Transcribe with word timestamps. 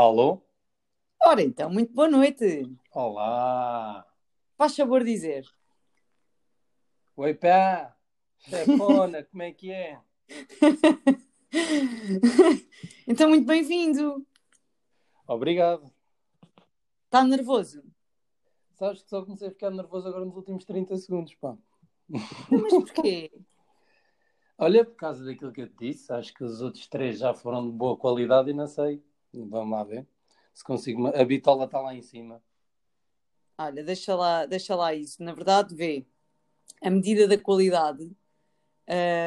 Alô? 0.00 0.40
Ora 1.26 1.42
então, 1.42 1.68
muito 1.68 1.92
boa 1.92 2.08
noite. 2.08 2.72
Olá! 2.94 4.06
Faz 4.56 4.76
favor 4.76 5.02
dizer. 5.02 5.44
Oi, 7.16 7.34
pá! 7.34 7.96
Chefona, 8.38 9.24
como 9.24 9.42
é 9.42 9.50
que 9.50 9.72
é? 9.72 10.00
então, 13.08 13.28
muito 13.28 13.44
bem-vindo. 13.44 14.24
Obrigado. 15.26 15.92
Está 17.06 17.24
nervoso? 17.24 17.82
Sabes 18.74 19.02
que 19.02 19.10
só 19.10 19.24
comecei 19.24 19.48
a 19.48 19.50
ficar 19.50 19.70
nervoso 19.70 20.06
agora 20.06 20.24
nos 20.24 20.36
últimos 20.36 20.64
30 20.64 20.96
segundos, 20.96 21.34
pá. 21.34 21.58
Mas 22.08 22.72
porquê? 22.72 23.32
Olha, 24.56 24.84
por 24.84 24.94
causa 24.94 25.24
daquilo 25.24 25.50
que 25.50 25.62
eu 25.62 25.68
te 25.68 25.88
disse, 25.88 26.12
acho 26.12 26.32
que 26.32 26.44
os 26.44 26.62
outros 26.62 26.86
três 26.86 27.18
já 27.18 27.34
foram 27.34 27.68
de 27.68 27.76
boa 27.76 27.96
qualidade 27.96 28.50
e 28.50 28.54
não 28.54 28.68
sei. 28.68 29.02
Vamos 29.46 29.70
lá 29.70 29.84
ver. 29.84 30.06
Se 30.52 30.64
consigo. 30.64 31.06
A 31.08 31.24
bitola 31.24 31.64
está 31.64 31.80
lá 31.80 31.94
em 31.94 32.02
cima. 32.02 32.42
Olha, 33.56 33.82
deixa 33.82 34.14
lá, 34.14 34.46
deixa 34.46 34.74
lá 34.76 34.94
isso. 34.94 35.22
Na 35.22 35.32
verdade, 35.32 35.74
vê, 35.74 36.06
a 36.80 36.90
medida 36.90 37.26
da 37.26 37.36
qualidade 37.36 38.04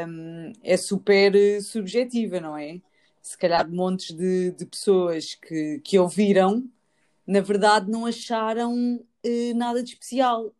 hum, 0.07 0.53
é 0.63 0.77
super 0.77 1.35
eh, 1.35 1.61
subjetiva, 1.61 2.39
não 2.39 2.57
é? 2.57 2.81
Se 3.21 3.37
calhar 3.37 3.70
montes 3.70 4.15
de, 4.15 4.51
de 4.51 4.65
pessoas 4.65 5.35
que, 5.35 5.79
que 5.84 5.99
ouviram, 5.99 6.67
na 7.25 7.39
verdade, 7.39 7.91
não 7.91 8.05
acharam 8.05 9.05
eh, 9.23 9.53
nada 9.53 9.84
de 9.84 9.91
especial. 9.91 10.53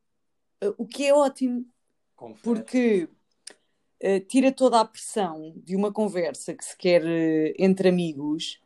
Eh, 0.62 0.74
o 0.78 0.86
que 0.86 1.06
é 1.06 1.14
ótimo, 1.14 1.66
Confere. 2.16 2.42
porque 2.44 3.10
eh, 4.00 4.20
tira 4.20 4.52
toda 4.52 4.80
a 4.80 4.86
pressão 4.86 5.54
de 5.58 5.76
uma 5.76 5.92
conversa 5.92 6.54
que 6.54 6.64
se 6.64 6.78
quer 6.78 7.04
entre 7.58 7.90
amigos. 7.90 8.62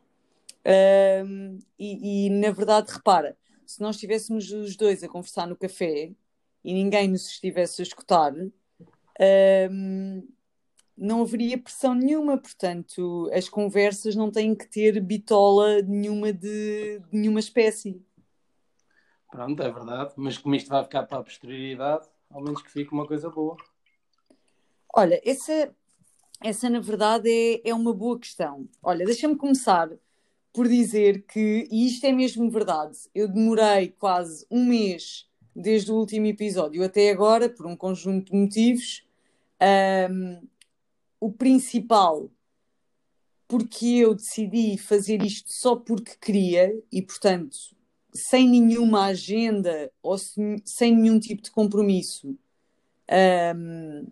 Hum, 0.66 1.60
e, 1.78 2.26
e, 2.26 2.30
na 2.30 2.50
verdade, 2.50 2.92
repara, 2.92 3.38
se 3.64 3.80
nós 3.80 3.94
estivéssemos 3.94 4.50
os 4.50 4.76
dois 4.76 5.02
a 5.04 5.08
conversar 5.08 5.46
no 5.46 5.56
café 5.56 6.12
e 6.64 6.74
ninguém 6.74 7.08
nos 7.08 7.28
estivesse 7.28 7.80
a 7.80 7.84
escutar, 7.84 8.32
hum, 9.70 10.28
não 10.96 11.22
haveria 11.22 11.56
pressão 11.56 11.94
nenhuma. 11.94 12.36
Portanto, 12.36 13.30
as 13.32 13.48
conversas 13.48 14.16
não 14.16 14.30
têm 14.30 14.56
que 14.56 14.66
ter 14.66 15.00
bitola 15.00 15.82
nenhuma 15.82 16.32
de, 16.32 16.98
de 16.98 17.16
nenhuma 17.16 17.38
espécie. 17.38 18.04
Pronto, 19.30 19.62
é 19.62 19.70
verdade. 19.70 20.14
Mas 20.16 20.36
como 20.36 20.56
isto 20.56 20.68
vai 20.68 20.82
ficar 20.82 21.04
para 21.04 21.18
a 21.18 21.22
posterioridade, 21.22 22.08
ao 22.28 22.42
menos 22.42 22.60
que 22.60 22.72
fique 22.72 22.92
uma 22.92 23.06
coisa 23.06 23.30
boa. 23.30 23.56
Olha, 24.96 25.20
essa, 25.24 25.72
essa 26.42 26.68
na 26.68 26.80
verdade 26.80 27.30
é, 27.30 27.68
é 27.68 27.74
uma 27.74 27.92
boa 27.92 28.18
questão. 28.18 28.68
Olha, 28.82 29.04
deixa-me 29.04 29.36
começar 29.36 29.90
por 30.56 30.66
dizer 30.66 31.26
que, 31.26 31.68
e 31.70 31.86
isto 31.86 32.06
é 32.06 32.12
mesmo 32.12 32.50
verdade, 32.50 32.96
eu 33.14 33.28
demorei 33.28 33.88
quase 33.88 34.46
um 34.50 34.64
mês 34.64 35.28
desde 35.54 35.92
o 35.92 35.96
último 35.96 36.24
episódio 36.24 36.82
até 36.82 37.10
agora, 37.10 37.46
por 37.46 37.66
um 37.66 37.76
conjunto 37.76 38.32
de 38.32 38.38
motivos. 38.38 39.04
Um, 40.10 40.48
o 41.20 41.30
principal, 41.30 42.30
porque 43.46 43.86
eu 43.86 44.14
decidi 44.14 44.78
fazer 44.78 45.22
isto 45.22 45.52
só 45.52 45.76
porque 45.76 46.16
queria 46.18 46.74
e, 46.90 47.02
portanto, 47.02 47.58
sem 48.14 48.48
nenhuma 48.48 49.04
agenda 49.04 49.92
ou 50.02 50.16
sem 50.16 50.96
nenhum 50.96 51.20
tipo 51.20 51.42
de 51.42 51.50
compromisso. 51.50 52.34
Um, 53.54 54.06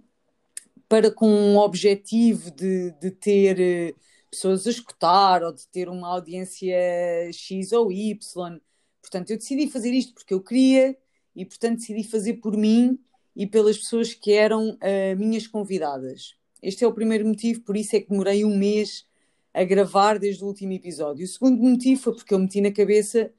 para 0.90 1.10
com 1.10 1.26
um 1.26 1.56
objetivo 1.56 2.50
de, 2.50 2.90
de 3.00 3.10
ter 3.10 3.58
eh, 3.58 3.94
pessoas 4.34 4.66
a 4.66 4.70
escutar 4.70 5.42
ou 5.42 5.52
de 5.52 5.66
ter 5.68 5.88
uma 5.88 6.08
audiência 6.08 6.76
X 7.32 7.72
ou 7.72 7.90
Y. 7.90 8.60
Portanto, 9.00 9.30
eu 9.30 9.36
decidi 9.36 9.68
fazer 9.68 9.92
isto 9.92 10.14
porque 10.14 10.34
eu 10.34 10.42
queria 10.42 10.96
e, 11.34 11.44
portanto, 11.44 11.78
decidi 11.78 12.04
fazer 12.04 12.34
por 12.34 12.56
mim 12.56 12.98
e 13.34 13.46
pelas 13.46 13.78
pessoas 13.78 14.14
que 14.14 14.32
eram 14.32 14.70
uh, 14.70 15.16
minhas 15.16 15.46
convidadas. 15.46 16.36
Este 16.62 16.84
é 16.84 16.86
o 16.86 16.92
primeiro 16.92 17.26
motivo, 17.26 17.60
por 17.62 17.76
isso 17.76 17.96
é 17.96 18.00
que 18.00 18.08
demorei 18.08 18.44
um 18.44 18.56
mês 18.56 19.06
a 19.52 19.64
gravar 19.64 20.18
desde 20.18 20.42
o 20.44 20.46
último 20.46 20.72
episódio. 20.72 21.24
O 21.24 21.28
segundo 21.28 21.62
motivo 21.62 22.00
foi 22.00 22.14
porque 22.14 22.34
eu 22.34 22.38
meti 22.38 22.60
na 22.60 22.72
cabeça 22.72 23.32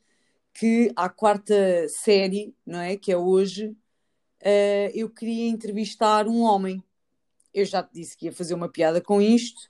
que 0.53 0.91
à 0.95 1.09
quarta 1.09 1.87
série, 1.89 2.55
não 2.65 2.79
é, 2.79 2.95
que 2.95 3.11
é 3.11 3.17
hoje, 3.17 3.67
uh, 3.67 4.91
eu 4.93 5.09
queria 5.09 5.47
entrevistar 5.49 6.27
um 6.27 6.41
homem 6.41 6.83
eu 7.55 7.63
já 7.63 7.81
te 7.81 7.93
disse 7.93 8.17
que 8.17 8.25
ia 8.25 8.33
fazer 8.33 8.53
uma 8.53 8.67
piada 8.67 8.99
com 8.99 9.21
isto, 9.21 9.69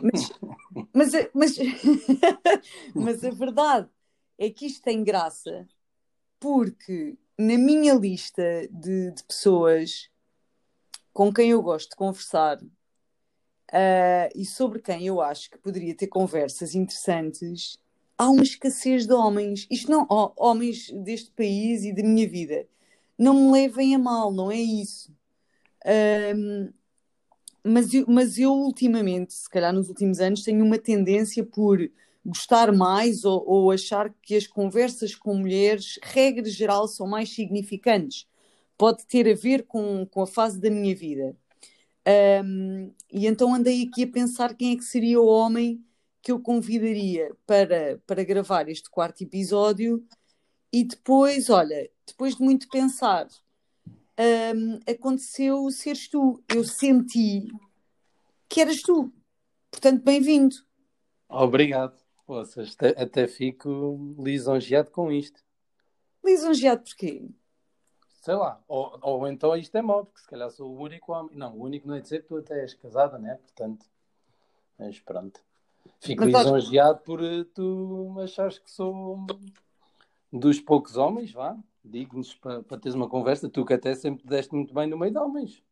mas, 0.00 0.30
mas, 0.92 1.12
mas, 1.32 1.58
mas, 2.94 3.24
a 3.24 3.30
verdade 3.30 3.88
é 4.38 4.50
que 4.50 4.66
isto 4.66 4.82
tem 4.82 5.04
graça 5.04 5.66
porque 6.40 7.16
na 7.38 7.56
minha 7.56 7.94
lista 7.94 8.68
de, 8.70 9.12
de 9.12 9.24
pessoas 9.24 10.10
com 11.12 11.32
quem 11.32 11.50
eu 11.50 11.62
gosto 11.62 11.90
de 11.90 11.96
conversar 11.96 12.60
uh, 13.74 14.30
e 14.34 14.44
sobre 14.44 14.80
quem 14.80 15.06
eu 15.06 15.20
acho 15.20 15.50
que 15.50 15.58
poderia 15.58 15.94
ter 15.94 16.08
conversas 16.08 16.74
interessantes, 16.74 17.78
há 18.18 18.28
uma 18.28 18.42
escassez 18.42 19.06
de 19.06 19.12
homens. 19.12 19.66
Isto 19.70 19.90
não, 19.90 20.06
oh, 20.10 20.32
homens 20.36 20.90
deste 20.90 21.30
país 21.30 21.84
e 21.84 21.92
da 21.94 22.02
minha 22.02 22.28
vida. 22.28 22.66
Não 23.18 23.34
me 23.34 23.52
levem 23.52 23.94
a 23.94 23.98
mal, 23.98 24.32
não 24.32 24.50
é 24.50 24.58
isso. 24.58 25.12
Um, 26.34 26.72
mas 27.64 27.94
eu, 27.94 28.04
mas 28.06 28.38
eu 28.38 28.52
ultimamente, 28.52 29.34
se 29.34 29.48
calhar 29.48 29.72
nos 29.72 29.88
últimos 29.88 30.20
anos, 30.20 30.42
tenho 30.42 30.64
uma 30.64 30.78
tendência 30.78 31.44
por 31.44 31.78
gostar 32.24 32.72
mais 32.72 33.24
ou, 33.24 33.44
ou, 33.46 33.70
achar 33.70 34.12
que 34.22 34.36
as 34.36 34.46
conversas 34.46 35.14
com 35.14 35.34
mulheres, 35.36 35.98
regra 36.02 36.48
geral, 36.48 36.88
são 36.88 37.06
mais 37.06 37.30
significantes. 37.34 38.26
Pode 38.78 39.06
ter 39.06 39.28
a 39.30 39.34
ver 39.34 39.64
com, 39.66 40.06
com 40.06 40.22
a 40.22 40.26
fase 40.26 40.60
da 40.60 40.70
minha 40.70 40.94
vida. 40.94 41.36
Um, 42.44 42.92
e 43.10 43.26
então 43.26 43.54
andei 43.54 43.84
aqui 43.84 44.04
a 44.04 44.08
pensar 44.08 44.54
quem 44.54 44.72
é 44.72 44.76
que 44.76 44.84
seria 44.84 45.20
o 45.20 45.26
homem 45.26 45.82
que 46.22 46.32
eu 46.32 46.40
convidaria 46.40 47.34
para, 47.46 48.00
para 48.06 48.24
gravar 48.24 48.68
este 48.68 48.90
quarto 48.90 49.22
episódio. 49.22 50.04
E 50.72 50.84
depois, 50.84 51.50
olha, 51.50 51.90
depois 52.06 52.36
de 52.36 52.42
muito 52.42 52.68
pensar, 52.68 53.28
um, 54.18 54.80
aconteceu 54.90 55.70
seres 55.70 56.08
tu. 56.08 56.42
Eu 56.48 56.64
senti 56.64 57.48
que 58.48 58.60
eras 58.60 58.80
tu. 58.82 59.12
Portanto, 59.70 60.02
bem-vindo. 60.04 60.54
Obrigado. 61.28 62.02
Poças, 62.26 62.74
até, 62.74 63.02
até 63.02 63.28
fico 63.28 64.14
lisonjeado 64.18 64.90
com 64.90 65.12
isto. 65.12 65.42
Lisonjeado 66.24 66.82
porquê? 66.82 67.28
Sei 68.22 68.34
lá, 68.34 68.62
ou, 68.66 68.98
ou 69.02 69.28
então 69.28 69.54
isto 69.54 69.76
é 69.76 69.82
mau, 69.82 70.06
porque 70.06 70.20
se 70.20 70.26
calhar 70.26 70.50
sou 70.50 70.70
o 70.70 70.80
único 70.80 71.12
homem. 71.12 71.36
Não, 71.36 71.54
o 71.54 71.62
único 71.62 71.86
não 71.86 71.94
é 71.94 72.00
dizer 72.00 72.22
que 72.22 72.28
tu 72.28 72.38
até 72.38 72.62
és 72.62 72.72
casada, 72.72 73.18
né? 73.18 73.34
Portanto, 73.34 73.84
mas 74.78 74.98
pronto. 75.00 75.40
Fico 76.00 76.24
mas 76.24 76.32
lisonjeado 76.32 77.00
por 77.00 77.20
tu 77.52 78.16
achares 78.22 78.58
que 78.58 78.70
sou 78.70 79.26
dos 80.32 80.60
poucos 80.60 80.96
homens, 80.96 81.30
vá, 81.32 81.58
dignos 81.84 82.34
para, 82.34 82.62
para 82.62 82.78
teres 82.78 82.94
uma 82.94 83.08
conversa, 83.08 83.48
tu 83.48 83.64
que 83.64 83.74
até 83.74 83.94
sempre 83.94 84.26
deste 84.26 84.54
muito 84.54 84.72
bem 84.72 84.86
no 84.86 84.98
meio 84.98 85.12
de 85.12 85.18
homens. 85.18 85.62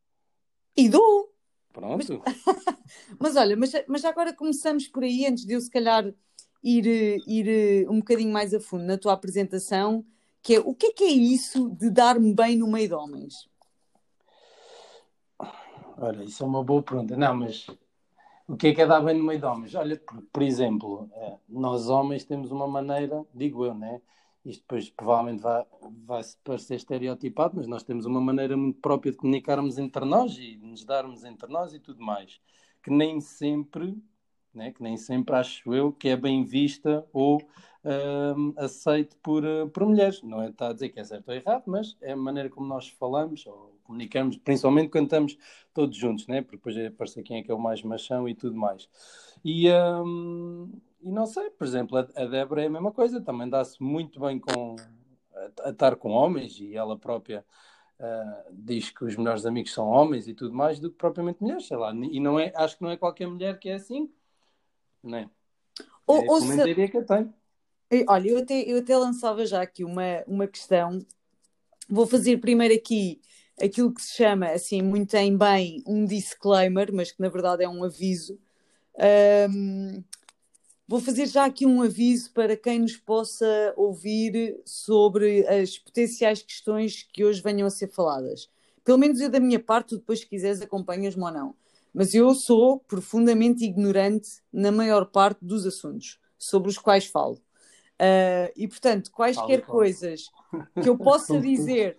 E 0.76 0.88
dou! 0.88 1.32
Pronto. 1.72 1.96
Mas, 1.96 2.36
mas 3.18 3.36
olha, 3.36 3.56
mas, 3.56 3.72
mas 3.88 4.04
agora 4.04 4.32
começamos 4.32 4.86
por 4.86 5.02
aí, 5.02 5.26
antes 5.26 5.46
de 5.46 5.54
eu 5.54 5.60
se 5.60 5.70
calhar 5.70 6.04
ir, 6.62 6.86
ir 7.26 7.88
um 7.88 7.98
bocadinho 7.98 8.32
mais 8.32 8.52
a 8.52 8.60
fundo 8.60 8.84
na 8.84 8.98
tua 8.98 9.12
apresentação, 9.12 10.04
que 10.42 10.56
é 10.56 10.60
o 10.60 10.74
que 10.74 10.86
é 10.86 10.92
que 10.92 11.04
é 11.04 11.10
isso 11.10 11.70
de 11.70 11.90
dar-me 11.90 12.34
bem 12.34 12.56
no 12.56 12.66
meio 12.66 12.88
de 12.88 12.94
homens? 12.94 13.48
Olha, 15.97 16.24
isso 16.24 16.42
é 16.42 16.47
uma 16.47 16.65
boa 16.65 16.82
pergunta. 16.82 17.16
Não, 17.16 17.34
mas 17.34 17.66
o 18.48 18.56
que 18.56 18.68
é 18.68 18.74
que 18.74 18.82
é 18.82 18.86
dar 18.86 19.00
bem 19.00 19.16
no 19.16 19.24
meio 19.24 19.38
de 19.38 19.47
homens? 19.47 19.74
Olha, 19.74 19.97
por, 19.97 20.20
por 20.32 20.42
exemplo, 20.42 21.08
eh, 21.15 21.36
nós 21.48 21.88
homens 21.88 22.24
temos 22.24 22.50
uma 22.50 22.66
maneira, 22.66 23.24
digo 23.32 23.65
eu, 23.65 23.74
né? 23.74 24.00
Isto 24.44 24.62
depois 24.62 24.91
provavelmente 24.91 25.42
vai, 25.42 25.65
vai 26.04 26.22
parecer 26.42 26.74
estereotipado, 26.74 27.56
mas 27.56 27.66
nós 27.66 27.83
temos 27.83 28.06
uma 28.06 28.21
maneira 28.21 28.56
muito 28.56 28.80
própria 28.80 29.12
de 29.12 29.18
comunicarmos 29.18 29.78
entre 29.78 30.04
nós 30.04 30.36
e 30.36 30.56
de 30.56 30.66
nos 30.66 30.84
darmos 30.84 31.24
entre 31.24 31.50
nós 31.50 31.72
e 31.72 31.78
tudo 31.78 32.03
mais, 32.03 32.41
que 32.83 32.91
nem 32.91 33.21
sempre, 33.21 33.97
né, 34.53 34.72
que 34.72 34.83
nem 34.83 34.97
sempre 34.97 35.34
acho 35.36 35.72
eu 35.72 35.92
que 35.92 36.09
é 36.09 36.16
bem 36.16 36.44
vista 36.44 37.06
ou 37.12 37.36
uh, 37.39 38.54
aceite 38.56 39.16
por, 39.22 39.44
uh, 39.44 39.68
por 39.68 39.86
mulheres. 39.86 40.22
Não 40.22 40.42
é 40.42 40.48
está 40.48 40.71
a 40.71 40.72
dizer 40.72 40.89
que 40.89 40.98
é 40.98 41.04
certo 41.04 41.28
ou 41.28 41.34
errado, 41.34 41.65
mas 41.66 41.97
é 42.00 42.12
a 42.12 42.16
maneira 42.16 42.50
como 42.50 42.66
nós 42.66 42.89
falamos 42.89 43.47
ou 43.47 43.78
comunicamos, 43.84 44.36
principalmente 44.39 44.91
quando 44.91 45.04
estamos 45.04 45.39
todos 45.72 45.97
juntos, 45.97 46.27
né? 46.27 46.42
porque 46.42 46.56
depois 46.56 46.77
é 46.77 46.91
parecer 46.91 47.22
quem 47.22 47.39
é 47.39 47.42
que 47.42 47.50
é 47.50 47.54
o 47.54 47.59
mais 47.59 47.83
machão 47.83 48.28
e 48.28 48.34
tudo 48.34 48.56
mais. 48.56 48.89
E, 49.44 49.71
um, 49.71 50.71
e 51.03 51.10
não 51.10 51.27
sei, 51.27 51.51
por 51.51 51.66
exemplo, 51.66 51.99
a, 51.99 52.01
a 52.01 52.27
Débora 52.27 52.63
é 52.63 52.66
a 52.66 52.71
mesma 52.71 52.93
coisa, 52.93 53.21
também 53.21 53.49
dá-se 53.49 53.83
muito 53.83 54.21
bem 54.21 54.39
com 54.39 54.77
a, 55.34 55.69
a, 55.69 55.71
estar 55.71 55.97
com 55.97 56.10
homens 56.10 56.59
e 56.60 56.75
ela 56.75 56.99
própria 56.99 57.45
uh, 57.99 58.53
diz 58.53 58.91
que 58.91 59.04
os 59.04 59.16
melhores 59.16 59.45
amigos 59.45 59.72
são 59.72 59.89
homens 59.89 60.28
e 60.28 60.34
tudo 60.34 60.54
mais 60.54 60.78
do 60.78 60.91
que 60.91 60.97
propriamente 60.97 61.43
mulheres, 61.43 61.66
sei 61.66 61.77
lá. 61.77 61.93
E 61.93 62.21
não 62.21 62.39
é, 62.39 62.53
acho 62.54 62.77
que 62.77 62.83
não 62.83 62.91
é 62.91 62.97
qualquer 62.97 63.27
mulher 63.27 63.59
que 63.59 63.69
é 63.69 63.75
assim, 63.75 64.10
não 65.03 65.19
é? 65.19 65.31
Ou, 66.07 66.22
é 66.22 66.27
ou 66.28 66.41
se... 66.41 66.75
que 66.75 66.97
eu 66.97 67.07
tenho. 67.07 67.34
Olha, 68.09 68.28
eu 68.28 68.39
até, 68.39 68.60
eu 68.63 68.78
até 68.78 68.97
lançava 68.97 69.45
já 69.45 69.60
aqui 69.60 69.84
uma, 69.84 70.22
uma 70.27 70.47
questão. 70.47 71.04
Vou 71.89 72.07
fazer 72.07 72.39
primeiro 72.39 72.75
aqui 72.75 73.21
aquilo 73.60 73.93
que 73.93 74.03
se 74.03 74.16
chama, 74.16 74.49
assim, 74.49 74.81
muito 74.83 75.15
em 75.15 75.37
bem, 75.37 75.83
um 75.87 76.04
disclaimer, 76.04 76.93
mas 76.93 77.13
que 77.13 77.21
na 77.21 77.28
verdade 77.28 77.63
é 77.63 77.69
um 77.69 77.84
aviso. 77.84 78.39
Um, 79.51 80.03
vou 80.86 81.00
fazer 81.00 81.26
já 81.26 81.44
aqui 81.44 81.66
um 81.66 81.82
aviso 81.82 82.32
para 82.32 82.56
quem 82.56 82.80
nos 82.80 82.96
possa 82.96 83.72
ouvir 83.76 84.60
sobre 84.64 85.46
as 85.46 85.78
potenciais 85.78 86.42
questões 86.42 87.06
que 87.12 87.24
hoje 87.24 87.42
venham 87.42 87.66
a 87.66 87.70
ser 87.70 87.88
faladas. 87.88 88.50
Pelo 88.84 88.98
menos 88.98 89.20
eu 89.20 89.30
da 89.30 89.40
minha 89.40 89.60
parte, 89.60 89.96
depois 89.96 90.20
se 90.20 90.26
quiseres 90.26 90.60
acompanhas-me 90.60 91.22
ou 91.22 91.30
não. 91.30 91.54
Mas 91.94 92.14
eu 92.14 92.34
sou 92.34 92.80
profundamente 92.80 93.64
ignorante 93.64 94.40
na 94.52 94.72
maior 94.72 95.06
parte 95.06 95.44
dos 95.44 95.66
assuntos 95.66 96.18
sobre 96.38 96.68
os 96.68 96.78
quais 96.78 97.06
falo. 97.06 97.34
Uh, 98.00 98.50
e, 98.56 98.66
portanto, 98.66 99.12
quaisquer 99.12 99.64
coisas 99.64 100.30
que 100.82 100.88
eu 100.88 100.96
possa 100.98 101.38
dizer 101.40 101.96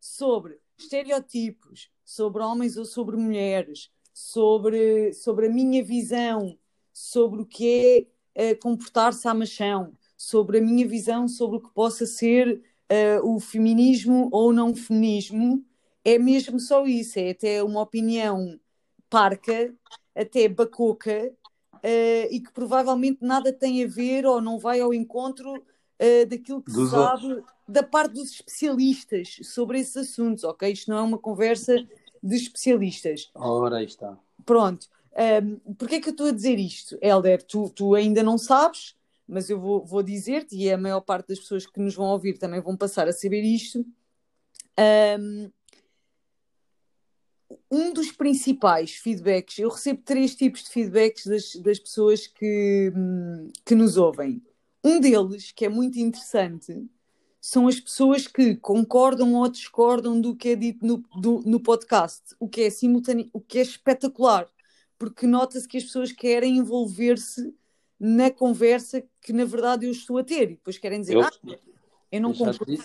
sobre 0.00 0.58
estereotipos, 0.76 1.90
sobre 2.04 2.42
homens 2.42 2.76
ou 2.76 2.84
sobre 2.84 3.16
mulheres, 3.16 3.90
sobre, 4.12 5.12
sobre 5.12 5.46
a 5.46 5.50
minha 5.50 5.84
visão, 5.84 6.58
sobre 6.92 7.42
o 7.42 7.46
que 7.46 7.68
é 7.68 8.13
uh, 8.36 8.58
comportar-se 8.60 9.26
à 9.26 9.34
machão, 9.34 9.92
sobre 10.16 10.58
a 10.58 10.62
minha 10.62 10.86
visão 10.86 11.28
sobre 11.28 11.58
o 11.58 11.60
que 11.60 11.70
possa 11.74 12.06
ser 12.06 12.62
uh, 12.90 13.34
o 13.34 13.40
feminismo 13.40 14.28
ou 14.32 14.52
não 14.52 14.74
feminismo, 14.74 15.64
é 16.04 16.18
mesmo 16.18 16.58
só 16.60 16.86
isso, 16.86 17.18
é 17.18 17.30
até 17.30 17.62
uma 17.62 17.80
opinião 17.80 18.58
parca, 19.08 19.74
até 20.14 20.48
bacoca, 20.48 21.32
uh, 21.74 22.28
e 22.30 22.40
que 22.40 22.52
provavelmente 22.52 23.18
nada 23.22 23.52
tem 23.52 23.84
a 23.84 23.86
ver 23.86 24.26
ou 24.26 24.40
não 24.40 24.58
vai 24.58 24.80
ao 24.80 24.92
encontro 24.92 25.54
uh, 25.54 26.26
daquilo 26.28 26.62
que 26.62 26.72
dos 26.72 26.88
se 26.88 26.90
sabe 26.90 27.26
outros. 27.26 27.52
da 27.66 27.82
parte 27.82 28.14
dos 28.14 28.30
especialistas 28.30 29.38
sobre 29.42 29.80
esses 29.80 29.96
assuntos, 29.96 30.44
ok? 30.44 30.70
Isto 30.70 30.90
não 30.90 30.98
é 30.98 31.02
uma 31.02 31.18
conversa 31.18 31.74
de 32.22 32.36
especialistas. 32.36 33.30
Ora, 33.34 33.76
aí 33.76 33.86
está. 33.86 34.18
Pronto. 34.44 34.88
Um, 35.16 35.74
Porquê 35.74 35.96
é 35.96 36.00
que 36.00 36.08
eu 36.08 36.12
estou 36.12 36.26
a 36.26 36.32
dizer 36.32 36.58
isto, 36.58 36.98
Helder? 37.00 37.42
Tu, 37.42 37.70
tu 37.70 37.94
ainda 37.94 38.22
não 38.22 38.36
sabes, 38.36 38.96
mas 39.26 39.48
eu 39.48 39.60
vou, 39.60 39.84
vou 39.84 40.02
dizer-te, 40.02 40.56
e 40.56 40.70
a 40.70 40.76
maior 40.76 41.00
parte 41.00 41.28
das 41.28 41.38
pessoas 41.38 41.66
que 41.66 41.80
nos 41.80 41.94
vão 41.94 42.06
ouvir 42.06 42.38
também 42.38 42.60
vão 42.60 42.76
passar 42.76 43.08
a 43.08 43.12
saber 43.12 43.42
isto. 43.42 43.86
Um, 44.78 45.50
um 47.70 47.92
dos 47.92 48.10
principais 48.12 48.92
feedbacks, 48.96 49.58
eu 49.58 49.68
recebo 49.68 50.02
três 50.04 50.34
tipos 50.34 50.64
de 50.64 50.70
feedbacks 50.70 51.26
das, 51.26 51.54
das 51.56 51.78
pessoas 51.78 52.26
que, 52.26 52.92
que 53.64 53.74
nos 53.74 53.96
ouvem. 53.96 54.42
Um 54.82 55.00
deles, 55.00 55.50
que 55.52 55.64
é 55.64 55.68
muito 55.68 55.98
interessante, 55.98 56.86
são 57.40 57.68
as 57.68 57.78
pessoas 57.78 58.26
que 58.26 58.56
concordam 58.56 59.34
ou 59.34 59.48
discordam 59.48 60.20
do 60.20 60.34
que 60.34 60.50
é 60.50 60.56
dito 60.56 60.84
no, 60.84 60.98
do, 61.20 61.42
no 61.44 61.60
podcast, 61.60 62.34
o 62.38 62.48
que 62.48 62.62
é 62.62 62.70
simultâneo, 62.70 63.28
o 63.32 63.40
que 63.40 63.58
é 63.58 63.62
espetacular, 63.62 64.48
porque 65.10 65.26
nota-se 65.26 65.68
que 65.68 65.76
as 65.76 65.84
pessoas 65.84 66.12
querem 66.12 66.56
envolver-se 66.56 67.54
na 67.98 68.30
conversa 68.30 69.02
que 69.20 69.32
na 69.32 69.44
verdade 69.44 69.86
eu 69.86 69.92
estou 69.92 70.18
a 70.18 70.24
ter, 70.24 70.44
e 70.44 70.54
depois 70.56 70.78
querem 70.78 71.00
dizer, 71.00 71.14
eu, 71.14 71.22
ah, 71.22 71.30
eu 72.10 72.20
não 72.20 72.32
concordo. 72.32 72.76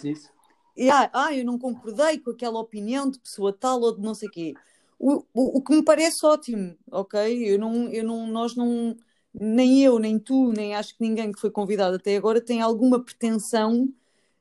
Ah, 0.92 1.10
ah, 1.13 1.36
eu 1.36 1.44
não 1.44 1.57
concordei 1.57 2.19
com 2.19 2.31
aquela 2.31 2.60
opinião 2.60 3.10
de 3.10 3.19
pessoa 3.19 3.51
tal 3.51 3.81
ou 3.81 3.95
de 3.95 4.01
não 4.01 4.13
sei 4.13 4.30
quê. 4.30 4.54
O, 4.98 5.24
o, 5.33 5.57
o, 5.57 5.62
que 5.62 5.74
me 5.74 5.83
parece 5.83 6.25
ótimo, 6.25 6.75
ok? 6.92 7.19
Eu 7.50 7.57
não, 7.57 7.89
eu 7.89 8.04
não, 8.04 8.27
nós 8.27 8.56
não, 8.56 8.95
nem 9.33 9.83
eu, 9.83 9.98
nem 10.00 10.19
tu, 10.19 10.51
nem 10.51 10.75
acho 10.75 10.95
que 10.95 11.04
ninguém 11.04 11.31
que 11.31 11.39
foi 11.39 11.50
convidado 11.50 11.95
até 11.95 12.16
agora 12.16 12.42
tem 12.42 12.62
alguma 12.62 13.04
pretensão 13.04 13.89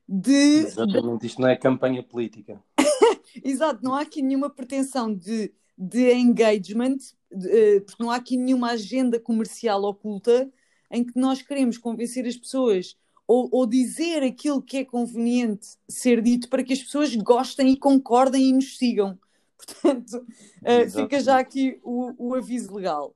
de. 0.07 0.31
Exatamente, 0.65 1.25
isto 1.25 1.41
não 1.41 1.49
é 1.49 1.55
campanha 1.55 2.03
política. 2.03 2.61
Exato, 3.43 3.83
não 3.83 3.93
há 3.93 4.01
aqui 4.01 4.21
nenhuma 4.21 4.49
pretensão 4.49 5.13
de, 5.13 5.53
de 5.79 6.13
engagement, 6.13 6.97
de, 7.31 7.77
uh, 7.77 7.81
porque 7.85 8.03
não 8.03 8.11
há 8.11 8.17
aqui 8.17 8.35
nenhuma 8.35 8.71
agenda 8.71 9.17
comercial 9.17 9.81
oculta 9.83 10.51
em 10.91 11.05
que 11.05 11.17
nós 11.17 11.41
queremos 11.41 11.77
convencer 11.77 12.27
as 12.27 12.35
pessoas 12.35 12.97
ou, 13.25 13.47
ou, 13.51 13.65
dizer 13.65 14.23
aquilo 14.23 14.61
que 14.61 14.77
é 14.77 14.83
conveniente 14.83 15.77
ser 15.87 16.21
dito 16.21 16.49
para 16.49 16.63
que 16.63 16.73
as 16.73 16.81
pessoas 16.81 17.15
gostem 17.15 17.69
e 17.69 17.77
concordem 17.77 18.49
e 18.49 18.53
nos 18.53 18.77
sigam. 18.77 19.17
Portanto, 19.55 20.15
uh, 20.15 20.89
fica 20.91 21.21
já 21.21 21.39
aqui 21.39 21.79
o, 21.83 22.29
o 22.29 22.35
aviso 22.35 22.73
legal. 22.73 23.15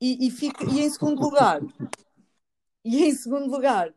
E, 0.00 0.26
e, 0.26 0.30
fica, 0.30 0.64
e 0.64 0.80
em 0.80 0.88
segundo 0.88 1.20
lugar, 1.20 1.60
e 2.82 3.04
em 3.04 3.14
segundo 3.14 3.50
lugar, 3.50 3.94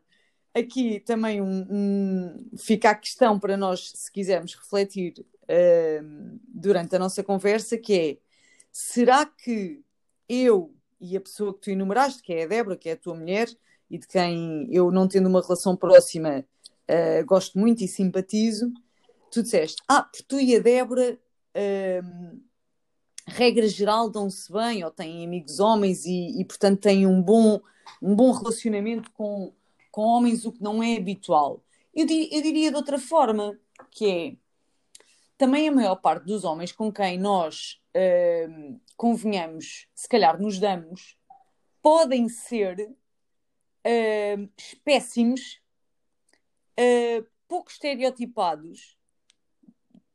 aqui 0.54 1.00
também 1.00 1.40
um, 1.40 1.66
um, 1.70 2.50
fica 2.58 2.90
a 2.90 2.94
questão 2.94 3.40
para 3.40 3.56
nós, 3.56 3.90
se 3.94 4.12
quisermos 4.12 4.54
refletir 4.54 5.24
uh, 5.44 6.40
durante 6.48 6.96
a 6.96 6.98
nossa 6.98 7.22
conversa, 7.22 7.78
que 7.78 7.92
é 7.92 8.18
será 8.72 9.24
que 9.26 9.82
eu 10.28 10.74
e 11.00 11.16
a 11.16 11.20
pessoa 11.20 11.54
que 11.54 11.60
tu 11.60 11.70
enumeraste, 11.70 12.22
que 12.22 12.32
é 12.32 12.44
a 12.44 12.46
Débora, 12.46 12.76
que 12.76 12.88
é 12.88 12.92
a 12.92 12.96
tua 12.96 13.14
mulher, 13.14 13.48
e 13.90 13.98
de 13.98 14.06
quem 14.06 14.66
eu, 14.70 14.90
não 14.90 15.06
tendo 15.06 15.28
uma 15.28 15.42
relação 15.42 15.76
próxima, 15.76 16.44
uh, 16.88 17.26
gosto 17.26 17.58
muito 17.58 17.84
e 17.84 17.88
simpatizo, 17.88 18.72
tu 19.30 19.42
disseste, 19.42 19.82
ah, 19.88 20.02
porque 20.02 20.24
tu 20.26 20.40
e 20.40 20.56
a 20.56 20.60
Débora 20.60 21.18
regra 23.26 23.66
geral 23.68 24.10
dão-se 24.10 24.52
bem 24.52 24.84
ou 24.84 24.90
têm 24.90 25.24
amigos 25.24 25.60
homens 25.60 26.04
e, 26.04 26.40
e, 26.40 26.44
portanto 26.44 26.80
têm 26.80 27.06
um 27.06 27.22
bom, 27.22 27.60
um 28.02 28.14
bom 28.14 28.30
relacionamento 28.32 29.10
com, 29.12 29.52
com 29.90 30.02
homens, 30.02 30.44
o 30.44 30.52
que 30.52 30.62
não 30.62 30.82
é 30.82 30.96
habitual. 30.96 31.62
Eu, 31.94 32.06
eu 32.06 32.42
diria 32.42 32.70
de 32.70 32.76
outra 32.76 32.98
forma, 32.98 33.58
que 33.90 34.10
é 34.10 34.36
também 35.36 35.68
a 35.68 35.72
maior 35.72 35.96
parte 35.96 36.24
dos 36.24 36.44
homens 36.44 36.72
com 36.72 36.92
quem 36.92 37.18
nós 37.18 37.80
uh, 37.96 38.80
convenhamos, 38.96 39.88
se 39.94 40.08
calhar 40.08 40.40
nos 40.40 40.58
damos, 40.58 41.16
podem 41.82 42.28
ser 42.28 42.80
uh, 42.80 44.50
espécimos, 44.56 45.60
uh, 46.78 47.26
pouco 47.48 47.70
estereotipados 47.70 48.96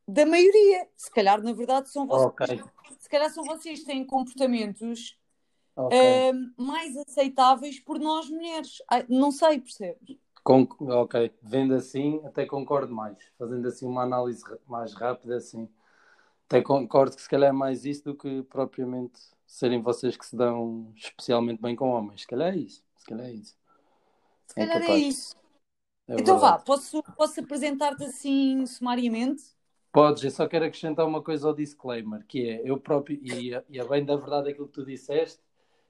da 0.08 0.26
maioria. 0.26 0.88
Se 0.96 1.12
calhar, 1.12 1.42
na 1.42 1.54
verdade, 1.54 1.90
são 1.90 2.08
vocês. 2.08 2.62
Okay. 2.62 2.64
Se 3.00 3.10
calhar 3.10 3.30
são 3.30 3.44
vocês 3.44 3.82
que 3.82 3.86
têm 3.86 4.06
comportamentos 4.06 5.18
okay. 5.76 6.32
mais 6.58 6.98
aceitáveis 6.98 7.80
por 7.80 8.00
nós 8.00 8.30
mulheres. 8.30 8.78
Não 9.08 9.32
sei, 9.32 9.60
percebes? 9.60 10.18
Com, 10.50 10.68
ok, 10.80 11.32
vendo 11.44 11.76
assim, 11.76 12.20
até 12.26 12.44
concordo 12.44 12.92
mais. 12.92 13.16
Fazendo 13.38 13.68
assim 13.68 13.86
uma 13.86 14.02
análise 14.02 14.44
mais 14.66 14.96
rápida, 14.96 15.36
assim, 15.36 15.70
até 16.48 16.60
concordo 16.60 17.16
que 17.16 17.22
se 17.22 17.30
calhar 17.30 17.50
é 17.50 17.52
mais 17.52 17.86
isso 17.86 18.06
do 18.06 18.16
que 18.16 18.42
propriamente 18.42 19.20
serem 19.46 19.80
vocês 19.80 20.18
que 20.18 20.26
se 20.26 20.36
dão 20.36 20.92
especialmente 20.96 21.62
bem 21.62 21.76
com 21.76 21.90
homens. 21.90 22.22
Se 22.22 22.28
calhar 22.28 22.52
é 22.52 22.58
isso. 22.58 22.84
Se 22.98 23.06
calhar 23.06 23.28
é 23.28 23.32
isso. 23.32 23.56
Se 24.48 24.60
é 24.60 24.66
calhar 24.66 24.90
é, 24.90 24.92
é 24.92 24.98
isso. 24.98 25.36
É 26.08 26.14
então 26.14 26.40
verdade. 26.40 26.58
vá, 26.58 26.58
posso, 26.58 27.04
posso 27.16 27.40
apresentar-te 27.40 28.06
assim 28.06 28.66
sumariamente? 28.66 29.44
Podes, 29.92 30.24
eu 30.24 30.32
só 30.32 30.48
quero 30.48 30.66
acrescentar 30.66 31.06
uma 31.06 31.22
coisa 31.22 31.48
ao 31.48 31.54
disclaimer, 31.54 32.26
que 32.26 32.50
é 32.50 32.68
eu 32.68 32.80
próprio, 32.80 33.20
e, 33.22 33.52
e 33.70 33.80
a 33.80 33.86
bem 33.86 34.04
da 34.04 34.16
verdade 34.16 34.50
aquilo 34.50 34.66
que 34.66 34.74
tu 34.74 34.84
disseste, 34.84 35.44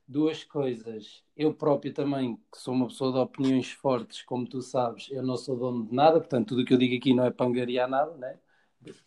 duas 0.09 0.43
coisas. 0.43 1.23
Eu 1.37 1.53
próprio 1.53 1.93
também, 1.93 2.35
que 2.51 2.57
sou 2.57 2.73
uma 2.73 2.87
pessoa 2.87 3.13
de 3.13 3.19
opiniões 3.19 3.71
fortes, 3.71 4.23
como 4.23 4.47
tu 4.47 4.61
sabes, 4.61 5.07
eu 5.11 5.21
não 5.23 5.37
sou 5.37 5.55
dono 5.55 5.85
de 5.87 5.93
nada, 5.93 6.19
portanto 6.19 6.49
tudo 6.49 6.63
o 6.63 6.65
que 6.65 6.73
eu 6.73 6.77
digo 6.77 6.95
aqui 6.95 7.13
não 7.13 7.25
é 7.25 7.31
para 7.31 7.45
angariar 7.45 7.87
nada, 7.87 8.17
né? 8.17 8.39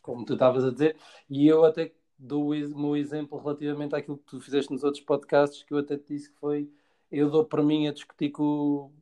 como 0.00 0.25
tu 0.25 0.35
estavas 0.35 0.64
a 0.64 0.71
dizer, 0.71 0.97
e 1.28 1.47
eu 1.47 1.64
até 1.64 1.92
dou 2.18 2.52
o 2.52 2.78
meu 2.80 2.97
exemplo 2.97 3.38
relativamente 3.38 3.94
àquilo 3.97 4.18
que 4.18 4.25
tu 4.26 4.40
fizeste 4.40 4.71
nos 4.73 4.85
outros 4.85 5.02
podcasts, 5.02 5.64
que 5.64 5.75
eu 5.75 5.78
até 5.78 5.97
te 5.97 6.14
disse 6.14 6.30
que 6.30 6.38
foi, 6.38 6.71
eu 7.11 7.30
dou 7.30 7.44
para 7.44 7.62
mim 7.62 7.88
a 7.88 7.92
discutir 7.92 8.30
com, 8.30 8.92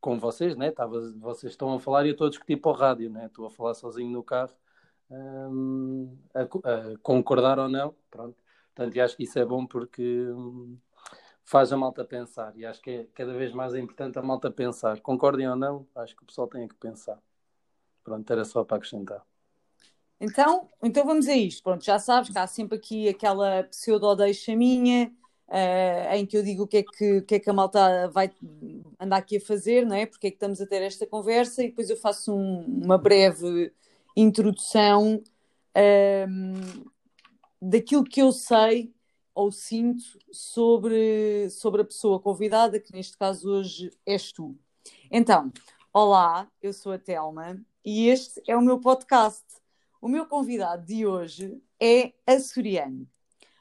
com 0.00 0.18
vocês, 0.18 0.56
né? 0.56 0.70
Tava, 0.72 1.12
vocês 1.18 1.52
estão 1.52 1.72
a 1.74 1.80
falar 1.80 2.04
e 2.04 2.08
eu 2.08 2.12
estou 2.12 2.26
a 2.26 2.30
discutir 2.30 2.56
para 2.56 2.70
o 2.70 2.74
rádio, 2.74 3.10
né? 3.10 3.26
Estou 3.26 3.46
a 3.46 3.50
falar 3.50 3.74
sozinho 3.74 4.10
no 4.10 4.22
carro 4.24 4.54
um, 5.10 6.16
a, 6.34 6.42
a, 6.42 6.98
concordar 7.02 7.58
ou 7.58 7.68
não. 7.68 7.94
Pronto. 8.10 8.36
Portanto, 8.74 9.00
acho 9.00 9.16
que 9.16 9.24
isso 9.24 9.38
é 9.38 9.44
bom 9.44 9.66
porque 9.66 10.02
um, 10.30 10.78
faz 11.48 11.72
a 11.72 11.76
malta 11.78 12.04
pensar 12.04 12.52
e 12.56 12.66
acho 12.66 12.80
que 12.82 12.90
é 12.90 13.06
cada 13.14 13.32
vez 13.32 13.52
mais 13.54 13.74
importante 13.74 14.18
a 14.18 14.22
malta 14.22 14.50
pensar. 14.50 15.00
Concordem 15.00 15.48
ou 15.48 15.56
não, 15.56 15.86
acho 15.94 16.14
que 16.14 16.22
o 16.22 16.26
pessoal 16.26 16.46
tem 16.46 16.68
que 16.68 16.74
pensar. 16.74 17.18
Pronto, 18.04 18.30
era 18.30 18.44
só 18.44 18.62
para 18.62 18.76
acrescentar. 18.76 19.22
Então, 20.20 20.68
então 20.82 21.06
vamos 21.06 21.26
a 21.26 21.34
isto. 21.34 21.62
Pronto, 21.62 21.82
já 21.82 21.98
sabes 21.98 22.30
que 22.30 22.38
há 22.38 22.46
sempre 22.46 22.76
aqui 22.76 23.08
aquela 23.08 23.62
pseudo-deixa 23.64 24.54
minha, 24.54 25.10
uh, 25.48 26.14
em 26.16 26.26
que 26.26 26.36
eu 26.36 26.42
digo 26.42 26.64
o 26.64 26.66
que, 26.66 26.78
é 26.78 26.82
que, 26.82 27.22
que 27.22 27.34
é 27.36 27.38
que 27.38 27.48
a 27.48 27.54
malta 27.54 28.08
vai 28.08 28.30
andar 29.00 29.16
aqui 29.16 29.38
a 29.38 29.40
fazer, 29.40 29.86
não 29.86 29.96
é? 29.96 30.04
Porque 30.04 30.26
é 30.26 30.30
que 30.30 30.36
estamos 30.36 30.60
a 30.60 30.66
ter 30.66 30.82
esta 30.82 31.06
conversa 31.06 31.64
e 31.64 31.68
depois 31.68 31.88
eu 31.88 31.96
faço 31.96 32.34
um, 32.34 32.82
uma 32.84 32.98
breve 32.98 33.72
introdução 34.14 35.22
um, 36.28 36.84
daquilo 37.62 38.04
que 38.04 38.20
eu 38.20 38.32
sei 38.32 38.92
ou 39.38 39.52
sinto 39.52 40.02
sobre, 40.32 41.48
sobre 41.48 41.82
a 41.82 41.84
pessoa 41.84 42.18
convidada, 42.18 42.80
que 42.80 42.92
neste 42.92 43.16
caso 43.16 43.48
hoje 43.48 43.88
és 44.04 44.32
tu. 44.32 44.58
Então, 45.08 45.52
olá, 45.92 46.50
eu 46.60 46.72
sou 46.72 46.90
a 46.90 46.98
Telma 46.98 47.64
e 47.84 48.08
este 48.08 48.42
é 48.48 48.56
o 48.56 48.60
meu 48.60 48.80
podcast. 48.80 49.44
O 50.02 50.08
meu 50.08 50.26
convidado 50.26 50.84
de 50.84 51.06
hoje 51.06 51.62
é 51.80 52.14
açoriano. 52.26 53.08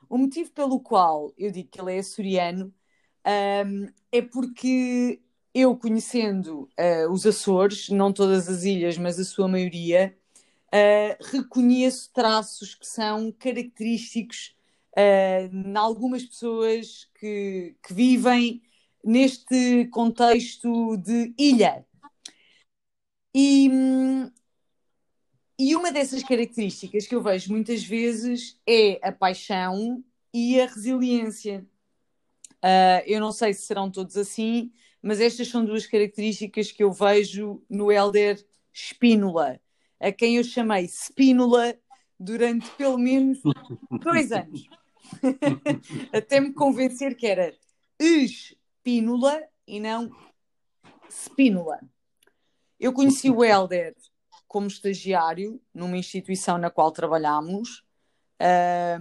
O 0.09 0.17
motivo 0.17 0.51
pelo 0.51 0.79
qual 0.79 1.31
eu 1.37 1.51
digo 1.51 1.69
que 1.69 1.79
ele 1.79 1.93
é 1.93 1.99
açoriano 1.99 2.73
um, 3.63 3.87
é 4.11 4.23
porque 4.23 5.21
eu, 5.53 5.77
conhecendo 5.77 6.67
uh, 6.79 7.11
os 7.11 7.23
Açores, 7.23 7.89
não 7.89 8.11
todas 8.11 8.49
as 8.49 8.63
ilhas, 8.63 8.97
mas 8.97 9.19
a 9.19 9.23
sua 9.23 9.47
maioria, 9.47 10.17
uh, 10.73 11.23
reconheço 11.31 12.09
traços 12.11 12.73
que 12.73 12.87
são 12.87 13.31
característicos 13.31 14.56
em 14.97 15.77
algumas 15.77 16.23
pessoas 16.25 17.07
que, 17.19 17.75
que 17.85 17.93
vivem 17.93 18.61
neste 19.03 19.87
contexto 19.91 20.97
de 20.97 21.33
ilha. 21.37 21.85
E, 23.33 23.69
e 25.59 25.75
uma 25.75 25.91
dessas 25.91 26.23
características 26.23 27.05
que 27.05 27.13
eu 27.13 27.21
vejo 27.21 27.51
muitas 27.51 27.83
vezes 27.83 28.59
é 28.67 28.99
a 29.07 29.11
paixão 29.11 30.03
e 30.33 30.59
a 30.59 30.65
resiliência. 30.65 31.65
Uh, 32.55 33.05
eu 33.05 33.19
não 33.19 33.31
sei 33.31 33.53
se 33.53 33.67
serão 33.67 33.91
todos 33.91 34.17
assim, 34.17 34.71
mas 35.01 35.21
estas 35.21 35.47
são 35.47 35.63
duas 35.63 35.85
características 35.85 36.71
que 36.71 36.83
eu 36.83 36.91
vejo 36.91 37.63
no 37.69 37.91
Elder 37.91 38.43
Spínola, 38.73 39.61
a 39.99 40.11
quem 40.11 40.37
eu 40.37 40.43
chamei 40.43 40.85
Spínola 40.85 41.77
durante 42.19 42.67
pelo 42.71 42.97
menos 42.97 43.39
dois 44.03 44.31
anos. 44.31 44.67
Até 46.13 46.39
me 46.39 46.53
convencer 46.53 47.15
que 47.15 47.27
era 47.27 47.53
Espínola 47.99 49.41
e 49.67 49.79
não 49.79 50.09
Spínola. 51.09 51.79
Eu 52.79 52.93
conheci 52.93 53.29
o 53.29 53.43
Helder 53.43 53.95
como 54.47 54.67
estagiário 54.67 55.61
numa 55.73 55.97
instituição 55.97 56.57
na 56.57 56.69
qual 56.69 56.91
trabalhámos 56.91 57.83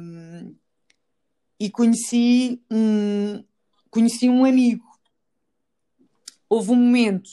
um, 0.01 0.57
e 1.59 1.71
conheci 1.71 2.63
um, 2.71 3.45
conheci 3.91 4.29
um 4.29 4.45
amigo. 4.45 4.85
Houve 6.49 6.73
um 6.73 6.77
momento, 6.77 7.29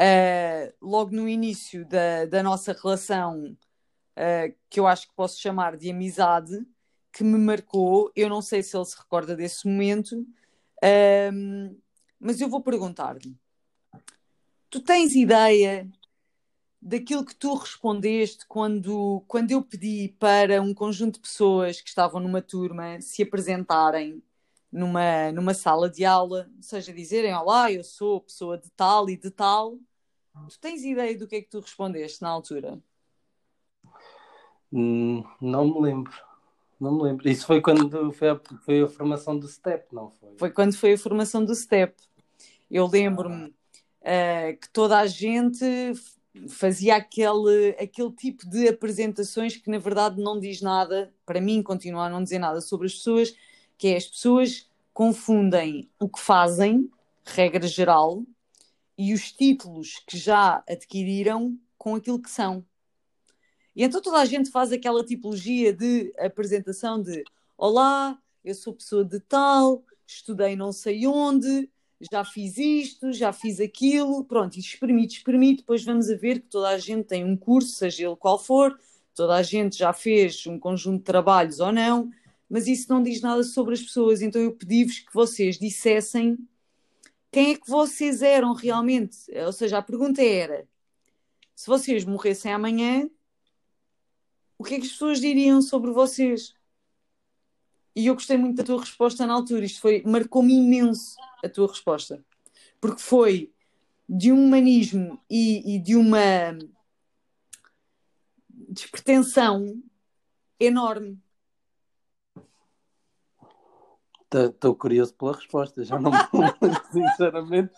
uh, 0.00 0.74
logo 0.80 1.14
no 1.14 1.28
início 1.28 1.86
da, 1.86 2.26
da 2.26 2.42
nossa 2.42 2.72
relação, 2.72 3.56
uh, 4.16 4.54
que 4.68 4.78
eu 4.78 4.86
acho 4.86 5.08
que 5.08 5.14
posso 5.14 5.40
chamar 5.40 5.76
de 5.76 5.90
amizade, 5.90 6.54
que 7.16 7.24
me 7.24 7.38
marcou. 7.38 8.12
Eu 8.14 8.28
não 8.28 8.42
sei 8.42 8.62
se 8.62 8.76
ele 8.76 8.84
se 8.84 8.98
recorda 8.98 9.34
desse 9.34 9.66
momento, 9.66 10.26
um, 11.32 11.76
mas 12.20 12.40
eu 12.42 12.48
vou 12.48 12.60
perguntar-lhe: 12.60 13.34
tu 14.68 14.82
tens 14.82 15.14
ideia 15.14 15.88
daquilo 16.80 17.24
que 17.24 17.34
tu 17.34 17.54
respondeste 17.54 18.46
quando, 18.46 19.24
quando 19.26 19.50
eu 19.50 19.62
pedi 19.62 20.14
para 20.18 20.60
um 20.60 20.74
conjunto 20.74 21.14
de 21.14 21.20
pessoas 21.20 21.80
que 21.80 21.88
estavam 21.88 22.20
numa 22.20 22.42
turma 22.42 23.00
se 23.00 23.22
apresentarem 23.22 24.22
numa, 24.70 25.32
numa 25.32 25.54
sala 25.54 25.88
de 25.88 26.04
aula, 26.04 26.50
ou 26.54 26.62
seja, 26.62 26.92
dizerem 26.92 27.34
olá, 27.34 27.72
eu 27.72 27.82
sou 27.82 28.20
pessoa 28.20 28.58
de 28.58 28.70
tal 28.72 29.08
e 29.08 29.16
de 29.16 29.30
tal. 29.30 29.78
Tu 30.50 30.60
tens 30.60 30.84
ideia 30.84 31.16
do 31.18 31.26
que 31.26 31.36
é 31.36 31.40
que 31.40 31.48
tu 31.48 31.60
respondeste 31.60 32.20
na 32.20 32.28
altura? 32.28 32.78
Hum, 34.70 35.24
não 35.40 35.64
me 35.64 35.80
lembro. 35.80 36.25
Não 36.78 36.94
me 36.94 37.02
lembro. 37.02 37.28
Isso 37.28 37.46
foi 37.46 37.60
quando 37.60 38.12
foi 38.12 38.28
a, 38.28 38.40
foi 38.64 38.82
a 38.82 38.88
formação 38.88 39.38
do 39.38 39.48
STEP, 39.48 39.94
não 39.94 40.10
foi? 40.10 40.30
Foi 40.36 40.50
quando 40.50 40.76
foi 40.76 40.92
a 40.92 40.98
formação 40.98 41.44
do 41.44 41.54
STEP. 41.54 41.94
Eu 42.70 42.86
lembro-me 42.86 43.46
uh, 43.46 44.58
que 44.60 44.68
toda 44.72 44.98
a 44.98 45.06
gente 45.06 45.64
fazia 46.48 46.96
aquele, 46.96 47.70
aquele 47.80 48.12
tipo 48.12 48.48
de 48.48 48.68
apresentações 48.68 49.56
que 49.56 49.70
na 49.70 49.78
verdade 49.78 50.20
não 50.20 50.38
diz 50.38 50.60
nada, 50.60 51.12
para 51.24 51.40
mim 51.40 51.62
continua 51.62 52.06
a 52.06 52.10
não 52.10 52.22
dizer 52.22 52.38
nada 52.38 52.60
sobre 52.60 52.86
as 52.86 52.94
pessoas, 52.94 53.34
que 53.78 53.88
é 53.88 53.96
as 53.96 54.06
pessoas 54.06 54.68
confundem 54.92 55.90
o 55.98 56.08
que 56.08 56.20
fazem, 56.20 56.90
regra 57.24 57.66
geral, 57.66 58.22
e 58.98 59.12
os 59.12 59.32
títulos 59.32 60.02
que 60.06 60.16
já 60.16 60.62
adquiriram 60.68 61.58
com 61.76 61.94
aquilo 61.94 62.20
que 62.20 62.30
são. 62.30 62.64
E 63.76 63.84
então 63.84 64.00
toda 64.00 64.16
a 64.16 64.24
gente 64.24 64.50
faz 64.50 64.72
aquela 64.72 65.04
tipologia 65.04 65.70
de 65.70 66.10
apresentação 66.18 67.00
de 67.00 67.22
Olá, 67.58 68.18
eu 68.42 68.54
sou 68.54 68.72
pessoa 68.72 69.04
de 69.04 69.20
tal, 69.20 69.84
estudei 70.06 70.56
não 70.56 70.72
sei 70.72 71.06
onde, 71.06 71.68
já 72.10 72.24
fiz 72.24 72.56
isto, 72.56 73.12
já 73.12 73.34
fiz 73.34 73.60
aquilo, 73.60 74.24
pronto, 74.24 74.56
e 74.56 74.60
experimento, 74.60 75.12
experimento, 75.12 75.58
depois 75.58 75.84
vamos 75.84 76.08
a 76.10 76.16
ver 76.16 76.40
que 76.40 76.48
toda 76.48 76.70
a 76.70 76.78
gente 76.78 77.04
tem 77.04 77.22
um 77.22 77.36
curso, 77.36 77.68
seja 77.72 78.06
ele 78.06 78.16
qual 78.16 78.38
for, 78.38 78.80
toda 79.14 79.34
a 79.34 79.42
gente 79.42 79.76
já 79.76 79.92
fez 79.92 80.46
um 80.46 80.58
conjunto 80.58 81.00
de 81.00 81.04
trabalhos 81.04 81.60
ou 81.60 81.70
não, 81.70 82.10
mas 82.48 82.66
isso 82.66 82.90
não 82.90 83.02
diz 83.02 83.20
nada 83.20 83.42
sobre 83.42 83.74
as 83.74 83.82
pessoas, 83.82 84.22
então 84.22 84.40
eu 84.40 84.52
pedi-vos 84.52 85.00
que 85.00 85.12
vocês 85.12 85.58
dissessem 85.58 86.38
quem 87.30 87.52
é 87.52 87.54
que 87.58 87.68
vocês 87.68 88.22
eram 88.22 88.54
realmente, 88.54 89.18
ou 89.44 89.52
seja, 89.52 89.76
a 89.76 89.82
pergunta 89.82 90.22
era, 90.22 90.66
se 91.54 91.66
vocês 91.66 92.06
morressem 92.06 92.50
amanhã, 92.50 93.06
o 94.58 94.64
que 94.64 94.74
é 94.74 94.78
que 94.78 94.86
as 94.86 94.92
pessoas 94.92 95.20
diriam 95.20 95.60
sobre 95.60 95.90
vocês? 95.90 96.54
E 97.94 98.06
eu 98.06 98.14
gostei 98.14 98.36
muito 98.36 98.56
da 98.56 98.64
tua 98.64 98.80
resposta 98.80 99.26
na 99.26 99.34
altura. 99.34 99.64
Isto 99.64 99.80
foi, 99.80 100.02
marcou-me 100.04 100.54
imenso 100.54 101.16
a 101.42 101.48
tua 101.48 101.68
resposta. 101.68 102.24
Porque 102.80 103.00
foi 103.00 103.52
de 104.08 104.30
um 104.30 104.44
humanismo 104.44 105.20
e, 105.30 105.76
e 105.76 105.78
de 105.78 105.96
uma 105.96 106.56
despretensão 108.48 109.82
enorme. 110.60 111.18
Estou 114.32 114.74
curioso 114.74 115.14
pela 115.14 115.32
resposta, 115.32 115.82
já 115.84 115.98
não 115.98 116.10
me 116.10 116.18
sinceramente. 116.92 117.74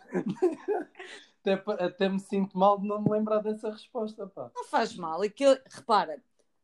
Até, 1.40 1.84
até 1.84 2.08
me 2.08 2.18
sinto 2.18 2.58
mal 2.58 2.80
de 2.80 2.88
não 2.88 3.00
me 3.00 3.10
lembrar 3.10 3.40
dessa 3.40 3.70
resposta. 3.70 4.26
Pá. 4.26 4.50
Não 4.54 4.64
faz 4.64 4.96
mal, 4.96 5.22
aquilo, 5.22 5.56
repara, 5.70 6.20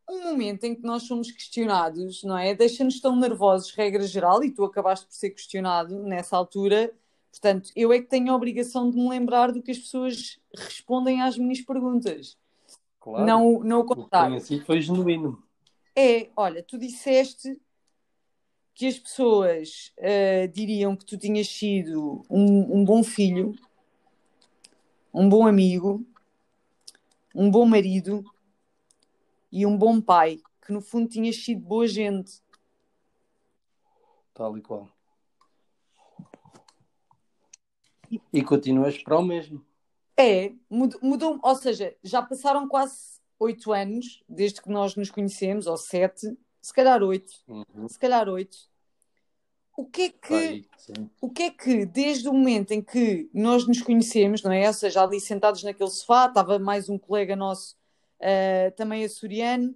um 0.09 0.25
momento 0.25 0.65
em 0.65 0.75
que 0.75 0.83
nós 0.83 1.05
somos 1.05 1.31
questionados, 1.31 2.23
não 2.25 2.37
é? 2.37 2.55
Deixa-nos 2.55 3.01
tão 3.01 3.17
nervosos, 3.17 3.73
regra 3.73 4.07
geral, 4.07 4.43
e 4.45 4.51
tu 4.51 4.65
acabaste 4.65 5.07
por 5.07 5.15
ser 5.15 5.31
questionado 5.31 6.03
nessa 6.03 6.37
altura. 6.37 6.93
Portanto, 7.31 7.71
eu 7.75 7.93
é 7.93 7.99
que 7.99 8.07
tenho 8.07 8.33
a 8.33 8.37
obrigação 8.37 8.91
de 8.91 8.97
me 8.97 9.09
lembrar 9.09 9.51
do 9.51 9.63
que 9.63 9.71
as 9.71 9.79
pessoas 9.79 10.39
respondem 10.55 11.23
às 11.23 11.37
minhas 11.37 11.61
perguntas. 11.61 12.37
Claro. 13.01 13.27
Não, 13.27 13.61
não 13.61 13.81
o 13.81 13.85
contrário. 13.85 14.37
Assim 14.37 14.61
foi 14.61 14.81
genuíno. 14.81 15.43
É, 15.97 16.29
olha, 16.37 16.63
tu 16.63 16.79
disseste 16.79 17.61
que 18.75 18.87
as 18.87 18.99
pessoas 18.99 19.93
uh, 19.99 20.49
diriam 20.49 20.97
que 20.97 21.05
tu 21.05 21.17
tinhas 21.17 21.49
sido 21.49 22.25
um, 22.29 22.81
um 22.81 22.85
bom 22.85 23.03
filho, 23.05 23.55
um 25.13 25.29
bom 25.29 25.47
amigo, 25.47 26.05
um 27.35 27.51
bom 27.51 27.65
marido, 27.67 28.25
e 29.55 29.65
um 29.65 29.79
bom 29.79 30.01
pai, 30.01 30.41
que 30.67 30.73
no 30.73 30.81
fundo 30.81 31.09
tinhas 31.09 31.37
sido 31.37 31.61
boa 31.61 31.87
gente. 31.87 32.43
Tal 34.35 34.59
e 34.59 34.61
qual. 34.61 34.89
E 38.33 38.43
continuas 38.43 39.01
para 39.01 39.17
o 39.17 39.23
mesmo. 39.23 39.65
É, 40.17 40.53
mudou, 40.69 41.01
mudou, 41.01 41.41
ou 41.41 41.55
seja, 41.55 41.97
já 42.03 42.21
passaram 42.21 42.67
quase 42.67 43.21
oito 43.39 43.73
anos 43.73 44.25
desde 44.29 44.61
que 44.61 44.69
nós 44.69 44.97
nos 44.97 45.09
conhecemos, 45.09 45.69
ou 45.69 45.77
sete, 45.77 46.37
se 46.61 46.75
calhar 46.75 47.01
oito, 47.05 47.33
uhum. 47.47 47.89
se 47.89 47.99
calhar 47.99 48.29
oito. 48.29 48.59
O 49.77 49.87
que 49.87 50.03
é 50.03 50.11
que, 50.11 50.69
o 51.21 51.31
que 51.31 51.43
é 51.45 51.51
que, 51.51 51.87
desde 51.87 52.29
o 52.29 52.33
momento 52.33 52.73
em 52.73 52.83
que 52.83 53.31
nós 53.33 53.69
nos 53.69 53.81
conhecemos, 53.81 54.43
não 54.43 54.51
é? 54.51 54.67
Ou 54.67 54.75
seja, 54.75 55.03
ali 55.03 55.21
sentados 55.21 55.63
naquele 55.63 55.91
sofá, 55.91 56.27
estava 56.27 56.59
mais 56.59 56.89
um 56.89 56.99
colega 56.99 57.37
nosso 57.37 57.77
uh, 58.21 58.75
também 58.77 59.05
açoriano, 59.05 59.75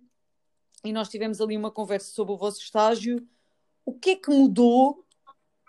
e 0.85 0.93
nós 0.93 1.09
tivemos 1.09 1.41
ali 1.41 1.57
uma 1.57 1.71
conversa 1.71 2.11
sobre 2.13 2.33
o 2.33 2.39
vosso 2.39 2.61
estágio. 2.61 3.27
O 3.85 3.93
que 3.93 4.11
é 4.11 4.17
que 4.17 4.31
mudou 4.31 5.05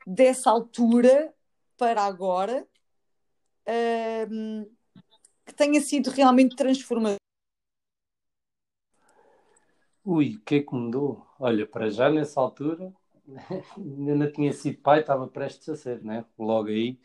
dessa 0.05 0.51
altura 0.51 1.33
para 1.77 2.03
agora 2.03 2.67
uh, 3.67 4.75
que 5.45 5.53
tenha 5.53 5.81
sido 5.81 6.09
realmente 6.09 6.55
transformador? 6.55 7.17
Ui, 10.05 10.35
o 10.35 10.41
que 10.41 10.55
é 10.55 10.63
que 10.63 10.73
mudou? 10.73 11.25
Olha, 11.39 11.67
para 11.67 11.89
já 11.89 12.09
nessa 12.09 12.39
altura 12.39 12.93
ainda 13.77 14.31
tinha 14.31 14.51
sido 14.53 14.79
pai, 14.79 15.01
estava 15.01 15.27
prestes 15.27 15.69
a 15.69 15.75
ser, 15.75 16.03
né? 16.03 16.25
Logo 16.37 16.69
aí, 16.69 16.99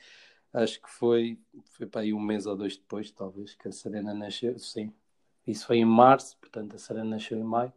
acho 0.53 0.81
que 0.81 0.91
foi, 0.91 1.39
foi 1.73 1.87
para 1.87 2.03
aí 2.03 2.13
um 2.13 2.21
mês 2.21 2.47
ou 2.47 2.57
dois 2.57 2.77
depois, 2.77 3.11
talvez, 3.11 3.55
que 3.55 3.69
a 3.69 3.73
Serena 3.73 4.15
nasceu, 4.15 4.59
sim, 4.59 4.93
isso 5.47 5.67
foi 5.67 5.79
em 5.79 5.85
março, 5.85 6.37
portanto 6.39 6.75
a 6.77 6.79
Serena 6.79 7.11
nasceu 7.11 7.39
em 7.39 7.45
maio. 7.45 7.73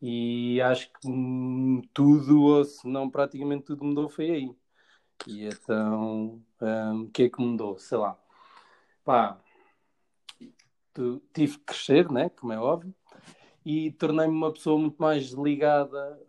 E 0.00 0.60
acho 0.62 0.90
que 0.92 1.08
tudo, 1.94 2.42
ou 2.42 2.64
se 2.64 2.88
não 2.88 3.08
praticamente 3.08 3.64
tudo 3.64 3.84
mudou, 3.84 4.08
foi 4.08 4.30
aí. 4.30 4.56
E 5.26 5.46
então, 5.46 6.42
um, 6.60 7.02
o 7.02 7.10
que 7.10 7.24
é 7.24 7.28
que 7.30 7.40
mudou? 7.40 7.78
Sei 7.78 7.96
lá. 7.96 8.18
pá, 9.04 9.40
tive 11.32 11.58
que 11.58 11.64
crescer, 11.64 12.10
né? 12.10 12.30
Como 12.30 12.52
é 12.52 12.58
óbvio, 12.58 12.94
e 13.64 13.92
tornei-me 13.92 14.34
uma 14.34 14.52
pessoa 14.52 14.78
muito 14.78 15.00
mais 15.00 15.30
ligada 15.32 16.20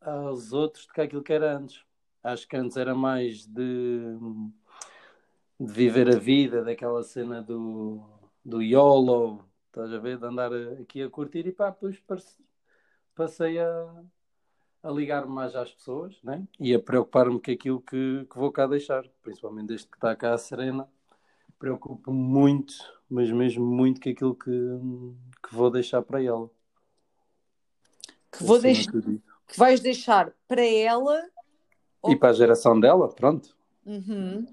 a, 0.00 0.12
aos 0.12 0.52
outros 0.52 0.86
do 0.86 0.92
que 0.92 1.00
aquilo 1.00 1.22
que 1.22 1.32
era 1.32 1.56
antes. 1.56 1.84
Acho 2.22 2.46
que 2.48 2.56
antes 2.56 2.76
era 2.76 2.94
mais 2.94 3.46
de, 3.46 4.16
de 5.58 5.72
viver 5.72 6.08
a 6.08 6.18
vida, 6.18 6.64
daquela 6.64 7.02
cena 7.02 7.42
do, 7.42 8.02
do 8.44 8.62
YOLO, 8.62 9.44
estás 9.66 9.92
a 9.92 9.98
ver? 9.98 10.18
De 10.18 10.26
andar 10.26 10.52
aqui 10.80 11.02
a 11.02 11.10
curtir 11.10 11.46
e 11.46 11.52
pá, 11.52 11.70
depois 11.70 12.02
passei 13.14 13.58
a, 13.58 14.02
a 14.82 14.90
ligar-me 14.90 15.32
mais 15.32 15.54
às 15.54 15.72
pessoas 15.72 16.18
né? 16.22 16.46
e 16.58 16.74
a 16.74 16.80
preocupar-me 16.80 17.40
com 17.40 17.50
aquilo 17.50 17.80
que, 17.80 18.26
que 18.30 18.38
vou 18.38 18.50
cá 18.50 18.66
deixar, 18.66 19.04
principalmente 19.22 19.68
desde 19.68 19.86
que 19.86 19.96
está 19.96 20.14
cá 20.16 20.34
a 20.34 20.38
Serena. 20.38 20.88
Preocupo-me 21.58 22.18
muito, 22.18 22.74
mas 23.08 23.30
mesmo 23.30 23.64
muito 23.64 24.00
com 24.00 24.08
aquilo 24.08 24.34
que, 24.34 24.50
que 24.50 25.54
vou 25.54 25.70
deixar 25.70 26.02
para 26.02 26.22
ela. 26.22 26.50
Que, 28.32 28.42
vou 28.42 28.56
assim, 28.56 29.20
que 29.46 29.58
vais 29.58 29.80
deixar 29.80 30.32
para 30.48 30.64
ela 30.64 31.30
e 32.08 32.16
para 32.16 32.30
a 32.30 32.32
geração 32.32 32.78
dela, 32.78 33.08
pronto. 33.08 33.56
Uhum. 33.86 34.46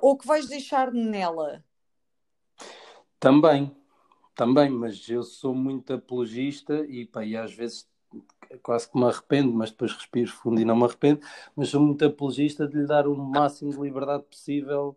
Ou 0.00 0.16
que 0.16 0.26
vais 0.26 0.46
deixar 0.46 0.92
nela. 0.92 1.64
Também, 3.18 3.74
também, 4.34 4.70
mas 4.70 5.08
eu 5.08 5.22
sou 5.22 5.54
muito 5.54 5.92
apologista 5.94 6.86
e, 6.88 7.06
pá, 7.06 7.24
e 7.24 7.36
às 7.36 7.52
vezes 7.54 7.88
quase 8.62 8.90
que 8.90 8.98
me 8.98 9.04
arrependo, 9.06 9.52
mas 9.52 9.70
depois 9.70 9.92
respiro 9.94 10.30
fundo 10.30 10.60
e 10.60 10.64
não 10.64 10.76
me 10.76 10.84
arrependo, 10.84 11.20
mas 11.56 11.70
sou 11.70 11.80
muito 11.82 12.04
apologista 12.04 12.68
de 12.68 12.76
lhe 12.78 12.86
dar 12.86 13.06
o 13.08 13.16
máximo 13.16 13.72
de 13.72 13.80
liberdade 13.80 14.24
possível 14.24 14.96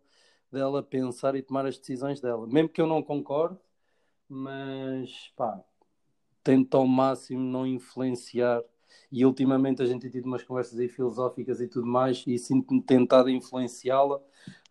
dela 0.51 0.83
pensar 0.83 1.35
e 1.35 1.41
tomar 1.43 1.65
as 1.65 1.77
decisões 1.79 2.21
dela. 2.21 2.47
Mesmo 2.47 2.69
que 2.69 2.81
eu 2.81 2.88
não 2.88 3.03
concorde, 3.03 3.57
mas 4.29 5.31
pá, 5.35 5.63
tento 6.43 6.75
ao 6.77 6.88
máximo 6.88 7.41
não 7.41 7.67
influenciar. 7.67 8.63
E 9.11 9.25
ultimamente 9.25 9.81
a 9.81 9.85
gente 9.85 10.01
tem 10.03 10.11
tido 10.11 10.25
umas 10.27 10.43
conversas 10.43 10.79
aí 10.79 10.89
filosóficas 10.89 11.61
e 11.61 11.67
tudo 11.67 11.88
mais, 11.88 12.23
e 12.27 12.38
sinto-me 12.39 12.81
tentado 12.81 13.29
a 13.29 13.31
influenciá-la, 13.31 14.21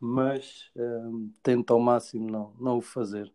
mas 0.01 0.71
hum, 0.77 1.33
tento 1.43 1.73
ao 1.73 1.81
máximo 1.81 2.31
não, 2.31 2.55
não 2.61 2.79
o 2.79 2.83
fazer. 2.83 3.33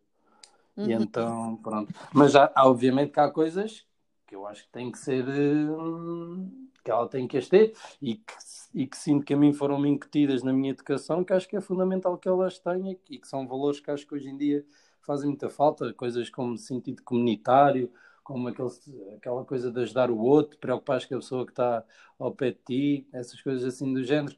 Uhum. 0.76 0.88
E 0.88 0.92
então, 0.92 1.56
pronto. 1.62 1.92
Mas 2.12 2.32
já, 2.32 2.52
obviamente 2.58 3.12
que 3.12 3.20
há 3.20 3.30
coisas 3.30 3.86
que 4.26 4.34
eu 4.34 4.46
acho 4.46 4.64
que 4.64 4.72
tem 4.72 4.90
que 4.90 4.98
ser 4.98 5.24
hum, 5.28 6.68
que 6.82 6.90
ela 6.90 7.08
tem 7.08 7.26
que 7.26 7.38
as 7.38 7.48
ter 7.48 7.74
e 8.00 8.16
que, 8.16 8.34
e 8.74 8.86
que 8.86 8.96
sinto 8.96 9.24
que 9.24 9.34
a 9.34 9.36
mim 9.36 9.52
foram 9.52 9.84
incutidas 9.86 10.42
na 10.42 10.52
minha 10.52 10.70
educação, 10.70 11.24
que 11.24 11.32
acho 11.32 11.48
que 11.48 11.56
é 11.56 11.60
fundamental 11.60 12.18
que 12.18 12.28
elas 12.28 12.58
tenham 12.58 12.96
e 13.08 13.18
que 13.18 13.28
são 13.28 13.46
valores 13.46 13.80
que 13.80 13.90
acho 13.90 14.06
que 14.06 14.14
hoje 14.14 14.28
em 14.28 14.36
dia 14.36 14.64
fazem 15.00 15.28
muita 15.28 15.48
falta, 15.48 15.92
coisas 15.92 16.28
como 16.30 16.56
sentido 16.56 17.02
comunitário, 17.02 17.92
como 18.22 18.48
aquele, 18.48 18.70
aquela 19.16 19.44
coisa 19.44 19.70
de 19.70 19.80
ajudar 19.82 20.10
o 20.10 20.18
outro, 20.18 20.58
preocupar 20.58 21.06
com 21.06 21.14
a 21.14 21.18
pessoa 21.18 21.44
que 21.44 21.52
está 21.52 21.84
ao 22.18 22.32
pé 22.32 22.50
de 22.50 22.58
ti, 22.64 23.08
essas 23.12 23.40
coisas 23.40 23.64
assim 23.64 23.92
do 23.92 24.02
género, 24.02 24.34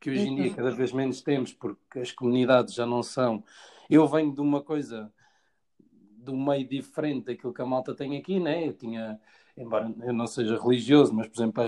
que 0.00 0.10
hoje 0.10 0.26
em 0.26 0.36
dia 0.36 0.48
uhum. 0.48 0.54
cada 0.54 0.70
vez 0.70 0.92
menos 0.92 1.20
temos, 1.20 1.52
porque 1.52 1.98
as 1.98 2.12
comunidades 2.12 2.74
já 2.74 2.86
não 2.86 3.02
são. 3.02 3.44
Eu 3.88 4.08
venho 4.08 4.34
de 4.34 4.40
uma 4.40 4.62
coisa 4.62 5.12
de 6.26 6.30
um 6.32 6.44
meio 6.44 6.66
diferente 6.68 7.26
daquilo 7.26 7.54
que 7.54 7.62
a 7.62 7.66
malta 7.66 7.94
tem 7.94 8.16
aqui, 8.16 8.40
né? 8.40 8.66
Eu 8.68 8.72
tinha, 8.74 9.20
embora 9.56 9.92
eu 10.02 10.12
não 10.12 10.26
seja 10.26 10.60
religioso, 10.60 11.14
mas 11.14 11.28
por 11.28 11.36
exemplo 11.36 11.62
a, 11.62 11.66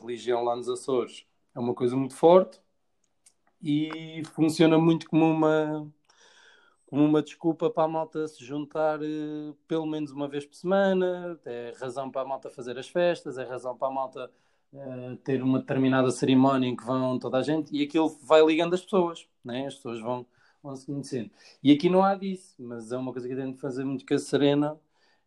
religião 0.00 0.42
lá 0.44 0.56
nos 0.56 0.68
Açores 0.68 1.26
é 1.54 1.60
uma 1.60 1.74
coisa 1.74 1.96
muito 1.96 2.14
forte 2.14 2.60
e 3.62 4.22
funciona 4.34 4.78
muito 4.78 5.08
como 5.08 5.24
uma 5.24 5.90
como 6.86 7.04
uma 7.04 7.22
desculpa 7.22 7.68
para 7.68 7.84
a 7.84 7.88
malta 7.88 8.28
se 8.28 8.44
juntar 8.44 9.00
uh, 9.02 9.56
pelo 9.66 9.86
menos 9.86 10.12
uma 10.12 10.28
vez 10.28 10.46
por 10.46 10.54
semana, 10.54 11.38
é 11.44 11.72
razão 11.80 12.10
para 12.10 12.22
a 12.22 12.24
malta 12.24 12.48
fazer 12.48 12.78
as 12.78 12.88
festas, 12.88 13.38
é 13.38 13.44
razão 13.44 13.76
para 13.76 13.88
a 13.88 13.90
malta 13.90 14.30
uh, 14.72 15.16
ter 15.18 15.42
uma 15.42 15.58
determinada 15.58 16.10
cerimónia 16.10 16.68
em 16.68 16.76
que 16.76 16.84
vão 16.84 17.18
toda 17.18 17.38
a 17.38 17.42
gente 17.42 17.74
e 17.76 17.82
aquilo 17.82 18.08
vai 18.22 18.44
ligando 18.44 18.74
as 18.74 18.82
pessoas, 18.82 19.26
né? 19.44 19.66
as 19.66 19.74
pessoas 19.74 20.00
vão 20.00 20.24
vão 20.62 20.74
se 20.76 20.86
conhecendo. 20.86 21.30
E 21.62 21.72
aqui 21.72 21.88
não 21.88 22.02
há 22.02 22.14
disso, 22.14 22.54
mas 22.58 22.92
é 22.92 22.96
uma 22.96 23.12
coisa 23.12 23.26
que 23.28 23.34
eu 23.34 23.38
tento 23.38 23.58
fazer 23.58 23.84
muito 23.84 24.04
com 24.06 24.14
a 24.14 24.18
Serena. 24.18 24.78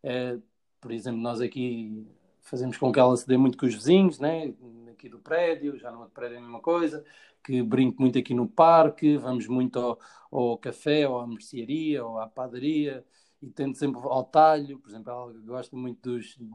É, 0.02 0.38
por 0.80 0.92
exemplo, 0.92 1.20
nós 1.20 1.40
aqui 1.40 2.06
fazemos 2.40 2.76
com 2.76 2.92
que 2.92 2.98
ela 2.98 3.16
se 3.16 3.26
dê 3.26 3.36
muito 3.36 3.58
com 3.58 3.66
os 3.66 3.74
vizinhos, 3.74 4.18
né? 4.18 4.54
aqui 5.00 5.08
do 5.08 5.18
prédio, 5.18 5.78
já 5.78 5.90
no 5.90 6.00
outro 6.00 6.12
prédio 6.12 6.34
é 6.34 6.38
a 6.38 6.42
mesma 6.42 6.60
coisa, 6.60 7.02
que 7.42 7.62
brinco 7.62 8.00
muito 8.02 8.18
aqui 8.18 8.34
no 8.34 8.46
parque, 8.46 9.16
vamos 9.16 9.46
muito 9.46 9.78
ao, 9.78 9.98
ao 10.30 10.58
café, 10.58 11.08
ou 11.08 11.18
à 11.18 11.26
mercearia, 11.26 12.04
ou 12.04 12.18
à 12.18 12.28
padaria, 12.28 13.04
e 13.40 13.48
tento 13.48 13.78
sempre 13.78 13.98
ao 14.02 14.24
talho, 14.24 14.78
por 14.78 14.90
exemplo, 14.90 15.10
ela 15.10 15.32
gosta 15.32 15.74
muito 15.74 16.10
dos, 16.10 16.36
de 16.36 16.50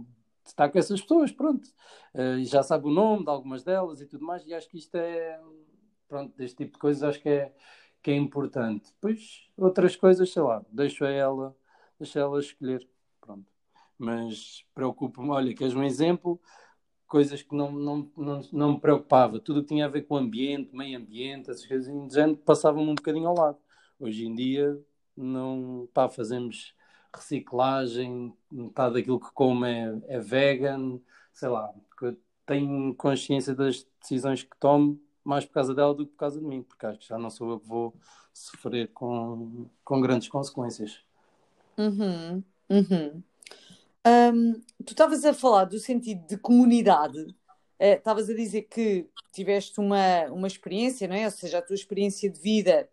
estar 0.46 0.70
com 0.70 0.78
essas 0.78 1.02
pessoas, 1.02 1.32
pronto, 1.32 1.68
uh, 2.14 2.44
já 2.44 2.62
sabe 2.62 2.86
o 2.88 2.92
nome 2.92 3.24
de 3.24 3.32
algumas 3.32 3.64
delas 3.64 4.00
e 4.00 4.06
tudo 4.06 4.24
mais, 4.24 4.46
e 4.46 4.54
acho 4.54 4.70
que 4.70 4.78
isto 4.78 4.94
é, 4.96 5.42
pronto, 6.08 6.38
deste 6.38 6.58
tipo 6.58 6.74
de 6.74 6.80
coisas, 6.80 7.02
acho 7.02 7.20
que 7.20 7.30
é, 7.30 7.52
que 8.06 8.12
é 8.12 8.15
importante. 8.15 8.94
Depois, 8.94 9.50
outras 9.58 9.96
coisas, 9.96 10.32
sei 10.32 10.44
lá, 10.44 10.63
deixo 10.72 11.04
a 11.04 11.10
ela, 11.10 11.58
deixo 12.00 12.20
a 12.20 12.22
ela 12.22 12.39
escolher. 12.39 12.88
Pronto. 13.20 13.48
Mas 13.98 14.63
preocupo-me, 14.76 15.32
olha, 15.32 15.56
queres 15.56 15.74
um 15.74 15.84
exemplo? 15.84 16.39
Coisas 17.08 17.41
que 17.41 17.56
não, 17.56 17.72
não, 17.72 18.12
não, 18.15 18.41
não 18.54 18.74
me 18.74 18.80
preocupava. 18.80 19.39
Tudo 19.39 19.63
que 19.63 19.70
tinha 19.70 19.86
a 19.86 19.88
ver 19.88 20.04
com 20.04 20.13
o 20.13 20.18
ambiente, 20.20 20.76
meio 20.76 21.00
ambiente, 21.00 21.50
essas 21.50 21.65
coisas 21.65 22.13
gente, 22.13 22.38
passavam-me 22.41 22.91
um 22.91 22.94
bocadinho 22.96 23.28
ao 23.28 23.36
lado. 23.36 23.58
Hoje 24.00 24.28
em 24.28 24.36
dia, 24.36 24.80
não, 25.18 25.89
pá, 25.91 26.08
fazemos 26.08 26.76
reciclagem, 27.12 28.38
metade 28.52 28.94
daquilo 28.94 29.20
que 29.20 29.32
como 29.34 29.65
é, 29.65 30.00
é 30.08 30.20
vegan, 30.20 31.00
sei 31.34 31.50
lá, 31.50 31.74
tenho 32.46 32.94
consciência 32.94 33.56
das 33.56 33.84
decisões 34.00 34.44
que 34.44 34.56
tomo 34.60 35.02
mais 35.26 35.44
por 35.44 35.54
causa 35.54 35.74
dela 35.74 35.94
do 35.94 36.06
que 36.06 36.12
por 36.12 36.20
causa 36.20 36.40
de 36.40 36.46
mim, 36.46 36.62
porque 36.62 36.86
acho 36.86 37.00
que 37.00 37.08
já 37.08 37.18
não 37.18 37.32
sou 37.32 37.50
eu 37.50 37.60
que 37.60 37.68
vou 37.68 37.94
sofrer 38.32 38.90
com, 38.94 39.66
com 39.84 40.00
grandes 40.00 40.30
consequências. 40.30 41.04
Uhum, 41.78 42.44
uhum. 42.70 43.24
Um, 44.08 44.54
tu 44.86 44.92
estavas 44.92 45.26
a 45.26 45.34
falar 45.34 45.66
do 45.66 45.80
sentido 45.80 46.28
de 46.28 46.38
comunidade, 46.38 47.36
eh, 47.80 47.96
estavas 47.96 48.30
uh, 48.30 48.34
a 48.34 48.36
dizer 48.36 48.62
que 48.64 49.10
tiveste 49.32 49.80
uma, 49.80 50.26
uma 50.28 50.48
experiência, 50.48 51.08
não 51.08 51.16
é? 51.16 51.26
Ou 51.26 51.32
seja, 51.32 51.58
a 51.58 51.62
tua 51.62 51.74
experiência 51.74 52.30
de 52.30 52.40
vida 52.40 52.88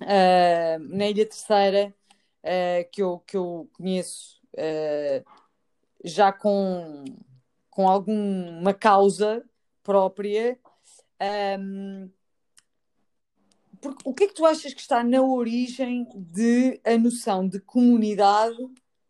uh, 0.00 0.78
na 0.96 1.08
Ilha 1.08 1.26
Terceira, 1.26 1.92
uh, 2.44 2.90
que, 2.92 3.02
eu, 3.02 3.18
que 3.26 3.36
eu 3.36 3.68
conheço 3.72 4.38
já 6.04 6.32
com, 6.32 7.04
com 7.70 7.88
alguma 7.88 8.74
causa 8.74 9.44
própria, 9.82 10.58
um, 11.20 12.10
porque, 13.80 14.02
o 14.04 14.14
que 14.14 14.24
é 14.24 14.28
que 14.28 14.34
tu 14.34 14.44
achas 14.44 14.74
que 14.74 14.80
está 14.80 15.02
na 15.02 15.22
origem 15.22 16.06
de 16.14 16.80
a 16.84 16.98
noção 16.98 17.48
de 17.48 17.60
comunidade 17.60 18.56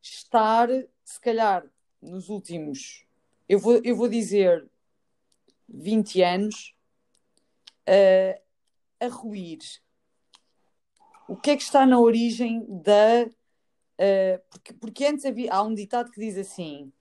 estar, 0.01 0.69
se 1.05 1.21
calhar, 1.21 1.65
nos 2.01 2.29
últimos, 2.29 3.05
eu 3.49 3.59
vou, 3.59 3.81
eu 3.85 3.97
vou 3.97 4.09
dizer 4.09 4.69
20 5.69 6.23
anos, 6.23 6.75
uh, 7.89 8.41
a 9.01 9.09
ruir? 9.09 9.59
O 11.29 11.37
que 11.37 11.51
é 11.51 11.57
que 11.57 11.63
está 11.63 11.85
na 11.87 11.99
origem 11.99 12.65
da. 12.69 13.27
Uh, 13.99 14.43
porque, 14.51 14.73
porque 14.75 15.05
antes 15.07 15.25
havia, 15.25 15.53
há 15.53 15.63
um 15.63 15.75
ditado 15.75 16.11
que 16.11 16.21
diz 16.21 16.37
assim: 16.37 16.93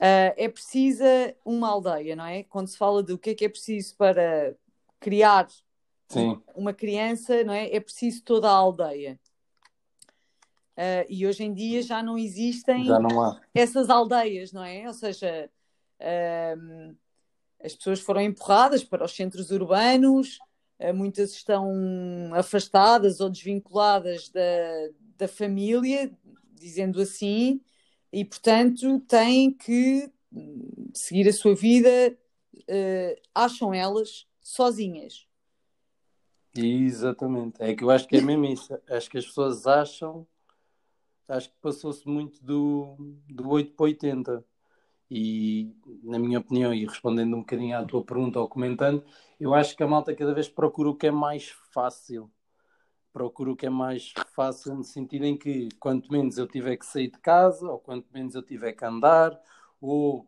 Uh, 0.00 0.30
é 0.36 0.48
precisa 0.48 1.34
uma 1.44 1.68
aldeia, 1.68 2.14
não 2.14 2.24
é? 2.24 2.44
Quando 2.44 2.68
se 2.68 2.78
fala 2.78 3.02
do 3.02 3.18
que 3.18 3.30
é 3.30 3.34
que 3.34 3.44
é 3.44 3.48
preciso 3.48 3.96
para 3.96 4.54
criar 5.00 5.48
Sim. 6.08 6.40
uma 6.54 6.72
criança, 6.72 7.42
não 7.42 7.52
é? 7.52 7.74
É 7.74 7.80
preciso 7.80 8.22
toda 8.22 8.48
a 8.48 8.52
aldeia. 8.52 9.18
Uh, 10.78 11.02
e 11.08 11.26
hoje 11.26 11.42
em 11.42 11.52
dia 11.52 11.82
já 11.82 12.00
não 12.00 12.16
existem 12.16 12.84
já 12.84 13.00
não 13.00 13.36
essas 13.52 13.90
aldeias, 13.90 14.52
não 14.52 14.62
é? 14.62 14.86
Ou 14.86 14.94
seja, 14.94 15.50
uh, 16.00 16.96
as 17.60 17.74
pessoas 17.74 17.98
foram 17.98 18.20
empurradas 18.20 18.84
para 18.84 19.04
os 19.04 19.10
centros 19.10 19.50
urbanos, 19.50 20.38
uh, 20.78 20.94
muitas 20.94 21.32
estão 21.32 22.30
afastadas 22.32 23.18
ou 23.18 23.28
desvinculadas 23.28 24.28
da, 24.28 24.40
da 25.16 25.26
família, 25.26 26.12
dizendo 26.54 27.00
assim, 27.00 27.60
e, 28.12 28.24
portanto, 28.24 29.00
têm 29.00 29.52
que 29.52 30.10
seguir 30.94 31.28
a 31.28 31.32
sua 31.32 31.54
vida, 31.54 32.16
uh, 32.54 33.20
acham 33.34 33.72
elas, 33.72 34.26
sozinhas. 34.40 35.26
Exatamente, 36.56 37.62
é 37.62 37.74
que 37.74 37.84
eu 37.84 37.90
acho 37.90 38.08
que 38.08 38.16
é 38.16 38.20
mesmo 38.20 38.46
isso. 38.46 38.76
Acho 38.88 39.10
que 39.10 39.18
as 39.18 39.26
pessoas 39.26 39.66
acham, 39.66 40.26
acho 41.28 41.50
que 41.50 41.56
passou-se 41.60 42.06
muito 42.08 42.42
do, 42.44 42.96
do 43.28 43.48
8 43.48 43.74
para 43.74 43.84
80. 43.84 44.44
E, 45.10 45.74
na 46.02 46.18
minha 46.18 46.38
opinião, 46.38 46.74
e 46.74 46.84
respondendo 46.84 47.34
um 47.34 47.40
bocadinho 47.40 47.78
à 47.78 47.84
tua 47.84 48.04
pergunta 48.04 48.40
ou 48.40 48.48
comentando, 48.48 49.02
eu 49.40 49.54
acho 49.54 49.74
que 49.74 49.82
a 49.82 49.86
malta 49.86 50.14
cada 50.14 50.34
vez 50.34 50.48
procura 50.48 50.90
o 50.90 50.94
que 50.94 51.06
é 51.06 51.10
mais 51.10 51.48
fácil. 51.72 52.30
Procuro 53.12 53.56
que 53.56 53.66
é 53.66 53.70
mais 53.70 54.12
fácil 54.34 54.74
no 54.74 54.84
sentido 54.84 55.24
em 55.24 55.36
que 55.36 55.68
quanto 55.80 56.10
menos 56.12 56.38
eu 56.38 56.46
tiver 56.46 56.76
que 56.76 56.86
sair 56.86 57.10
de 57.10 57.18
casa, 57.18 57.70
ou 57.70 57.78
quanto 57.78 58.06
menos 58.12 58.34
eu 58.34 58.42
tiver 58.42 58.72
que 58.72 58.84
andar, 58.84 59.38
ou, 59.80 60.26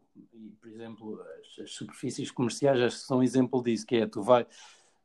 por 0.60 0.68
exemplo, 0.68 1.20
as, 1.40 1.64
as 1.64 1.72
superfícies 1.72 2.30
comerciais 2.30 2.94
são 3.02 3.18
um 3.18 3.22
exemplo 3.22 3.62
disso, 3.62 3.86
que 3.86 3.96
é, 3.96 4.06
tu 4.06 4.22
vai, 4.22 4.46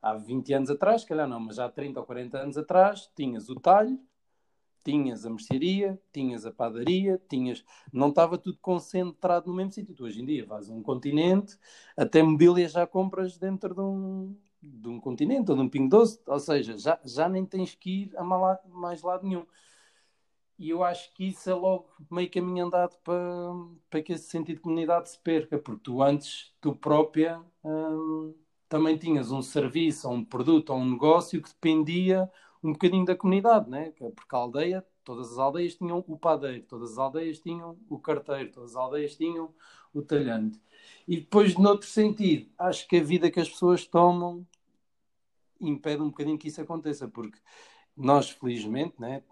há 0.00 0.14
20 0.14 0.52
anos 0.54 0.70
atrás, 0.70 1.04
calhar 1.04 1.28
não, 1.28 1.40
mas 1.40 1.58
há 1.58 1.68
30 1.68 2.00
ou 2.00 2.06
40 2.06 2.38
anos 2.38 2.58
atrás, 2.58 3.10
tinhas 3.14 3.48
o 3.48 3.56
talho, 3.56 3.98
tinhas 4.86 5.26
a 5.26 5.30
mercearia, 5.30 6.00
tinhas 6.12 6.46
a 6.46 6.52
padaria, 6.52 7.20
tinhas. 7.28 7.64
Não 7.92 8.10
estava 8.10 8.38
tudo 8.38 8.56
concentrado 8.60 9.48
no 9.48 9.56
mesmo 9.56 9.72
sítio. 9.72 9.96
Tu 9.96 10.04
hoje 10.04 10.22
em 10.22 10.24
dia 10.24 10.46
vais 10.46 10.70
a 10.70 10.72
um 10.72 10.80
continente, 10.80 11.58
até 11.96 12.22
mobília 12.22 12.68
já 12.68 12.86
compras 12.86 13.36
dentro 13.36 13.74
de 13.74 13.80
um, 13.80 14.36
de 14.74 14.88
um 14.88 15.00
continente 15.00 15.50
ou 15.50 15.56
de 15.56 15.62
um 15.62 15.68
pingo 15.68 15.88
doce, 15.88 16.20
ou 16.26 16.38
seja, 16.38 16.76
já, 16.78 16.98
já 17.04 17.28
nem 17.28 17.44
tens 17.44 17.74
que 17.74 18.02
ir 18.02 18.16
a 18.16 18.24
mais 18.24 19.02
lado 19.02 19.26
nenhum. 19.26 19.46
E 20.58 20.70
eu 20.70 20.82
acho 20.82 21.12
que 21.14 21.24
isso 21.28 21.50
é 21.50 21.54
logo 21.54 21.90
meio 22.10 22.30
caminho 22.30 22.66
andado 22.66 22.96
para, 23.04 23.52
para 23.90 24.02
que 24.02 24.14
esse 24.14 24.28
sentido 24.28 24.56
de 24.56 24.62
comunidade 24.62 25.10
se 25.10 25.18
perca, 25.18 25.58
porque 25.58 25.82
tu 25.82 26.02
antes, 26.02 26.54
tu 26.60 26.74
própria, 26.74 27.42
hum, 27.62 28.34
também 28.68 28.96
tinhas 28.96 29.30
um 29.30 29.42
serviço, 29.42 30.08
ou 30.08 30.14
um 30.14 30.24
produto, 30.24 30.70
ou 30.70 30.78
um 30.78 30.92
negócio 30.92 31.42
que 31.42 31.50
dependia 31.50 32.30
um 32.62 32.72
bocadinho 32.72 33.04
da 33.04 33.14
comunidade, 33.14 33.68
né? 33.68 33.92
porque 33.98 34.34
a 34.34 34.38
aldeia, 34.38 34.84
todas 35.04 35.32
as 35.32 35.38
aldeias 35.38 35.74
tinham 35.74 36.02
o 36.06 36.18
padeiro, 36.18 36.64
todas 36.64 36.92
as 36.92 36.98
aldeias 36.98 37.38
tinham 37.38 37.78
o 37.88 37.98
carteiro, 37.98 38.50
todas 38.50 38.70
as 38.70 38.76
aldeias 38.76 39.14
tinham 39.14 39.54
o 39.92 40.02
talhante. 40.02 40.60
E 41.06 41.18
depois, 41.18 41.54
noutro 41.56 41.86
sentido, 41.86 42.50
acho 42.58 42.88
que 42.88 42.96
a 42.96 43.02
vida 43.02 43.30
que 43.30 43.38
as 43.38 43.48
pessoas 43.48 43.86
tomam 43.86 44.44
impede 45.60 46.02
um 46.02 46.08
bocadinho 46.08 46.38
que 46.38 46.48
isso 46.48 46.60
aconteça, 46.60 47.08
porque 47.08 47.38
nós, 47.96 48.30
felizmente, 48.30 48.94
né, 48.98 49.22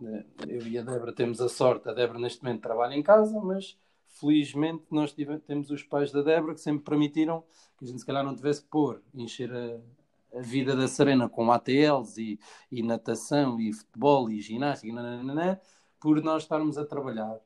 eu 0.49 0.67
e 0.67 0.79
a 0.79 0.83
Débora 0.83 1.13
temos 1.13 1.41
a 1.41 1.49
sorte, 1.49 1.89
a 1.89 1.93
Débora 1.93 2.19
neste 2.19 2.43
momento 2.43 2.63
trabalha 2.63 2.95
em 2.95 3.03
casa, 3.03 3.39
mas 3.41 3.79
felizmente 4.07 4.85
nós 4.91 5.13
tivemos, 5.13 5.43
temos 5.45 5.71
os 5.71 5.83
pais 5.83 6.11
da 6.11 6.23
Débora 6.23 6.55
que 6.55 6.61
sempre 6.61 6.85
permitiram 6.85 7.45
que 7.77 7.85
a 7.85 7.89
gente 7.89 7.99
se 8.01 8.07
calhar 8.07 8.25
não 8.25 8.35
tivesse 8.35 8.63
que 8.63 8.69
pôr, 8.69 9.03
encher 9.13 9.53
a, 9.53 10.39
a 10.39 10.41
vida 10.41 10.75
da 10.75 10.89
Serena 10.89 11.29
com 11.29 11.53
ATLs 11.53 12.17
e, 12.19 12.39
e, 12.71 12.83
natação 12.83 13.61
e 13.61 13.73
futebol 13.73 14.31
e 14.31 14.41
ginástica 14.41 14.93
nananana, 14.95 15.61
por 16.01 16.23
nós 16.23 16.45
estarmos 16.45 16.79
a 16.79 16.87
trabalhar. 16.87 17.39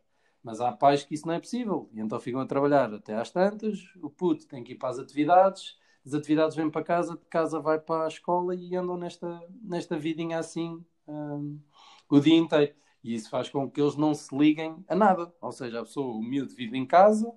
Mas 0.43 0.61
há 0.61 0.71
pais 0.71 1.05
que 1.05 1.14
isso 1.14 1.27
não 1.27 1.35
é 1.35 1.41
possível 1.41 1.91
e 1.93 2.01
então 2.01 2.21
ficam 2.21 2.41
a 2.41 2.47
trabalhar 2.47 2.93
até 2.95 3.14
às 3.14 3.31
tantas, 3.31 3.93
o 4.01 4.09
puto 4.09 4.47
tem 4.47 4.62
que 4.62 4.73
ir 4.73 4.77
para 4.77 4.91
as 4.91 4.99
atividades 4.99 5.77
as 6.09 6.14
atividades 6.14 6.57
vêm 6.57 6.71
para 6.71 6.83
casa, 6.83 7.16
de 7.16 7.25
casa 7.27 7.61
vai 7.61 7.79
para 7.79 8.05
a 8.05 8.09
escola 8.09 8.55
e 8.55 8.75
andam 8.75 8.97
nesta, 8.97 9.40
nesta 9.62 9.99
vidinha 9.99 10.38
assim 10.38 10.83
um, 11.07 11.61
o 12.09 12.18
dia 12.18 12.37
inteiro. 12.37 12.75
E 13.05 13.14
isso 13.14 13.29
faz 13.29 13.51
com 13.51 13.71
que 13.71 13.81
eles 13.81 13.94
não 13.94 14.14
se 14.14 14.35
liguem 14.37 14.83
a 14.88 14.94
nada. 14.94 15.33
Ou 15.40 15.53
seja, 15.53 15.81
a 15.81 15.85
pessoa, 15.85 16.16
o 16.16 16.23
miúdo 16.23 16.55
vive 16.55 16.79
em 16.79 16.87
casa 16.87 17.31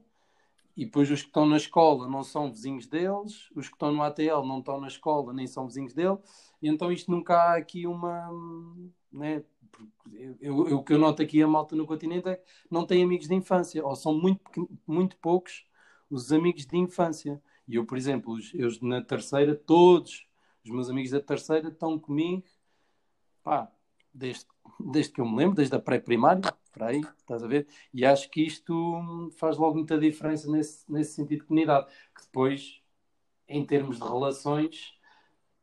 e 0.76 0.86
depois 0.86 1.12
os 1.12 1.22
que 1.22 1.28
estão 1.28 1.46
na 1.46 1.58
escola 1.58 2.08
não 2.08 2.24
são 2.24 2.50
vizinhos 2.50 2.88
deles, 2.88 3.52
os 3.54 3.68
que 3.68 3.76
estão 3.76 3.92
no 3.92 4.02
ATL 4.02 4.46
não 4.46 4.60
estão 4.60 4.80
na 4.80 4.88
escola 4.88 5.34
nem 5.34 5.46
são 5.48 5.68
vizinhos 5.68 5.94
dele. 5.94 6.18
E 6.62 6.70
então 6.70 6.92
isto 6.92 7.12
nunca 7.12 7.36
há 7.36 7.58
aqui 7.58 7.86
uma. 7.86 8.30
Né, 9.12 9.44
eu, 10.40 10.58
o 10.58 10.84
que 10.84 10.94
eu 10.94 10.98
noto 10.98 11.22
aqui 11.22 11.44
a 11.44 11.48
malta 11.48 11.76
no 11.76 11.86
continente 11.86 12.30
é 12.30 12.38
que 12.38 12.44
não 12.70 12.86
tem 12.86 13.04
amigos 13.04 13.28
de 13.28 13.36
infância, 13.36 13.86
ou 13.86 13.96
são 13.98 14.14
muito, 14.18 14.70
muito 14.88 15.18
poucos 15.18 15.66
os 16.10 16.32
amigos 16.32 16.66
de 16.66 16.78
infância. 16.78 17.42
E 17.72 17.76
eu, 17.76 17.86
por 17.86 17.98
exemplo, 17.98 18.38
eu 18.54 18.70
na 18.82 19.02
terceira, 19.02 19.56
todos 19.56 20.28
os 20.62 20.70
meus 20.70 20.90
amigos 20.90 21.12
da 21.12 21.22
terceira 21.22 21.70
estão 21.70 21.98
comigo, 21.98 22.44
pá, 23.42 23.72
desde, 24.14 24.46
desde 24.78 25.14
que 25.14 25.22
eu 25.22 25.26
me 25.26 25.38
lembro, 25.38 25.56
desde 25.56 25.74
a 25.74 25.80
pré-primária, 25.80 26.42
para 26.74 26.88
aí, 26.88 27.00
estás 27.00 27.42
a 27.42 27.48
ver? 27.48 27.66
E 27.94 28.06
acho 28.06 28.30
que 28.30 28.42
isto 28.42 29.32
faz 29.38 29.56
logo 29.58 29.76
muita 29.76 29.98
diferença 29.98 30.52
nesse, 30.52 30.84
nesse 30.92 31.14
sentido 31.14 31.40
de 31.40 31.46
comunidade, 31.46 31.88
que 32.14 32.24
depois, 32.24 32.82
em 33.48 33.66
termos 33.66 34.00
de 34.00 34.04
relações, 34.04 34.94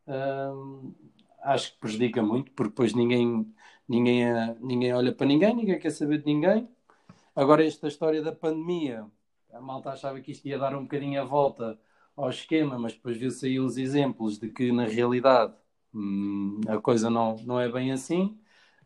hum, 0.06 0.94
acho 1.42 1.74
que 1.74 1.78
prejudica 1.78 2.22
muito, 2.22 2.50
porque 2.52 2.70
depois 2.70 2.94
ninguém, 2.94 3.54
ninguém, 3.86 4.24
ninguém 4.60 4.94
olha 4.94 5.12
para 5.12 5.26
ninguém, 5.26 5.54
ninguém 5.54 5.78
quer 5.78 5.90
saber 5.90 6.20
de 6.20 6.24
ninguém. 6.24 6.66
Agora, 7.36 7.66
esta 7.66 7.86
história 7.86 8.22
da 8.22 8.32
pandemia, 8.32 9.06
a 9.52 9.60
malta 9.60 9.90
achava 9.90 10.18
que 10.22 10.32
isto 10.32 10.48
ia 10.48 10.58
dar 10.58 10.74
um 10.74 10.84
bocadinho 10.84 11.20
a 11.20 11.24
volta 11.24 11.78
ao 12.18 12.30
esquema, 12.30 12.78
mas 12.78 12.94
depois 12.94 13.16
viu-se 13.16 13.46
aí 13.46 13.60
uns 13.60 13.76
exemplos 13.76 14.38
de 14.38 14.48
que 14.48 14.72
na 14.72 14.84
realidade 14.84 15.54
hum, 15.94 16.60
a 16.66 16.78
coisa 16.80 17.08
não, 17.08 17.36
não 17.44 17.60
é 17.60 17.70
bem 17.70 17.92
assim. 17.92 18.36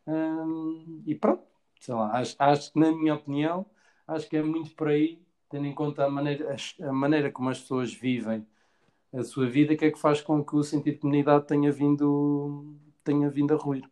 Hum, 0.07 1.03
e 1.07 1.14
pronto, 1.14 1.42
sei 1.81 1.95
lá, 1.95 2.12
acho, 2.18 2.37
acho 2.38 2.73
que 2.73 2.79
na 2.79 2.92
minha 2.92 3.14
opinião, 3.14 3.64
acho 4.07 4.29
que 4.29 4.37
é 4.37 4.42
muito 4.42 4.75
por 4.75 4.88
aí, 4.88 5.23
tendo 5.49 5.66
em 5.66 5.75
conta 5.75 6.05
a 6.05 6.11
maneira, 6.11 6.55
a, 6.83 6.92
maneira 6.92 7.33
como 7.33 7.49
as 7.49 7.61
pessoas 7.61 7.92
vivem 7.95 8.47
a 9.12 9.23
sua 9.23 9.49
vida, 9.49 9.77
que 9.77 9.87
é 9.87 9.90
que 9.90 9.99
faz 9.99 10.21
com 10.21 10.45
que 10.45 10.55
o 10.55 10.62
sentido 10.62 10.95
de 10.95 11.01
comunidade 11.01 11.47
tenha 11.47 11.73
vindo, 11.73 12.77
tenha 13.03 13.31
vindo 13.31 13.55
a 13.55 13.57
ruir. 13.57 13.88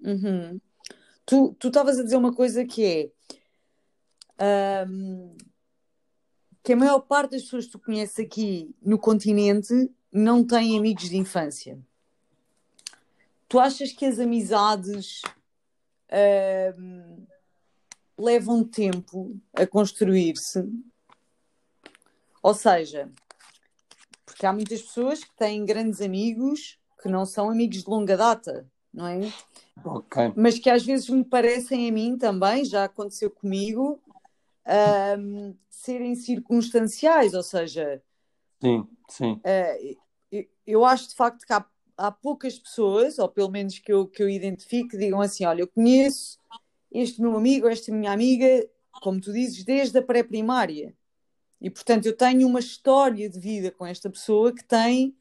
Uhum. 0.00 0.60
Tu 1.24 1.56
estavas 1.64 1.98
a 1.98 2.04
dizer 2.04 2.16
uma 2.16 2.32
coisa 2.32 2.64
que 2.64 3.12
é. 4.38 4.84
Um 4.88 5.36
que 6.66 6.72
a 6.72 6.76
maior 6.76 6.98
parte 6.98 7.30
das 7.30 7.42
pessoas 7.42 7.66
que 7.66 7.70
tu 7.70 7.78
conheces 7.78 8.18
aqui 8.18 8.74
no 8.82 8.98
continente 8.98 9.88
não 10.10 10.44
têm 10.44 10.76
amigos 10.76 11.08
de 11.08 11.16
infância. 11.16 11.78
Tu 13.48 13.60
achas 13.60 13.92
que 13.92 14.04
as 14.04 14.18
amizades 14.18 15.22
uh, 16.10 17.26
levam 18.18 18.64
tempo 18.64 19.40
a 19.54 19.64
construir-se? 19.64 20.68
Ou 22.42 22.52
seja, 22.52 23.08
porque 24.24 24.44
há 24.44 24.52
muitas 24.52 24.82
pessoas 24.82 25.22
que 25.22 25.36
têm 25.36 25.64
grandes 25.64 26.00
amigos 26.00 26.80
que 27.00 27.08
não 27.08 27.24
são 27.24 27.48
amigos 27.48 27.84
de 27.84 27.88
longa 27.88 28.16
data, 28.16 28.66
não 28.92 29.06
é? 29.06 29.32
Okay. 29.84 30.32
Mas 30.34 30.58
que 30.58 30.68
às 30.68 30.84
vezes 30.84 31.08
me 31.10 31.22
parecem 31.22 31.88
a 31.88 31.92
mim 31.92 32.18
também, 32.18 32.64
já 32.64 32.86
aconteceu 32.86 33.30
comigo, 33.30 34.00
um, 35.18 35.56
serem 35.68 36.14
circunstanciais, 36.14 37.34
ou 37.34 37.42
seja, 37.42 38.02
sim, 38.60 38.88
sim. 39.08 39.32
Uh, 39.32 40.06
eu 40.66 40.84
acho 40.84 41.08
de 41.08 41.14
facto 41.14 41.46
que 41.46 41.52
há, 41.52 41.64
há, 41.96 42.10
poucas 42.10 42.58
pessoas, 42.58 43.18
ou 43.18 43.28
pelo 43.28 43.50
menos 43.50 43.78
que 43.78 43.92
eu, 43.92 44.06
que 44.06 44.22
eu 44.22 44.28
identifique, 44.28 44.90
que 44.90 44.98
digam 44.98 45.20
assim: 45.20 45.44
olha, 45.44 45.60
eu 45.60 45.68
conheço 45.68 46.38
este 46.90 47.20
meu 47.20 47.36
amigo, 47.36 47.68
esta 47.68 47.92
minha 47.92 48.12
amiga, 48.12 48.68
como 49.02 49.20
tu 49.20 49.32
dizes, 49.32 49.64
desde 49.64 49.98
a 49.98 50.02
pré-primária. 50.02 50.94
E 51.60 51.70
portanto 51.70 52.06
eu 52.06 52.16
tenho 52.16 52.46
uma 52.46 52.60
história 52.60 53.28
de 53.30 53.38
vida 53.38 53.70
com 53.70 53.86
esta 53.86 54.10
pessoa 54.10 54.52
que 54.52 54.64
tem 54.64 55.16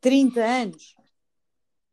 30 0.00 0.40
anos. 0.40 0.96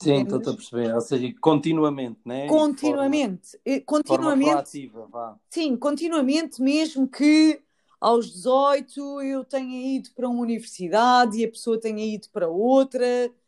Sim, 0.02 0.24
estou 0.24 0.38
a 0.38 0.56
perceber. 0.56 0.94
Ou 0.94 1.02
seja, 1.02 1.34
continuamente, 1.42 2.20
né? 2.26 2.48
Continuamente. 2.48 3.52
Forma, 3.52 3.82
continuamente. 3.86 4.88
Vá. 5.10 5.38
Sim, 5.50 5.76
continuamente, 5.76 6.62
mesmo 6.62 7.08
que 7.08 7.62
aos 8.00 8.32
18 8.32 9.22
eu 9.22 9.44
tenha 9.44 9.98
ido 9.98 10.10
para 10.16 10.30
uma 10.30 10.42
universidade 10.42 11.38
e 11.38 11.46
a 11.46 11.50
pessoa 11.50 11.80
tenha 11.80 12.06
ido 12.06 12.30
para 12.30 12.48
outra, 12.48 13.06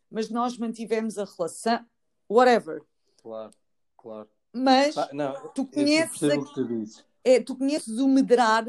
mas 0.10 0.30
nós 0.30 0.58
mantivemos 0.58 1.18
a 1.18 1.26
relação, 1.26 1.86
whatever. 2.30 2.82
Claro, 3.22 3.52
claro. 3.98 4.30
Mas 4.54 4.98
ah, 4.98 5.10
não, 5.14 5.34
tu 5.56 5.66
conheces, 5.66 6.24
a, 6.24 6.38
tu, 6.38 6.88
é, 7.24 7.40
tu 7.40 7.56
conheces 7.56 8.00
o 8.00 8.08
medrar 8.10 8.66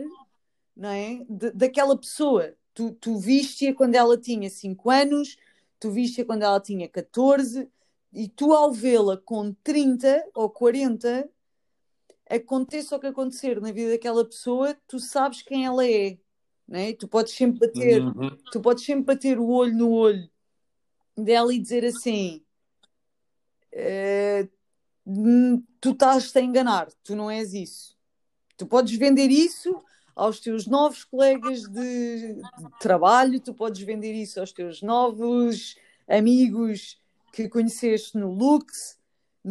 não 0.77 0.89
é? 0.89 1.25
De, 1.29 1.51
daquela 1.51 1.97
pessoa. 1.97 2.55
Tu, 2.75 2.93
tu 2.93 3.19
viste-a 3.19 3.75
quando 3.75 3.95
ela 3.95 4.17
tinha 4.17 4.49
5 4.49 4.91
anos, 4.91 5.37
tu 5.83 5.91
viste 5.91 6.25
quando 6.25 6.45
ela 6.45 6.61
tinha 6.61 6.89
14 6.89 7.69
e 8.13 8.29
tu 8.29 8.53
ao 8.53 8.71
vê-la 8.71 9.17
com 9.17 9.53
30 9.65 10.25
ou 10.33 10.49
40 10.49 11.29
aconteça 12.31 12.95
o 12.95 13.01
que 13.01 13.09
acontecer 13.09 13.61
na 13.61 13.73
vida 13.73 13.91
daquela 13.91 14.25
pessoa, 14.25 14.77
tu 14.87 15.01
sabes 15.01 15.43
quem 15.43 15.67
ela 15.67 15.85
é, 15.85 16.17
né? 16.69 16.93
Tu 16.93 17.09
podes 17.09 17.33
sempre 17.33 17.67
bater, 17.67 18.01
uhum. 18.01 18.31
tu 18.53 18.61
podes 18.61 18.85
sempre 18.85 19.07
bater 19.07 19.41
o 19.41 19.49
olho 19.49 19.75
no 19.75 19.91
olho 19.91 20.31
dela 21.17 21.53
e 21.53 21.59
dizer 21.59 21.85
assim: 21.85 22.45
eh, 23.73 24.49
tu 25.81 25.91
estás-te 25.91 26.39
a 26.39 26.43
enganar, 26.43 26.93
tu 27.03 27.17
não 27.17 27.29
és 27.29 27.55
isso. 27.55 27.99
Tu 28.57 28.69
podes 28.69 28.97
vender 28.97 29.33
isso 29.33 29.83
aos 30.15 30.41
teus 30.41 30.67
novos 30.67 31.05
colegas 31.05 31.63
de, 31.69 32.41
trabalho, 32.81 33.41
tu 33.41 33.55
podes 33.55 33.83
vender 33.83 34.13
isso 34.13 34.41
aos 34.41 34.53
teus 34.53 34.83
novos 34.83 35.77
amigos 36.09 36.99
que 37.33 37.49
conheceste 37.49 38.19
no 38.19 38.33
Lux, 38.33 38.99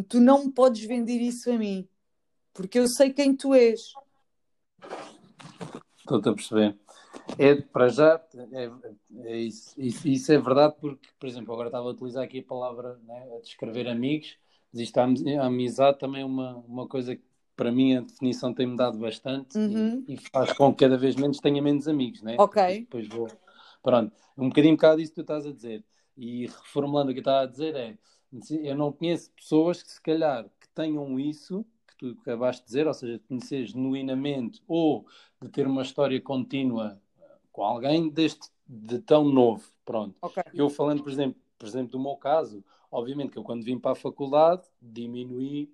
tu 0.08 0.20
não 0.20 0.52
podes 0.52 0.84
vender 0.86 1.20
isso 1.20 1.52
a 1.52 1.58
mim, 1.58 1.88
porque 2.54 2.80
eu 2.80 2.88
sei 2.88 3.12
quem 3.12 3.36
tu 3.36 3.54
és. 3.54 3.94
Estou-te 5.98 6.30
a 6.30 6.34
perceber. 6.34 6.78
É, 7.38 7.56
para 7.56 7.88
já, 7.90 8.24
é, 8.52 8.72
é 9.26 9.38
isso, 9.38 9.74
isso, 9.78 10.08
isso, 10.08 10.32
é 10.32 10.38
verdade, 10.38 10.76
porque, 10.80 11.10
por 11.20 11.28
exemplo, 11.28 11.54
agora 11.54 11.70
estava 11.70 11.88
a 11.88 11.92
utilizar 11.92 12.24
aqui 12.24 12.40
a 12.40 12.44
palavra 12.44 13.00
né, 13.06 13.36
a 13.36 13.42
descrever 13.42 13.88
amigos, 13.88 14.38
Existe 14.74 15.00
a, 15.00 15.04
a 15.04 15.46
amizade 15.46 16.00
também 16.00 16.22
é 16.22 16.26
uma, 16.26 16.56
uma 16.68 16.88
coisa 16.88 17.16
que 17.16 17.24
para 17.56 17.72
mim 17.72 17.96
a 17.96 18.02
definição 18.02 18.54
tem-me 18.54 18.76
dado 18.76 18.98
bastante 18.98 19.58
Uhum. 19.58 20.04
e, 20.08 20.14
e 20.14 20.18
faz 20.18 20.54
com 20.54 20.74
que 20.74 20.84
cada 20.86 20.98
vez 20.98 21.16
menos 21.16 21.40
tenha 21.40 21.62
menos 21.62 21.88
amigos, 21.88 22.22
né? 22.22 22.36
Ok. 22.40 22.80
Depois 22.82 23.08
vou. 23.08 23.28
Pronto, 23.84 24.14
um 24.38 24.50
bocadinho 24.50 24.74
um 24.74 24.78
bocado 24.78 24.98
disso 24.98 25.12
que 25.12 25.16
tu 25.16 25.22
estás 25.22 25.46
a 25.46 25.52
dizer. 25.52 25.84
E 26.18 26.48
reformulando 26.48 27.12
o 27.12 27.14
que 27.14 27.20
eu 27.20 27.22
estava 27.22 27.42
a 27.42 27.46
dizer 27.46 27.76
é, 27.76 27.98
eu 28.64 28.76
não 28.76 28.92
conheço 28.92 29.32
pessoas 29.32 29.82
que 29.82 29.92
se 29.92 30.02
calhar 30.02 30.46
que 30.60 30.68
tenham 30.74 31.20
isso 31.20 31.66
que 31.88 31.96
tu 31.98 32.18
acabaste 32.22 32.62
de 32.62 32.68
dizer, 32.68 32.88
ou 32.88 32.94
seja, 32.94 33.14
de 33.14 33.24
conhecer 33.26 33.66
genuinamente 33.66 34.62
ou 34.68 35.06
de 35.42 35.50
ter 35.50 35.68
uma 35.68 35.82
história 35.82 36.20
contínua 36.22 37.00
com 37.52 37.64
alguém 37.64 38.10
deste 38.10 38.50
de 38.68 39.00
tão 39.00 39.26
novo. 39.26 39.64
Pronto. 39.84 40.16
Ok. 40.22 40.42
Eu 40.54 40.70
falando, 40.70 41.04
por 41.04 41.12
exemplo, 41.12 41.40
por 41.58 41.68
exemplo, 41.68 41.92
do 41.92 42.00
meu 42.00 42.16
caso, 42.16 42.64
obviamente 42.90 43.32
que 43.32 43.38
eu 43.38 43.44
quando 43.44 43.64
vim 43.64 43.78
para 43.78 43.92
a 43.92 43.96
faculdade 43.96 44.64
diminuí 44.82 45.70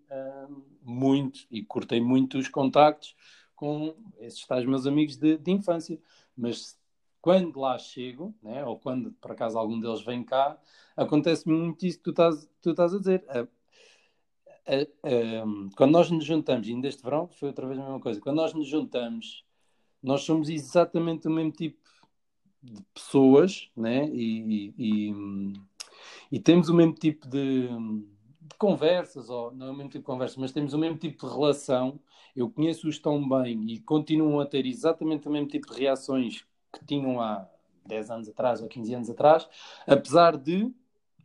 hum, 0.50 0.62
muito 0.90 1.46
e 1.52 1.64
cortei 1.64 2.00
muito 2.02 2.38
os 2.38 2.48
contactos 2.48 3.16
com 3.56 3.96
esses 4.20 4.46
tais 4.46 4.66
meus 4.66 4.86
amigos 4.86 5.18
de, 5.18 5.38
de 5.38 5.52
infância. 5.52 6.00
Mas 6.36 6.80
quando 7.22 7.60
lá 7.60 7.78
chego, 7.78 8.34
né, 8.42 8.64
ou 8.64 8.78
quando 8.80 9.12
por 9.14 9.32
acaso 9.32 9.58
algum 9.58 9.80
deles 9.80 10.02
vem 10.04 10.24
cá, 10.24 10.58
acontece 10.96 11.48
muito 11.50 11.86
isso 11.86 11.98
que 11.98 12.04
tu 12.06 12.10
estás, 12.12 12.50
tu 12.62 12.72
estás 12.72 12.94
a 12.94 13.00
dizer. 13.00 13.26
A- 13.30 13.48
a- 14.68 14.82
a- 14.82 15.76
quando 15.76 15.92
nós 15.92 16.12
nos 16.12 16.26
juntamos, 16.26 16.68
ainda 16.68 16.88
este 16.88 17.04
verão 17.04 17.28
foi 17.28 17.50
outra 17.50 17.66
vez 17.68 17.80
a 17.80 17.84
mesma 17.84 18.00
coisa, 18.00 18.20
quando 18.22 18.38
nós 18.38 18.54
nos 18.54 18.68
juntamos, 18.68 19.44
nós 20.02 20.22
somos 20.24 20.50
exatamente 20.50 21.28
o 21.28 21.32
mesmo 21.32 21.52
tipo 21.52 21.80
de 22.62 22.82
pessoas, 22.94 23.70
né? 23.76 24.08
E, 24.10 24.74
e, 24.78 25.10
e- 25.10 25.54
e 26.32 26.40
temos 26.40 26.70
o 26.70 26.74
mesmo 26.74 26.94
tipo 26.94 27.28
de, 27.28 27.70
de 28.48 28.56
conversas, 28.56 29.30
ou 29.30 29.52
não 29.52 29.68
é 29.68 29.72
o 29.72 29.74
mesmo 29.74 29.90
tipo 29.90 30.00
de 30.00 30.06
conversa, 30.06 30.40
mas 30.40 30.52
temos 30.52 30.74
o 30.74 30.78
mesmo 30.78 30.98
tipo 30.98 31.26
de 31.28 31.34
relação. 31.34 32.00
Eu 32.36 32.50
conheço-os 32.50 33.00
tão 33.00 33.28
bem 33.28 33.72
e 33.72 33.80
continuam 33.80 34.40
a 34.40 34.46
ter 34.46 34.66
exatamente 34.66 35.28
o 35.28 35.32
mesmo 35.32 35.48
tipo 35.48 35.74
de 35.74 35.80
reações 35.80 36.46
que 36.72 36.86
tinham 36.86 37.20
há 37.20 37.48
10 37.86 38.12
anos 38.12 38.30
atrás 38.30 38.62
ou 38.62 38.68
15 38.68 38.94
anos 38.94 39.10
atrás, 39.10 39.48
apesar 39.88 40.38
de 40.38 40.72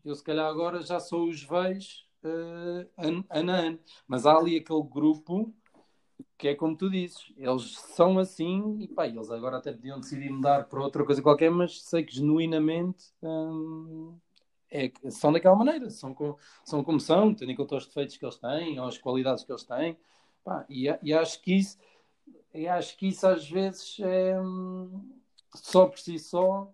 eu 0.04 0.14
se 0.14 0.22
calhar 0.24 0.46
agora 0.46 0.82
já 0.82 0.98
só 0.98 1.22
os 1.22 1.42
vejo 1.42 2.04
eh, 2.24 2.86
ano 2.96 3.24
ano 3.30 3.52
a 3.52 3.54
ano. 3.56 3.78
Mas 4.06 4.26
há 4.26 4.36
ali 4.36 4.56
aquele 4.56 4.82
grupo 4.82 5.52
que 6.38 6.48
é 6.48 6.54
como 6.54 6.76
tu 6.76 6.90
dizes, 6.90 7.32
eles 7.36 7.78
são 7.78 8.18
assim 8.18 8.78
e 8.80 8.88
pá, 8.88 9.06
eles 9.06 9.30
agora 9.30 9.58
até 9.58 9.72
podiam 9.72 10.00
decidir 10.00 10.30
mudar 10.30 10.64
para 10.68 10.82
outra 10.82 11.04
coisa 11.04 11.22
qualquer, 11.22 11.50
mas 11.50 11.82
sei 11.82 12.02
que 12.04 12.14
genuinamente 12.16 13.12
hum, 13.22 14.18
é, 14.72 14.92
são 15.10 15.32
daquela 15.32 15.56
maneira, 15.56 15.90
são, 15.90 16.14
com, 16.14 16.36
são 16.64 16.82
como 16.84 17.00
são, 17.00 17.34
tendo 17.34 17.52
em 17.52 17.56
conta 17.56 17.76
os 17.76 17.86
defeitos 17.86 18.16
que 18.16 18.24
eles 18.24 18.36
têm, 18.38 18.80
ou 18.80 18.86
as 18.86 18.98
qualidades 18.98 19.44
que 19.44 19.52
eles 19.52 19.64
têm, 19.64 19.96
pá, 20.44 20.64
e, 20.68 20.86
e 21.02 21.12
acho 21.14 21.40
que 21.42 21.54
isso 21.54 21.78
e 22.54 22.68
acho 22.68 22.96
que 22.96 23.08
isso 23.08 23.26
às 23.26 23.48
vezes 23.48 23.98
é 24.00 24.36
só 25.54 25.86
por 25.86 25.98
si 25.98 26.18
só 26.18 26.72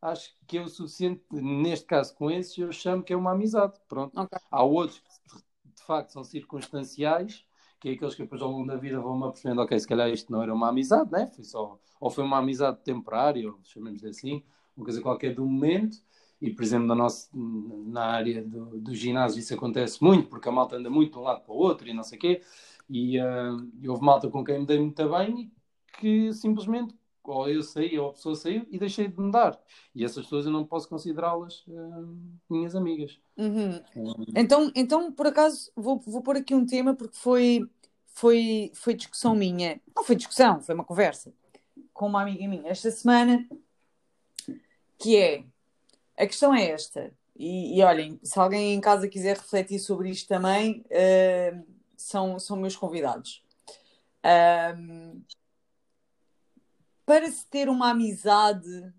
acho 0.00 0.34
que 0.46 0.56
é 0.58 0.62
o 0.62 0.68
suficiente, 0.68 1.22
neste 1.30 1.86
caso 1.86 2.14
com 2.14 2.30
esses, 2.30 2.56
eu 2.56 2.72
chamo 2.72 3.02
que 3.02 3.12
é 3.12 3.16
uma 3.16 3.32
amizade. 3.32 3.78
Pronto. 3.88 4.18
Ok. 4.18 4.38
Há 4.50 4.62
outros 4.64 4.98
que 5.00 5.36
de- 5.36 5.82
facto 5.82 6.10
são 6.10 6.22
circunstanciais, 6.24 7.44
que 7.80 7.88
é 7.88 7.92
aqueles 7.92 8.14
que 8.14 8.22
depois 8.22 8.40
ao 8.42 8.50
longo 8.50 8.66
da 8.66 8.76
vida 8.76 9.00
vão-me 9.00 9.24
apercebendo, 9.26 9.60
ok, 9.62 9.78
se 9.78 9.86
calhar 9.88 10.08
isto 10.10 10.30
não 10.30 10.42
era 10.42 10.54
uma 10.54 10.68
amizade, 10.68 11.10
né? 11.10 11.26
Foi 11.26 11.42
só, 11.44 11.78
ou 11.98 12.10
foi 12.10 12.22
uma 12.24 12.38
amizade 12.38 12.78
temporária, 12.84 13.48
ou 13.50 13.58
chamemos 13.64 14.00
de 14.00 14.08
assim, 14.08 14.42
uma 14.76 14.84
coisa 14.84 15.00
qualquer 15.02 15.34
do 15.34 15.44
momento. 15.44 15.98
E, 16.40 16.50
por 16.50 16.62
exemplo, 16.62 16.86
na, 16.86 16.94
nossa, 16.94 17.28
na 17.34 18.04
área 18.04 18.42
do, 18.42 18.78
do 18.78 18.94
ginásio 18.94 19.40
isso 19.40 19.54
acontece 19.54 20.02
muito, 20.02 20.28
porque 20.28 20.48
a 20.48 20.52
malta 20.52 20.76
anda 20.76 20.88
muito 20.88 21.12
de 21.12 21.18
um 21.18 21.22
lado 21.22 21.42
para 21.42 21.52
o 21.52 21.56
outro 21.56 21.88
e 21.88 21.92
não 21.92 22.02
sei 22.02 22.16
o 22.16 22.20
quê. 22.20 22.42
E, 22.88 23.18
ah, 23.20 23.56
e 23.80 23.88
houve 23.88 24.02
malta 24.02 24.28
com 24.28 24.44
quem 24.44 24.60
me 24.60 24.66
dei 24.66 24.78
muito 24.78 25.08
bem 25.08 25.40
e 25.40 25.52
que 25.98 26.32
simplesmente 26.32 26.94
ou 27.22 27.48
eu 27.48 27.62
saí 27.62 27.96
ou 27.98 28.08
a 28.08 28.12
pessoa 28.12 28.34
saiu 28.34 28.66
e 28.70 28.78
deixei 28.78 29.06
de 29.06 29.20
mudar. 29.20 29.60
E 29.94 30.04
essas 30.04 30.24
pessoas 30.24 30.46
eu 30.46 30.52
não 30.52 30.64
posso 30.64 30.88
considerá-las 30.88 31.64
ah, 31.68 32.04
minhas 32.48 32.74
amigas. 32.74 33.20
Uhum. 33.36 33.80
Então, 34.34 34.72
então, 34.74 35.12
por 35.12 35.26
acaso, 35.26 35.70
vou, 35.76 35.98
vou 36.00 36.22
pôr 36.22 36.36
aqui 36.36 36.54
um 36.54 36.66
tema 36.66 36.94
porque 36.94 37.16
foi, 37.16 37.68
foi, 38.06 38.72
foi 38.74 38.94
discussão 38.94 39.34
minha. 39.34 39.80
Não 39.94 40.02
foi 40.02 40.16
discussão, 40.16 40.60
foi 40.60 40.74
uma 40.74 40.84
conversa 40.84 41.32
com 41.92 42.06
uma 42.06 42.22
amiga 42.22 42.48
minha 42.48 42.70
esta 42.70 42.90
semana, 42.90 43.46
que 44.98 45.16
é, 45.18 45.44
a 46.20 46.26
questão 46.26 46.54
é 46.54 46.70
esta, 46.70 47.12
e, 47.34 47.78
e 47.78 47.82
olhem, 47.82 48.20
se 48.22 48.38
alguém 48.38 48.74
em 48.74 48.80
casa 48.80 49.08
quiser 49.08 49.36
refletir 49.36 49.78
sobre 49.78 50.10
isto 50.10 50.28
também, 50.28 50.84
eh, 50.90 51.58
são, 51.96 52.38
são 52.38 52.56
meus 52.56 52.76
convidados. 52.76 53.42
Ahm, 54.22 55.22
para 57.06 57.30
se 57.30 57.46
ter 57.46 57.68
uma 57.68 57.90
amizade 57.90 58.92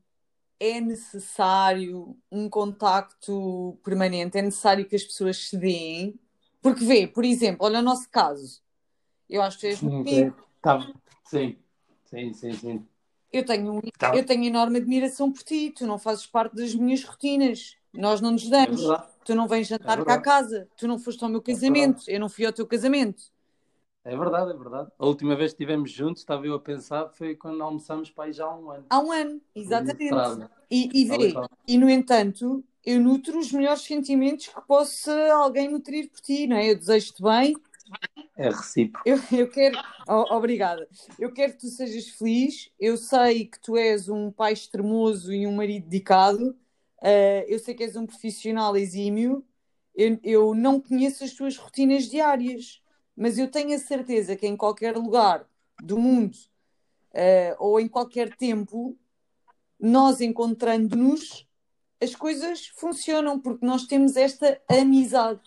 é 0.59 0.81
necessário 0.81 2.17
um 2.31 2.49
contacto 2.49 3.79
permanente, 3.83 4.37
é 4.37 4.41
necessário 4.41 4.87
que 4.87 4.95
as 4.95 5.03
pessoas 5.03 5.37
se 5.49 5.57
deem. 5.57 6.19
Porque 6.61 6.83
vê, 6.83 7.07
por 7.07 7.23
exemplo, 7.25 7.65
olha 7.65 7.79
o 7.79 7.83
nosso 7.83 8.09
caso. 8.09 8.61
Eu 9.29 9.41
acho 9.41 9.57
que 9.59 9.67
és 9.67 9.81
meu 9.81 9.99
amigo, 9.99 10.47
Tá. 10.61 10.79
Sim, 11.25 11.57
sim, 12.05 12.33
sim, 12.33 12.53
sim. 12.53 12.87
Eu 13.31 13.45
tenho, 13.45 13.73
um- 13.75 13.81
Tá. 13.97 14.15
eu 14.15 14.25
tenho 14.25 14.43
enorme 14.45 14.77
admiração 14.79 15.31
por 15.31 15.43
ti, 15.43 15.71
tu 15.71 15.85
não 15.87 15.97
fazes 15.99 16.25
parte 16.25 16.55
das 16.55 16.73
minhas 16.75 17.03
rotinas, 17.03 17.75
nós 17.93 18.21
não 18.21 18.31
nos 18.31 18.43
É 18.43 18.49
damos, 18.49 18.81
verdade. 18.81 19.03
tu 19.25 19.35
não 19.35 19.47
vens 19.47 19.67
jantar 19.67 20.01
É 20.01 20.03
cá 20.05 20.13
a 20.15 20.21
casa, 20.21 20.67
tu 20.77 20.87
não 20.87 20.99
foste 20.99 21.23
ao 21.23 21.29
meu 21.29 21.41
casamento, 21.41 22.03
eu 22.07 22.19
não 22.19 22.29
fui 22.29 22.45
ao 22.45 22.53
teu 22.53 22.65
casamento. 22.67 23.23
É 24.03 24.15
verdade, 24.17 24.51
é 24.51 24.57
verdade. 24.57 24.91
A 24.97 25.05
última 25.05 25.35
vez 25.35 25.51
que 25.53 25.61
estivemos 25.63 25.91
juntos, 25.91 26.21
estava 26.21 26.45
eu 26.45 26.55
a 26.55 26.59
pensar, 26.59 27.09
foi 27.09 27.35
quando 27.35 27.61
almoçámos 27.63 28.09
para 28.09 28.25
aí 28.25 28.33
já 28.33 28.45
há 28.45 28.55
um 28.57 28.71
ano. 28.71 28.85
Há 28.89 28.99
um 28.99 29.11
ano, 29.11 29.41
exatamente. 29.55 30.39
E, 30.71 30.89
e 30.93 31.05
vê, 31.05 31.33
e 31.67 31.77
no 31.77 31.89
entanto, 31.89 32.63
eu 32.83 32.99
nutro 32.99 33.37
os 33.37 33.51
melhores 33.51 33.81
sentimentos 33.83 34.47
que 34.47 34.61
possa 34.61 35.13
alguém 35.33 35.69
nutrir 35.69 36.09
por 36.09 36.19
ti, 36.19 36.47
não 36.47 36.57
é? 36.57 36.71
Eu 36.71 36.77
desejo-te 36.77 37.21
bem, 37.21 37.53
É 38.37 38.49
recíproco. 38.49 39.07
eu, 39.07 39.19
eu 39.31 39.49
quero. 39.49 39.77
Oh, 40.07 40.35
obrigada. 40.35 40.87
Eu 41.19 41.33
quero 41.33 41.53
que 41.53 41.59
tu 41.59 41.67
sejas 41.67 42.07
feliz. 42.09 42.71
Eu 42.79 42.97
sei 42.97 43.45
que 43.45 43.59
tu 43.59 43.77
és 43.77 44.09
um 44.09 44.31
pai 44.31 44.53
extremoso 44.53 45.33
e 45.33 45.45
um 45.45 45.55
marido 45.55 45.83
dedicado. 45.83 46.57
Uh, 47.01 47.43
eu 47.47 47.59
sei 47.59 47.73
que 47.73 47.83
és 47.83 47.95
um 47.95 48.05
profissional 48.05 48.75
exímio. 48.77 49.45
Eu, 49.95 50.19
eu 50.23 50.55
não 50.55 50.79
conheço 50.79 51.23
as 51.23 51.33
tuas 51.33 51.57
rotinas 51.57 52.05
diárias, 52.05 52.81
mas 53.15 53.37
eu 53.37 53.49
tenho 53.49 53.75
a 53.75 53.79
certeza 53.79 54.35
que 54.35 54.47
em 54.47 54.55
qualquer 54.55 54.95
lugar 54.95 55.45
do 55.81 55.97
mundo 55.97 56.37
uh, 57.13 57.55
ou 57.59 57.79
em 57.79 57.87
qualquer 57.87 58.35
tempo, 58.35 58.97
nós 59.79 60.21
encontrando-nos, 60.21 61.47
as 62.01 62.15
coisas 62.15 62.67
funcionam 62.67 63.39
porque 63.39 63.65
nós 63.65 63.85
temos 63.85 64.15
esta 64.15 64.59
amizade. 64.69 65.41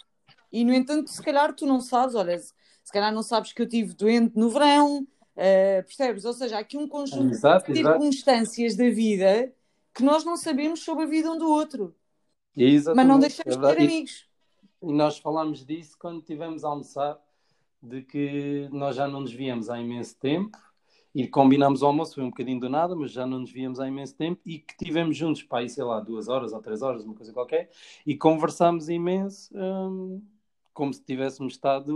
E 0.54 0.64
no 0.64 0.72
entanto, 0.72 1.10
se 1.10 1.20
calhar 1.20 1.52
tu 1.52 1.66
não 1.66 1.80
sabes, 1.80 2.14
olha, 2.14 2.38
se 2.38 2.92
calhar 2.92 3.12
não 3.12 3.24
sabes 3.24 3.52
que 3.52 3.60
eu 3.60 3.66
estive 3.66 3.92
doente 3.92 4.38
no 4.38 4.48
verão, 4.48 5.00
uh, 5.00 5.82
percebes? 5.84 6.24
Ou 6.24 6.32
seja, 6.32 6.58
há 6.58 6.60
aqui 6.60 6.76
um 6.76 6.86
conjunto 6.86 7.32
Exato, 7.32 7.72
de 7.72 7.80
exato. 7.80 7.98
circunstâncias 7.98 8.76
da 8.76 8.88
vida 8.88 9.52
que 9.92 10.04
nós 10.04 10.24
não 10.24 10.36
sabemos 10.36 10.78
sobre 10.84 11.02
a 11.02 11.08
vida 11.08 11.28
um 11.28 11.36
do 11.36 11.48
outro, 11.48 11.92
Exatamente, 12.56 12.96
mas 12.96 13.08
não 13.08 13.16
é 13.16 13.20
deixamos 13.20 13.56
de 13.56 13.60
ter 13.60 13.66
verdade. 13.66 13.84
E- 13.84 13.88
amigos. 13.88 14.28
E 14.80 14.92
nós 14.92 15.18
falámos 15.18 15.66
disso 15.66 15.96
quando 15.98 16.20
estivemos 16.20 16.64
a 16.64 16.68
almoçar, 16.68 17.18
de 17.82 18.02
que 18.02 18.68
nós 18.70 18.94
já 18.94 19.08
não 19.08 19.22
nos 19.22 19.32
víamos 19.32 19.68
há 19.68 19.80
imenso 19.80 20.16
tempo 20.20 20.56
e 21.12 21.26
combinámos 21.26 21.82
o 21.82 21.86
almoço, 21.86 22.14
foi 22.14 22.22
um 22.24 22.28
bocadinho 22.30 22.60
do 22.60 22.68
nada, 22.68 22.94
mas 22.94 23.10
já 23.10 23.26
não 23.26 23.40
nos 23.40 23.50
víamos 23.50 23.80
há 23.80 23.88
imenso 23.88 24.14
tempo 24.14 24.40
e 24.44 24.58
que 24.60 24.72
estivemos 24.72 25.16
juntos, 25.16 25.42
pá, 25.42 25.58
aí, 25.60 25.68
sei 25.68 25.82
lá, 25.84 26.00
duas 26.00 26.28
horas 26.28 26.52
ou 26.52 26.60
três 26.60 26.80
horas, 26.82 27.04
uma 27.04 27.14
coisa 27.14 27.32
qualquer, 27.32 27.70
e 28.06 28.16
conversámos 28.16 28.88
imenso, 28.88 29.50
hum, 29.56 30.22
como 30.74 30.92
se 30.92 31.02
tivéssemos 31.02 31.54
estado 31.54 31.92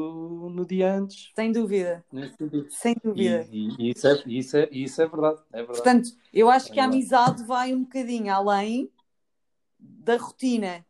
no 0.51 0.65
dia 0.65 0.95
antes, 0.95 1.33
Sem 1.35 1.53
dúvida, 1.53 2.05
sentido. 2.11 2.67
sem 2.71 2.95
dúvida. 3.03 3.47
e- 3.51 3.75
e 3.79 3.91
isso, 3.91 4.07
é, 4.07 4.23
isso, 4.27 4.57
é, 4.57 4.69
isso 4.71 5.03
é 5.03 5.07
verdade, 5.07 5.41
é 5.53 5.57
verdade. 5.59 5.77
Portanto, 5.83 6.11
eu 6.33 6.49
acho 6.49 6.69
É 6.71 6.71
que 6.75 6.81
a 6.81 6.85
amizade 6.85 7.43
vai 7.45 7.75
um 7.75 7.83
bocadinho 7.83 8.33
além 8.33 8.91
da 9.79 10.17
rotina, 10.17 10.87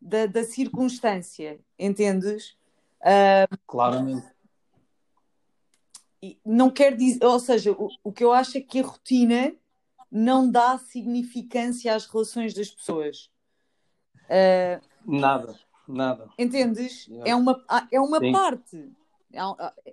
da, 0.00 0.26
da 0.26 0.44
circunstância, 0.44 1.58
entendes? 1.78 2.56
Claramente. 3.66 4.26
E 6.22 6.38
não 6.44 6.68
quer 6.70 6.94
dizer, 6.96 7.24
ou 7.24 7.38
seja, 7.40 7.72
o, 7.72 7.88
o 8.04 8.12
que 8.12 8.22
eu 8.22 8.32
acho 8.32 8.58
é 8.58 8.60
que 8.60 8.80
a 8.80 8.84
rotina 8.86 9.54
não 10.10 10.50
dá 10.50 10.76
significância 10.78 11.94
às 11.94 12.04
relações 12.06 12.52
das 12.52 12.68
pessoas. 12.70 13.30
Ah, 14.28 14.80
Nada, 15.06 15.58
nada. 15.94 16.28
entendes? 16.38 17.08
É 17.24 17.34
uma, 17.34 17.64
é 17.90 18.00
uma 18.00 18.18
Sim. 18.18 18.32
parte, 18.32 18.90
é, 19.32 19.38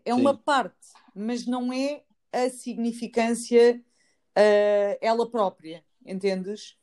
é 0.06 0.14
uma 0.14 0.34
Sim. 0.34 0.42
parte, 0.44 0.88
mas 1.16 1.46
não 1.46 1.72
é 1.72 2.04
a 2.32 2.50
significância 2.50 3.82
ah, 4.36 4.98
ela 5.02 5.30
própria, 5.30 5.84
entendes? 6.06 6.78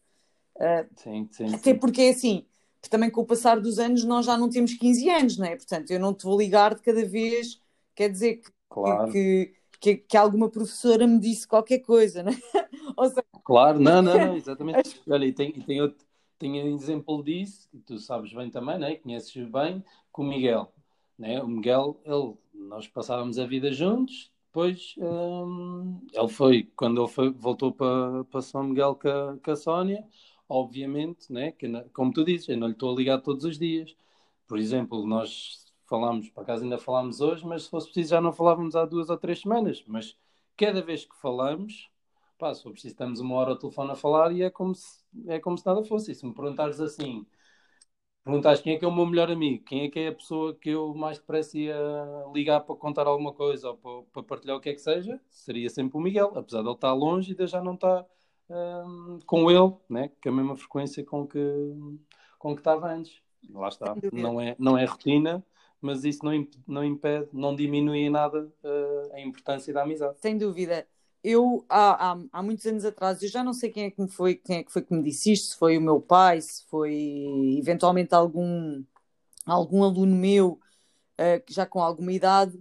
Sim, 0.97 1.29
sim, 1.31 1.47
Até 1.47 1.73
sim. 1.73 1.79
porque 1.79 2.03
é 2.03 2.11
assim, 2.11 2.47
também 2.89 3.11
com 3.11 3.21
o 3.23 3.27
passar 3.27 3.61
dos 3.61 3.79
anos 3.79 4.05
nós 4.05 4.27
já 4.27 4.37
não 4.37 4.49
temos 4.49 4.75
15 4.75 5.09
anos, 5.09 5.37
não 5.37 5.47
é? 5.47 5.57
Portanto, 5.57 5.91
eu 5.91 6.01
não 6.01 6.15
te 6.15 6.25
vou 6.25 6.39
ligar 6.39 6.75
de 6.75 6.83
cada 6.83 7.05
vez, 7.05 7.61
quer 7.95 8.09
dizer 8.09 8.37
que, 8.37 8.51
Claro. 8.69 9.13
que, 9.13 9.55
que, 9.81 9.97
que 9.97 10.17
alguma 10.17 10.49
professora 10.49 11.07
me 11.07 11.19
disse 11.19 11.47
qualquer 11.47 11.79
coisa, 11.81 12.23
não 12.23 12.33
é? 12.33 12.37
Ou 12.97 13.09
seja, 13.09 13.25
Claro, 13.45 13.79
não, 13.79 14.01
não, 14.01 14.19
não, 14.19 14.37
exatamente. 14.37 15.01
Olha, 15.09 15.27
e 15.27 15.33
tem, 15.33 15.51
e 15.51 15.63
tem 15.63 15.81
outro, 15.81 16.05
um 16.53 16.75
exemplo 16.75 17.23
disso, 17.23 17.69
e 17.73 17.79
tu 17.79 17.99
sabes 17.99 18.33
bem 18.33 18.51
também, 18.51 18.79
né? 18.79 18.97
Conheces 18.97 19.49
bem, 19.49 19.85
com 20.13 20.23
o 20.23 20.29
Miguel. 20.29 20.73
Né? 21.19 21.43
O 21.43 21.49
Miguel, 21.49 22.01
ele, 22.05 22.35
nós 22.55 22.89
passávamos 22.89 23.39
a 23.39 23.47
vida 23.47 23.73
juntos, 23.73 24.31
depois 24.47 24.95
hum, 24.99 26.01
ele 26.13 26.29
foi, 26.29 26.71
quando 26.77 27.03
ele 27.03 27.11
foi, 27.11 27.31
voltou 27.31 27.73
para, 27.73 28.25
para 28.25 28.41
São 28.41 28.63
Miguel 28.65 28.95
com 28.95 29.09
a, 29.09 29.37
com 29.45 29.51
a 29.51 29.57
Sónia, 29.57 30.07
obviamente, 30.49 31.33
né? 31.33 31.53
Que, 31.53 31.69
como 31.93 32.13
tu 32.13 32.25
dizes, 32.25 32.49
eu 32.49 32.57
não 32.57 32.69
lhe 32.69 32.73
estou 32.73 32.93
a 32.93 32.97
ligar 32.97 33.21
todos 33.21 33.45
os 33.45 33.59
dias. 33.59 33.97
Por 34.47 34.59
exemplo, 34.59 35.07
nós 35.07 35.65
falámos, 35.87 36.31
por 36.31 36.43
acaso 36.43 36.65
ainda 36.65 36.79
falámos 36.79 37.21
hoje, 37.21 37.47
mas 37.47 37.65
se 37.65 37.71
fosse 37.71 37.87
preciso 37.89 38.11
já 38.11 38.21
não 38.21 38.33
falávamos 38.33 38.77
há 38.77 38.85
duas 38.85 39.11
ou 39.11 39.17
três 39.17 39.41
semanas. 39.41 39.83
Mas 39.87 40.17
cada 40.57 40.83
vez 40.83 41.05
que 41.05 41.17
falamos, 41.17 41.91
pá, 42.39 42.55
se 42.55 42.63
for 42.63 42.73
preciso, 42.73 42.93
estamos 42.95 43.21
uma 43.21 43.35
hora 43.37 43.51
ao 43.51 43.59
telefone 43.59 43.93
a 43.93 43.97
falar 43.97 44.33
e 44.33 44.43
é 44.43 44.51
como 44.51 44.75
se, 44.75 45.04
é 45.29 45.39
como 45.41 45.59
se 45.59 45.67
nada 45.67 45.85
fosse. 45.85 46.13
E 46.13 46.15
se 46.15 46.27
me 46.27 46.35
perguntares 46.35 46.81
assim, 46.81 47.27
perguntares 48.25 48.61
quem 48.61 48.75
é 48.75 48.79
que 48.79 48.85
é 48.85 48.89
o 48.89 48.95
meu 48.95 49.07
melhor 49.07 49.31
amigo, 49.31 49.65
quem 49.65 49.85
é 49.85 49.91
que 49.91 49.99
é 50.01 50.09
a 50.09 50.15
pessoa 50.15 50.55
que 50.55 50.71
eu 50.71 50.95
mais 50.95 51.19
depressa 51.19 51.59
ia 51.59 51.77
ligar 52.35 52.61
para 52.61 52.75
contar 52.77 53.07
alguma 53.07 53.33
coisa 53.33 53.71
ou 53.71 53.77
para, 53.77 54.03
para 54.13 54.23
partilhar 54.23 54.57
o 54.57 54.61
que 54.61 54.71
é 54.71 54.75
que 54.75 54.81
seja, 54.81 55.21
seria 55.31 55.69
sempre 55.71 55.97
o 55.99 56.01
Miguel, 56.01 56.33
apesar 56.37 56.63
de 56.63 56.69
ele 56.69 56.75
estar 56.75 56.93
longe 56.95 57.33
e 57.33 57.35
de 57.35 57.43
eu 57.43 57.47
já 57.47 57.63
não 57.63 57.75
estar 57.75 58.05
hum, 58.51 59.19
com 59.27 59.51
ele, 59.51 59.75
né? 59.89 60.11
com 60.23 60.29
a 60.29 60.33
mesma 60.33 60.57
frequência 60.57 61.05
com 61.05 61.27
que, 61.27 61.39
com 62.39 62.55
que 62.55 62.61
estava 62.61 62.89
antes. 62.93 63.21
Lá 63.51 63.69
está. 63.69 63.97
Não 64.13 64.41
é, 64.41 64.57
não 64.59 64.77
é 64.79 64.85
rotina, 64.85 65.45
mas 65.81 66.05
isso 66.05 66.25
não, 66.25 66.33
imp- 66.33 66.55
não 66.67 66.83
impede, 66.85 67.29
não 67.33 67.55
diminui 67.55 67.99
em 67.99 68.11
nada 68.11 68.51
uh, 68.65 69.15
a 69.15 69.21
importância 69.21 69.73
da 69.73 69.83
amizade. 69.83 70.17
sem 70.21 70.37
dúvida. 70.39 70.89
Eu, 71.25 71.65
há, 71.71 72.13
há, 72.13 72.19
há 72.33 72.43
muitos 72.43 72.67
anos 72.67 72.85
atrás, 72.85 73.23
eu 73.23 73.29
já 73.31 73.43
não 73.43 73.55
sei 73.55 73.71
quem 73.71 73.85
é 73.85 73.91
que 73.91 74.01
me 74.01 74.09
foi, 74.09 74.35
quem 74.35 74.59
é 74.59 74.63
que 74.63 74.71
foi 74.71 74.83
que 74.83 74.93
me 74.93 75.03
disse 75.03 75.33
isto, 75.33 75.53
se 75.53 75.57
foi 75.57 75.79
o 75.79 75.81
meu 75.81 75.99
pai, 75.99 76.39
se 76.43 76.63
foi 76.67 77.57
eventualmente 77.59 78.15
algum, 78.15 78.85
algum 79.47 79.83
aluno 79.83 80.15
meu, 80.15 80.61
que 81.47 81.53
já 81.55 81.65
com 81.65 81.81
alguma 81.81 82.13
idade. 82.13 82.59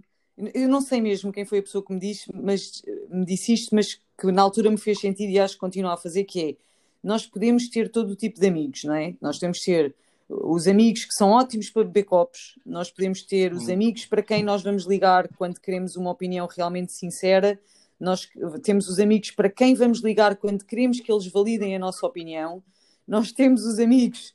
Eu 0.54 0.68
não 0.68 0.80
sei 0.80 1.00
mesmo 1.00 1.30
quem 1.30 1.44
foi 1.44 1.58
a 1.58 1.62
pessoa 1.62 1.84
que 1.84 1.92
me 1.92 2.00
disse, 2.00 2.24
mas 2.34 2.82
me 3.10 3.24
disse 3.26 3.52
isto, 3.52 3.74
mas 3.74 4.00
que 4.18 4.32
na 4.32 4.40
altura 4.42 4.70
me 4.70 4.78
fez 4.78 4.98
sentido 4.98 5.30
e 5.30 5.38
acho 5.38 5.54
que 5.54 5.60
continua 5.60 5.92
a 5.92 5.96
fazer, 5.96 6.24
que 6.24 6.40
é 6.42 6.56
nós 7.02 7.26
podemos 7.26 7.68
ter 7.68 7.90
todo 7.90 8.12
o 8.12 8.16
tipo 8.16 8.40
de 8.40 8.46
amigos, 8.46 8.84
não 8.84 8.94
é? 8.94 9.14
Nós 9.20 9.38
temos 9.38 9.58
que 9.58 9.66
ter 9.66 9.94
os 10.26 10.66
amigos 10.66 11.04
que 11.04 11.12
são 11.12 11.32
ótimos 11.32 11.68
para 11.68 11.84
beber 11.84 12.04
copos, 12.04 12.58
nós 12.64 12.90
podemos 12.90 13.22
ter 13.22 13.52
os 13.52 13.68
Hum. 13.68 13.74
amigos 13.74 14.06
para 14.06 14.22
quem 14.22 14.42
nós 14.42 14.62
vamos 14.62 14.84
ligar 14.86 15.28
quando 15.36 15.60
queremos 15.60 15.96
uma 15.96 16.10
opinião 16.10 16.46
realmente 16.46 16.92
sincera, 16.92 17.60
nós 17.98 18.28
temos 18.62 18.88
os 18.88 18.98
amigos 18.98 19.30
para 19.30 19.48
quem 19.48 19.74
vamos 19.74 20.00
ligar 20.00 20.36
quando 20.36 20.64
queremos 20.64 21.00
que 21.00 21.10
eles 21.10 21.26
validem 21.26 21.76
a 21.76 21.78
nossa 21.78 22.06
opinião, 22.06 22.62
nós 23.06 23.32
temos 23.32 23.64
os 23.64 23.78
amigos 23.78 24.34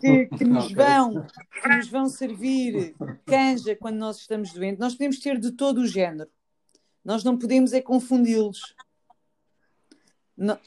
que, 0.00 0.26
que 0.26 0.44
nos 0.44 0.72
vão 0.72 1.26
que 1.62 1.68
nos 1.68 1.88
vão 1.88 2.08
servir 2.08 2.94
canja 3.26 3.74
quando 3.76 3.96
nós 3.96 4.18
estamos 4.18 4.52
doentes. 4.52 4.78
Nós 4.78 4.94
podemos 4.94 5.18
ter 5.18 5.38
de 5.38 5.50
todo 5.50 5.78
o 5.78 5.86
género. 5.86 6.30
Nós 7.04 7.24
não 7.24 7.36
podemos 7.36 7.72
é 7.72 7.82
confundi-los. 7.82 8.74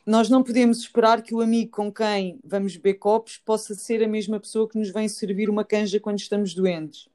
Nós 0.05 0.29
não 0.29 0.43
podemos 0.43 0.79
esperar 0.79 1.21
que 1.21 1.33
o 1.33 1.41
amigo 1.41 1.71
com 1.71 1.91
quem 1.91 2.39
vamos 2.43 2.75
beber 2.77 2.95
copos 2.95 3.37
possa 3.37 3.75
ser 3.75 4.03
a 4.03 4.07
mesma 4.07 4.39
pessoa 4.39 4.67
que 4.67 4.77
nos 4.77 4.89
vem 4.91 5.09
servir 5.09 5.49
uma 5.49 5.65
canja 5.65 5.99
quando 5.99 6.19
estamos 6.19 6.53
doentes. 6.53 7.09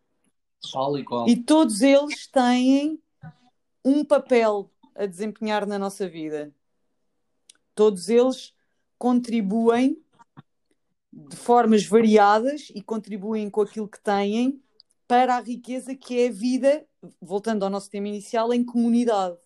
E 1.28 1.37
todos 1.37 1.80
eles 1.80 2.26
têm 2.26 2.98
um 3.85 4.04
papel 4.04 4.70
a 4.94 5.07
desempenhar 5.07 5.66
na 5.66 5.78
nossa 5.78 6.09
vida. 6.09 6.52
Todos 7.74 8.09
eles 8.09 8.55
contribuem 8.98 10.02
de 11.12 11.37
formas 11.37 11.85
variadas 11.85 12.70
e 12.74 12.83
contribuem 12.83 13.50
com 13.50 13.61
aquilo 13.61 13.88
que 13.88 14.00
têm 14.00 14.62
para 15.07 15.37
a 15.37 15.40
riqueza 15.40 15.94
que 15.94 16.20
é 16.20 16.28
a 16.28 16.33
vida, 16.33 16.87
voltando 17.20 17.64
ao 17.64 17.70
nosso 17.70 17.90
tema 17.90 18.09
inicial, 18.09 18.52
em 18.52 18.64
comunidade. 18.64 19.37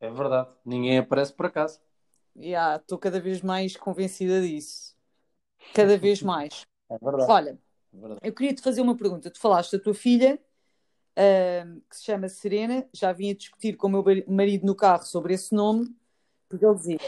É 0.00 0.10
verdade. 0.10 0.50
Ninguém 0.64 0.98
aparece 0.98 1.32
por 1.32 1.46
acaso. 1.46 1.80
Já, 2.36 2.76
estou 2.76 2.98
cada 2.98 3.20
vez 3.20 3.42
mais 3.42 3.76
convencida 3.76 4.40
disso. 4.40 4.96
Cada 5.74 5.96
vez 5.96 6.22
mais. 6.22 6.62
É 6.90 6.98
verdade. 6.98 7.32
Olha, 7.32 7.58
É 7.94 7.98
verdade. 7.98 8.20
eu 8.22 8.34
queria 8.34 8.54
te 8.54 8.60
fazer 8.60 8.82
uma 8.82 8.94
pergunta. 8.94 9.30
Tu 9.30 9.40
falaste 9.40 9.78
da 9.78 9.82
tua 9.82 9.94
filha, 9.94 10.38
ahm, 11.16 11.80
que 11.88 11.96
se 11.96 12.04
chama 12.04 12.28
Serena. 12.28 12.86
Já 12.92 13.12
vim 13.12 13.30
a 13.30 13.34
discutir 13.34 13.76
com 13.76 13.86
o 13.88 13.90
meu 13.90 14.04
marido 14.28 14.66
no 14.66 14.74
carro 14.74 15.04
sobre 15.04 15.34
esse 15.34 15.54
nome, 15.54 15.94
porque 16.48 16.64
ele 16.64 16.74
dizia 16.74 16.98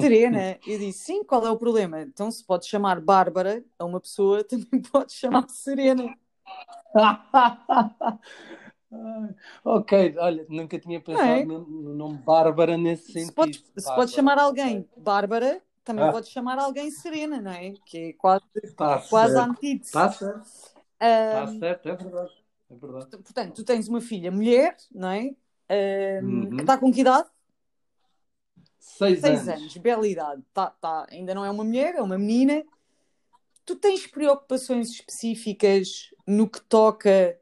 Serena. 0.00 0.58
Eu 0.66 0.78
disse, 0.78 1.04
sim, 1.04 1.24
qual 1.24 1.46
é 1.46 1.50
o 1.50 1.56
problema? 1.58 2.02
Então, 2.02 2.30
se 2.30 2.44
pode 2.44 2.66
chamar 2.66 3.00
Bárbara 3.00 3.64
a 3.78 3.84
uma 3.84 4.00
pessoa, 4.00 4.42
também 4.44 4.80
pode 4.82 5.12
chamar 5.12 5.48
Serena. 5.48 6.14
Ok, 9.64 10.16
olha, 10.18 10.44
nunca 10.48 10.76
tinha 10.78 11.00
pensado 11.00 11.22
é? 11.24 11.44
no, 11.44 11.60
no 11.60 11.94
nome 11.94 12.18
Bárbara 12.18 12.76
nesse 12.76 13.04
Se 13.12 13.12
sentido. 13.12 13.34
podes, 13.34 13.56
se 13.58 13.64
Bárbara, 13.76 13.94
podes 13.94 14.14
chamar 14.14 14.38
alguém 14.38 14.88
Bárbara, 14.96 15.62
também 15.84 16.04
Ah. 16.04 16.12
podes 16.12 16.30
chamar 16.30 16.58
alguém 16.58 16.90
Serena, 16.90 17.40
não 17.40 17.52
é? 17.52 17.74
Que 17.86 17.98
é 17.98 18.12
quase, 18.14 18.44
Tá 18.76 18.98
quase 19.08 19.38
antítese. 19.38 19.92
Tá 19.92 20.10
certo. 20.10 20.40
Ahm, 21.00 21.30
Tá 21.30 21.46
certo, 21.46 21.88
é 21.88 21.94
verdade. 21.94 22.39
É 22.70 22.74
verdade. 22.74 23.10
portanto, 23.10 23.54
tu 23.54 23.64
tens 23.64 23.88
uma 23.88 24.00
filha 24.00 24.30
mulher, 24.30 24.76
não 24.92 25.10
é? 25.10 25.34
Ahm, 25.68 26.44
Uhum. 26.44 26.50
Que 26.56 26.60
está 26.62 26.78
com 26.78 26.92
que 26.92 27.00
idade? 27.00 27.28
Seis, 28.78 29.20
Seis 29.20 29.48
anos. 29.48 29.62
anos, 29.62 29.76
bela 29.78 30.06
idade. 30.06 30.42
Tá, 30.54 30.70
tá, 30.70 31.06
ainda 31.10 31.34
não 31.34 31.44
é 31.44 31.50
uma 31.50 31.64
mulher, 31.64 31.94
é 31.96 32.02
uma 32.02 32.16
menina. 32.18 32.64
Tu 33.64 33.76
tens 33.76 34.06
preocupações 34.06 34.90
específicas 34.90 36.10
no 36.26 36.48
que 36.48 36.60
toca 36.62 37.38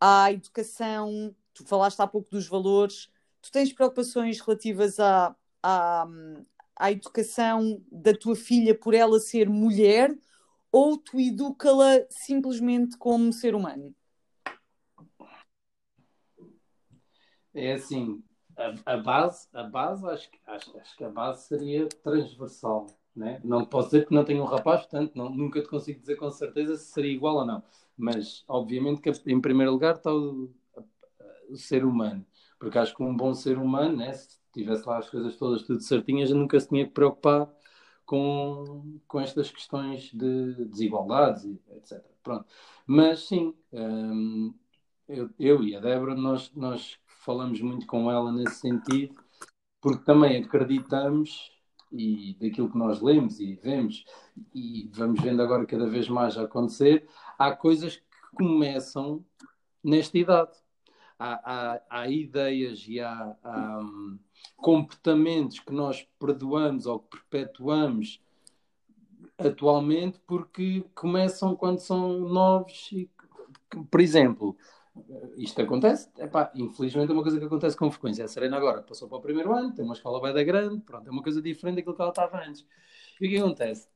à 0.00 0.30
educação? 0.32 1.34
Tu 1.54 1.64
falaste 1.64 2.00
há 2.00 2.06
pouco 2.06 2.30
dos 2.30 2.46
valores. 2.46 3.10
Tu 3.40 3.50
tens 3.50 3.72
preocupações 3.72 4.40
relativas 4.40 5.00
à, 5.00 5.34
à, 5.62 6.06
à 6.76 6.92
educação 6.92 7.82
da 7.90 8.12
tua 8.14 8.36
filha 8.36 8.74
por 8.74 8.94
ela 8.94 9.18
ser 9.18 9.48
mulher? 9.48 10.16
Ou 10.70 10.98
tu 10.98 11.18
educa-la 11.18 12.04
simplesmente 12.10 12.96
como 12.98 13.32
ser 13.32 13.54
humano? 13.54 13.94
É 17.54 17.72
assim, 17.72 18.22
a, 18.56 18.94
a 18.94 18.96
base, 18.96 19.48
a 19.52 19.62
base 19.62 20.06
acho, 20.06 20.30
acho, 20.46 20.78
acho 20.78 20.96
que 20.96 21.04
a 21.04 21.08
base 21.10 21.46
seria 21.46 21.88
transversal, 22.02 22.86
né? 23.14 23.40
Não 23.44 23.64
posso 23.64 23.90
dizer 23.90 24.06
que 24.06 24.14
não 24.14 24.24
tenho 24.24 24.42
um 24.42 24.46
rapaz, 24.46 24.82
portanto, 24.82 25.12
não, 25.14 25.30
nunca 25.30 25.62
te 25.62 25.68
consigo 25.68 26.00
dizer 26.00 26.16
com 26.16 26.30
certeza 26.30 26.76
se 26.76 26.92
seria 26.92 27.12
igual 27.12 27.36
ou 27.36 27.46
não. 27.46 27.62
Mas, 27.96 28.44
obviamente, 28.48 29.00
que 29.00 29.10
em 29.30 29.40
primeiro 29.40 29.72
lugar 29.72 29.96
está 29.96 30.12
o, 30.12 30.50
o 31.48 31.56
ser 31.56 31.84
humano. 31.84 32.24
Porque 32.58 32.78
acho 32.78 32.94
que 32.94 33.02
um 33.02 33.16
bom 33.16 33.34
ser 33.34 33.58
humano, 33.58 33.96
né? 33.96 34.12
Se 34.12 34.38
tivesse 34.52 34.86
lá 34.86 34.98
as 34.98 35.08
coisas 35.08 35.36
todas 35.36 35.62
tudo 35.62 35.80
certinhas, 35.80 36.30
nunca 36.30 36.58
se 36.58 36.68
tinha 36.68 36.86
que 36.86 36.92
preocupar 36.92 37.48
com, 38.04 38.98
com 39.06 39.20
estas 39.20 39.50
questões 39.50 40.10
de 40.12 40.64
desigualdades, 40.66 41.44
etc. 41.70 42.04
Pronto. 42.22 42.46
Mas 42.86 43.26
sim, 43.28 43.54
hum, 43.72 44.54
eu, 45.08 45.30
eu 45.38 45.62
e 45.62 45.76
a 45.76 45.80
Débora, 45.80 46.14
nós, 46.14 46.52
nós 46.54 46.98
falamos 47.28 47.60
muito 47.60 47.86
com 47.86 48.10
ela 48.10 48.32
nesse 48.32 48.54
sentido, 48.54 49.14
porque 49.82 50.02
também 50.02 50.42
acreditamos, 50.42 51.52
e 51.92 52.34
daquilo 52.40 52.70
que 52.70 52.78
nós 52.78 53.02
lemos 53.02 53.38
e 53.38 53.54
vemos, 53.54 54.06
e 54.54 54.90
vamos 54.94 55.20
vendo 55.20 55.42
agora 55.42 55.66
cada 55.66 55.86
vez 55.86 56.08
mais 56.08 56.38
acontecer, 56.38 57.06
há 57.38 57.54
coisas 57.54 57.96
que 57.96 58.02
começam 58.34 59.22
nesta 59.84 60.16
idade. 60.16 60.52
Há, 61.18 61.40
há, 61.44 61.80
há 61.90 62.08
ideias 62.08 62.86
e 62.88 62.98
há, 62.98 63.36
há 63.44 63.80
hum, 63.82 64.18
comportamentos 64.56 65.60
que 65.60 65.72
nós 65.74 66.08
perdoamos 66.18 66.86
ou 66.86 67.00
que 67.00 67.18
perpetuamos 67.28 68.22
atualmente 69.36 70.18
porque 70.26 70.82
começam 70.94 71.54
quando 71.54 71.80
são 71.80 72.20
novos 72.20 72.88
e, 72.90 73.10
por 73.90 74.00
exemplo, 74.00 74.56
isto 75.36 75.60
acontece, 75.62 76.08
epá, 76.18 76.50
infelizmente 76.54 77.10
é 77.10 77.14
uma 77.14 77.22
coisa 77.22 77.38
que 77.38 77.44
acontece 77.44 77.76
com 77.76 77.90
frequência. 77.90 78.24
A 78.24 78.28
Serena 78.28 78.56
agora 78.56 78.82
passou 78.82 79.08
para 79.08 79.18
o 79.18 79.20
primeiro 79.20 79.52
ano, 79.52 79.74
tem 79.74 79.84
uma 79.84 79.94
escola 79.94 80.20
bem 80.20 80.32
da 80.32 80.42
grande, 80.42 80.80
pronto, 80.82 81.06
é 81.06 81.10
uma 81.10 81.22
coisa 81.22 81.40
diferente 81.42 81.76
daquilo 81.76 81.94
que 81.94 82.02
ela 82.02 82.10
estava 82.10 82.44
antes. 82.44 82.66
E 83.20 83.26
o 83.26 83.30
que 83.30 83.38
acontece? 83.38 83.88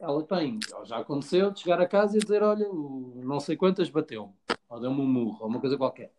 Ela 0.00 0.22
tem, 0.22 0.58
já 0.84 0.98
aconteceu, 0.98 1.50
de 1.50 1.60
chegar 1.60 1.80
a 1.80 1.86
casa 1.86 2.16
e 2.16 2.20
dizer, 2.20 2.42
olha, 2.42 2.68
não 2.68 3.40
sei 3.40 3.56
quantas 3.56 3.88
bateu, 3.88 4.32
ou 4.68 4.80
deu-me 4.80 5.00
um 5.00 5.06
murro, 5.06 5.38
ou 5.42 5.48
uma 5.48 5.60
coisa 5.60 5.76
qualquer. 5.76 6.12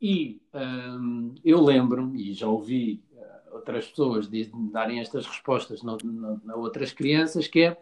E 0.00 0.42
hum, 0.52 1.34
eu 1.44 1.62
lembro-me, 1.62 2.30
e 2.30 2.34
já 2.34 2.46
ouvi 2.46 3.02
uh, 3.12 3.54
outras 3.56 3.88
pessoas 3.88 4.28
diz- 4.28 4.50
darem 4.70 5.00
estas 5.00 5.26
respostas 5.26 5.82
no, 5.82 5.96
no, 5.96 6.42
a 6.48 6.56
outras 6.56 6.92
crianças, 6.92 7.48
que 7.48 7.60
é, 7.62 7.76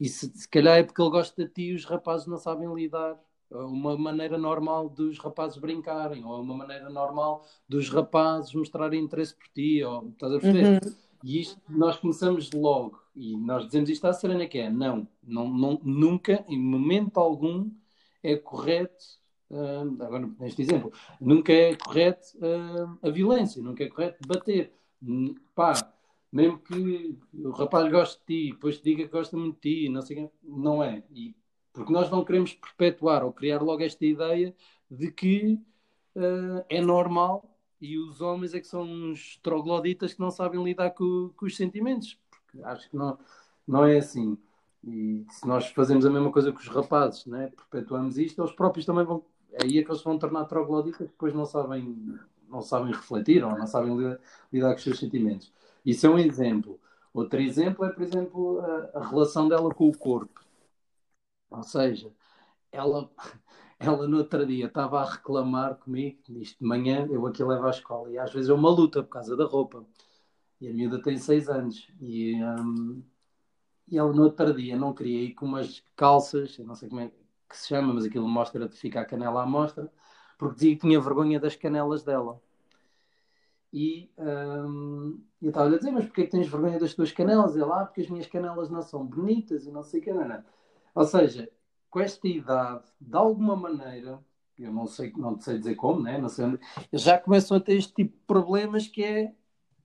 E 0.00 0.08
se, 0.08 0.32
se 0.34 0.48
calhar 0.48 0.78
é 0.78 0.82
porque 0.82 1.00
ele 1.00 1.10
gosta 1.10 1.44
de 1.44 1.50
ti 1.50 1.62
e 1.64 1.74
os 1.74 1.84
rapazes 1.84 2.26
não 2.26 2.38
sabem 2.38 2.72
lidar 2.74 3.16
uma 3.50 3.96
maneira 3.96 4.38
normal 4.38 4.88
dos 4.88 5.18
rapazes 5.18 5.58
brincarem, 5.58 6.24
ou 6.24 6.40
uma 6.40 6.54
maneira 6.54 6.88
normal 6.88 7.44
dos 7.68 7.88
rapazes 7.88 8.54
mostrarem 8.54 9.02
interesse 9.02 9.34
por 9.34 9.48
ti, 9.48 9.82
ou 9.82 10.08
estás 10.08 10.32
a 10.32 10.38
perceber? 10.38 10.80
Uhum. 10.84 10.94
E 11.22 11.40
isto 11.40 11.60
nós 11.68 11.98
começamos 11.98 12.50
logo, 12.52 13.02
e 13.14 13.36
nós 13.36 13.66
dizemos 13.66 13.90
isto 13.90 14.06
à 14.06 14.12
Serena 14.12 14.46
que 14.46 14.58
é, 14.58 14.70
não, 14.70 15.06
não, 15.22 15.48
não 15.48 15.80
nunca, 15.84 16.44
em 16.48 16.58
momento 16.58 17.18
algum, 17.18 17.70
é 18.22 18.36
correto, 18.36 19.04
uh, 19.50 20.02
agora 20.02 20.30
neste 20.38 20.62
exemplo, 20.62 20.92
nunca 21.20 21.52
é 21.52 21.74
correto 21.74 22.38
uh, 22.38 22.98
a 23.02 23.10
violência, 23.10 23.62
nunca 23.62 23.84
é 23.84 23.88
correto 23.88 24.26
bater. 24.26 24.72
Pá, 25.54 25.72
mesmo 26.32 26.58
que 26.58 27.18
o 27.34 27.50
rapaz 27.50 27.90
goste 27.90 28.20
de 28.20 28.26
ti, 28.26 28.52
depois 28.52 28.78
te 28.78 28.84
diga 28.84 29.04
que 29.04 29.12
gosta 29.12 29.36
muito 29.36 29.56
de 29.60 29.60
ti, 29.60 29.88
não 29.88 30.02
sei 30.02 30.30
não 30.42 30.82
é. 30.82 31.02
E 31.10 31.34
porque 31.72 31.92
nós 31.92 32.10
não 32.10 32.24
queremos 32.24 32.54
perpetuar 32.54 33.24
ou 33.24 33.32
criar 33.32 33.62
logo 33.62 33.82
esta 33.82 34.04
ideia 34.04 34.54
de 34.90 35.10
que 35.10 35.60
uh, 36.16 36.64
é 36.68 36.80
normal 36.80 37.44
e 37.80 37.96
os 37.98 38.20
homens 38.20 38.54
é 38.54 38.60
que 38.60 38.66
são 38.66 38.82
uns 38.82 39.38
trogloditas 39.42 40.12
que 40.12 40.20
não 40.20 40.30
sabem 40.30 40.62
lidar 40.62 40.90
com, 40.90 41.30
com, 41.36 41.46
os 41.46 41.56
sentimentos. 41.56 42.18
Porque 42.30 42.62
acho 42.64 42.90
que 42.90 42.96
não, 42.96 43.18
não 43.66 43.84
é 43.86 43.98
assim. 43.98 44.36
E 44.84 45.24
se 45.30 45.46
nós 45.46 45.66
fazemos 45.68 46.04
a 46.04 46.10
mesma 46.10 46.30
coisa 46.30 46.52
com 46.52 46.58
os 46.58 46.68
rapazes, 46.68 47.24
né? 47.26 47.50
perpetuamos 47.70 48.18
isto, 48.18 48.42
eles 48.42 48.52
próprios 48.52 48.84
também 48.84 49.04
vão. 49.04 49.22
É 49.52 49.64
aí 49.64 49.78
é 49.78 49.82
que 49.82 49.90
eles 49.90 50.02
vão 50.02 50.18
tornar 50.18 50.44
trogloditas, 50.44 51.08
depois 51.08 51.34
não 51.34 51.44
sabem, 51.44 52.18
não 52.48 52.60
sabem 52.62 52.92
refletir 52.92 53.42
ou 53.42 53.56
não 53.58 53.66
sabem 53.66 53.96
lidar, 53.96 54.20
lidar 54.52 54.70
com 54.70 54.76
os 54.76 54.82
seus 54.82 54.98
sentimentos. 54.98 55.52
Isso 55.84 56.06
é 56.06 56.10
um 56.10 56.18
exemplo. 56.18 56.78
Outro 57.12 57.40
exemplo 57.40 57.84
é, 57.84 57.90
por 57.90 58.02
exemplo, 58.02 58.60
a, 58.60 58.98
a 58.98 59.08
relação 59.08 59.48
dela 59.48 59.74
com 59.74 59.88
o 59.88 59.96
corpo. 59.96 60.40
Ou 61.50 61.62
seja, 61.62 62.12
ela, 62.72 63.10
ela 63.78 64.06
no 64.08 64.18
outro 64.18 64.46
dia 64.46 64.66
estava 64.66 65.00
a 65.00 65.10
reclamar 65.10 65.76
comigo, 65.76 66.18
isto 66.40 66.58
de 66.60 66.64
manhã, 66.66 67.06
eu 67.10 67.26
aqui 67.26 67.42
levo 67.44 67.66
à 67.66 67.70
escola, 67.70 68.10
e 68.10 68.18
às 68.18 68.32
vezes 68.32 68.50
é 68.50 68.54
uma 68.54 68.70
luta 68.70 69.02
por 69.02 69.10
causa 69.10 69.36
da 69.36 69.44
roupa. 69.44 69.84
E 70.60 70.68
a 70.68 70.72
miúda 70.74 71.02
tem 71.02 71.16
seis 71.18 71.48
anos. 71.48 71.88
E, 72.00 72.34
um, 72.42 73.02
e 73.88 73.98
ela 73.98 74.12
no 74.12 74.22
outro 74.24 74.54
dia 74.54 74.76
não 74.76 74.94
queria 74.94 75.22
ir 75.24 75.34
com 75.34 75.46
umas 75.46 75.82
calças, 75.96 76.58
não 76.58 76.74
sei 76.74 76.88
como 76.88 77.02
é 77.02 77.12
que 77.48 77.56
se 77.56 77.68
chama, 77.68 77.94
mas 77.94 78.04
aquilo 78.04 78.28
mostra 78.28 78.68
de 78.68 78.76
ficar 78.76 79.02
a 79.02 79.04
canela 79.04 79.42
à 79.42 79.46
mostra, 79.46 79.92
porque 80.38 80.54
dizia 80.56 80.74
que 80.76 80.80
tinha 80.82 81.00
vergonha 81.00 81.40
das 81.40 81.56
canelas 81.56 82.02
dela. 82.04 82.40
E 83.72 84.10
um, 84.18 85.20
eu 85.40 85.48
estava 85.50 85.68
a 85.72 85.78
dizer, 85.78 85.90
mas 85.92 86.04
porquê 86.04 86.24
que 86.24 86.30
tens 86.30 86.48
vergonha 86.48 86.78
das 86.78 86.94
tuas 86.94 87.12
canelas? 87.12 87.54
E 87.54 87.60
lá, 87.60 87.82
ah, 87.82 87.86
porque 87.86 88.00
as 88.00 88.08
minhas 88.08 88.26
canelas 88.26 88.68
não 88.68 88.82
são 88.82 89.06
bonitas 89.06 89.66
e 89.66 89.70
não 89.70 89.82
sei 89.82 90.00
o 90.00 90.02
que, 90.02 90.12
não, 90.12 90.26
não. 90.26 90.42
Ou 90.94 91.04
seja, 91.04 91.50
com 91.88 92.00
esta 92.00 92.26
idade, 92.28 92.84
de 93.00 93.16
alguma 93.16 93.56
maneira, 93.56 94.20
eu 94.58 94.72
não 94.72 94.86
sei, 94.86 95.12
não 95.16 95.40
sei 95.40 95.58
dizer 95.58 95.74
como, 95.74 96.00
né? 96.00 96.18
não 96.18 96.28
sei 96.28 96.58
já 96.92 97.18
começam 97.18 97.56
a 97.56 97.60
ter 97.60 97.74
este 97.74 97.94
tipo 97.94 98.16
de 98.16 98.24
problemas 98.26 98.86
que 98.86 99.02
é 99.02 99.34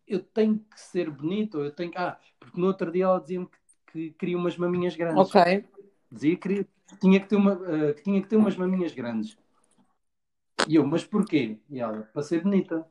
eu 0.08 0.20
tenho 0.20 0.60
que 0.60 0.80
ser 0.80 1.10
bonito, 1.10 1.60
eu 1.60 1.72
tenho 1.72 1.92
que. 1.92 1.98
Ah, 1.98 2.20
porque 2.40 2.60
no 2.60 2.68
outro 2.68 2.92
dia 2.92 3.06
ela 3.06 3.20
dizia-me 3.20 3.48
que, 3.48 3.58
que 3.92 4.12
queria 4.12 4.38
umas 4.38 4.58
maminhas 4.58 4.96
grandes. 4.96 5.36
Ok. 5.36 5.66
Dizia 6.12 6.38
que 6.38 6.68
tinha 7.02 7.20
que 7.20 7.28
ter, 7.28 7.36
uma, 7.36 7.54
uh, 7.54 7.94
que 7.96 8.04
tinha 8.04 8.22
que 8.22 8.28
ter 8.28 8.36
umas 8.36 8.56
maminhas 8.56 8.94
grandes. 8.94 9.38
E 10.68 10.76
eu, 10.76 10.86
mas 10.86 11.04
porquê? 11.04 11.60
E 11.70 11.80
ela, 11.80 12.04
para 12.14 12.22
ser 12.22 12.42
bonita. 12.44 12.88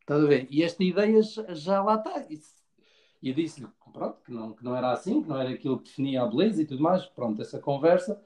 Estás 0.00 0.24
a 0.24 0.26
ver? 0.26 0.48
E 0.50 0.62
esta 0.62 0.82
ideia 0.82 1.22
já, 1.22 1.54
já 1.54 1.82
lá 1.82 1.96
está. 1.96 2.26
E 3.22 3.28
eu 3.28 3.34
disse-lhe 3.34 3.68
pronto, 3.88 4.18
que, 4.24 4.32
não, 4.32 4.52
que 4.52 4.64
não 4.64 4.76
era 4.76 4.92
assim, 4.92 5.22
que 5.22 5.28
não 5.28 5.38
era 5.38 5.50
aquilo 5.50 5.78
que 5.78 5.84
definia 5.84 6.22
a 6.22 6.26
beleza 6.26 6.62
e 6.62 6.66
tudo 6.66 6.82
mais. 6.82 7.04
Pronto, 7.06 7.40
essa 7.42 7.58
conversa. 7.58 8.20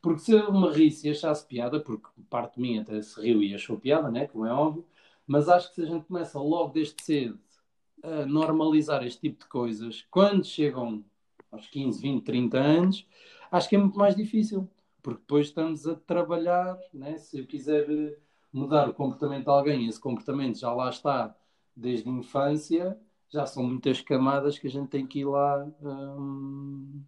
Porque 0.00 0.20
se 0.20 0.32
eu 0.32 0.52
me 0.52 0.68
risse 0.70 1.08
e 1.08 1.10
achasse 1.12 1.46
piada, 1.46 1.80
porque 1.80 2.08
parte 2.28 2.56
de 2.56 2.62
mim 2.62 2.78
até 2.78 3.00
se 3.02 3.20
riu 3.20 3.42
e 3.42 3.54
achou 3.54 3.78
piada, 3.78 4.10
né? 4.10 4.26
como 4.26 4.46
é 4.46 4.52
óbvio, 4.52 4.84
mas 5.26 5.48
acho 5.48 5.68
que 5.68 5.76
se 5.76 5.82
a 5.82 5.86
gente 5.86 6.06
começa 6.06 6.40
logo 6.40 6.72
desde 6.72 6.96
cedo 7.02 7.38
a 8.02 8.26
normalizar 8.26 9.04
este 9.04 9.20
tipo 9.20 9.44
de 9.44 9.48
coisas, 9.48 10.04
quando 10.10 10.44
chegam 10.44 11.04
aos 11.52 11.68
15, 11.68 12.00
20, 12.02 12.24
30 12.24 12.58
anos, 12.58 13.06
acho 13.50 13.68
que 13.68 13.76
é 13.76 13.78
muito 13.78 13.98
mais 13.98 14.16
difícil. 14.16 14.68
Porque 15.02 15.20
depois 15.20 15.48
estamos 15.48 15.86
a 15.86 15.96
trabalhar, 15.96 16.78
né? 16.94 17.18
se 17.18 17.38
eu 17.40 17.46
quiser 17.46 17.86
mudar 18.52 18.88
o 18.88 18.94
comportamento 18.94 19.44
de 19.44 19.50
alguém, 19.50 19.86
esse 19.88 20.00
comportamento 20.00 20.58
já 20.58 20.72
lá 20.72 20.90
está 20.90 21.34
desde 21.74 22.08
a 22.08 22.12
infância, 22.12 22.98
já 23.32 23.46
são 23.46 23.62
muitas 23.64 24.00
camadas 24.00 24.58
que 24.58 24.66
a 24.66 24.70
gente 24.70 24.88
tem 24.88 25.06
que 25.06 25.20
ir 25.20 25.24
lá 25.24 25.64
hum, 25.82 27.02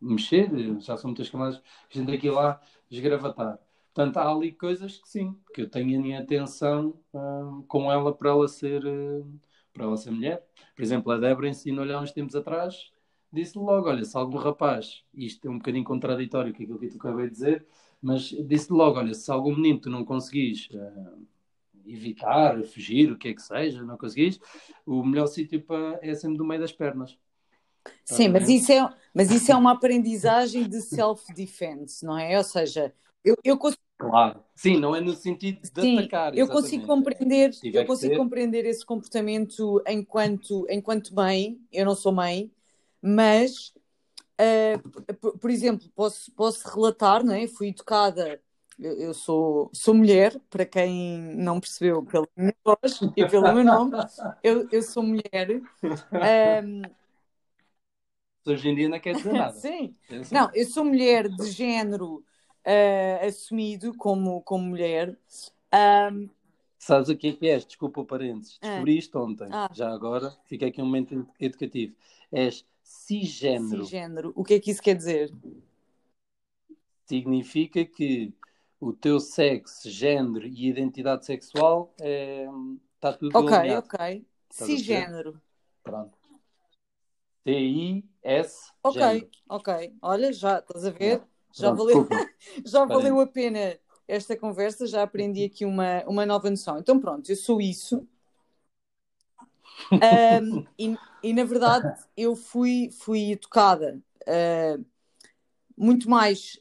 mexer, 0.00 0.50
já 0.80 0.96
são 0.96 1.10
muitas 1.10 1.30
camadas 1.30 1.62
que 1.88 1.98
a 1.98 2.00
gente 2.00 2.10
tem 2.10 2.18
que 2.18 2.26
ir 2.26 2.30
lá 2.30 2.60
desgravatar. 2.90 3.58
Portanto, 3.94 4.16
há 4.16 4.30
ali 4.30 4.52
coisas 4.52 4.98
que 4.98 5.08
sim, 5.08 5.36
que 5.54 5.62
eu 5.62 5.70
tenho 5.70 5.98
a 5.98 6.02
minha 6.02 6.20
atenção 6.20 6.98
hum, 7.14 7.64
com 7.68 7.90
ela 7.92 8.12
para 8.12 8.30
ela 8.30 8.48
ser 8.48 8.84
hum, 8.84 9.38
para 9.72 9.84
ela 9.84 9.96
ser 9.96 10.10
mulher. 10.10 10.44
Por 10.74 10.82
exemplo, 10.82 11.12
a 11.12 11.18
Débora 11.18 11.48
ensinou-lhe 11.48 11.92
há 11.92 12.00
uns 12.00 12.12
tempos 12.12 12.36
atrás, 12.36 12.90
disse 13.32 13.58
logo, 13.58 13.88
olha, 13.88 14.04
se 14.04 14.16
algum 14.16 14.36
rapaz, 14.36 15.04
isto 15.14 15.46
é 15.48 15.50
um 15.50 15.58
bocadinho 15.58 15.84
contraditório 15.84 16.52
com 16.52 16.62
aquilo 16.62 16.78
que 16.78 16.88
tu 16.88 16.96
acabei 16.98 17.26
de 17.26 17.32
dizer, 17.32 17.66
mas 18.00 18.22
disse 18.46 18.72
logo, 18.72 18.98
olha, 18.98 19.14
se 19.14 19.30
algum 19.30 19.54
menino 19.54 19.80
tu 19.80 19.90
não 19.90 20.04
conseguis 20.04 20.68
uh, 20.72 21.26
evitar, 21.86 22.62
fugir, 22.64 23.10
o 23.10 23.18
que 23.18 23.28
é 23.28 23.34
que 23.34 23.42
seja, 23.42 23.82
não 23.82 23.96
conseguis, 23.96 24.38
o 24.86 25.04
melhor 25.04 25.26
sítio 25.26 25.60
para, 25.62 25.98
é 26.02 26.14
sempre 26.14 26.38
do 26.38 26.44
meio 26.44 26.60
das 26.60 26.72
pernas. 26.72 27.18
Sim, 28.04 28.28
mas 28.28 28.48
isso, 28.48 28.72
é, 28.72 28.94
mas 29.12 29.30
isso 29.30 29.50
é 29.50 29.56
uma 29.56 29.72
aprendizagem 29.72 30.68
de 30.68 30.80
self-defense, 30.80 32.04
não 32.04 32.18
é? 32.18 32.38
Ou 32.38 32.44
seja, 32.44 32.94
eu, 33.24 33.36
eu 33.44 33.56
consigo. 33.56 33.82
Claro, 33.98 34.42
sim, 34.54 34.78
não 34.80 34.96
é 34.96 35.00
no 35.00 35.14
sentido 35.14 35.60
de 35.60 35.80
sim, 35.80 35.98
atacar. 35.98 36.36
Eu 36.36 36.48
consigo 36.48 36.86
compreender, 36.86 37.50
eu 37.62 37.86
consigo 37.86 38.16
compreender 38.16 38.64
esse 38.64 38.84
comportamento 38.84 39.80
enquanto, 39.86 40.66
enquanto 40.68 41.14
mãe, 41.14 41.60
eu 41.72 41.84
não 41.84 41.94
sou 41.94 42.10
mãe, 42.10 42.50
mas 43.00 43.72
uh, 44.40 45.14
por, 45.20 45.38
por, 45.38 45.50
exemplo, 45.50 45.88
posso, 45.94 46.32
posso 46.32 46.68
relatar, 46.68 47.24
não 47.24 47.34
é? 47.34 47.46
Fui 47.46 47.68
educada 47.68 48.40
eu, 48.82 48.98
eu 48.98 49.14
sou, 49.14 49.70
sou 49.72 49.94
mulher, 49.94 50.38
para 50.50 50.66
quem 50.66 51.36
não 51.36 51.60
percebeu 51.60 52.02
pela 52.02 52.26
minha 52.36 52.54
voz 52.64 53.00
e 53.16 53.26
pelo 53.26 53.54
meu 53.54 53.64
nome, 53.64 53.92
eu, 54.42 54.68
eu 54.70 54.82
sou 54.82 55.02
mulher. 55.02 55.62
Um, 56.64 56.82
Hoje 58.44 58.68
em 58.68 58.74
dia 58.74 58.88
não 58.88 58.98
quer 58.98 59.14
dizer 59.14 59.32
nada. 59.32 59.52
Sim. 59.54 59.94
Não, 60.32 60.50
eu 60.52 60.66
sou 60.66 60.84
mulher 60.84 61.28
de 61.28 61.50
género 61.50 62.24
uh, 62.66 63.26
assumido 63.26 63.94
como, 63.96 64.42
como 64.42 64.64
mulher. 64.64 65.16
Um, 66.12 66.28
Sabes 66.76 67.08
o 67.08 67.16
que 67.16 67.28
é 67.28 67.32
que 67.32 67.48
és? 67.48 67.64
Desculpa 67.64 68.00
o 68.00 68.04
parênteses. 68.04 68.58
Ah. 68.60 68.70
Descobri 68.70 68.98
isto 68.98 69.16
ontem. 69.16 69.48
Ah. 69.52 69.70
Já 69.72 69.92
agora, 69.92 70.36
fica 70.46 70.66
aqui 70.66 70.82
um 70.82 70.86
momento 70.86 71.24
educativo. 71.38 71.94
És 72.32 72.66
cisgênero. 72.82 73.84
Cisgênero. 73.84 74.32
O 74.34 74.42
que 74.42 74.54
é 74.54 74.60
que 74.60 74.72
isso 74.72 74.82
quer 74.82 74.96
dizer? 74.96 75.32
Significa 77.06 77.84
que 77.84 78.32
o 78.82 78.92
teu 78.92 79.20
sexo, 79.20 79.88
género 79.88 80.44
e 80.44 80.68
identidade 80.68 81.24
sexual 81.24 81.94
é, 82.00 82.48
está 82.96 83.12
tudo 83.12 83.38
Ok, 83.38 83.56
alinhado. 83.56 83.86
ok. 83.86 84.26
Cisgênero. 84.50 85.40
Pronto. 85.84 86.18
T-I-S. 87.44 88.72
Ok, 88.82 89.00
género. 89.00 89.28
ok. 89.48 89.94
Olha, 90.02 90.32
já 90.32 90.58
estás 90.58 90.84
a 90.84 90.90
ver? 90.90 91.22
Já, 91.54 91.70
valeu, 91.70 92.08
já 92.66 92.84
valeu 92.84 93.20
a 93.20 93.26
pena 93.26 93.78
esta 94.08 94.36
conversa, 94.36 94.84
já 94.84 95.04
aprendi 95.04 95.44
aqui 95.44 95.64
uma, 95.64 96.02
uma 96.08 96.26
nova 96.26 96.50
noção. 96.50 96.76
Então 96.76 96.98
pronto, 96.98 97.30
eu 97.30 97.36
sou 97.36 97.60
isso. 97.60 98.04
Um, 100.42 100.66
e, 100.76 100.96
e, 101.22 101.32
na 101.32 101.44
verdade 101.44 102.02
eu 102.16 102.34
fui, 102.34 102.90
fui 102.90 103.32
educada 103.32 104.02
uh, 104.22 104.84
muito 105.76 106.10
mais 106.10 106.58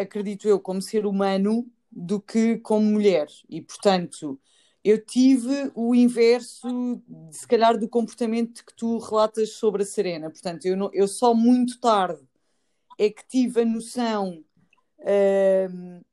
acredito 0.00 0.48
eu, 0.48 0.60
como 0.60 0.82
ser 0.82 1.06
humano 1.06 1.66
do 1.90 2.20
que 2.20 2.58
como 2.58 2.84
mulher. 2.86 3.28
E, 3.48 3.60
portanto, 3.60 4.40
eu 4.82 5.04
tive 5.04 5.70
o 5.74 5.94
inverso, 5.94 7.02
se 7.30 7.46
calhar, 7.46 7.78
do 7.78 7.88
comportamento 7.88 8.64
que 8.64 8.74
tu 8.74 8.98
relatas 8.98 9.50
sobre 9.52 9.82
a 9.82 9.86
Serena. 9.86 10.30
Portanto, 10.30 10.66
eu, 10.66 10.76
não, 10.76 10.90
eu 10.92 11.06
só 11.06 11.34
muito 11.34 11.78
tarde 11.80 12.22
é 12.98 13.10
que 13.10 13.26
tive 13.26 13.62
a 13.62 13.64
noção 13.64 14.44
uh, 14.98 16.04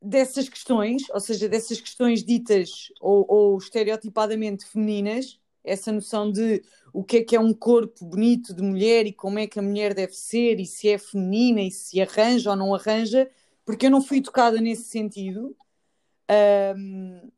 dessas 0.00 0.48
questões, 0.48 1.02
ou 1.10 1.20
seja, 1.20 1.48
dessas 1.48 1.80
questões 1.80 2.24
ditas 2.24 2.92
ou, 3.00 3.24
ou 3.28 3.58
estereotipadamente 3.58 4.64
femininas, 4.64 5.40
essa 5.64 5.92
noção 5.92 6.30
de 6.30 6.62
o 6.92 7.02
que 7.02 7.18
é 7.18 7.24
que 7.24 7.36
é 7.36 7.40
um 7.40 7.54
corpo 7.54 8.04
bonito 8.04 8.54
de 8.54 8.62
mulher 8.62 9.06
e 9.06 9.12
como 9.12 9.38
é 9.38 9.46
que 9.46 9.58
a 9.58 9.62
mulher 9.62 9.94
deve 9.94 10.12
ser 10.12 10.60
e 10.60 10.66
se 10.66 10.88
é 10.88 10.98
feminina 10.98 11.62
e 11.62 11.70
se 11.70 12.00
arranja 12.00 12.50
ou 12.50 12.56
não 12.56 12.74
arranja, 12.74 13.30
porque 13.64 13.86
eu 13.86 13.90
não 13.90 14.02
fui 14.02 14.18
educada 14.18 14.60
nesse 14.60 14.84
sentido. 14.84 15.56
Um, 16.76 17.30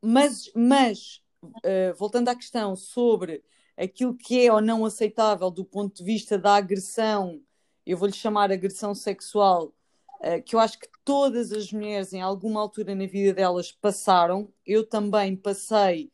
mas, 0.00 0.50
mas 0.54 1.22
uh, 1.42 1.94
voltando 1.96 2.28
à 2.28 2.34
questão 2.34 2.76
sobre 2.76 3.42
aquilo 3.76 4.14
que 4.14 4.46
é 4.46 4.52
ou 4.52 4.60
não 4.60 4.84
aceitável 4.84 5.50
do 5.50 5.64
ponto 5.64 5.96
de 5.96 6.04
vista 6.04 6.38
da 6.38 6.56
agressão, 6.56 7.40
eu 7.84 7.96
vou-lhe 7.96 8.12
chamar 8.12 8.52
agressão 8.52 8.94
sexual, 8.94 9.74
uh, 10.20 10.42
que 10.44 10.54
eu 10.54 10.60
acho 10.60 10.78
que 10.78 10.88
todas 11.04 11.50
as 11.52 11.72
mulheres 11.72 12.12
em 12.12 12.20
alguma 12.20 12.60
altura 12.60 12.94
na 12.94 13.06
vida 13.06 13.34
delas 13.34 13.72
passaram. 13.72 14.52
Eu 14.64 14.86
também 14.86 15.36
passei 15.36 16.10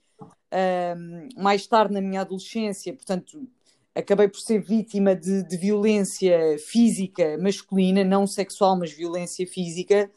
mais 1.37 1.67
tarde 1.67 1.95
na 1.95 2.01
minha 2.01 2.21
adolescência, 2.21 2.93
portanto, 2.93 3.49
acabei 3.95 4.29
por 4.29 4.39
ser 4.39 4.61
vítima 4.61 5.15
de, 5.17 5.43
de, 5.43 5.57
violência 5.57 6.59
física 6.59 7.39
masculina, 7.39 8.05
não 8.05 8.27
sexual, 8.27 8.77
mas 8.77 8.93
violência 8.93 9.47
física. 9.47 10.11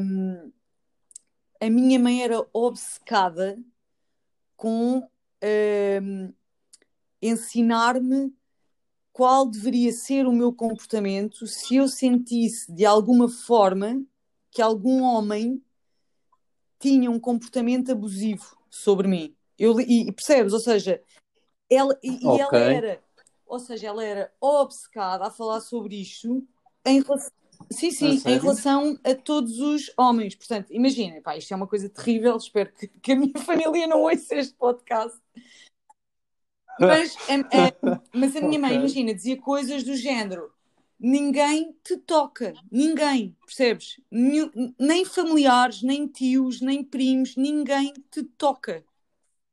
Um, 0.00 0.52
a 1.60 1.70
minha 1.70 1.98
mãe 1.98 2.22
era 2.22 2.46
obcecada 2.52 3.58
com 4.56 5.08
um, 5.42 6.32
ensinar-me 7.22 8.34
qual 9.12 9.46
deveria 9.46 9.92
ser 9.92 10.26
o 10.26 10.32
meu 10.32 10.52
comportamento 10.52 11.46
se 11.46 11.76
eu 11.76 11.88
sentisse 11.88 12.70
de 12.72 12.84
alguma 12.84 13.28
forma 13.28 14.04
que 14.50 14.60
algum 14.60 15.02
homem 15.02 15.62
tinha 16.78 17.10
um 17.10 17.18
comportamento 17.18 17.92
abusivo 17.92 18.58
sobre 18.74 19.06
mim. 19.06 19.34
Eu, 19.58 19.80
e, 19.80 20.10
percebes? 20.12 20.52
Ou 20.52 20.58
seja, 20.58 21.00
ela, 21.70 21.96
e, 22.02 22.26
okay. 22.26 22.58
ela 22.58 22.72
era, 22.72 23.02
ou 23.46 23.58
seja, 23.60 23.86
ela 23.86 24.04
era 24.04 24.32
obcecada 24.40 25.26
a 25.26 25.30
falar 25.30 25.60
sobre 25.60 26.00
isto 26.00 26.46
em 26.84 27.00
relação, 27.00 27.32
sim, 27.70 27.90
sim, 27.92 28.20
em 28.26 28.38
relação 28.38 28.98
a 29.04 29.14
todos 29.14 29.60
os 29.60 29.92
homens. 29.96 30.34
Portanto, 30.34 30.66
imagina, 30.70 31.20
pá, 31.20 31.36
isto 31.36 31.52
é 31.52 31.56
uma 31.56 31.68
coisa 31.68 31.88
terrível. 31.88 32.36
Espero 32.36 32.72
que, 32.72 32.88
que 32.88 33.12
a 33.12 33.16
minha 33.16 33.38
família 33.38 33.86
não 33.86 34.02
ouça 34.02 34.34
este 34.34 34.54
podcast. 34.54 35.18
Mas, 36.78 37.16
é, 37.28 37.34
é, 37.34 38.00
mas 38.12 38.34
a 38.34 38.40
minha 38.40 38.58
mãe, 38.58 38.74
imagina, 38.74 39.14
dizia 39.14 39.40
coisas 39.40 39.84
do 39.84 39.94
género: 39.96 40.52
ninguém 40.98 41.76
te 41.82 41.96
toca, 41.96 42.52
ninguém, 42.70 43.36
percebes? 43.44 44.00
Nem 44.78 45.04
familiares, 45.04 45.82
nem 45.82 46.06
tios, 46.06 46.60
nem 46.60 46.82
primos, 46.82 47.36
ninguém 47.36 47.92
te 48.10 48.22
toca. 48.22 48.84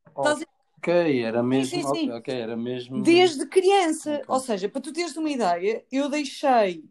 Estás 0.08 0.44
Ok, 0.78 1.24
era 1.24 1.44
mesmo. 1.44 1.88
Sim, 1.88 1.96
sim. 1.96 2.12
Okay, 2.12 2.42
era 2.42 2.58
mesmo. 2.58 3.04
Desde 3.04 3.46
criança. 3.46 4.16
Okay. 4.16 4.26
Ou 4.28 4.39
seja, 4.39 4.68
para 4.68 4.82
tu 4.82 4.92
teres 4.92 5.16
uma 5.16 5.30
ideia, 5.30 5.86
eu 5.92 6.10
deixei 6.10 6.84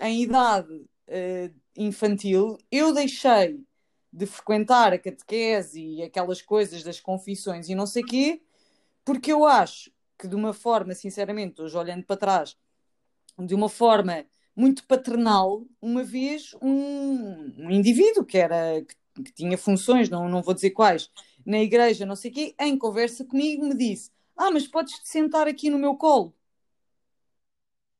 em 0.00 0.22
idade 0.22 0.74
uh, 0.74 1.54
infantil, 1.76 2.58
eu 2.70 2.92
deixei 2.92 3.64
de 4.12 4.26
frequentar 4.26 4.92
a 4.92 4.98
catequese 4.98 5.80
e 5.80 6.02
aquelas 6.02 6.42
coisas 6.42 6.82
das 6.82 6.98
confissões 6.98 7.68
e 7.68 7.76
não 7.76 7.86
sei 7.86 8.02
quê, 8.02 8.42
porque 9.04 9.32
eu 9.32 9.46
acho 9.46 9.92
que 10.18 10.26
de 10.26 10.34
uma 10.34 10.52
forma, 10.52 10.94
sinceramente, 10.94 11.62
hoje 11.62 11.76
olhando 11.76 12.04
para 12.04 12.16
trás, 12.16 12.56
de 13.44 13.54
uma 13.54 13.68
forma 13.68 14.24
muito 14.54 14.84
paternal, 14.86 15.64
uma 15.80 16.02
vez 16.02 16.54
um, 16.60 17.52
um 17.58 17.70
indivíduo 17.70 18.24
que 18.24 18.38
era 18.38 18.82
que, 18.82 19.22
que 19.22 19.32
tinha 19.32 19.56
funções, 19.56 20.08
não, 20.08 20.28
não 20.28 20.42
vou 20.42 20.54
dizer 20.54 20.70
quais, 20.70 21.10
na 21.44 21.58
igreja, 21.58 22.04
não 22.04 22.16
sei 22.16 22.30
o 22.30 22.34
quê, 22.34 22.54
em 22.58 22.76
conversa 22.76 23.24
comigo, 23.24 23.64
me 23.64 23.76
disse: 23.76 24.10
Ah, 24.36 24.50
mas 24.50 24.66
podes 24.66 24.98
te 24.98 25.08
sentar 25.08 25.48
aqui 25.48 25.70
no 25.70 25.78
meu 25.78 25.94
colo. 25.94 26.34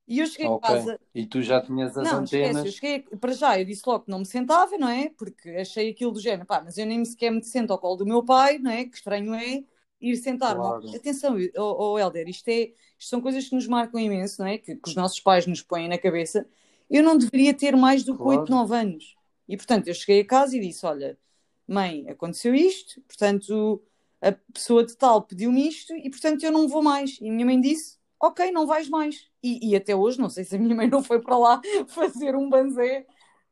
E 0.06 0.18
eu 0.18 0.26
cheguei 0.26 0.48
okay. 0.48 0.68
a 0.68 0.76
casa. 0.76 1.00
E 1.14 1.24
tu 1.24 1.40
já 1.40 1.62
tinhas 1.62 1.96
as 1.96 2.10
não, 2.10 2.18
antenas? 2.18 2.64
Esquece, 2.64 2.66
eu 2.66 2.72
cheguei, 2.72 3.18
para 3.18 3.32
já, 3.32 3.60
eu 3.60 3.64
disse 3.64 3.82
logo 3.86 4.04
que 4.04 4.10
não 4.10 4.18
me 4.18 4.26
sentava, 4.26 4.76
não 4.76 4.88
é? 4.88 5.08
Porque 5.10 5.50
achei 5.50 5.90
aquilo 5.90 6.10
do 6.10 6.20
género, 6.20 6.44
pá, 6.44 6.60
mas 6.60 6.76
eu 6.76 6.84
nem 6.84 7.04
sequer 7.04 7.30
me 7.30 7.42
sento 7.44 7.72
ao 7.72 7.78
colo 7.78 7.96
do 7.96 8.06
meu 8.06 8.24
pai, 8.24 8.58
não 8.58 8.72
é? 8.72 8.84
Que 8.84 8.96
estranho 8.96 9.32
é 9.34 9.62
ir 10.00 10.16
sentar. 10.16 10.56
Claro. 10.56 10.96
Atenção, 10.96 11.36
oh, 11.56 11.92
oh, 11.92 11.98
Helder, 11.98 12.28
isto, 12.28 12.48
é, 12.48 12.72
isto 12.98 13.08
são 13.10 13.20
coisas 13.20 13.48
que 13.48 13.54
nos 13.54 13.66
marcam 13.66 14.00
imenso, 14.00 14.40
não 14.40 14.48
é? 14.48 14.58
Que, 14.58 14.76
que, 14.76 14.88
os 14.88 14.94
nossos 14.94 15.20
pais 15.20 15.46
nos 15.46 15.62
põem 15.62 15.88
na 15.88 15.98
cabeça. 15.98 16.46
Eu 16.88 17.02
não 17.02 17.16
deveria 17.16 17.54
ter 17.54 17.76
mais 17.76 18.04
do 18.04 18.12
que 18.16 18.22
claro. 18.22 18.40
8, 18.40 18.50
9 18.50 18.74
anos. 18.76 19.16
E 19.48 19.56
portanto, 19.56 19.88
eu 19.88 19.94
cheguei 19.94 20.20
a 20.20 20.26
casa 20.26 20.56
e 20.56 20.60
disse: 20.60 20.84
Olha, 20.86 21.18
mãe, 21.66 22.08
aconteceu 22.08 22.54
isto, 22.54 23.00
portanto, 23.02 23.82
a 24.20 24.32
pessoa 24.52 24.84
de 24.84 24.96
tal 24.96 25.22
pediu-me 25.22 25.66
isto 25.68 25.94
e, 25.94 26.10
portanto, 26.10 26.42
eu 26.44 26.52
não 26.52 26.68
vou 26.68 26.82
mais. 26.82 27.18
E 27.20 27.28
a 27.28 27.32
minha 27.32 27.46
mãe 27.46 27.60
disse, 27.60 27.98
ok, 28.20 28.50
não 28.52 28.66
vais 28.66 28.88
mais. 28.88 29.28
E, 29.42 29.70
e 29.70 29.74
até 29.74 29.96
hoje, 29.96 30.20
não 30.20 30.28
sei 30.28 30.44
se 30.44 30.54
a 30.54 30.58
minha 30.58 30.74
mãe 30.74 30.88
não 30.88 31.02
foi 31.02 31.20
para 31.20 31.38
lá 31.38 31.60
fazer 31.88 32.36
um 32.36 32.50
banzé 32.50 33.06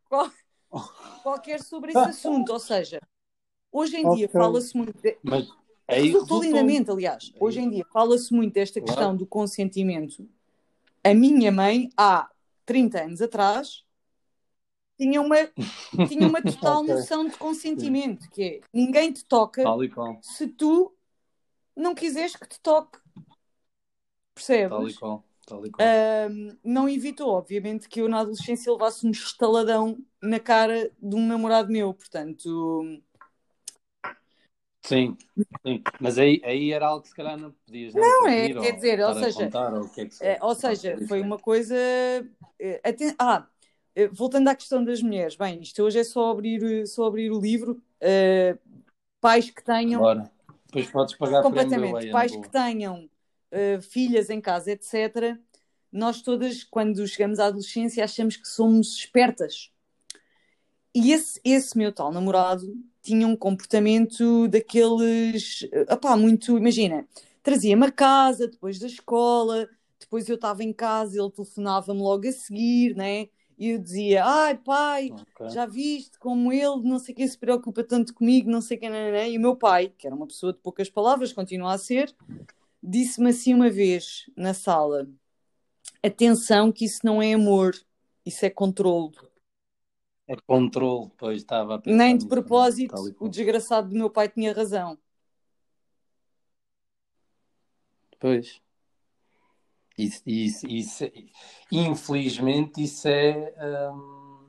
qual, 0.08 0.30
qualquer 1.22 1.62
sobre 1.62 1.90
esse 1.90 1.98
assunto. 1.98 2.52
Ou 2.52 2.60
seja, 2.60 3.00
hoje 3.72 3.96
em 3.96 4.06
okay. 4.06 4.18
dia 4.18 4.28
fala-se 4.28 4.76
muito. 4.76 5.00
De... 5.00 5.16
Mas 5.22 5.48
é 5.88 6.00
resultou 6.02 6.42
lindamente, 6.42 6.90
aliás. 6.90 7.32
É 7.34 7.38
hoje 7.42 7.60
em 7.60 7.70
dia 7.70 7.84
fala-se 7.92 8.32
muito 8.32 8.54
desta 8.54 8.80
questão 8.80 9.04
claro. 9.04 9.18
do 9.18 9.26
consentimento. 9.26 10.28
A 11.02 11.14
minha 11.14 11.50
mãe, 11.50 11.88
há 11.96 12.28
30 12.66 13.04
anos 13.04 13.22
atrás, 13.22 13.84
tinha 14.98 15.22
uma, 15.22 15.36
tinha 16.08 16.28
uma 16.28 16.42
total 16.42 16.82
okay. 16.82 16.94
noção 16.94 17.26
de 17.26 17.36
consentimento, 17.36 18.28
que 18.30 18.42
é 18.42 18.60
ninguém 18.72 19.12
te 19.12 19.24
toca 19.24 19.64
se 20.20 20.46
tu 20.46 20.92
não 21.74 21.94
quiseres 21.94 22.36
que 22.36 22.46
te 22.46 22.60
toque. 22.60 22.98
Percebes? 24.34 24.70
Tal 24.70 24.88
e 24.88 24.94
qual. 24.94 25.24
Tal 25.46 25.66
e 25.66 25.70
qual. 25.70 25.88
não 26.62 26.88
evitou, 26.88 27.30
obviamente, 27.30 27.88
que 27.88 28.00
eu 28.00 28.08
na 28.08 28.20
adolescência 28.20 28.70
levasse 28.70 29.06
um 29.06 29.10
estaladão 29.10 29.96
na 30.20 30.38
cara 30.38 30.92
de 31.00 31.16
um 31.16 31.26
namorado 31.26 31.72
meu, 31.72 31.94
portanto. 31.94 33.00
Sim, 34.88 35.18
sim. 35.66 35.82
mas 36.00 36.16
aí, 36.16 36.40
aí 36.42 36.72
era 36.72 36.86
algo 36.86 37.02
que 37.02 37.10
se 37.10 37.14
calhar 37.14 37.36
não 37.36 37.50
podias 37.50 37.92
não, 37.92 38.22
não 38.22 38.28
é, 38.28 38.54
quer 38.54 38.72
dizer, 38.72 39.00
ou 39.00 39.14
seja, 39.14 39.44
contar, 39.44 39.74
ou, 39.74 39.88
que 39.90 40.00
é 40.00 40.06
que 40.06 40.24
é, 40.24 40.38
ou 40.40 40.54
seja, 40.54 40.96
foi 41.06 41.20
uma 41.20 41.38
coisa. 41.38 41.76
Eh. 42.58 42.80
Ah, 43.18 43.46
eh, 43.94 44.08
voltando 44.08 44.48
à 44.48 44.54
questão 44.54 44.82
das 44.82 45.02
mulheres, 45.02 45.36
bem, 45.36 45.60
isto 45.60 45.82
hoje 45.82 45.98
é 45.98 46.04
só 46.04 46.30
abrir, 46.30 46.86
só 46.86 47.04
abrir 47.04 47.30
o 47.30 47.38
livro. 47.38 47.82
Uh, 48.00 48.58
pais 49.20 49.50
que 49.50 49.62
tenham. 49.62 50.00
Bora. 50.00 50.30
Depois 50.66 50.90
podes 50.90 51.14
pagar 51.16 51.42
completamente. 51.42 52.10
Pais 52.10 52.34
que 52.34 52.48
tenham 52.48 53.10
uh, 53.52 53.82
filhas 53.82 54.30
em 54.30 54.40
casa, 54.40 54.70
etc. 54.72 55.38
Nós 55.92 56.22
todas, 56.22 56.64
quando 56.64 57.06
chegamos 57.06 57.38
à 57.38 57.46
adolescência, 57.46 58.02
achamos 58.02 58.36
que 58.36 58.48
somos 58.48 58.96
espertas. 58.96 59.70
E 60.98 61.12
esse, 61.12 61.40
esse 61.44 61.78
meu 61.78 61.92
tal 61.92 62.12
namorado 62.12 62.76
tinha 63.00 63.26
um 63.26 63.36
comportamento 63.36 64.48
daqueles. 64.48 65.60
Opá, 65.88 66.16
muito. 66.16 66.58
Imagina, 66.58 67.06
trazia-me 67.40 67.86
a 67.86 67.92
casa 67.92 68.48
depois 68.48 68.80
da 68.80 68.88
escola, 68.88 69.68
depois 70.00 70.28
eu 70.28 70.34
estava 70.34 70.64
em 70.64 70.72
casa, 70.72 71.20
ele 71.20 71.30
telefonava-me 71.30 72.00
logo 72.00 72.26
a 72.26 72.32
seguir, 72.32 72.96
né? 72.96 73.28
e 73.56 73.70
eu 73.70 73.78
dizia, 73.78 74.24
ai 74.24 74.56
pai, 74.56 75.10
okay. 75.10 75.50
já 75.50 75.66
viste 75.66 76.16
como 76.18 76.52
ele 76.52 76.80
não 76.84 76.98
sei 76.98 77.12
quem 77.12 77.26
se 77.26 77.36
preocupa 77.36 77.82
tanto 77.82 78.14
comigo, 78.14 78.48
não 78.48 78.60
sei 78.60 78.76
quem, 78.76 78.88
não, 78.88 79.10
não, 79.10 79.26
e 79.26 79.36
o 79.36 79.40
meu 79.40 79.56
pai, 79.56 79.92
que 79.98 80.06
era 80.06 80.14
uma 80.14 80.28
pessoa 80.28 80.52
de 80.52 80.60
poucas 80.60 80.88
palavras, 80.88 81.32
continua 81.32 81.74
a 81.74 81.78
ser, 81.78 82.14
disse-me 82.80 83.30
assim 83.30 83.52
uma 83.52 83.68
vez 83.68 84.30
na 84.36 84.54
sala, 84.54 85.08
atenção 86.00 86.70
que 86.70 86.84
isso 86.84 87.00
não 87.02 87.20
é 87.20 87.32
amor, 87.32 87.74
isso 88.24 88.44
é 88.46 88.50
controle. 88.50 89.12
É 90.28 90.36
controle, 90.46 91.10
pois 91.16 91.38
estava 91.38 91.76
a 91.76 91.82
Nem 91.86 92.16
de 92.16 92.26
propósito, 92.26 92.94
o 93.18 93.28
desgraçado 93.28 93.88
do 93.88 93.94
meu 93.94 94.10
pai 94.10 94.28
tinha 94.28 94.52
razão. 94.52 94.98
Pois. 98.20 98.60
Isso, 99.96 100.22
isso, 100.26 100.66
isso, 100.68 101.04
infelizmente, 101.72 102.82
isso 102.84 103.08
é, 103.08 103.52
hum, 103.92 104.46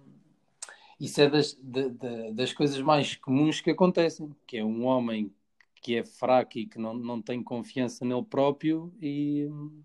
isso 0.99 1.21
é 1.21 1.29
das, 1.29 1.53
de, 1.53 1.89
de, 1.89 2.33
das 2.33 2.53
coisas 2.53 2.79
mais 2.81 3.15
comuns 3.15 3.61
que 3.61 3.71
acontecem, 3.71 4.29
que 4.45 4.57
é 4.57 4.63
um 4.63 4.85
homem 4.85 5.33
que 5.81 5.95
é 5.95 6.03
fraco 6.03 6.59
e 6.59 6.67
que 6.67 6.77
não, 6.77 6.93
não 6.93 7.21
tem 7.21 7.41
confiança 7.41 8.05
nele 8.05 8.23
próprio 8.23 8.93
e 9.01 9.47
hum, 9.49 9.81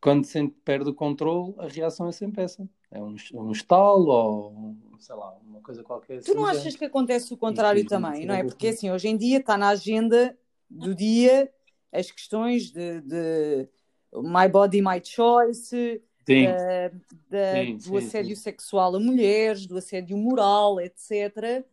quando 0.00 0.24
se 0.26 0.46
perde 0.64 0.90
o 0.90 0.94
controle, 0.94 1.54
a 1.58 1.66
reação 1.66 2.06
é 2.06 2.12
sempre 2.12 2.42
essa. 2.42 2.68
É 2.94 3.02
um, 3.02 3.16
um 3.34 3.50
estalo 3.50 4.06
ou, 4.06 4.76
sei 5.00 5.16
lá, 5.16 5.36
uma 5.44 5.60
coisa 5.60 5.82
qualquer. 5.82 6.22
Tu 6.22 6.32
não 6.32 6.46
achas 6.46 6.76
que 6.76 6.84
acontece 6.84 7.34
o 7.34 7.36
contrário 7.36 7.84
também, 7.84 8.24
não 8.24 8.34
é? 8.34 8.44
Porque 8.44 8.68
assim, 8.68 8.88
hoje 8.88 9.08
em 9.08 9.16
dia 9.16 9.38
está 9.38 9.58
na 9.58 9.70
agenda 9.70 10.38
do 10.70 10.94
dia 10.94 11.52
as 11.92 12.10
questões 12.10 12.70
de, 12.70 13.00
de 13.00 13.68
My 14.14 14.48
Body, 14.48 14.80
My 14.80 15.00
Choice, 15.02 16.00
da, 16.24 16.88
da, 17.28 17.52
sim, 17.52 17.76
do 17.78 17.96
assédio 17.96 18.36
sim. 18.36 18.42
sexual 18.42 18.94
a 18.94 19.00
mulheres, 19.00 19.66
do 19.66 19.76
assédio 19.76 20.16
moral, 20.16 20.80
etc. 20.80 21.64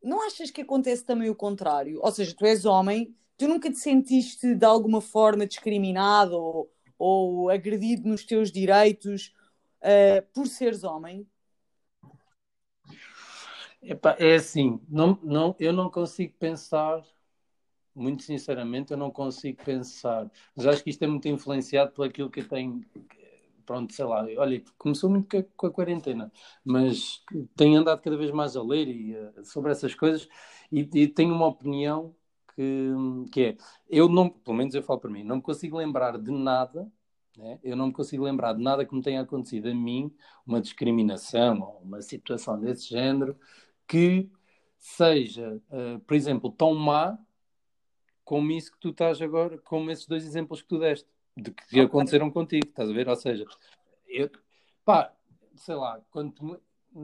Não 0.00 0.24
achas 0.24 0.50
que 0.50 0.62
acontece 0.62 1.04
também 1.04 1.28
o 1.28 1.34
contrário? 1.34 1.98
Ou 2.00 2.12
seja, 2.12 2.34
tu 2.36 2.46
és 2.46 2.64
homem, 2.64 3.12
tu 3.36 3.48
nunca 3.48 3.68
te 3.68 3.78
sentiste 3.78 4.54
de 4.54 4.64
alguma 4.64 5.00
forma 5.00 5.44
discriminado 5.44 6.36
ou, 6.36 6.70
ou 6.96 7.50
agredido 7.50 8.08
nos 8.08 8.24
teus 8.24 8.52
direitos 8.52 9.32
uh, 9.82 10.22
por 10.32 10.46
seres 10.46 10.84
homem? 10.84 11.26
Epá, 13.82 14.16
é 14.18 14.36
assim, 14.36 14.80
não, 14.88 15.18
não, 15.22 15.56
eu 15.58 15.72
não 15.72 15.90
consigo 15.90 16.34
pensar 16.38 17.04
muito 17.94 18.22
sinceramente, 18.22 18.92
eu 18.92 18.96
não 18.96 19.10
consigo 19.10 19.62
pensar. 19.64 20.30
Mas 20.56 20.66
acho 20.66 20.84
que 20.84 20.90
isto 20.90 21.02
é 21.02 21.06
muito 21.06 21.28
influenciado 21.28 21.92
por 21.92 22.06
aquilo 22.06 22.30
que 22.30 22.40
eu 22.40 22.48
tenho. 22.48 22.84
Pronto, 23.64 23.92
sei 23.92 24.04
lá, 24.04 24.26
olha, 24.38 24.62
começou 24.76 25.08
muito 25.08 25.44
com 25.56 25.66
a, 25.66 25.70
quarentena, 25.70 26.32
mas 26.64 27.22
tenho 27.54 27.78
andado 27.78 28.02
cada 28.02 28.16
vez 28.16 28.30
mais 28.32 28.56
a 28.56 28.62
ler 28.62 28.88
e, 28.88 29.16
uh, 29.16 29.44
sobre 29.44 29.70
essas 29.70 29.94
coisas 29.94 30.28
e, 30.70 30.80
e, 30.94 31.06
tenho 31.06 31.32
uma 31.32 31.46
opinião 31.46 32.14
que, 32.56 32.90
que 33.32 33.42
é: 33.44 33.56
eu 33.88 34.08
não, 34.08 34.28
pelo 34.28 34.56
menos 34.56 34.74
eu 34.74 34.82
falo 34.82 34.98
para 35.00 35.10
mim, 35.10 35.22
não 35.22 35.36
me 35.36 35.42
consigo 35.42 35.76
lembrar 35.76 36.18
de 36.18 36.32
nada 36.32 36.90
né? 37.36 37.58
Eu 37.62 37.76
não 37.76 37.88
me 37.88 37.92
consigo 37.92 38.24
lembrar 38.24 38.52
de 38.52 38.62
nada 38.62 38.84
que 38.84 38.94
me 38.94 39.02
tenha 39.02 39.20
acontecido 39.20 39.68
a 39.68 39.74
mim, 39.74 40.14
uma 40.46 40.60
discriminação 40.60 41.60
ou 41.60 41.80
uma 41.82 42.02
situação 42.02 42.58
desse 42.58 42.88
género, 42.88 43.38
que 43.86 44.30
seja, 44.78 45.60
uh, 45.70 46.00
por 46.00 46.14
exemplo, 46.14 46.50
tão 46.50 46.74
má 46.74 47.18
como 48.24 48.50
isso 48.52 48.72
que 48.72 48.78
tu 48.78 48.90
estás 48.90 49.20
agora, 49.20 49.58
como 49.58 49.90
esses 49.90 50.06
dois 50.06 50.24
exemplos 50.24 50.62
que 50.62 50.68
tu 50.68 50.78
deste, 50.78 51.08
de 51.36 51.50
que 51.50 51.80
aconteceram 51.80 52.30
contigo, 52.30 52.66
estás 52.66 52.88
a 52.88 52.92
ver? 52.92 53.08
Ou 53.08 53.16
seja, 53.16 53.44
eu, 54.06 54.30
pá, 54.84 55.12
sei 55.54 55.74
lá, 55.74 56.00
quando, 56.10 56.60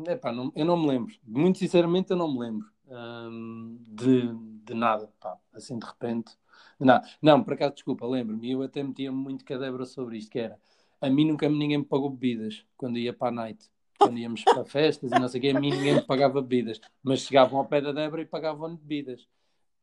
epá, 0.06 0.32
não, 0.32 0.52
eu 0.54 0.64
não 0.64 0.76
me 0.76 0.88
lembro, 0.88 1.14
muito 1.24 1.58
sinceramente 1.58 2.10
eu 2.10 2.16
não 2.16 2.32
me 2.32 2.38
lembro 2.40 2.70
hum, 2.86 3.78
de, 3.88 4.32
de 4.64 4.74
nada, 4.74 5.12
pá, 5.20 5.36
assim 5.52 5.78
de 5.78 5.86
repente. 5.86 6.36
Não, 6.78 7.00
não, 7.20 7.42
por 7.42 7.54
acaso, 7.54 7.74
desculpa, 7.74 8.06
lembro-me, 8.06 8.50
eu 8.50 8.62
até 8.62 8.82
metia 8.82 9.10
muito 9.10 9.44
cadebra 9.44 9.84
sobre 9.84 10.18
isto, 10.18 10.30
que 10.30 10.38
era, 10.38 10.58
a 11.00 11.08
mim 11.08 11.26
nunca 11.26 11.48
ninguém 11.48 11.78
me 11.78 11.84
pagou 11.84 12.10
bebidas 12.10 12.64
quando 12.76 12.98
ia 12.98 13.12
para 13.12 13.28
a 13.28 13.32
night. 13.32 13.70
Quando 13.98 14.18
íamos 14.18 14.44
para 14.44 14.64
festas 14.64 15.10
e 15.10 15.18
não 15.18 15.26
sei 15.28 15.38
o 15.38 15.42
quê, 15.42 15.48
a 15.48 15.60
mim 15.60 15.70
ninguém 15.70 15.94
me 15.94 16.02
pagava 16.02 16.40
bebidas. 16.40 16.80
Mas 17.02 17.20
chegavam 17.20 17.58
ao 17.58 17.66
pé 17.66 17.80
da 17.80 17.90
Débora 17.90 18.22
e 18.22 18.26
pagavam 18.26 18.76
bebidas. 18.76 19.26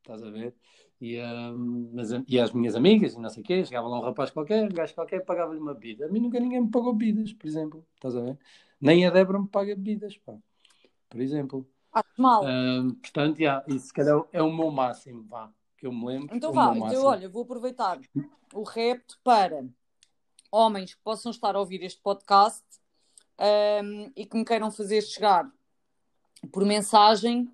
Estás 0.02 0.24
a 0.24 0.30
ver? 0.30 0.54
E, 1.02 1.20
um, 1.22 1.92
mas, 1.94 2.12
e 2.26 2.40
as 2.40 2.54
minhas 2.54 2.76
amigas 2.76 3.14
e 3.14 3.20
não 3.20 3.30
sei 3.30 3.44
o 3.44 3.46
quê, 3.46 3.66
chegava 3.66 3.88
lá 3.88 4.00
um 4.00 4.04
rapaz 4.04 4.32
qualquer, 4.32 4.64
um 4.64 4.74
gajo 4.74 4.94
qualquer, 4.94 5.26
pagava-lhe 5.26 5.60
uma 5.60 5.74
bebida. 5.74 6.06
A 6.06 6.10
mim 6.10 6.22
nunca 6.22 6.40
ninguém 6.40 6.62
me 6.62 6.72
pagou 6.72 6.94
bebidas, 6.94 7.34
por 7.34 7.46
exemplo. 7.46 7.86
Estás 7.96 8.16
a 8.16 8.22
ver? 8.22 8.38
Nem 8.80 9.06
a 9.06 9.10
Débora 9.10 9.40
me 9.40 9.48
paga 9.48 9.76
bebidas, 9.76 10.18
pá. 10.18 10.38
Por 11.10 11.20
exemplo. 11.20 11.68
Ah, 11.94 12.04
mal. 12.18 12.46
Um, 12.46 12.94
portanto, 12.96 13.40
yeah, 13.40 13.66
isso 13.68 13.88
se 13.88 13.94
calhar 13.94 14.24
é 14.32 14.42
o 14.42 14.52
meu 14.52 14.72
máximo, 14.72 15.24
vá 15.24 15.52
que 15.78 15.86
eu 15.86 15.92
me 15.92 16.06
lembro. 16.06 16.36
Então 16.36 16.52
vá, 16.54 16.76
então 16.76 17.04
olha, 17.04 17.30
vou 17.30 17.44
aproveitar 17.44 18.00
o 18.54 18.64
repto 18.64 19.20
para 19.24 19.66
homens 20.52 20.94
que 20.94 21.02
possam 21.04 21.32
estar 21.32 21.56
a 21.56 21.60
ouvir 21.60 21.84
este 21.84 22.02
podcast 22.02 22.64
um, 23.40 24.12
e 24.16 24.26
que 24.26 24.38
me 24.38 24.46
queiram 24.46 24.72
fazer 24.72 25.02
chegar 25.02 25.50
por 26.52 26.66
mensagem. 26.66 27.50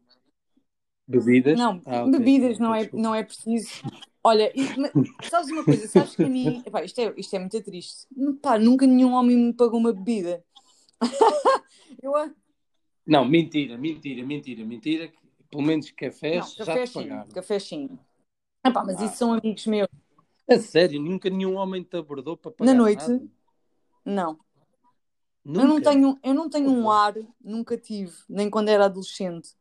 Bebidas? 1.08 1.58
Não, 1.58 1.82
ah, 1.86 2.04
okay. 2.06 2.20
bebidas 2.20 2.60
não 2.60 2.74
é, 2.74 2.90
não 2.94 3.16
é 3.16 3.24
preciso. 3.24 3.82
Olha, 4.24 4.52
sabes 5.30 5.50
uma 5.50 5.66
coisa? 5.66 5.88
Sabes 5.88 6.16
que 6.16 6.24
a 6.24 6.30
mim. 6.30 6.62
Epá, 6.66 6.84
isto, 6.84 7.00
é, 7.00 7.14
isto 7.18 7.36
é 7.36 7.40
muito 7.40 7.62
triste. 7.64 8.08
Pá, 8.42 8.60
nunca 8.60 8.86
nenhum 8.86 9.14
homem 9.14 9.36
me 9.36 9.54
pagou 9.54 9.80
uma 9.80 9.92
bebida. 9.92 10.44
eu... 12.02 12.14
Não, 13.06 13.26
mentira, 13.26 13.78
mentira, 13.78 14.24
mentira, 14.26 14.64
mentira. 14.64 15.12
Pelo 15.50 15.64
menos 15.64 15.90
cafés 15.92 16.56
não, 16.58 16.66
café 16.66 16.86
já 16.86 16.88
te 16.88 16.94
pagaram. 16.94 17.30
Café 17.30 17.60
sim. 17.60 18.00
Epá, 18.64 18.84
mas 18.84 18.98
ah. 19.02 19.06
isso 19.06 19.18
são 19.18 19.34
amigos 19.34 19.66
meus. 19.66 19.88
É 20.48 20.60
sério? 20.60 21.02
Nunca 21.02 21.30
nenhum 21.30 21.56
homem 21.56 21.84
te 21.84 21.98
abordou 21.98 22.36
para 22.38 22.52
pagar 22.52 22.72
Na 22.74 22.78
noite? 22.78 23.08
Nada? 23.08 23.28
Não. 24.06 24.40
Nunca? 25.44 25.62
Eu 25.62 25.68
não 25.68 25.82
tenho, 25.82 26.20
eu 26.24 26.34
não 26.34 26.50
tenho 26.50 26.70
um 26.70 26.92
ar, 26.92 27.16
nunca 27.40 27.78
tive, 27.78 28.16
nem 28.30 28.50
quando 28.50 28.70
era 28.70 28.86
adolescente. 28.86 29.56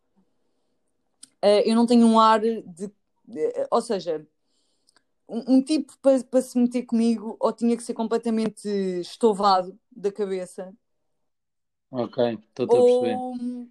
Uh, 1.43 1.65
eu 1.65 1.75
não 1.75 1.87
tenho 1.87 2.07
um 2.07 2.21
ar 2.21 2.41
de, 2.41 2.63
de 2.63 2.93
ou 3.71 3.81
seja, 3.81 4.27
um, 5.27 5.57
um 5.57 5.63
tipo 5.63 5.97
para, 6.03 6.23
para 6.25 6.43
se 6.43 6.59
meter 6.59 6.83
comigo 6.83 7.37
ou 7.41 7.53
tinha 7.53 7.77
que 7.77 7.83
ser 7.83 7.95
completamente 7.95 8.69
estovado 9.01 9.79
da 9.91 10.13
cabeça. 10.13 10.75
Ok, 11.91 12.39
estou 12.49 12.67
a 12.67 12.69
perceber 12.69 13.17
ou, 13.17 13.67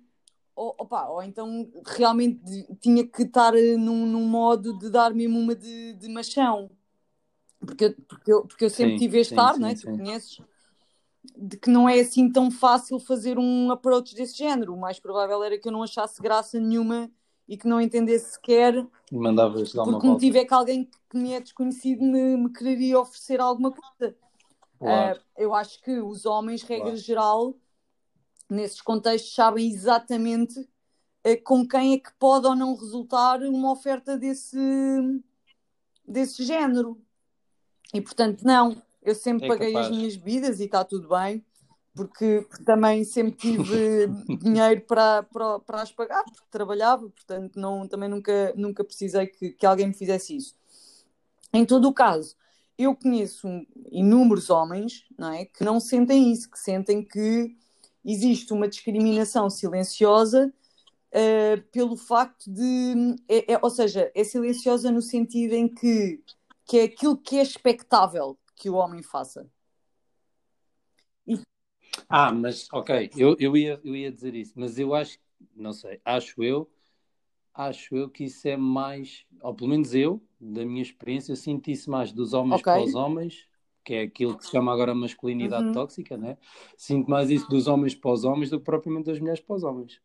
opa, 0.60 1.08
ou 1.10 1.24
então 1.24 1.70
realmente 1.86 2.68
tinha 2.82 3.06
que 3.08 3.24
estar 3.24 3.56
eh, 3.56 3.78
num, 3.78 4.06
num 4.06 4.28
modo 4.28 4.78
de 4.78 4.90
dar 4.90 5.14
mesmo 5.14 5.40
uma 5.40 5.56
de, 5.56 5.94
de 5.94 6.10
machão. 6.10 6.70
Porque, 7.60 7.90
porque, 8.08 8.32
eu, 8.32 8.46
porque 8.46 8.66
eu 8.66 8.70
sempre 8.70 8.94
sim, 8.94 9.00
tive 9.00 9.24
sim, 9.24 9.36
não 9.36 9.68
é? 9.68 9.76
Tu 9.76 9.86
conheces, 9.86 10.42
de 11.38 11.58
que 11.58 11.70
não 11.70 11.88
é 11.88 12.00
assim 12.00 12.32
tão 12.32 12.50
fácil 12.50 13.00
fazer 13.00 13.38
um 13.38 13.72
approach 13.72 14.16
desse 14.16 14.38
género. 14.38 14.74
O 14.74 14.80
mais 14.80 15.00
provável 15.00 15.44
era 15.44 15.58
que 15.58 15.68
eu 15.68 15.72
não 15.72 15.84
achasse 15.84 16.22
graça 16.22 16.60
nenhuma 16.60 17.10
e 17.48 17.58
que 17.58 17.68
não 17.68 17.82
entendesse 17.82 18.34
sequer. 18.34 18.86
Mandavas 19.12 19.74
dar 19.74 19.84
Porque 19.84 20.08
o 20.08 20.12
motivo 20.12 20.38
é 20.38 20.46
que 20.46 20.54
alguém 20.54 20.90
que 21.10 21.18
me 21.18 21.34
é 21.34 21.40
desconhecido 21.40 22.04
me, 22.04 22.38
me 22.38 22.54
quereria 22.54 23.00
oferecer 23.00 23.42
alguma 23.42 23.72
coisa. 23.72 24.16
Claro. 24.78 25.20
Uh, 25.20 25.24
eu 25.38 25.54
acho 25.54 25.82
que 25.82 26.00
os 26.00 26.26
homens, 26.26 26.62
regra 26.62 26.86
claro. 26.86 26.98
geral, 26.98 27.56
nesses 28.50 28.82
contextos, 28.82 29.34
sabem 29.34 29.70
exatamente 29.70 30.60
uh, 30.60 31.44
com 31.44 31.68
quem 31.68 31.94
é 31.94 31.98
que 32.00 32.12
pode 32.18 32.48
ou 32.48 32.56
não 32.56 32.76
resultar 32.76 33.42
uma 33.44 33.72
oferta 33.72 34.18
desse, 34.18 34.58
desse 36.08 36.44
género. 36.44 37.00
E 37.94 38.02
portanto, 38.02 38.44
não, 38.44 38.82
eu 39.02 39.16
sempre 39.16 39.46
é 39.46 39.48
paguei 39.48 39.74
capaz. 39.74 39.88
as 39.88 39.96
minhas 39.96 40.16
bebidas 40.16 40.60
e 40.60 40.66
está 40.66 40.84
tudo 40.84 41.10
bem, 41.10 41.44
porque 41.96 42.48
também 42.66 43.04
sempre 43.04 43.34
tive 43.34 44.08
dinheiro 44.42 44.82
para, 44.82 45.24
para, 45.24 45.60
para 45.60 45.82
as 45.82 45.92
pagar, 45.92 46.24
porque 46.24 46.48
trabalhava, 46.50 47.10
portanto, 47.10 47.60
não, 47.60 47.88
também 47.88 48.10
nunca, 48.10 48.54
nunca 48.56 48.84
precisei 48.84 49.28
que, 49.28 49.52
que 49.52 49.66
alguém 49.66 49.88
me 49.88 49.94
fizesse 49.94 50.36
isso. 50.36 50.56
Em 51.52 51.66
todo 51.66 51.88
o 51.88 51.94
caso, 51.94 52.36
eu 52.78 52.96
conheço 52.96 53.48
inúmeros 53.92 54.50
homens 54.50 55.06
não 55.18 55.34
é, 55.34 55.46
que 55.46 55.64
não 55.64 55.80
sentem 55.80 56.32
isso, 56.32 56.50
que 56.50 56.60
sentem 56.60 57.04
que 57.04 57.58
existe 58.04 58.54
uma 58.54 58.68
discriminação 58.68 59.50
silenciosa 59.50 60.54
uh, 61.10 61.62
pelo 61.72 61.96
facto 61.96 62.52
de. 62.52 63.16
É, 63.28 63.54
é, 63.54 63.60
ou 63.62 63.70
seja, 63.70 64.12
é 64.16 64.24
silenciosa 64.24 64.92
no 64.92 65.02
sentido 65.02 65.54
em 65.54 65.68
que, 65.68 66.22
que 66.66 66.80
é 66.80 66.84
aquilo 66.84 67.18
que 67.18 67.38
é 67.38 67.42
expectável 67.42 68.38
que 68.56 68.70
o 68.70 68.76
homem 68.76 69.02
faça. 69.02 69.50
E... 71.28 71.40
Ah, 72.08 72.32
mas 72.32 72.68
ok, 72.72 73.10
eu, 73.16 73.36
eu, 73.40 73.56
ia, 73.56 73.80
eu 73.84 73.96
ia 73.96 74.12
dizer 74.12 74.36
isso, 74.36 74.54
mas 74.56 74.78
eu 74.78 74.94
acho, 74.94 75.18
não 75.56 75.74
sei, 75.74 76.00
acho 76.04 76.44
eu, 76.44 76.70
acho 77.54 77.96
eu 77.96 78.10
que 78.10 78.26
isso 78.26 78.48
é 78.48 78.58
mais, 78.58 79.26
ou 79.42 79.54
pelo 79.54 79.70
menos 79.70 79.94
eu, 79.94 80.22
da 80.40 80.66
minha 80.66 80.82
experiência, 80.82 81.36
sinto 81.36 81.70
isso 81.70 81.90
mais 81.90 82.12
dos 82.12 82.34
homens 82.34 82.62
okay. 82.62 82.74
para 82.74 82.84
os 82.84 82.96
homens 82.96 83.49
que 83.90 83.96
é 83.96 84.02
aquilo 84.04 84.38
que 84.38 84.46
se 84.46 84.52
chama 84.52 84.72
agora 84.72 84.94
masculinidade 84.94 85.66
uhum. 85.66 85.72
tóxica, 85.72 86.16
né? 86.16 86.38
Sinto 86.78 87.10
mais 87.10 87.32
isso 87.32 87.50
dos 87.50 87.66
homens 87.66 87.96
para 87.96 88.12
os 88.12 88.24
homens 88.24 88.52
do 88.52 88.60
que 88.60 88.66
propriamente 88.66 89.08
das 89.08 89.20
mulheres 89.20 89.40
para 89.40 89.56
os 89.56 89.64
homens. 89.64 90.00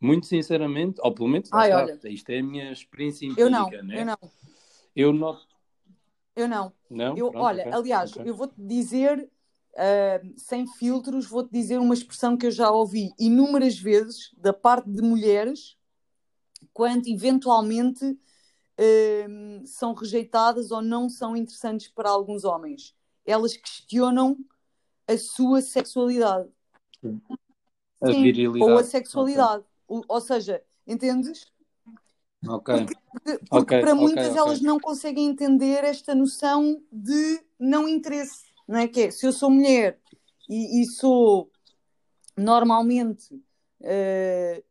Muito 0.00 0.24
sinceramente, 0.24 0.98
ou 1.02 1.12
pelo 1.12 1.28
menos, 1.28 1.52
Ai, 1.52 1.70
olha, 1.70 2.00
isto 2.04 2.30
é 2.30 2.38
a 2.38 2.42
minha 2.42 2.72
experiência 2.72 3.26
empírica, 3.26 3.42
eu 3.42 3.50
não, 3.50 3.68
né? 3.68 4.00
Eu 4.00 4.06
não. 4.06 4.18
Eu 4.96 5.12
não. 5.12 5.38
Eu 6.34 6.48
não. 6.48 6.72
Não? 6.88 7.18
Eu, 7.18 7.30
Pronto, 7.30 7.44
olha, 7.44 7.64
okay, 7.64 7.72
aliás, 7.74 8.16
okay. 8.16 8.26
eu 8.26 8.34
vou-te 8.34 8.54
dizer, 8.56 9.30
uh, 9.74 10.32
sem 10.38 10.66
filtros, 10.66 11.26
vou-te 11.26 11.52
dizer 11.52 11.78
uma 11.78 11.92
expressão 11.92 12.38
que 12.38 12.46
eu 12.46 12.50
já 12.50 12.70
ouvi 12.70 13.10
inúmeras 13.18 13.78
vezes 13.78 14.34
da 14.38 14.54
parte 14.54 14.88
de 14.88 15.02
mulheres, 15.02 15.76
quando 16.72 17.06
eventualmente 17.06 18.02
uh, 18.06 19.66
são 19.66 19.92
rejeitadas 19.92 20.70
ou 20.70 20.80
não 20.80 21.10
são 21.10 21.36
interessantes 21.36 21.86
para 21.86 22.08
alguns 22.08 22.44
homens 22.44 22.98
elas 23.26 23.56
questionam 23.56 24.36
a 25.06 25.16
sua 25.18 25.60
sexualidade. 25.60 26.48
Sim. 27.00 27.20
A 28.00 28.12
Sim, 28.12 28.22
virilidade. 28.22 28.70
Ou 28.70 28.78
a 28.78 28.84
sexualidade. 28.84 29.64
Okay. 29.88 30.04
Ou, 30.08 30.20
seja, 30.20 30.62
entendes? 30.86 31.46
Ok. 32.46 32.74
Porque, 32.74 33.38
porque, 33.38 33.48
okay, 33.50 33.80
para 33.80 33.94
muitas 33.94 34.28
okay, 34.28 34.38
elas 34.38 34.60
não 34.60 34.78
conseguem 34.78 35.26
entender 35.26 35.84
esta 35.84 36.14
noção 36.14 36.82
de 36.90 37.42
não 37.58 37.88
interesse. 37.88 38.44
Não 38.66 38.78
é? 38.78 38.88
Que 38.88 39.02
é, 39.02 39.10
se 39.10 39.26
eu 39.26 39.32
sou 39.32 39.50
mulher 39.50 39.98
e, 40.48 40.80
e 40.80 40.86
sou 40.86 41.50
normalmente 42.36 43.34
uh, 43.34 44.64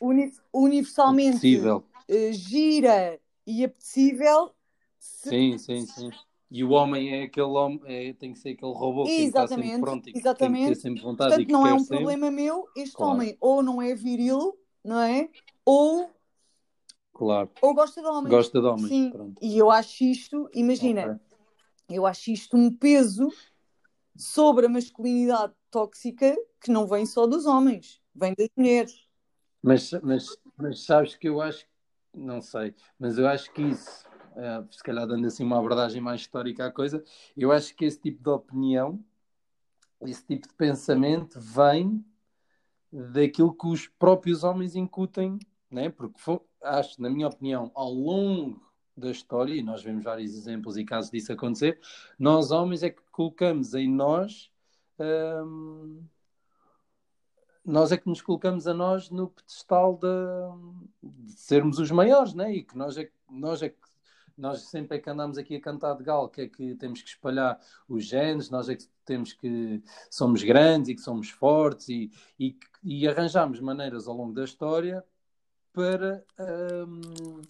uni 0.00 0.32
universalmente 0.52 1.58
uh, 1.58 2.32
gira 2.32 3.18
e 3.46 3.64
apetecível. 3.64 4.54
Se, 4.98 5.30
sim, 5.30 5.58
sim, 5.58 5.86
sim 5.86 6.10
e 6.50 6.64
o 6.64 6.70
homem 6.70 7.20
é 7.20 7.22
aquele 7.24 7.46
homem, 7.46 7.80
é, 7.84 8.12
tem 8.12 8.32
que 8.32 8.38
ser 8.38 8.50
aquele 8.50 8.72
robô 8.72 9.04
que 9.04 9.10
está 9.10 9.46
sempre 9.46 9.78
pronto 9.78 10.08
e 10.08 10.12
exatamente. 10.16 10.64
tem 10.64 10.68
que 10.68 10.74
ter 10.74 10.80
sempre 10.80 11.02
vontade 11.02 11.30
Portanto, 11.30 11.42
e 11.42 11.46
que 11.46 11.52
não 11.52 11.66
é 11.66 11.72
um 11.72 11.78
sempre. 11.78 11.98
problema 11.98 12.30
meu, 12.30 12.68
este 12.76 12.96
claro. 12.96 13.12
homem 13.12 13.36
ou 13.40 13.62
não 13.62 13.80
é 13.80 13.94
viril, 13.94 14.58
não 14.84 14.98
é? 14.98 15.28
Ou 15.64 16.10
Claro. 17.12 17.50
Ou 17.60 17.74
gosta 17.74 18.00
de 18.00 18.08
homens. 18.08 18.30
Gosta 18.30 18.60
de 18.60 18.66
homens. 18.66 18.88
Sim. 18.88 19.10
Pronto. 19.10 19.38
E 19.42 19.58
eu 19.58 19.70
acho 19.70 20.04
isto, 20.04 20.48
imagina, 20.54 21.20
okay. 21.84 21.98
eu 21.98 22.06
acho 22.06 22.30
isto 22.30 22.56
um 22.56 22.74
peso 22.74 23.28
sobre 24.16 24.64
a 24.64 24.70
masculinidade 24.70 25.52
tóxica 25.70 26.34
que 26.62 26.70
não 26.70 26.86
vem 26.86 27.04
só 27.04 27.26
dos 27.26 27.44
homens, 27.44 28.00
vem 28.14 28.34
das 28.36 28.48
mulheres. 28.56 29.06
Mas, 29.62 29.90
mas, 30.02 30.26
mas 30.56 30.84
sabes 30.84 31.14
que 31.14 31.28
eu 31.28 31.42
acho, 31.42 31.66
não 32.14 32.40
sei, 32.40 32.74
mas 32.98 33.18
eu 33.18 33.28
acho 33.28 33.52
que 33.52 33.62
isso 33.62 34.09
uh, 34.40 34.66
se 34.72 34.82
calhar 34.82 35.06
dando 35.06 35.26
assim 35.26 35.44
uma 35.44 35.58
abordagem 35.58 36.00
mais 36.00 36.22
histórica 36.22 36.66
à 36.66 36.72
coisa, 36.72 37.04
eu 37.36 37.52
acho 37.52 37.74
que 37.74 37.84
esse 37.84 38.00
tipo 38.00 38.22
de 38.22 38.30
opinião, 38.30 39.02
esse 40.02 40.24
tipo 40.24 40.48
de 40.48 40.54
pensamento 40.54 41.38
vem 41.38 42.04
daquilo 42.90 43.54
que 43.54 43.66
os 43.66 43.86
próprios 43.86 44.42
homens 44.42 44.74
incutem, 44.74 45.38
né? 45.70 45.90
porque 45.90 46.18
foi, 46.18 46.40
acho, 46.62 47.00
na 47.00 47.10
minha 47.10 47.28
opinião, 47.28 47.70
ao 47.74 47.92
longo 47.92 48.60
da 48.96 49.10
história, 49.10 49.54
e 49.54 49.62
nós 49.62 49.82
vemos 49.82 50.04
vários 50.04 50.34
exemplos 50.34 50.76
e 50.76 50.84
casos 50.84 51.10
disso 51.10 51.32
acontecer, 51.32 51.80
nós 52.18 52.50
homens 52.50 52.82
é 52.82 52.90
que 52.90 53.02
colocamos 53.10 53.74
em 53.74 53.88
nós. 53.88 54.50
Hum, 54.98 56.04
nós 57.64 57.92
é 57.92 57.96
que 57.96 58.08
nos 58.08 58.20
colocamos 58.20 58.66
a 58.66 58.74
nós 58.74 59.10
no 59.10 59.28
pedestal 59.28 59.98
de, 59.98 60.08
de 61.02 61.32
sermos 61.32 61.78
os 61.78 61.90
maiores, 61.90 62.34
né? 62.34 62.52
E 62.52 62.64
que 62.64 62.76
nós 62.76 62.96
é, 62.96 63.10
nós 63.28 63.62
é 63.62 63.68
que 63.68 63.89
nós 64.40 64.62
sempre 64.62 64.96
é 64.96 65.00
que 65.00 65.10
andamos 65.10 65.36
aqui 65.36 65.56
a 65.56 65.60
cantar 65.60 65.94
de 65.94 66.02
gal, 66.02 66.28
que 66.28 66.40
é 66.40 66.48
que 66.48 66.74
temos 66.76 67.02
que 67.02 67.08
espalhar 67.08 67.60
os 67.88 68.04
genes, 68.04 68.50
nós 68.50 68.68
é 68.68 68.74
que 68.74 68.84
temos 69.04 69.32
que 69.32 69.82
somos 70.10 70.42
grandes 70.42 70.88
e 70.88 70.94
que 70.94 71.02
somos 71.02 71.28
fortes 71.28 71.88
e, 71.88 72.10
e, 72.38 72.56
e 72.82 73.06
arranjamos 73.06 73.60
maneiras 73.60 74.08
ao 74.08 74.16
longo 74.16 74.32
da 74.32 74.44
história 74.44 75.04
para, 75.72 76.24
um, 76.88 77.42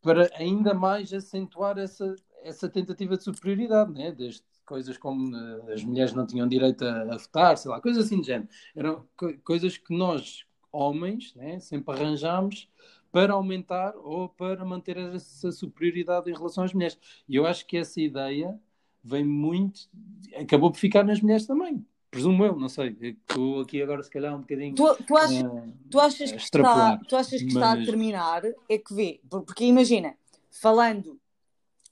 para 0.00 0.30
ainda 0.34 0.72
mais 0.72 1.12
acentuar 1.12 1.76
essa, 1.76 2.14
essa 2.42 2.68
tentativa 2.68 3.16
de 3.16 3.24
superioridade, 3.24 3.92
né? 3.92 4.12
Desde 4.12 4.42
coisas 4.64 4.96
como 4.96 5.36
uh, 5.36 5.72
as 5.72 5.82
mulheres 5.84 6.14
não 6.14 6.26
tinham 6.26 6.48
direito 6.48 6.84
a, 6.84 7.02
a, 7.02 7.16
votar, 7.16 7.58
sei 7.58 7.70
lá, 7.70 7.80
coisas 7.80 8.06
assim 8.06 8.20
de 8.20 8.28
género. 8.28 8.48
Eram 8.74 9.06
co 9.16 9.32
coisas 9.44 9.76
que 9.76 9.94
nós, 9.94 10.46
homens, 10.70 11.34
né, 11.34 11.58
sempre 11.58 11.94
arranjámos 11.94 12.68
para 13.12 13.34
aumentar 13.34 13.94
ou 13.96 14.28
para 14.30 14.64
manter 14.64 14.96
essa 14.96 15.52
superioridade 15.52 16.30
em 16.30 16.34
relação 16.34 16.64
às 16.64 16.72
mulheres. 16.72 16.98
E 17.28 17.36
eu 17.36 17.46
acho 17.46 17.66
que 17.66 17.76
essa 17.76 18.00
ideia 18.00 18.58
vem 19.04 19.22
muito. 19.22 19.88
acabou 20.34 20.72
por 20.72 20.78
ficar 20.78 21.04
nas 21.04 21.20
mulheres 21.20 21.46
também. 21.46 21.84
Presumo 22.10 22.44
eu, 22.44 22.56
não 22.56 22.68
sei. 22.68 22.96
Estou 23.00 23.60
aqui 23.60 23.82
agora, 23.82 24.02
se 24.02 24.10
calhar, 24.10 24.34
um 24.34 24.40
bocadinho. 24.40 24.74
Tu, 24.74 24.96
tu, 25.04 25.16
achas, 25.16 25.42
uh, 25.42 25.74
tu 25.90 26.00
achas, 26.00 26.32
que, 26.32 26.42
está, 26.42 26.96
tu 26.98 27.16
achas 27.16 27.38
que 27.38 27.44
mas... 27.44 27.54
está 27.54 27.72
a 27.72 27.84
terminar? 27.84 28.42
É 28.68 28.78
que 28.78 28.94
vê, 28.94 29.20
porque 29.28 29.64
imagina, 29.64 30.14
falando, 30.50 31.18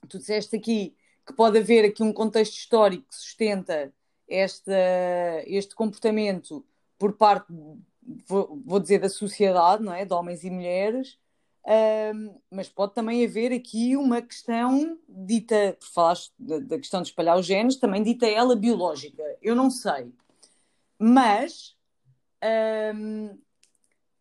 tu 0.09 0.19
disseste 0.19 0.57
aqui 0.57 0.95
que 1.27 1.33
pode 1.35 1.59
haver 1.59 1.85
aqui 1.85 2.03
um 2.03 2.13
contexto 2.13 2.55
histórico 2.55 3.09
que 3.09 3.15
sustenta 3.15 3.93
esta, 4.29 4.73
este 5.47 5.75
comportamento 5.75 6.65
por 6.99 7.15
parte 7.15 7.53
vou, 8.27 8.61
vou 8.65 8.81
dizer, 8.81 8.99
da 9.01 9.09
sociedade, 9.09 9.83
não 9.83 9.93
é? 9.93 10.05
De 10.05 10.13
homens 10.13 10.45
e 10.45 10.51
mulheres, 10.51 11.19
um, 12.15 12.41
mas 12.51 12.69
pode 12.69 12.95
também 12.95 13.25
haver 13.25 13.53
aqui 13.53 13.97
uma 13.97 14.23
questão 14.23 14.99
dita, 15.09 15.77
por 15.79 15.89
falaste 15.89 16.33
da, 16.39 16.59
da, 16.59 16.79
questão 16.79 17.03
de 17.03 17.09
espalhar 17.09 17.39
os 17.39 17.47
genes, 17.47 17.77
também 17.77 18.03
dita 18.03 18.27
ela 18.27 18.57
biológica. 18.57 19.23
Eu 19.43 19.55
não 19.55 19.71
sei. 19.71 20.13
Mas 20.99 21.77
um, 22.95 23.39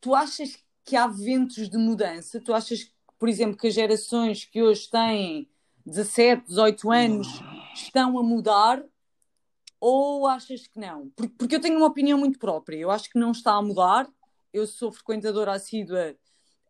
tu 0.01 0.13
achas 0.13 0.57
que 0.83 0.95
há 0.95 1.07
ventos 1.07 1.69
de 1.69 1.77
mudança? 1.77 2.41
Tu 2.41 2.53
achas, 2.53 2.91
por 3.17 3.29
exemplo, 3.29 3.57
que 3.57 3.67
as 3.67 3.73
gerações 3.73 4.45
que 4.45 4.61
hoje 4.61 4.89
têm 4.89 5.49
17, 5.85 6.45
18 6.47 6.91
anos 6.91 7.27
estão 7.73 8.19
a 8.19 8.23
mudar 8.23 8.83
ou 9.79 10.27
achas 10.27 10.67
que 10.67 10.79
não? 10.79 11.09
Porque, 11.37 11.55
eu 11.55 11.61
tenho 11.61 11.77
uma 11.77 11.87
opinião 11.87 12.17
muito 12.17 12.39
própria. 12.39 12.77
Eu 12.77 12.91
acho 12.91 13.09
que 13.09 13.19
não 13.19 13.31
está 13.31 13.53
a 13.53 13.61
mudar. 13.61 14.07
Eu 14.53 14.65
sou 14.67 14.91
frequentadora 14.91 15.53
assídua 15.53 16.15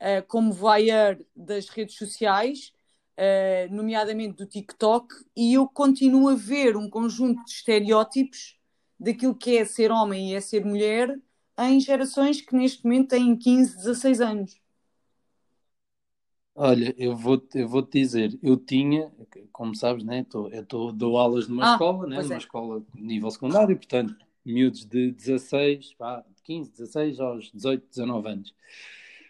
uh, 0.01 0.28
como 0.28 0.53
voyeur 0.53 1.18
das 1.36 1.70
redes 1.70 1.95
sociais, 1.95 2.72
uh, 3.18 3.74
nomeadamente 3.74 4.36
do 4.38 4.45
TikTok, 4.45 5.07
e 5.36 5.53
eu 5.53 5.68
continuo 5.68 6.30
a 6.30 6.36
ver 6.36 6.76
um 6.78 6.89
conjunto 6.89 7.43
de 7.45 7.51
estereótipos 7.51 8.57
daquilo 8.99 9.36
que 9.36 9.57
é 9.57 9.66
ser 9.66 9.91
homem 9.91 10.32
e 10.32 10.36
é 10.36 10.41
ser 10.41 10.66
mulher 10.66 11.18
em 11.57 11.80
gerações 11.80 12.41
que 12.41 12.55
neste 12.55 12.84
momento 12.84 13.10
têm 13.10 13.36
15, 13.36 13.78
16 13.78 14.22
anos. 14.22 14.59
Olha, 16.62 16.93
eu 16.97 17.16
vou, 17.16 17.41
eu 17.55 17.70
vou 17.70 17.82
te 17.82 18.01
dizer, 18.01 18.38
eu 18.43 18.57
tinha, 18.57 19.10
como 19.49 19.74
sabes, 19.74 20.03
né, 20.03 20.26
tô, 20.30 20.49
eu 20.49 20.66
tô, 20.66 20.91
dou 20.91 21.18
aulas 21.18 21.47
numa 21.47 21.64
ah, 21.64 21.72
escola, 21.72 22.05
né, 22.05 22.22
numa 22.22 22.34
é. 22.34 22.38
escola 22.38 22.84
nível 22.93 23.32
secundário, 23.32 23.78
portanto, 23.78 24.14
miúdos 24.45 24.84
de 24.84 25.10
16, 25.10 25.93
pá, 25.93 26.22
15, 26.43 26.70
16 26.72 27.18
aos 27.22 27.49
18, 27.53 27.88
19 27.88 28.28
anos. 28.28 28.53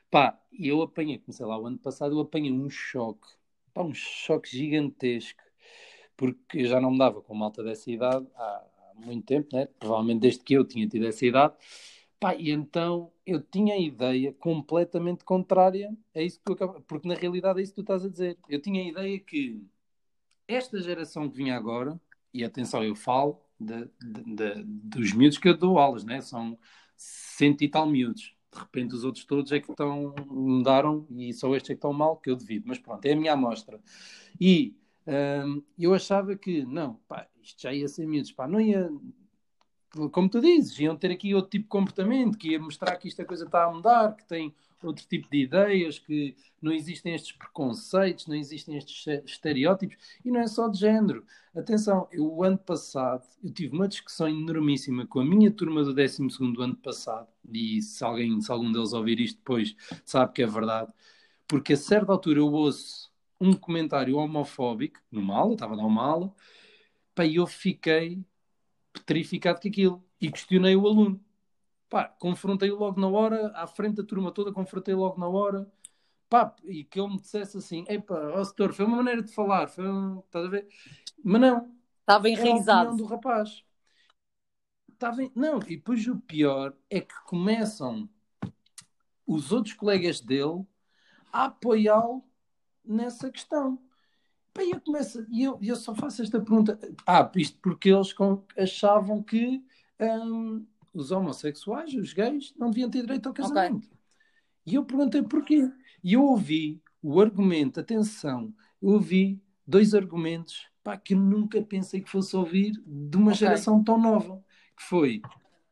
Pá, 0.10 0.42
e 0.52 0.70
eu 0.70 0.82
apanhei, 0.82 1.20
comecei 1.20 1.46
lá 1.46 1.56
o 1.60 1.68
ano 1.68 1.78
passado, 1.78 2.16
eu 2.16 2.20
apanhei 2.20 2.52
um 2.52 2.68
choque, 2.68 3.28
pá, 3.76 3.84
um 3.84 3.94
choque 3.94 4.50
gigantesco, 4.50 5.44
porque 6.18 6.62
eu 6.62 6.66
já 6.66 6.82
não 6.82 6.90
me 6.90 6.98
dava 6.98 7.22
com 7.22 7.36
malta 7.36 7.64
dessa 7.64 7.92
idade 7.92 8.26
há, 8.36 8.42
há 8.42 9.06
muito 9.06 9.28
tempo, 9.28 9.56
né, 9.56 9.68
provavelmente 9.80 10.22
desde 10.22 10.44
que 10.44 10.56
eu 10.56 10.66
tinha 10.66 10.88
tido 10.88 11.06
essa 11.06 11.24
idade, 11.24 11.54
Pá, 12.20 12.36
e 12.36 12.52
então 12.52 13.14
eu 13.26 13.42
tinha 13.42 13.76
a 13.76 13.78
ideia 13.78 14.34
completamente 14.34 15.24
contrária 15.24 15.96
a 16.14 16.22
isso 16.22 16.38
que 16.40 16.46
tu 16.46 16.54
acabas, 16.54 16.84
porque 16.86 17.08
na 17.08 17.16
realidade 17.16 17.60
é 17.60 17.64
isso 17.64 17.72
que 17.72 17.78
tu 17.78 17.82
estás 17.82 18.04
a 18.04 18.10
dizer. 18.10 18.38
Eu 18.50 18.62
tinha 18.62 18.82
a 18.82 18.88
ideia 18.88 19.20
que 19.20 19.66
esta 20.48 20.82
geração 20.82 21.30
que 21.30 21.38
vinha 21.38 21.56
agora, 21.56 22.00
e 22.34 22.44
atenção, 22.44 22.84
eu 22.84 22.96
falo 22.96 23.42
de, 23.60 23.86
de, 24.02 24.36
de, 24.36 24.64
dos 24.64 25.14
miúdos 25.14 25.38
que 25.38 25.48
eu 25.48 25.58
dou 25.58 25.80
aulas, 25.80 26.04
né? 26.04 26.22
são 26.22 26.58
cento 26.98 27.64
e 27.64 27.70
tal 27.70 27.86
miúdos. 27.86 28.36
De 28.52 28.60
repente 28.60 28.96
os 28.96 29.04
outros 29.04 29.26
todos 29.26 29.52
é 29.52 29.60
que 29.60 29.72
estão, 29.72 30.14
mudaram 30.28 31.06
e 31.12 31.32
só 31.34 31.56
estes 31.56 31.70
é 31.72 31.74
que 31.74 31.78
estão 31.78 31.94
mal, 31.94 32.18
que 32.18 32.30
eu 32.30 32.36
devido. 32.36 32.66
Mas 32.68 32.80
pronto, 32.80 33.06
é 33.06 33.14
a 33.14 33.16
minha 33.16 33.34
amostra. 33.34 33.80
E 34.42 34.76
hum, 35.08 35.64
eu 35.78 35.94
achava 35.94 36.36
que, 36.36 36.66
não, 36.66 36.96
pá, 37.08 37.28
isto 37.42 37.62
já 37.62 37.74
ia 37.74 37.88
ser 37.88 38.08
miúdos, 38.08 38.32
pá, 38.32 38.48
não 38.48 38.60
ia, 38.60 38.90
como 40.12 40.30
tu 40.30 40.40
dizes, 40.40 40.80
iam 40.80 40.96
ter 40.96 41.12
aqui 41.12 41.34
outro 41.34 41.52
tipo 41.52 41.64
de 41.64 41.70
comportamento, 41.70 42.38
que 42.38 42.50
ia 42.52 42.60
mostrar 42.60 42.96
que 42.98 43.08
esta 43.08 43.26
coisa 43.26 43.46
está 43.46 43.66
a 43.66 43.72
mudar, 43.72 44.16
que 44.16 44.26
tem 44.26 44.54
outro 44.84 45.06
tipo 45.08 45.30
de 45.30 45.40
ideias, 45.40 46.00
que 46.00 46.36
não 46.62 46.72
existem 46.72 47.14
estes 47.14 47.32
preconceitos, 47.32 48.28
não 48.28 48.36
existem 48.36 48.78
estes 48.78 49.06
estereótipos, 49.26 49.98
e 50.24 50.32
não 50.32 50.40
é 50.40 50.48
só 50.48 50.68
de 50.68 50.80
género. 50.80 51.26
Atenção, 51.56 52.08
eu, 52.12 52.32
o 52.32 52.44
ano 52.44 52.58
passado, 52.58 53.24
eu 53.44 53.52
tive 53.52 53.76
uma 53.76 53.88
discussão 53.88 54.30
enormíssima 54.30 55.06
com 55.08 55.20
a 55.20 55.26
minha 55.26 55.52
turma 55.52 55.84
do 55.84 55.94
12 55.94 56.28
ano 56.60 56.76
passado, 56.76 57.28
e 57.52 57.82
se 57.82 58.04
alguém, 58.04 58.40
se 58.40 58.52
algum 58.52 58.72
deles 58.72 58.94
ouvir 58.94 59.20
isto 59.20 59.38
depois, 59.38 59.76
sabe 60.06 60.34
que 60.34 60.44
é 60.44 60.48
verdade, 60.48 60.94
porque 61.48 61.74
a 61.74 61.78
certa 61.78 62.12
altura 62.12 62.40
eu 62.40 62.52
ouço 62.52 63.10
um 63.42 63.54
comentário 63.54 64.18
homofóbico, 64.18 65.00
numa 65.12 65.36
aula, 65.36 65.54
estava 65.54 65.74
a 65.74 65.78
dar 65.78 65.86
uma 65.86 66.04
aula, 66.06 66.34
e 67.22 67.36
eu 67.36 67.46
fiquei 67.46 68.24
petrificado 68.94 69.60
com 69.62 69.68
aquilo 69.68 70.04
e 70.20 70.32
questionei 70.32 70.76
o 70.76 70.88
aluno. 70.88 71.24
Pá, 71.90 72.06
confrontei-o 72.06 72.78
logo 72.78 73.00
na 73.00 73.08
hora, 73.08 73.52
à 73.56 73.66
frente 73.66 73.96
da 73.96 74.04
turma 74.04 74.32
toda, 74.32 74.52
confrontei 74.52 74.94
logo 74.94 75.20
na 75.20 75.28
hora. 75.28 75.72
Pá, 76.30 76.56
e 76.64 76.84
que 76.84 77.00
ele 77.00 77.10
me 77.10 77.20
dissesse 77.20 77.58
assim: 77.58 77.84
Epá, 77.88 78.16
ó 78.36 78.44
setor, 78.44 78.74
foi 78.74 78.86
uma 78.86 78.98
maneira 78.98 79.24
de 79.24 79.34
falar, 79.34 79.68
foi 79.68 79.90
um... 79.90 80.20
estás 80.20 80.46
a 80.46 80.50
ver? 80.50 80.68
Mas 81.24 81.42
não. 81.42 81.76
Estava 82.02 82.30
enraizado. 82.30 82.96
do 82.96 83.06
rapaz. 83.06 83.64
Estava 84.92 85.24
em... 85.24 85.32
Não, 85.36 85.60
e 85.60 85.78
depois 85.78 86.06
o 86.08 86.20
pior 86.20 86.76
é 86.90 87.02
que 87.02 87.16
começam 87.26 88.10
os 89.26 89.52
outros 89.52 89.74
colegas 89.74 90.20
dele 90.20 90.66
a 91.32 91.46
apoiá-lo 91.46 92.24
nessa 92.84 93.32
questão. 93.32 93.80
Bem, 94.56 94.72
eu 94.72 94.82
começo, 94.82 95.26
e 95.30 95.44
eu, 95.44 95.58
eu 95.62 95.76
só 95.76 95.94
faço 95.96 96.22
esta 96.22 96.40
pergunta. 96.40 96.80
Ah, 97.06 97.30
isto 97.36 97.58
porque 97.62 97.90
eles 97.90 98.14
achavam 98.58 99.22
que 99.22 99.64
hum, 100.00 100.66
os 100.94 101.12
homossexuais, 101.12 101.94
os 101.94 102.14
gays, 102.14 102.54
não 102.58 102.70
deviam 102.70 102.90
ter 102.90 103.02
direito 103.02 103.28
ao 103.28 103.34
casamento. 103.34 103.86
Okay. 103.86 103.98
E 104.66 104.76
eu 104.76 104.84
perguntei 104.86 105.22
porquê. 105.22 105.72
E 106.04 106.14
eu 106.14 106.24
ouvi 106.24 106.82
o 107.02 107.22
argumento, 107.22 107.80
atenção, 107.80 108.54
eu 108.82 108.90
ouvi 108.90 109.42
dois 109.66 109.94
argumentos 109.94 110.68
pá, 110.84 110.98
que 110.98 111.14
eu 111.14 111.20
nunca 111.20 111.62
pensei 111.62 112.02
que 112.02 112.10
fosse 112.10 112.36
ouvir 112.36 112.72
de 112.86 113.18
uma 113.18 113.32
okay. 113.32 113.40
geração 113.40 113.84
tão 113.84 114.00
nova. 114.00 114.44
Que 114.76 114.84
foi 114.84 115.22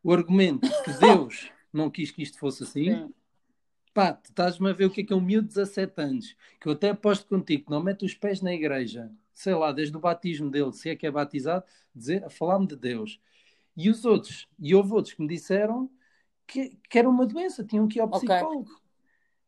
o 0.03 0.13
argumento 0.13 0.67
que 0.84 0.93
Deus 0.99 1.49
não 1.71 1.89
quis 1.89 2.11
que 2.11 2.21
isto 2.21 2.38
fosse 2.38 2.63
assim. 2.63 2.93
Sim. 2.93 3.13
Pá, 3.97 4.13
tu 4.13 4.29
estás-me 4.29 4.69
a 4.69 4.73
ver 4.73 4.85
o 4.85 4.91
que 4.91 5.01
é 5.01 5.03
que 5.03 5.11
é 5.11 5.15
um 5.15 5.19
miúdo 5.19 5.47
de 5.47 5.55
17 5.55 5.99
anos, 5.99 6.35
que 6.61 6.67
eu 6.67 6.73
até 6.73 6.89
aposto 6.89 7.25
contigo 7.27 7.65
que 7.65 7.71
não 7.71 7.81
mete 7.81 8.05
os 8.05 8.13
pés 8.13 8.41
na 8.43 8.53
igreja, 8.53 9.11
sei 9.33 9.55
lá, 9.55 9.71
desde 9.71 9.97
o 9.97 9.99
batismo 9.99 10.51
dele, 10.51 10.71
se 10.71 10.91
é 10.91 10.95
que 10.95 11.07
é 11.07 11.09
batizado, 11.09 11.65
dizer, 11.95 12.23
a 12.23 12.29
falar-me 12.29 12.67
de 12.67 12.75
Deus. 12.75 13.19
E 13.75 13.89
os 13.89 14.05
outros, 14.05 14.47
e 14.59 14.75
houve 14.75 14.93
outros 14.93 15.15
que 15.15 15.21
me 15.23 15.27
disseram 15.27 15.89
que, 16.45 16.77
que 16.87 16.99
era 16.99 17.09
uma 17.09 17.25
doença, 17.25 17.63
tinham 17.63 17.87
que 17.87 17.97
ir 17.97 18.01
ao 18.01 18.11
psicólogo. 18.11 18.69
Okay. 18.69 18.75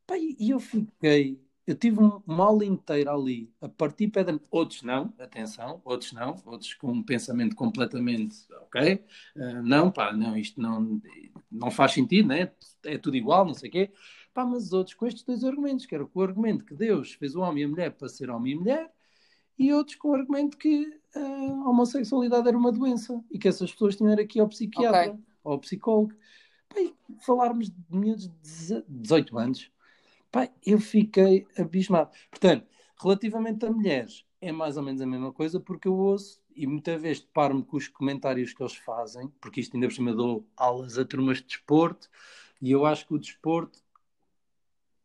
Pá, 0.07 0.17
e, 0.17 0.49
eu 0.49 0.59
fiquei, 0.59 1.39
eu 1.67 1.75
tive 1.75 2.01
um, 2.01 2.19
uma 2.25 2.45
aula 2.45 2.65
inteira 2.65 3.13
ali, 3.13 3.53
a 3.61 3.69
partir 3.69 4.07
pedra. 4.07 4.41
Outros 4.49 4.81
não, 4.81 5.13
atenção, 5.19 5.79
outros 5.85 6.11
não, 6.11 6.35
outros 6.43 6.73
com 6.73 6.91
um 6.91 7.03
pensamento 7.03 7.55
completamente, 7.55 8.35
ok? 8.63 8.95
Uh, 9.35 9.61
não, 9.61 9.91
pá, 9.91 10.11
não, 10.11 10.35
isto 10.35 10.59
não, 10.59 10.99
não 11.51 11.69
faz 11.69 11.91
sentido, 11.91 12.29
né? 12.29 12.51
É 12.83 12.97
tudo 12.97 13.15
igual, 13.15 13.45
não 13.45 13.53
sei 13.53 13.69
o 13.69 13.71
quê. 13.71 13.91
Pá, 14.33 14.45
mas 14.45 14.71
outros 14.73 14.95
com 14.95 15.07
estes 15.07 15.23
dois 15.23 15.43
argumentos, 15.43 15.85
que 15.85 15.95
era 15.95 16.05
com 16.05 16.19
o 16.19 16.23
argumento 16.23 16.63
que 16.65 16.75
Deus 16.75 17.13
fez 17.13 17.35
o 17.35 17.41
homem 17.41 17.63
e 17.63 17.65
a 17.65 17.69
mulher 17.69 17.91
para 17.91 18.07
ser 18.07 18.29
homem 18.29 18.53
e 18.53 18.55
mulher, 18.55 18.91
e 19.57 19.73
outros 19.73 19.97
com 19.97 20.09
o 20.09 20.15
argumento 20.15 20.57
que 20.57 20.99
a 21.15 21.69
homossexualidade 21.69 22.47
era 22.47 22.57
uma 22.57 22.71
doença 22.71 23.21
e 23.29 23.37
que 23.37 23.47
essas 23.47 23.71
pessoas 23.71 23.95
tinham 23.95 24.13
ir 24.13 24.39
ao 24.39 24.47
psiquiatra 24.47 25.11
okay. 25.11 25.23
ou 25.43 25.53
ao 25.53 25.59
psicólogo. 25.59 26.13
Pá, 26.69 26.75
falarmos 27.25 27.69
de 27.69 27.75
miúdos 27.89 28.29
de 28.41 28.83
18 28.87 29.37
anos, 29.37 29.71
pá, 30.31 30.49
eu 30.65 30.79
fiquei 30.79 31.47
abismado. 31.57 32.11
Portanto, 32.29 32.67
relativamente 33.01 33.65
a 33.65 33.71
mulheres, 33.71 34.25
é 34.41 34.51
mais 34.51 34.77
ou 34.77 34.83
menos 34.83 35.01
a 35.01 35.05
mesma 35.05 35.33
coisa, 35.33 35.59
porque 35.59 35.87
eu 35.87 35.95
ouço 35.95 36.39
e 36.55 36.67
muitas 36.67 37.01
vezes 37.01 37.21
deparo-me 37.21 37.63
com 37.63 37.77
os 37.77 37.87
comentários 37.87 38.53
que 38.53 38.61
eles 38.61 38.75
fazem, 38.75 39.29
porque 39.39 39.61
isto 39.61 39.75
ainda 39.75 39.87
por 39.87 39.93
cima 39.93 40.13
dou 40.13 40.45
aulas 40.57 40.97
a 40.97 41.05
turmas 41.05 41.37
de 41.37 41.45
desporto, 41.45 42.09
e 42.61 42.71
eu 42.71 42.85
acho 42.85 43.07
que 43.07 43.13
o 43.13 43.19
desporto 43.19 43.81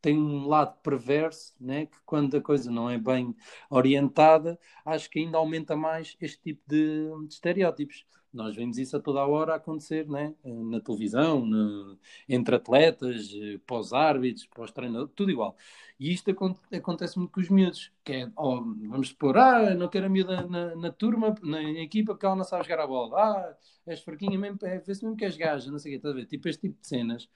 tem 0.04 0.18
um 0.18 0.46
lado 0.46 0.76
perverso, 0.82 1.54
né? 1.58 1.86
que 1.86 1.96
quando 2.04 2.36
a 2.36 2.40
coisa 2.42 2.70
não 2.70 2.90
é 2.90 2.98
bem 2.98 3.34
orientada, 3.70 4.58
acho 4.84 5.08
que 5.08 5.18
ainda 5.18 5.38
aumenta 5.38 5.74
mais 5.74 6.14
este 6.20 6.42
tipo 6.42 6.62
de, 6.66 7.08
de 7.26 7.32
estereótipos. 7.32 8.04
Nós 8.30 8.54
vemos 8.54 8.76
isso 8.76 8.94
a 8.98 9.00
toda 9.00 9.20
a 9.20 9.26
hora 9.26 9.54
acontecer 9.54 10.06
né? 10.06 10.34
na 10.44 10.78
televisão, 10.78 11.46
no, 11.46 11.98
entre 12.28 12.56
atletas, 12.56 13.30
pós-árbitros, 13.66 14.46
pós-treinadores, 14.48 15.14
tudo 15.16 15.30
igual. 15.30 15.56
E 15.98 16.12
isto 16.12 16.30
acontece 16.70 17.18
muito 17.18 17.32
com 17.32 17.40
os 17.40 17.48
miúdos, 17.48 17.90
que 18.04 18.12
é, 18.12 18.26
vamos 18.36 19.08
supor, 19.08 19.38
ah, 19.38 19.74
não 19.74 19.88
quero 19.88 20.04
a 20.04 20.08
miúda 20.10 20.46
na, 20.46 20.76
na, 20.76 20.92
turma, 20.92 21.34
na 21.42 21.62
equipa, 21.80 22.12
porque 22.12 22.26
ela 22.26 22.36
não 22.36 22.44
sabe 22.44 22.64
jogar 22.64 22.82
a 22.82 22.86
bola. 22.86 23.16
Ah, 23.16 23.56
és 23.86 24.02
fraquinha 24.02 24.38
mesmo, 24.38 24.58
é, 24.64 24.80
vê-se 24.80 25.02
mesmo 25.02 25.16
que 25.16 25.24
és 25.24 25.36
gaja, 25.36 25.70
não 25.70 25.78
sei 25.78 25.92
o 25.92 25.94
quê, 25.94 25.96
estás 25.96 26.14
a 26.14 26.16
ver? 26.18 26.26
Tipo 26.26 26.48
este 26.48 26.68
tipo 26.68 26.78
de 26.78 26.86
cenas 26.88 27.28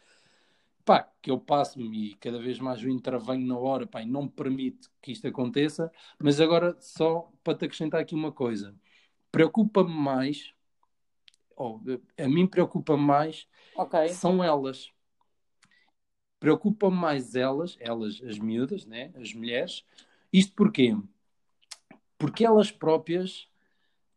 pá, 0.88 1.06
que 1.20 1.30
eu 1.30 1.38
passo-me 1.38 2.12
e 2.12 2.14
cada 2.14 2.38
vez 2.38 2.58
mais 2.58 2.82
o 2.82 2.88
intervenho 2.88 3.46
na 3.46 3.58
hora, 3.58 3.86
pá, 3.86 4.00
e 4.00 4.06
não 4.06 4.22
me 4.22 4.30
permite 4.30 4.88
que 5.02 5.12
isto 5.12 5.28
aconteça, 5.28 5.92
mas 6.18 6.40
agora 6.40 6.74
só 6.80 7.30
para 7.44 7.58
te 7.58 7.66
acrescentar 7.66 8.00
aqui 8.00 8.14
uma 8.14 8.32
coisa, 8.32 8.74
preocupa-me 9.30 9.92
mais, 9.92 10.54
ou 11.54 11.82
a 12.16 12.26
mim 12.26 12.46
preocupa 12.46 12.96
mais, 12.96 13.46
okay. 13.76 14.08
são 14.08 14.42
elas. 14.42 14.90
Preocupa-me 16.40 16.96
mais 16.96 17.34
elas, 17.34 17.76
elas, 17.80 18.22
as 18.22 18.38
miúdas, 18.38 18.86
né, 18.86 19.12
as 19.16 19.34
mulheres, 19.34 19.84
isto 20.32 20.54
porquê? 20.54 20.96
Porque 22.16 22.46
elas 22.46 22.72
próprias 22.72 23.46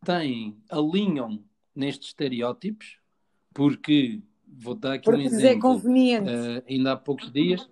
têm, 0.06 0.58
alinham 0.70 1.44
nestes 1.76 2.08
estereótipos, 2.08 2.98
porque 3.54 4.22
vou 4.52 4.76
dar 4.76 4.94
aqui 4.94 5.06
Porque 5.06 5.22
um 5.22 5.26
exemplo. 5.26 5.48
é 5.48 5.62
conveniente. 5.62 6.30
Uh, 6.30 6.64
ainda 6.68 6.92
há 6.92 6.98
poucos 6.98 7.32
dias, 7.32 7.70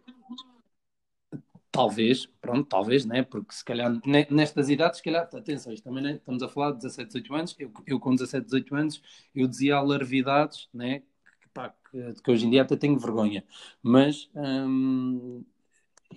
talvez, 1.72 2.26
pronto, 2.42 2.68
talvez, 2.68 3.06
né? 3.06 3.24
Porque 3.24 3.54
se 3.54 3.64
calhar 3.64 3.92
nestas 4.30 4.70
idades, 4.70 4.98
se 4.98 5.04
calhar, 5.04 5.24
atenção, 5.24 5.74
isto 5.74 5.84
também 5.84 6.04
né? 6.04 6.14
estamos 6.14 6.42
a 6.42 6.50
falar 6.50 6.72
de 6.72 6.78
17, 6.78 7.08
18 7.08 7.36
anos. 7.36 7.56
Eu, 7.60 7.72
eu 7.86 8.00
com 8.00 8.16
17, 8.16 8.46
18 8.46 8.76
anos, 8.76 9.02
eu 9.36 9.48
dizia 9.48 9.76
alarvidades, 9.76 10.68
né? 10.74 11.00
Que, 11.42 11.50
pá, 11.54 11.74
que, 11.92 12.22
que 12.22 12.32
hoje 12.32 12.46
em 12.48 12.50
dia 12.50 12.62
até 12.64 12.76
tenho 12.76 12.98
vergonha, 12.98 13.44
mas 13.82 14.30
hum, 14.36 15.44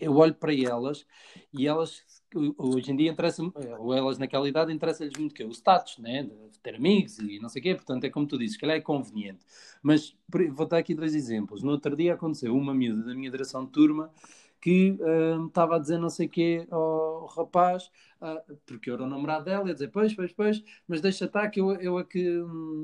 eu 0.02 0.16
olho 0.16 0.34
para 0.34 0.54
elas 0.54 1.06
e 1.52 1.66
elas 1.66 2.02
hoje 2.56 2.90
em 2.90 2.96
dia 2.96 3.10
interessa 3.10 3.42
ou 3.78 3.94
elas 3.94 4.18
naquela 4.18 4.48
idade 4.48 4.72
interessa-lhes 4.72 5.12
muito 5.18 5.34
que 5.34 5.44
o 5.44 5.50
status, 5.50 5.98
né? 5.98 6.24
de 6.24 6.58
ter 6.60 6.74
amigos 6.74 7.18
e 7.18 7.38
não 7.38 7.48
sei 7.48 7.60
o 7.60 7.62
quê, 7.62 7.74
portanto 7.74 8.04
é 8.04 8.10
como 8.10 8.26
tu 8.26 8.38
dizes, 8.38 8.56
que 8.56 8.66
é 8.66 8.80
conveniente. 8.80 9.44
Mas 9.82 10.16
vou 10.52 10.66
dar 10.66 10.78
aqui 10.78 10.94
dois 10.94 11.14
exemplos. 11.14 11.62
No 11.62 11.72
outro 11.72 11.94
dia 11.94 12.14
aconteceu 12.14 12.56
uma 12.56 12.74
miúda 12.74 13.04
da 13.04 13.14
minha 13.14 13.30
direção 13.30 13.64
de 13.64 13.70
turma 13.70 14.10
que 14.60 14.92
uh, 14.92 15.46
estava 15.46 15.76
a 15.76 15.78
dizer 15.78 15.98
não 15.98 16.08
sei 16.08 16.26
o 16.26 16.30
quê 16.30 16.66
ao 16.70 17.26
rapaz, 17.26 17.90
uh, 18.20 18.56
porque 18.64 18.88
eu 18.88 18.94
era 18.94 19.02
o 19.02 19.08
namorado 19.08 19.44
dela, 19.44 19.66
e 19.68 19.70
a 19.72 19.74
dizer, 19.74 19.88
pois, 19.88 20.14
pois, 20.14 20.32
pois, 20.32 20.62
mas 20.86 21.00
deixa 21.00 21.24
estar 21.24 21.48
que 21.50 21.60
eu, 21.60 21.72
eu, 21.80 21.98
é 21.98 22.04
que, 22.04 22.20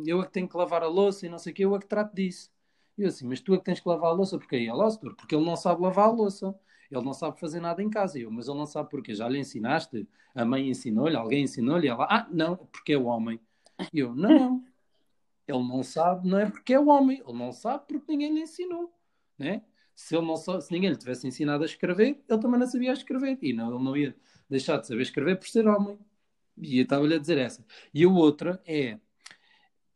eu 0.05 0.21
é 0.21 0.25
que 0.27 0.33
tenho 0.33 0.49
que 0.49 0.57
lavar 0.57 0.83
a 0.83 0.89
louça 0.89 1.25
e 1.25 1.29
não 1.29 1.39
sei 1.39 1.53
o 1.53 1.55
quê, 1.55 1.65
eu 1.65 1.77
é 1.77 1.79
que 1.79 1.87
trato 1.87 2.15
disso. 2.15 2.51
E 2.99 3.03
eu 3.03 3.09
assim, 3.09 3.27
mas 3.29 3.41
tu 3.41 3.55
é 3.55 3.59
que 3.59 3.65
tens 3.65 3.79
que 3.79 3.89
lavar 3.89 4.11
a 4.11 4.13
louça, 4.13 4.37
porque 4.37 4.57
aí 4.57 4.67
é 4.67 4.73
louça, 4.73 4.99
porque 4.99 5.35
ele 5.35 5.45
não 5.45 5.57
sabe 5.57 5.81
lavar 5.81 6.07
a 6.09 6.13
louça. 6.13 6.53
Ele 6.91 7.05
não 7.05 7.13
sabe 7.13 7.39
fazer 7.39 7.61
nada 7.61 7.83
em 7.83 7.91
casa. 7.91 8.19
Eu, 8.19 8.31
mas 8.31 8.49
ele 8.49 8.59
não 8.59 8.67
sabe 8.67 8.89
porquê. 8.91 9.15
Já 9.15 9.29
lhe 9.29 9.39
ensinaste? 9.39 10.09
A 10.35 10.45
mãe 10.45 10.69
ensinou-lhe? 10.69 11.17
Alguém 11.17 11.45
ensinou-lhe? 11.45 11.89
Ela, 11.89 12.07
ah, 12.11 12.27
não, 12.31 12.57
porque 12.57 12.93
é 12.93 12.99
o 12.99 13.05
homem. 13.05 13.41
E 13.93 13.99
eu, 14.01 14.15
não, 14.15 14.65
ele 15.47 15.59
não 15.59 15.83
sabe, 15.83 16.29
não 16.29 16.39
é 16.39 16.51
porque 16.51 16.75
é 16.75 16.81
o 16.81 16.89
homem. 16.89 17.23
Ele 17.27 17.39
não 17.39 17.53
sabe 17.53 17.85
porque 17.87 18.13
ninguém 18.13 18.35
lhe 18.35 18.41
ensinou. 18.41 18.93
Né? 19.39 19.63
Se, 19.95 20.17
ele 20.17 20.27
não 20.27 20.37
se 20.37 20.73
ninguém 20.73 20.91
lhe 20.91 20.97
tivesse 20.97 21.27
ensinado 21.27 21.63
a 21.63 21.67
escrever, 21.67 22.23
ele 22.29 22.41
também 22.41 22.59
não 22.59 22.67
sabia 22.67 22.93
escrever. 22.93 23.39
E 23.43 23.53
não, 23.53 23.75
ele 23.75 23.85
não 23.85 23.97
ia 23.97 24.17
deixar 24.49 24.79
de 24.79 24.87
saber 24.87 25.03
escrever 25.03 25.39
por 25.39 25.49
ser 25.49 25.67
homem. 25.67 25.99
E 26.57 26.79
eu 26.79 26.83
estava-lhe 26.83 27.15
a 27.15 27.19
dizer 27.19 27.39
essa. 27.39 27.65
E 27.93 28.05
a 28.05 28.09
outra 28.09 28.61
é 28.67 28.99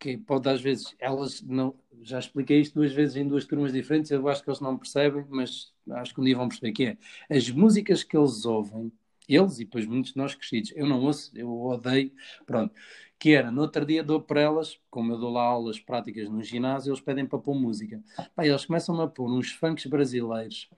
que 0.03 0.17
pode 0.19 0.49
às 0.49 0.61
vezes, 0.61 0.97
elas 0.99 1.41
não, 1.43 1.77
já 2.03 2.19
expliquei 2.19 2.61
isto 2.61 2.75
duas 2.75 2.93
vezes 2.93 3.15
em 3.15 3.27
duas 3.29 3.45
turmas 3.45 3.73
diferentes, 3.73 4.11
eu 4.11 4.29
acho 4.29 4.43
que 4.43 4.51
eles 4.51 4.59
não 4.61 4.77
percebem, 4.77 5.25
mas 5.31 5.73
acho 5.93 6.13
que 6.13 6.21
um 6.21 6.25
dia 6.25 6.37
vão 6.37 6.49
perceber 6.49 6.73
que 6.73 6.85
é. 6.87 6.97
As 7.31 7.49
músicas 7.51 8.03
que 8.03 8.17
eles 8.17 8.45
ouvem, 8.45 8.91
eles 9.29 9.61
e 9.61 9.65
depois 9.65 9.87
muitos 9.87 10.13
de 10.13 10.19
nós 10.19 10.35
crescidos, 10.35 10.73
eu 10.75 10.87
não 10.89 11.01
ouço, 11.05 11.31
eu 11.37 11.49
odeio, 11.49 12.13
pronto, 12.45 12.75
que 13.17 13.31
era, 13.31 13.53
no 13.53 13.61
outro 13.63 13.87
dia 13.87 14.03
dou 14.03 14.21
para 14.21 14.41
elas, 14.41 14.77
como 14.91 15.13
eu 15.13 15.19
dou 15.19 15.31
lá 15.31 15.43
aulas 15.45 15.79
práticas 15.79 16.29
no 16.29 16.43
ginásio, 16.43 16.91
eles 16.91 17.01
pedem 17.01 17.25
para 17.25 17.39
pôr 17.39 17.55
música. 17.55 18.03
Pá, 18.35 18.45
eles 18.45 18.65
começam 18.65 19.01
a 19.01 19.07
pôr 19.07 19.31
uns 19.31 19.53
funks 19.53 19.87
brasileiros, 19.87 20.69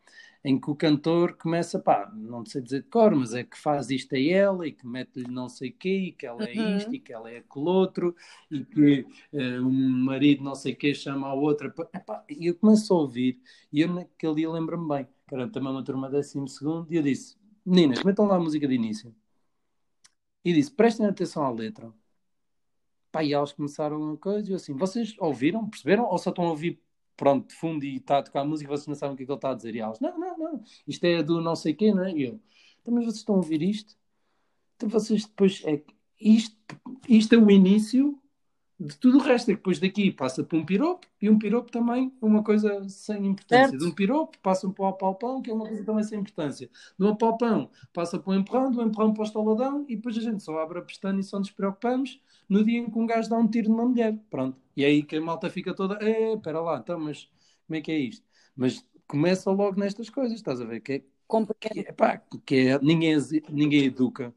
em 0.45 0.61
que 0.61 0.71
o 0.71 0.77
cantor 0.77 1.39
começa, 1.39 1.79
pá, 1.79 2.13
não 2.15 2.45
sei 2.45 2.61
dizer 2.61 2.83
de 2.83 2.89
cor, 2.91 3.15
mas 3.15 3.33
é 3.33 3.43
que 3.43 3.59
faz 3.59 3.89
isto 3.89 4.15
a 4.15 4.21
ela 4.21 4.67
e 4.67 4.73
que 4.73 4.87
mete-lhe 4.87 5.27
não 5.31 5.49
sei 5.49 5.71
o 5.71 5.73
quê, 5.73 5.97
e 6.09 6.13
que 6.13 6.27
ela 6.27 6.45
é 6.45 6.53
uhum. 6.55 6.77
isto 6.77 6.95
e 6.95 7.01
que 7.01 7.13
ela 7.15 7.31
é 7.31 7.39
aquele 7.39 7.67
outro, 7.67 8.15
e 8.51 8.63
que 8.63 9.07
uh, 9.33 9.63
um 9.63 10.05
marido 10.05 10.45
não 10.45 10.55
sei 10.55 10.75
o 10.75 10.77
quê 10.77 10.95
chama 10.95 11.29
a 11.29 11.35
outra. 11.35 11.73
e 12.29 12.47
eu 12.49 12.55
começo 12.57 12.93
a 12.93 12.99
ouvir, 12.99 13.41
e 13.73 13.81
eu 13.81 13.89
naquele 13.89 14.35
dia 14.35 14.51
lembro-me 14.51 14.87
bem, 14.87 15.09
que 15.27 15.35
era 15.35 15.49
também 15.49 15.71
uma 15.71 15.83
turma 15.83 16.11
décimo 16.11 16.47
segundo, 16.47 16.93
e 16.93 16.97
eu 16.97 17.03
disse, 17.03 17.37
meninas, 17.65 18.05
metam 18.05 18.27
lá 18.27 18.37
a 18.37 18.41
música 18.41 18.69
de 18.69 18.75
início. 18.75 19.15
E 20.45 20.53
disse, 20.53 20.71
prestem 20.71 21.07
atenção 21.07 21.43
à 21.43 21.51
letra. 21.51 21.91
Pá, 23.11 23.25
e 23.25 23.33
elas 23.33 23.53
começaram 23.53 24.13
a 24.13 24.19
coisa, 24.19 24.51
e 24.51 24.53
eu 24.53 24.57
assim, 24.57 24.75
vocês 24.75 25.15
ouviram, 25.19 25.67
perceberam, 25.71 26.05
ou 26.05 26.19
só 26.19 26.29
estão 26.29 26.45
a 26.45 26.51
ouvir 26.51 26.84
pronto, 27.17 27.49
de 27.49 27.55
fundo 27.55 27.85
e 27.85 27.97
está 27.97 28.19
a 28.19 28.23
tocar 28.23 28.41
a 28.41 28.45
música, 28.45 28.71
vocês 28.71 28.87
não 28.87 28.95
sabem 28.95 29.15
o 29.15 29.17
que, 29.17 29.23
é 29.23 29.27
que 29.27 29.33
ele 29.33 29.39
está 29.39 29.51
a 29.51 29.55
dizer. 29.55 29.75
E 29.75 29.81
elas, 29.81 30.01
não, 30.01 30.19
não, 30.19 30.39
não, 30.39 30.65
isto 30.87 31.05
é 31.05 31.23
do 31.23 31.41
não 31.41 31.57
sei 31.57 31.75
quê, 31.75 31.93
não 31.93 32.05
é? 32.05 32.13
E 32.13 32.25
eu, 32.25 32.41
então, 32.81 32.95
mas 32.95 33.05
vocês 33.05 33.19
estão 33.19 33.37
a 33.37 33.39
ouvir 33.39 33.63
isto? 33.63 33.97
Então 34.77 34.89
vocês 34.89 35.25
depois, 35.25 35.63
é, 35.65 35.83
isto, 36.21 36.57
isto 37.09 37.35
é 37.35 37.39
o 37.39 37.51
início 37.51 38.21
de 38.79 38.97
tudo 38.99 39.19
o 39.19 39.21
resto. 39.21 39.51
É 39.51 39.55
que 39.55 39.59
depois 39.59 39.79
daqui 39.79 40.11
passa 40.11 40.43
para 40.45 40.59
um 40.59 40.65
piropo 40.65 41.07
e 41.21 41.31
um 41.31 41.39
piropo 41.39 41.71
também 41.71 42.13
uma 42.21 42.43
coisa 42.43 42.89
sem 42.89 43.27
importância. 43.27 43.69
Certo. 43.69 43.79
De 43.79 43.85
um 43.85 43.95
piropo 43.95 44.39
passam 44.41 44.73
para 44.73 44.85
o 44.85 44.89
apalpão, 44.89 45.41
que 45.43 45.51
é 45.51 45.55
uma 45.55 45.67
coisa 45.67 45.85
também 45.85 46.05
sem 46.05 46.21
importância. 46.21 46.71
Do 46.99 47.09
apalpão 47.09 47.71
passa 47.93 48.19
para 48.19 48.31
o 48.31 48.35
empurrão, 48.35 48.71
do 48.71 48.83
empurrão 48.83 49.13
para 49.13 49.23
o 49.23 49.25
estaladão 49.25 49.85
e 49.89 49.97
depois 49.97 50.17
a 50.19 50.21
gente 50.21 50.43
só 50.43 50.59
abre 50.59 50.79
a 50.79 50.83
pestana 50.83 51.21
e 51.21 51.23
só 51.23 51.39
nos 51.39 51.51
preocupamos 51.51 52.21
no 52.49 52.65
dia 52.65 52.79
em 52.79 52.91
que 52.91 52.99
um 52.99 53.07
gajo 53.07 53.29
dá 53.29 53.37
um 53.37 53.49
tiro 53.49 53.71
numa 53.71 53.87
mulher. 53.87 54.19
Pronto. 54.31 54.59
E 54.77 54.85
aí 54.85 55.03
que 55.03 55.17
a 55.17 55.21
malta 55.21 55.49
fica 55.49 55.75
toda, 55.75 55.97
é, 56.05 56.35
espera 56.35 56.61
lá, 56.61 56.79
então, 56.79 56.99
mas 56.99 57.29
como 57.67 57.79
é 57.79 57.81
que 57.81 57.93
é 57.93 57.99
isto? 57.99 58.25
Mas 58.57 58.85
começa 59.07 59.51
logo 59.51 59.79
nestas 59.79 60.11
coisas, 60.11 60.37
estás 60.37 60.61
a 60.61 60.65
ver? 60.65 60.81
Que 60.81 60.93
é, 60.93 60.99
que 61.61 61.81
é, 61.81 62.23
que 62.45 62.55
é 62.69 62.79
ninguém, 62.81 63.17
ninguém 63.51 63.85
educa. 63.85 64.35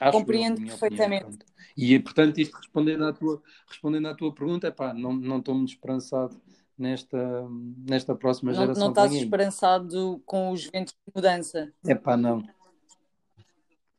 Acho 0.00 0.18
Compreendo 0.18 0.60
eu, 0.60 0.66
perfeitamente. 0.66 1.24
Opinião, 1.24 1.54
e 1.76 1.98
portanto, 1.98 2.38
isto 2.38 2.56
respondendo 2.56 3.04
à 3.04 3.12
tua, 3.12 3.42
respondendo 3.68 4.08
à 4.08 4.14
tua 4.14 4.34
pergunta, 4.34 4.66
é 4.66 4.70
pá, 4.70 4.92
não, 4.92 5.12
não 5.12 5.38
estou 5.38 5.54
muito 5.54 5.70
esperançado 5.70 6.40
nesta, 6.76 7.46
nesta 7.88 8.14
próxima 8.14 8.52
não, 8.52 8.60
geração. 8.60 8.82
Não 8.82 8.90
estás 8.90 9.12
esperançado 9.12 10.22
com 10.26 10.50
os 10.50 10.66
ventos 10.66 10.94
de 10.94 11.12
mudança? 11.14 11.72
É 11.86 11.94
pá, 11.94 12.16
não. 12.16 12.44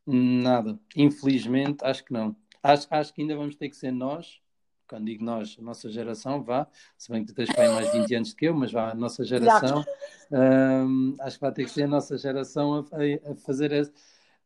Nada. 0.06 0.78
Infelizmente, 0.94 1.84
acho 1.84 2.04
que 2.04 2.12
não. 2.12 2.36
Acho, 2.62 2.86
acho 2.90 3.14
que 3.14 3.22
ainda 3.22 3.36
vamos 3.36 3.56
ter 3.56 3.68
que 3.68 3.76
ser 3.76 3.90
nós, 3.90 4.40
quando 4.88 5.06
digo 5.06 5.24
nós, 5.24 5.56
a 5.58 5.62
nossa 5.62 5.90
geração, 5.90 6.42
vá, 6.42 6.66
se 6.96 7.10
bem 7.10 7.24
que 7.24 7.32
tu 7.32 7.34
tens 7.34 7.54
bem 7.54 7.68
mais 7.68 7.92
20 7.92 8.14
anos 8.14 8.34
que 8.34 8.46
eu, 8.46 8.54
mas 8.54 8.72
vá, 8.72 8.90
a 8.90 8.94
nossa 8.94 9.24
geração, 9.24 9.84
um, 10.30 11.16
acho 11.20 11.36
que 11.36 11.40
vai 11.40 11.52
ter 11.52 11.64
que 11.64 11.70
ser 11.70 11.84
a 11.84 11.88
nossa 11.88 12.16
geração 12.16 12.74
a, 12.74 12.78
a, 12.78 13.32
a 13.32 13.34
fazer, 13.36 13.72
a, 13.74 13.82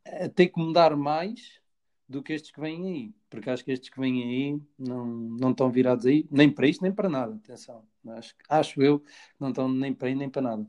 a, 0.07 0.29
ter 0.29 0.49
que 0.49 0.59
mudar 0.61 0.97
mais 0.97 1.61
do 2.09 2.23
que 2.23 2.33
estes 2.33 2.51
que 2.51 2.61
vêm 2.61 2.87
aí, 2.87 3.15
porque 3.29 3.49
acho 3.49 3.65
que 3.65 3.71
estes 3.71 3.89
que 3.89 4.01
vêm 4.01 4.23
aí 4.23 4.63
não, 4.79 5.07
não 5.07 5.51
estão 5.53 5.71
virados 5.71 6.07
aí, 6.07 6.27
nem 6.31 6.51
para 6.51 6.67
isto, 6.67 6.83
nem 6.83 6.93
para 6.93 7.09
nada, 7.09 7.35
atenção, 7.35 7.85
acho, 8.09 8.35
acho 8.49 8.83
eu 8.83 9.01
que 9.01 9.11
não 9.39 9.51
estão 9.51 9.69
nem 9.69 9.95
para 9.95 10.09
aí, 10.09 10.15
nem 10.15 10.29
para 10.29 10.43
nada. 10.43 10.67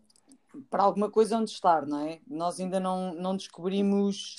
Para 0.69 0.83
alguma 0.83 1.09
coisa 1.09 1.37
onde 1.37 1.49
estar, 1.49 1.85
não 1.85 2.05
é? 2.05 2.19
Nós 2.27 2.59
ainda 2.59 2.79
não, 2.79 3.13
não 3.15 3.35
descobrimos 3.35 4.35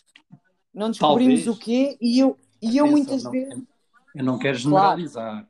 não 0.72 0.90
descobrimos 0.90 1.44
Talvez. 1.44 1.56
o 1.56 1.58
quê 1.58 1.98
e 2.00 2.18
eu, 2.18 2.38
e 2.60 2.76
eu 2.78 2.86
muitas 2.86 3.24
não, 3.24 3.30
vezes. 3.30 3.62
Eu 4.14 4.24
não 4.24 4.38
quero 4.38 4.56
generalizar. 4.56 5.32
Claro. 5.32 5.48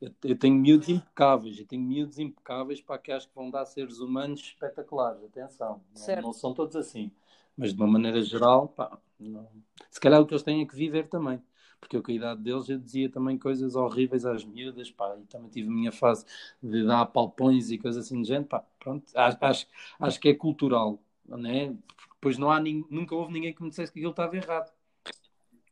Eu, 0.00 0.12
eu, 0.24 0.38
tenho 0.38 0.54
miúdos 0.54 0.88
impecáveis, 0.88 1.58
eu 1.58 1.66
tenho 1.66 1.82
miúdos 1.82 2.18
impecáveis 2.18 2.80
para 2.80 2.98
que 2.98 3.10
acho 3.10 3.28
que 3.28 3.34
vão 3.34 3.50
dar 3.50 3.66
seres 3.66 3.98
humanos 3.98 4.40
espetaculares, 4.40 5.24
atenção, 5.24 5.80
não, 5.92 6.22
não, 6.22 6.32
são 6.32 6.54
todos 6.54 6.76
assim, 6.76 7.10
mas 7.58 7.74
de 7.74 7.82
uma 7.82 7.90
maneira 7.90 8.22
geral, 8.22 8.68
pá, 8.68 8.96
não. 9.18 9.48
se 9.90 10.00
calhar 10.00 10.20
o 10.20 10.26
que 10.26 10.32
eles 10.32 10.44
têm 10.44 10.62
é 10.62 10.66
que 10.66 10.76
viver 10.76 11.08
também, 11.08 11.42
porque 11.80 11.96
eu 11.96 12.02
com 12.02 12.12
a 12.12 12.14
idade 12.14 12.40
deles 12.40 12.68
eu 12.68 12.78
dizia 12.78 13.10
também 13.10 13.36
coisas 13.36 13.74
horríveis 13.74 14.24
às 14.24 14.44
miúdas, 14.44 14.90
pá, 14.92 15.16
e 15.20 15.26
também 15.26 15.50
tive 15.50 15.68
a 15.68 15.72
minha 15.72 15.92
fase 15.92 16.24
de 16.62 16.86
dar 16.86 17.04
palpões 17.06 17.72
e 17.72 17.76
coisas 17.76 18.06
assim 18.06 18.22
de 18.22 18.28
gente, 18.28 18.46
pá, 18.46 18.64
pronto, 18.78 19.04
acho, 19.12 19.38
acho, 19.40 19.66
acho 19.98 20.20
que 20.20 20.28
é 20.28 20.34
cultural, 20.34 21.00
né? 21.26 21.74
Pois 22.20 22.38
não 22.38 22.50
há 22.50 22.60
nunca 22.60 23.14
houve 23.14 23.32
ninguém 23.32 23.52
que 23.52 23.62
me 23.62 23.70
dissesse 23.70 23.92
que 23.92 23.98
aquilo 23.98 24.12
estava 24.12 24.36
errado, 24.36 24.72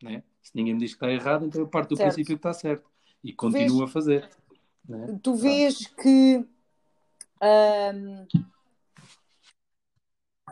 né? 0.03 0.25
Se 0.43 0.53
ninguém 0.55 0.75
me 0.75 0.81
diz 0.81 0.91
que 0.91 0.97
está 0.97 1.11
errado, 1.11 1.47
então 1.47 1.61
eu 1.61 1.69
parto 1.69 1.91
do 1.91 1.97
certo. 1.97 2.15
princípio 2.15 2.37
que 2.37 2.41
está 2.41 2.53
certo 2.53 2.89
e 3.23 3.33
continuo 3.33 3.79
vês, 3.79 3.91
a 3.91 3.93
fazer. 3.93 4.31
Né? 4.89 5.19
Tu 5.23 5.35
vês 5.35 5.87
que, 5.87 6.45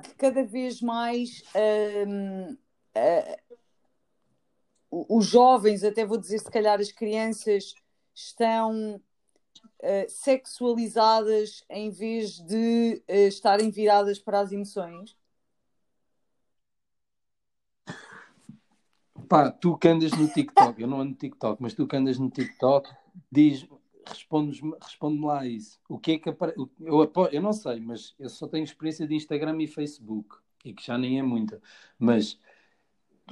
que, 0.03 0.15
cada 0.15 0.45
vez 0.45 0.81
mais 0.81 1.43
um, 2.07 2.53
uh, 2.53 3.57
os 4.91 5.27
jovens, 5.27 5.85
até 5.85 6.05
vou 6.05 6.19
dizer 6.19 6.39
se 6.39 6.51
calhar 6.51 6.81
as 6.81 6.93
crianças, 6.93 7.75
estão 8.15 8.97
uh, 8.97 10.09
sexualizadas 10.09 11.65
em 11.69 11.91
vez 11.91 12.39
de 12.41 13.03
uh, 13.09 13.29
estarem 13.29 13.71
viradas 13.71 14.19
para 14.19 14.41
as 14.41 14.53
emoções? 14.53 15.17
Pá, 19.29 19.51
tu 19.51 19.77
que 19.79 19.89
andas 19.89 20.13
no 20.13 20.29
TikTok, 20.29 20.81
eu 20.81 20.87
não 20.87 21.01
ando 21.01 21.11
no 21.11 21.17
TikTok, 21.17 21.63
mas 21.63 21.73
tu 21.73 21.87
que 21.87 21.97
andas 21.97 22.19
no 22.19 22.31
TikTok, 22.31 22.91
diz, 23.33 23.67
responde-me 24.07 24.75
responde 24.81 25.21
lá 25.25 25.47
isso. 25.47 25.81
O 25.89 25.99
que 25.99 26.13
é 26.13 26.19
que 26.19 26.29
eu, 26.29 27.13
eu 27.33 27.43
não 27.43 27.53
sei, 27.53 27.81
mas 27.81 28.15
eu 28.19 28.29
só 28.29 28.47
tenho 28.49 28.65
experiência 28.65 29.07
de 29.07 29.15
Instagram 29.15 29.61
e 29.63 29.67
Facebook, 29.67 30.37
e 30.65 30.73
que 30.73 30.85
já 30.85 30.99
nem 30.99 31.19
é 31.19 31.23
muita. 31.23 31.61
Mas 31.99 32.39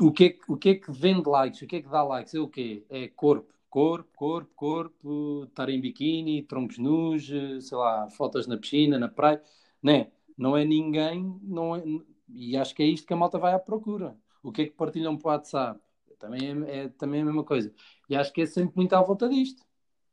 o 0.00 0.12
que, 0.12 0.24
é, 0.26 0.38
o 0.52 0.56
que 0.56 0.70
é 0.70 0.74
que 0.76 0.90
vende 0.92 1.28
likes? 1.28 1.62
O 1.62 1.66
que 1.66 1.76
é 1.76 1.82
que 1.82 1.88
dá 1.88 2.02
likes? 2.02 2.34
É 2.34 2.40
o 2.40 2.48
quê? 2.48 2.84
É 2.90 3.08
corpo, 3.08 3.52
corpo, 3.70 4.10
corpo, 4.14 4.50
corpo, 4.54 5.44
estar 5.44 5.68
em 5.68 5.80
biquíni, 5.80 6.42
troncos 6.42 6.78
nus, 6.78 7.26
sei 7.26 7.78
lá, 7.78 8.08
fotos 8.10 8.46
na 8.46 8.56
piscina, 8.58 8.98
na 8.98 9.08
praia, 9.08 9.42
né? 9.82 10.10
Não 10.36 10.56
é 10.56 10.64
ninguém, 10.64 11.38
não 11.42 11.76
é, 11.76 11.82
e 12.28 12.56
acho 12.56 12.74
que 12.74 12.82
é 12.82 12.86
isto 12.86 13.06
que 13.06 13.12
a 13.12 13.16
malta 13.16 13.38
vai 13.38 13.52
à 13.54 13.58
procura 13.58 14.16
o 14.42 14.52
que 14.52 14.62
é 14.62 14.66
que 14.66 14.72
partilham 14.72 15.16
para 15.16 15.28
o 15.28 15.32
WhatsApp? 15.32 15.80
Também 16.18 16.64
é, 16.64 16.84
é, 16.84 16.88
também 16.88 17.20
é 17.20 17.22
a 17.22 17.26
mesma 17.26 17.44
coisa. 17.44 17.72
E 18.08 18.16
acho 18.16 18.32
que 18.32 18.42
é 18.42 18.46
sempre 18.46 18.76
muito 18.76 18.94
à 18.94 19.02
volta 19.02 19.28
disto. 19.28 19.62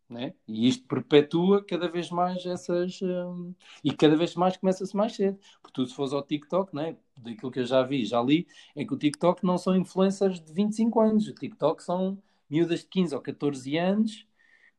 Né? 0.10 0.34
E 0.47 0.68
isto 0.68 0.88
perpetua 0.88 1.64
cada 1.64 1.88
vez 1.88 2.10
mais 2.10 2.43
essas. 2.45 2.99
Um, 3.01 3.53
e 3.84 3.93
cada 3.93 4.16
vez 4.16 4.36
mais 4.36 4.57
começa-se 4.57 4.95
mais 4.95 5.16
cedo. 5.16 5.38
Porque 5.62 5.74
tu, 5.74 5.86
se 5.86 5.93
fores 5.93 6.14
ao 6.14 6.24
TikTok, 6.24 6.76
né? 6.76 6.97
daquilo 7.16 7.51
que 7.51 7.60
eu 7.60 7.66
já 7.66 7.84
vi, 7.84 8.05
já 8.05 8.22
li, 8.22 8.47
é 8.76 8.84
que 8.84 8.93
o 8.93 8.97
TikTok 8.97 9.45
não 9.45 9.57
são 9.57 9.76
influencers 9.76 10.39
de 10.39 10.51
25 10.51 10.99
anos. 10.99 11.28
O 11.28 11.34
TikTok 11.34 11.84
são 11.84 12.18
miúdas 12.49 12.80
de 12.80 12.88
15 12.88 13.16
ou 13.16 13.22
14 13.22 13.78
anos 13.78 14.28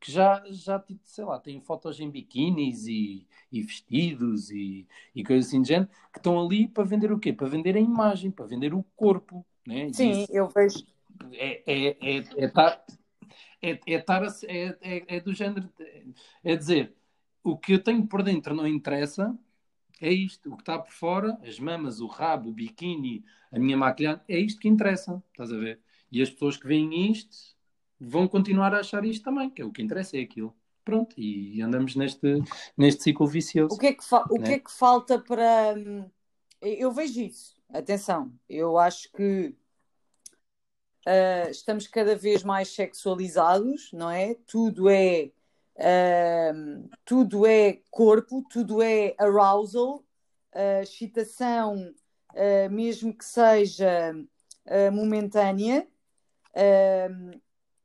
que 0.00 0.10
já, 0.10 0.42
já 0.48 0.78
tipo, 0.78 1.00
sei 1.04 1.24
lá, 1.24 1.38
têm 1.38 1.60
fotos 1.60 2.00
em 2.00 2.10
biquínis 2.10 2.86
e, 2.86 3.26
e 3.52 3.60
vestidos 3.60 4.50
e, 4.50 4.86
e 5.14 5.22
coisas 5.22 5.46
assim 5.46 5.60
de 5.60 5.68
género, 5.68 5.90
que 6.10 6.18
estão 6.18 6.42
ali 6.42 6.66
para 6.66 6.84
vender 6.84 7.12
o 7.12 7.18
quê? 7.18 7.34
Para 7.34 7.48
vender 7.48 7.76
a 7.76 7.80
imagem, 7.80 8.30
para 8.30 8.46
vender 8.46 8.72
o 8.72 8.82
corpo. 8.96 9.44
Né? 9.66 9.92
Sim, 9.92 10.22
Isso 10.22 10.32
eu 10.32 10.48
vejo. 10.48 10.78
É, 11.34 11.62
é, 11.66 11.96
é, 12.00 12.24
é, 12.38 12.48
tar, 12.48 12.82
é, 13.62 13.78
é, 13.86 13.98
tar, 13.98 14.22
é, 14.46 14.78
é, 14.80 15.16
é 15.16 15.20
do 15.20 15.32
género. 15.32 15.68
É 16.42 16.56
dizer, 16.56 16.94
o 17.42 17.56
que 17.56 17.74
eu 17.74 17.82
tenho 17.82 18.06
por 18.06 18.22
dentro 18.22 18.54
não 18.54 18.66
interessa, 18.66 19.36
é 20.00 20.12
isto. 20.12 20.52
O 20.52 20.56
que 20.56 20.62
está 20.62 20.78
por 20.78 20.92
fora, 20.92 21.38
as 21.42 21.58
mamas, 21.58 22.00
o 22.00 22.06
rabo, 22.06 22.50
o 22.50 22.52
biquíni, 22.52 23.24
a 23.52 23.58
minha 23.58 23.76
maquilhagem, 23.76 24.22
é 24.28 24.38
isto 24.38 24.60
que 24.60 24.68
interessa. 24.68 25.22
Estás 25.32 25.52
a 25.52 25.56
ver? 25.56 25.80
E 26.10 26.22
as 26.22 26.30
pessoas 26.30 26.56
que 26.56 26.66
veem 26.66 27.10
isto 27.10 27.36
vão 28.00 28.26
continuar 28.26 28.74
a 28.74 28.80
achar 28.80 29.04
isto 29.04 29.22
também, 29.22 29.50
que 29.50 29.60
é 29.60 29.64
o 29.64 29.70
que 29.70 29.82
interessa, 29.82 30.16
é 30.16 30.20
aquilo. 30.20 30.54
Pronto, 30.82 31.14
e 31.18 31.60
andamos 31.60 31.94
neste, 31.94 32.42
neste 32.76 33.02
ciclo 33.02 33.26
vicioso. 33.26 33.74
O 33.74 33.78
que 33.78 33.88
é 33.88 33.92
que, 33.92 34.02
o 34.12 34.38
né? 34.38 34.46
que, 34.46 34.52
é 34.54 34.58
que 34.58 34.72
falta 34.72 35.18
para. 35.18 35.74
Hum, 35.76 36.10
eu 36.62 36.90
vejo 36.90 37.20
isso, 37.20 37.54
atenção, 37.68 38.32
eu 38.48 38.78
acho 38.78 39.12
que 39.12 39.54
uh, 41.06 41.50
estamos 41.50 41.86
cada 41.86 42.14
vez 42.14 42.42
mais 42.42 42.68
sexualizados, 42.68 43.90
não 43.92 44.10
é? 44.10 44.36
Tudo 44.46 44.88
é. 44.88 45.30
Uh, 45.76 46.90
tudo 47.04 47.46
é 47.46 47.80
corpo, 47.90 48.44
tudo 48.50 48.82
é 48.82 49.14
arousal, 49.18 50.04
uh, 50.54 50.82
excitação, 50.82 51.94
uh, 52.34 52.70
mesmo 52.70 53.16
que 53.16 53.24
seja 53.24 54.14
momentânea. 54.92 55.86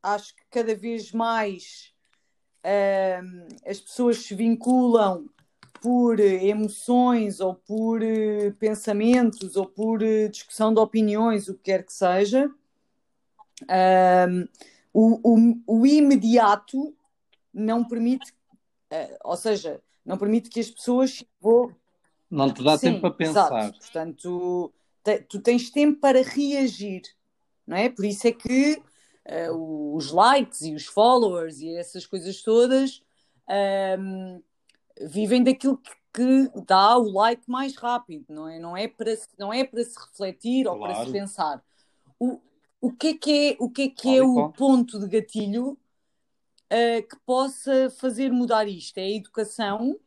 Acho 0.02 0.36
que 0.36 0.42
cada 0.50 0.74
vez 0.74 1.10
mais 1.10 1.92
as 3.64 3.80
pessoas 3.80 4.18
se 4.18 4.34
vinculam 4.34 5.28
por 5.80 6.18
emoções 6.18 7.40
ou 7.40 7.54
por 7.54 8.02
uh, 8.02 8.52
pensamentos 8.58 9.56
ou 9.56 9.66
por 9.66 10.02
uh, 10.02 10.28
discussão 10.28 10.72
de 10.72 10.80
opiniões, 10.80 11.48
o 11.48 11.54
que 11.54 11.62
quer 11.64 11.84
que 11.84 11.92
seja. 11.92 12.50
O, 14.98 15.20
o, 15.22 15.62
o, 15.66 15.86
imediato 15.86 16.96
não 17.52 17.84
permite, 17.84 18.32
eh, 18.90 19.18
ou 19.22 19.36
seja, 19.36 19.78
não 20.04 20.16
permite 20.16 20.48
que 20.48 20.58
as 20.58 20.70
pessoas. 20.70 21.22
Vou... 21.38 21.70
Não 22.30 22.50
te 22.50 22.64
dá 22.64 22.78
Sim, 22.78 22.92
tempo 22.92 23.00
para 23.02 23.10
pensar. 23.10 23.46
Exato. 23.46 23.78
Portanto, 23.78 24.72
te, 25.04 25.18
tu 25.20 25.40
tens 25.40 25.70
tempo 25.70 26.00
para 26.00 26.22
reagir, 26.22 27.02
não 27.66 27.76
é? 27.76 27.88
Por 27.88 28.04
isso 28.04 28.26
é 28.26 28.32
que 28.32 28.82
uh, 29.50 29.94
os 29.94 30.10
likes 30.10 30.62
e 30.62 30.74
os 30.74 30.86
followers 30.86 31.60
e 31.60 31.74
essas 31.76 32.06
coisas 32.06 32.42
todas 32.42 33.02
um, 33.98 34.42
vivem 35.00 35.42
daquilo 35.42 35.78
que, 35.78 35.90
que, 36.12 36.50
dá 36.66 36.96
o 36.96 37.10
like 37.12 37.42
mais 37.46 37.76
rápido, 37.76 38.24
não 38.30 38.48
é? 38.48 38.58
Não 38.58 38.76
é 38.76 38.88
para, 38.88 39.14
não 39.38 39.52
é 39.52 39.64
para 39.64 39.84
se 39.84 39.98
refletir 39.98 40.64
claro. 40.64 40.80
ou 40.80 40.86
para 40.86 41.04
se 41.04 41.12
pensar. 41.12 41.62
O, 42.18 42.40
o 42.80 42.92
que 42.92 43.08
é 43.08 43.14
que 43.14 43.50
é 43.50 43.56
o, 43.58 43.70
que 43.70 43.82
é, 43.82 43.88
que 43.88 44.16
é 44.16 44.22
o 44.22 44.52
ponto 44.52 44.98
de 44.98 45.08
gatilho 45.08 45.72
uh, 45.72 47.08
que 47.08 47.16
possa 47.24 47.90
fazer 47.90 48.30
mudar 48.30 48.68
isto? 48.68 48.98
É 48.98 49.02
a 49.04 49.10
educação? 49.10 49.98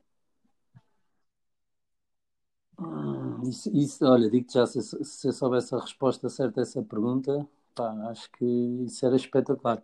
Hum, 2.80 3.42
isso, 3.44 3.70
isso, 3.76 4.06
olha, 4.06 4.30
digo-te 4.30 4.54
já, 4.54 4.66
se, 4.66 4.82
se 4.82 5.28
eu 5.28 5.34
soubesse 5.34 5.76
a 5.76 5.80
resposta 5.80 6.30
certa 6.30 6.62
a 6.62 6.64
essa 6.64 6.82
pergunta, 6.82 7.48
Pá, 7.76 7.94
acho 8.10 8.30
que 8.32 8.44
isso 8.46 9.06
era 9.06 9.16
espetacular. 9.16 9.82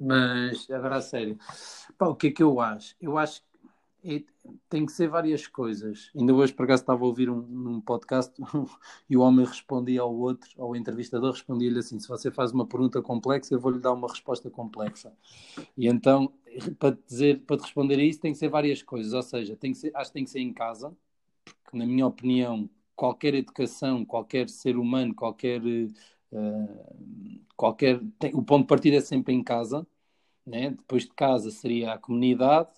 Mas, 0.00 0.68
agora 0.70 0.96
a 0.96 1.00
sério, 1.00 1.38
pá, 1.96 2.08
o 2.08 2.16
que 2.16 2.28
é 2.28 2.30
que 2.32 2.42
eu 2.42 2.60
acho? 2.60 2.96
Eu 3.00 3.16
acho 3.16 3.42
tem 4.68 4.86
que 4.86 4.92
ser 4.92 5.08
várias 5.08 5.46
coisas. 5.46 6.10
Ainda 6.16 6.34
hoje, 6.34 6.52
por 6.52 6.64
acaso, 6.64 6.82
estava 6.82 7.04
a 7.04 7.06
ouvir 7.06 7.28
um, 7.28 7.38
um 7.38 7.80
podcast 7.80 8.32
e 9.08 9.16
o 9.16 9.20
homem 9.20 9.44
respondia 9.44 10.02
ao 10.02 10.14
outro, 10.14 10.50
ao 10.58 10.76
entrevistador, 10.76 11.32
respondia-lhe 11.32 11.78
assim: 11.78 11.98
se 11.98 12.08
você 12.08 12.30
faz 12.30 12.52
uma 12.52 12.66
pergunta 12.66 13.02
complexa, 13.02 13.54
eu 13.54 13.60
vou-lhe 13.60 13.78
dar 13.78 13.92
uma 13.92 14.08
resposta 14.08 14.48
complexa. 14.50 15.12
E 15.76 15.88
então, 15.88 16.32
para, 16.78 16.96
dizer, 17.06 17.40
para 17.44 17.56
te 17.56 17.62
responder 17.62 17.98
a 17.98 18.04
isso, 18.04 18.20
tem 18.20 18.32
que 18.32 18.38
ser 18.38 18.48
várias 18.48 18.82
coisas. 18.82 19.12
Ou 19.12 19.22
seja, 19.22 19.56
tem 19.56 19.72
que 19.72 19.78
ser, 19.78 19.90
acho 19.94 20.10
que 20.10 20.14
tem 20.14 20.24
que 20.24 20.30
ser 20.30 20.40
em 20.40 20.52
casa, 20.52 20.96
porque, 21.64 21.76
na 21.76 21.86
minha 21.86 22.06
opinião, 22.06 22.70
qualquer 22.94 23.34
educação, 23.34 24.04
qualquer 24.04 24.48
ser 24.48 24.76
humano, 24.76 25.14
qualquer 25.14 25.62
Uh, 26.30 27.40
qualquer 27.56 28.00
tem, 28.18 28.34
o 28.34 28.42
ponto 28.42 28.62
de 28.62 28.68
partida 28.68 28.96
é 28.96 29.00
sempre 29.00 29.32
em 29.32 29.42
casa, 29.42 29.86
né? 30.46 30.70
depois 30.70 31.04
de 31.04 31.14
casa 31.14 31.50
seria 31.50 31.94
a 31.94 31.98
comunidade 31.98 32.70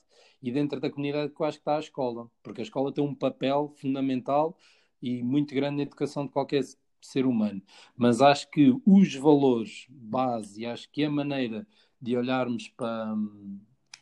e 0.42 0.50
dentro 0.50 0.80
da 0.80 0.90
comunidade 0.90 1.32
que 1.34 1.40
eu 1.40 1.46
acho 1.46 1.58
que 1.58 1.62
está 1.62 1.76
a 1.76 1.80
escola, 1.80 2.30
porque 2.42 2.60
a 2.60 2.64
escola 2.64 2.92
tem 2.92 3.04
um 3.04 3.14
papel 3.14 3.74
fundamental 3.76 4.56
e 5.02 5.22
muito 5.22 5.54
grande 5.54 5.76
na 5.76 5.82
educação 5.82 6.26
de 6.26 6.32
qualquer 6.32 6.62
ser 7.00 7.26
humano. 7.26 7.62
Mas 7.96 8.20
acho 8.20 8.50
que 8.50 8.74
os 8.86 9.14
valores 9.14 9.86
base 9.88 10.62
e 10.62 10.66
acho 10.66 10.90
que 10.90 11.04
a 11.04 11.10
maneira 11.10 11.66
de 12.00 12.16
olharmos 12.16 12.68
para, 12.68 13.14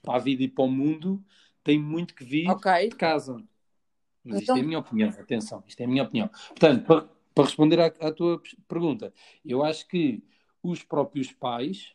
para 0.03 0.17
a 0.17 0.19
vida 0.19 0.43
e 0.43 0.49
para 0.49 0.65
o 0.65 0.71
mundo 0.71 1.25
tem 1.63 1.79
muito 1.79 2.15
que 2.15 2.25
vir 2.25 2.49
okay. 2.49 2.89
de 2.89 2.97
casa. 2.97 3.43
Mas 4.25 4.43
então... 4.43 4.57
isto 4.57 4.57
é 4.57 4.61
a 4.61 4.67
minha 4.67 4.79
opinião, 4.79 5.11
atenção, 5.11 5.65
isto 5.67 5.81
é 5.81 5.85
a 5.85 5.89
minha 5.89 6.03
opinião. 6.03 6.29
Portanto, 6.49 6.85
para, 6.85 7.09
para 7.35 7.45
responder 7.45 7.81
à, 7.81 7.87
à 7.87 8.13
tua 8.13 8.41
pergunta, 8.67 9.13
eu 9.45 9.65
acho 9.65 9.87
que 9.89 10.23
os 10.63 10.83
próprios 10.83 11.33
pais, 11.33 11.95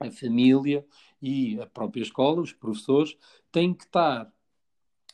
a 0.00 0.10
família 0.10 0.84
e 1.20 1.60
a 1.60 1.66
própria 1.66 2.02
escola, 2.02 2.40
os 2.40 2.52
professores, 2.52 3.16
têm 3.50 3.74
que 3.74 3.84
estar. 3.84 4.32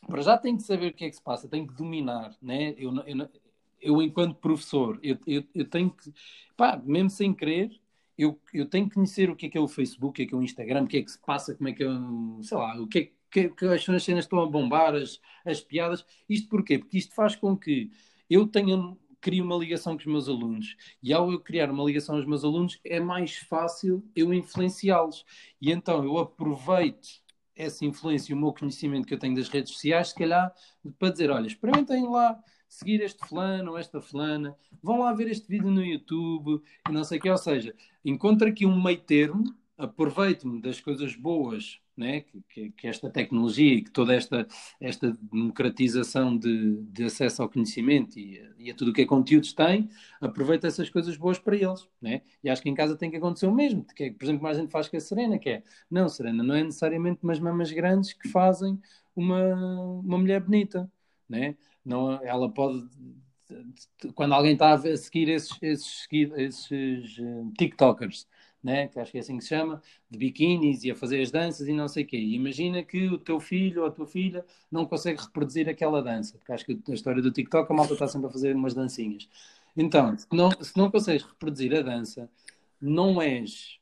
Para 0.07 0.21
já 0.21 0.37
têm 0.37 0.55
que 0.55 0.63
saber 0.63 0.91
o 0.91 0.93
que 0.93 1.05
é 1.05 1.09
que 1.09 1.15
se 1.15 1.21
passa, 1.21 1.47
têm 1.47 1.67
que 1.67 1.73
dominar, 1.73 2.35
né? 2.41 2.73
Eu, 2.77 2.93
eu, 3.05 3.29
eu 3.81 4.01
enquanto 4.01 4.35
professor, 4.35 4.99
eu, 5.03 5.17
eu, 5.27 5.43
eu 5.53 5.65
tenho 5.69 5.89
que, 5.91 6.11
pá, 6.55 6.81
mesmo 6.83 7.09
sem 7.09 7.33
querer, 7.33 7.79
eu, 8.17 8.39
eu 8.53 8.65
tenho 8.65 8.87
que 8.87 8.95
conhecer 8.95 9.29
o 9.29 9.35
que 9.35 9.45
é 9.45 9.49
que 9.49 9.57
é 9.57 9.61
o 9.61 9.67
Facebook, 9.67 10.09
o 10.09 10.13
que 10.13 10.21
é 10.23 10.25
que 10.25 10.35
é 10.35 10.37
o 10.37 10.43
Instagram, 10.43 10.83
o 10.83 10.87
que 10.87 10.97
é 10.97 11.03
que 11.03 11.11
se 11.11 11.19
passa, 11.19 11.55
como 11.55 11.69
é 11.69 11.73
que 11.73 11.83
é, 11.83 11.87
sei 12.41 12.57
lá, 12.57 12.79
o 12.81 12.87
que 12.87 12.99
é 12.99 13.11
que, 13.31 13.49
que 13.49 13.65
as 13.65 13.83
cenas 13.83 14.25
estão 14.25 14.39
a 14.41 14.45
bombar, 14.45 14.95
as, 14.95 15.19
as 15.45 15.61
piadas. 15.61 16.05
Isto 16.27 16.49
porquê? 16.49 16.79
Porque 16.79 16.97
isto 16.97 17.13
faz 17.13 17.35
com 17.35 17.55
que 17.55 17.91
eu 18.29 18.47
tenha 18.47 18.75
crio 19.21 19.43
uma 19.43 19.55
ligação 19.55 19.93
com 19.93 19.99
os 19.99 20.05
meus 20.05 20.29
alunos. 20.29 20.75
E 21.01 21.13
ao 21.13 21.31
eu 21.31 21.39
criar 21.39 21.69
uma 21.69 21.83
ligação 21.83 22.15
aos 22.15 22.25
meus 22.25 22.43
alunos, 22.43 22.79
é 22.83 22.99
mais 22.99 23.37
fácil 23.37 24.03
eu 24.15 24.33
influenciá-los. 24.33 25.25
E 25.61 25.71
então 25.71 26.03
eu 26.03 26.17
aproveito 26.17 27.07
essa 27.55 27.85
influência 27.85 28.31
e 28.31 28.35
o 28.35 28.37
meu 28.37 28.53
conhecimento 28.53 29.05
que 29.05 29.13
eu 29.13 29.19
tenho 29.19 29.35
das 29.35 29.49
redes 29.49 29.73
sociais, 29.73 30.09
se 30.09 30.15
calhar, 30.15 30.53
para 30.97 31.11
dizer: 31.11 31.29
olha, 31.29 31.47
experimentem 31.47 32.07
lá 32.07 32.39
seguir 32.69 33.01
este 33.01 33.27
fulano 33.27 33.71
ou 33.71 33.77
esta 33.77 33.99
fulana, 33.99 34.55
vão 34.81 34.99
lá 34.99 35.11
ver 35.11 35.27
este 35.27 35.47
vídeo 35.47 35.71
no 35.71 35.83
YouTube 35.83 36.61
e 36.87 36.91
não 36.91 37.03
sei 37.03 37.17
o 37.17 37.21
que. 37.21 37.29
Ou 37.29 37.37
seja, 37.37 37.75
encontro 38.05 38.47
aqui 38.47 38.65
um 38.65 38.81
meio 38.81 39.01
termo, 39.01 39.43
aproveito-me 39.79 40.61
das 40.61 40.81
coisas 40.81 41.15
boas 41.15 41.79
né? 41.95 42.23
que, 42.49 42.69
que, 42.71 42.87
esta 42.87 43.09
tecnologia 43.09 43.75
e 43.75 43.81
que 43.81 43.91
toda 43.91 44.13
esta, 44.13 44.45
esta 44.79 45.11
democratização 45.31 46.37
de, 46.37 46.81
de 46.83 47.05
acesso 47.05 47.41
ao 47.41 47.49
conhecimento 47.49 48.19
e, 48.19 48.41
e, 48.57 48.69
a 48.69 48.75
tudo 48.75 48.91
o 48.91 48.93
que 48.93 49.01
é 49.01 49.05
conteúdos 49.05 49.53
tem, 49.53 49.89
aproveita 50.19 50.67
essas 50.67 50.89
coisas 50.89 51.15
boas 51.15 51.39
para 51.39 51.55
eles. 51.55 51.87
Né? 52.01 52.21
E 52.43 52.49
acho 52.49 52.61
que 52.61 52.69
em 52.69 52.75
casa 52.75 52.97
tem 52.97 53.09
que 53.09 53.17
acontecer 53.17 53.47
o 53.47 53.55
mesmo. 53.55 53.85
Que 53.95 54.05
é, 54.05 54.11
por 54.11 54.25
exemplo, 54.25 54.43
mais 54.43 54.57
gente 54.57 54.71
faz 54.71 54.89
com 54.89 54.97
a 54.97 54.99
Serena, 54.99 55.39
que 55.39 55.49
é, 55.49 55.63
não, 55.89 56.07
Serena, 56.09 56.43
não 56.43 56.55
é 56.55 56.63
necessariamente 56.63 57.23
umas 57.23 57.39
mamas 57.39 57.71
grandes 57.71 58.13
que 58.13 58.27
fazem 58.29 58.79
uma, 59.15 59.55
uma 59.99 60.17
mulher 60.17 60.41
bonita. 60.41 60.91
Né? 61.27 61.55
Não, 61.85 62.13
ela 62.23 62.49
pode 62.49 62.87
quando 64.13 64.33
alguém 64.33 64.53
está 64.53 64.73
a 64.73 64.97
seguir 64.97 65.27
esses, 65.27 65.57
esses, 65.59 66.07
esses 66.11 67.17
uh, 67.17 67.51
TikTokers 67.57 68.27
né? 68.63 68.87
que 68.87 68.99
acho 68.99 69.11
que 69.11 69.17
é 69.17 69.21
assim 69.21 69.37
que 69.37 69.43
se 69.43 69.49
chama, 69.49 69.81
de 70.09 70.17
biquínis 70.17 70.83
e 70.83 70.91
a 70.91 70.95
fazer 70.95 71.21
as 71.21 71.31
danças 71.31 71.67
e 71.67 71.73
não 71.73 71.87
sei 71.87 72.03
o 72.03 72.07
quê. 72.07 72.17
E 72.17 72.35
imagina 72.35 72.83
que 72.83 73.07
o 73.07 73.17
teu 73.17 73.39
filho 73.39 73.81
ou 73.81 73.87
a 73.87 73.91
tua 73.91 74.05
filha 74.05 74.45
não 74.71 74.85
consegue 74.85 75.21
reproduzir 75.21 75.69
aquela 75.69 76.01
dança, 76.01 76.37
porque 76.37 76.51
acho 76.51 76.65
que 76.65 76.79
a 76.89 76.93
história 76.93 77.21
do 77.21 77.31
TikTok 77.31 77.71
a 77.71 77.75
malta 77.75 77.93
está 77.93 78.07
sempre 78.07 78.27
a 78.27 78.31
fazer 78.31 78.55
umas 78.55 78.73
dancinhas. 78.73 79.27
Então, 79.75 80.17
se 80.17 80.27
não, 80.31 80.51
se 80.51 80.77
não 80.77 80.91
consegues 80.91 81.23
reproduzir 81.23 81.75
a 81.75 81.81
dança, 81.81 82.29
não 82.81 83.21
és 83.21 83.79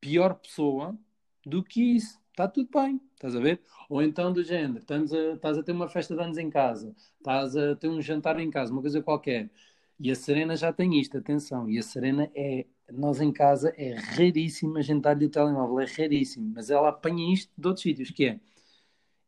pior 0.00 0.34
pessoa 0.34 0.96
do 1.44 1.62
que 1.62 1.96
isso. 1.96 2.18
Está 2.30 2.48
tudo 2.48 2.68
bem, 2.72 3.00
estás 3.14 3.36
a 3.36 3.40
ver? 3.40 3.60
Ou 3.88 4.02
então 4.02 4.32
do 4.32 4.42
género, 4.42 4.78
estás 4.78 5.12
a, 5.12 5.32
estás 5.34 5.58
a 5.58 5.62
ter 5.62 5.72
uma 5.72 5.88
festa 5.88 6.14
de 6.14 6.22
anos 6.22 6.38
em 6.38 6.48
casa, 6.48 6.94
estás 7.18 7.56
a 7.56 7.76
ter 7.76 7.88
um 7.88 8.00
jantar 8.00 8.38
em 8.40 8.50
casa, 8.50 8.72
uma 8.72 8.80
coisa 8.80 9.02
qualquer. 9.02 9.50
E 9.98 10.10
a 10.10 10.14
Serena 10.14 10.56
já 10.56 10.72
tem 10.72 10.98
isto, 10.98 11.18
atenção. 11.18 11.68
E 11.68 11.78
a 11.78 11.82
Serena 11.82 12.30
é 12.34 12.64
nós 12.92 13.20
em 13.20 13.32
casa 13.32 13.72
é 13.76 13.94
raríssimo 13.94 14.78
a 14.78 14.82
gente 14.82 15.02
dar-lhe 15.02 15.26
o 15.26 15.30
telemóvel, 15.30 15.80
é 15.80 15.86
raríssimo, 15.86 16.52
mas 16.54 16.70
ela 16.70 16.88
apanha 16.88 17.32
isto 17.32 17.52
de 17.56 17.66
outros 17.66 17.82
sítios, 17.82 18.10
que 18.10 18.24
é 18.26 18.40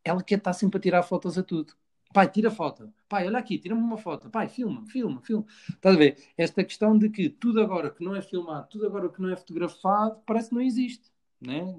ela 0.04 0.22
quer 0.22 0.38
estar 0.38 0.52
sempre 0.52 0.78
a 0.78 0.80
tirar 0.80 1.02
fotos 1.02 1.38
a 1.38 1.42
tudo. 1.42 1.74
Pai, 2.12 2.28
tira 2.28 2.50
foto. 2.50 2.92
Pai, 3.08 3.26
olha 3.26 3.38
aqui, 3.38 3.58
tira-me 3.58 3.80
uma 3.80 3.96
foto. 3.96 4.28
Pai, 4.28 4.48
filma, 4.48 4.84
filma, 4.86 5.20
filma. 5.22 5.46
Estás 5.68 5.94
a 5.94 5.98
ver? 5.98 6.18
Esta 6.36 6.62
questão 6.62 6.96
de 6.98 7.08
que 7.08 7.28
tudo 7.30 7.60
agora 7.60 7.90
que 7.90 8.04
não 8.04 8.14
é 8.14 8.20
filmado, 8.20 8.68
tudo 8.68 8.86
agora 8.86 9.08
que 9.08 9.20
não 9.22 9.30
é 9.30 9.36
fotografado, 9.36 10.20
parece 10.26 10.50
que 10.50 10.54
não 10.54 10.60
existe. 10.60 11.10
Né? 11.40 11.74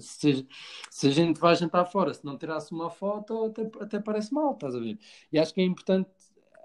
Se, 0.00 0.46
se 0.90 1.06
a 1.06 1.10
gente 1.10 1.38
vai 1.38 1.54
jantar 1.54 1.84
fora, 1.86 2.12
se 2.12 2.24
não 2.24 2.36
tirasse 2.36 2.72
uma 2.72 2.90
foto, 2.90 3.44
até, 3.44 3.62
até 3.80 4.00
parece 4.00 4.34
mal, 4.34 4.52
estás 4.52 4.74
a 4.74 4.80
ver? 4.80 4.98
E 5.32 5.38
acho 5.38 5.54
que 5.54 5.60
é 5.60 5.64
importante 5.64 6.10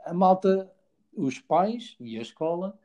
a 0.05 0.13
malta, 0.13 0.69
os 1.13 1.39
pais 1.39 1.95
e 1.99 2.17
a 2.17 2.21
escola 2.21 2.77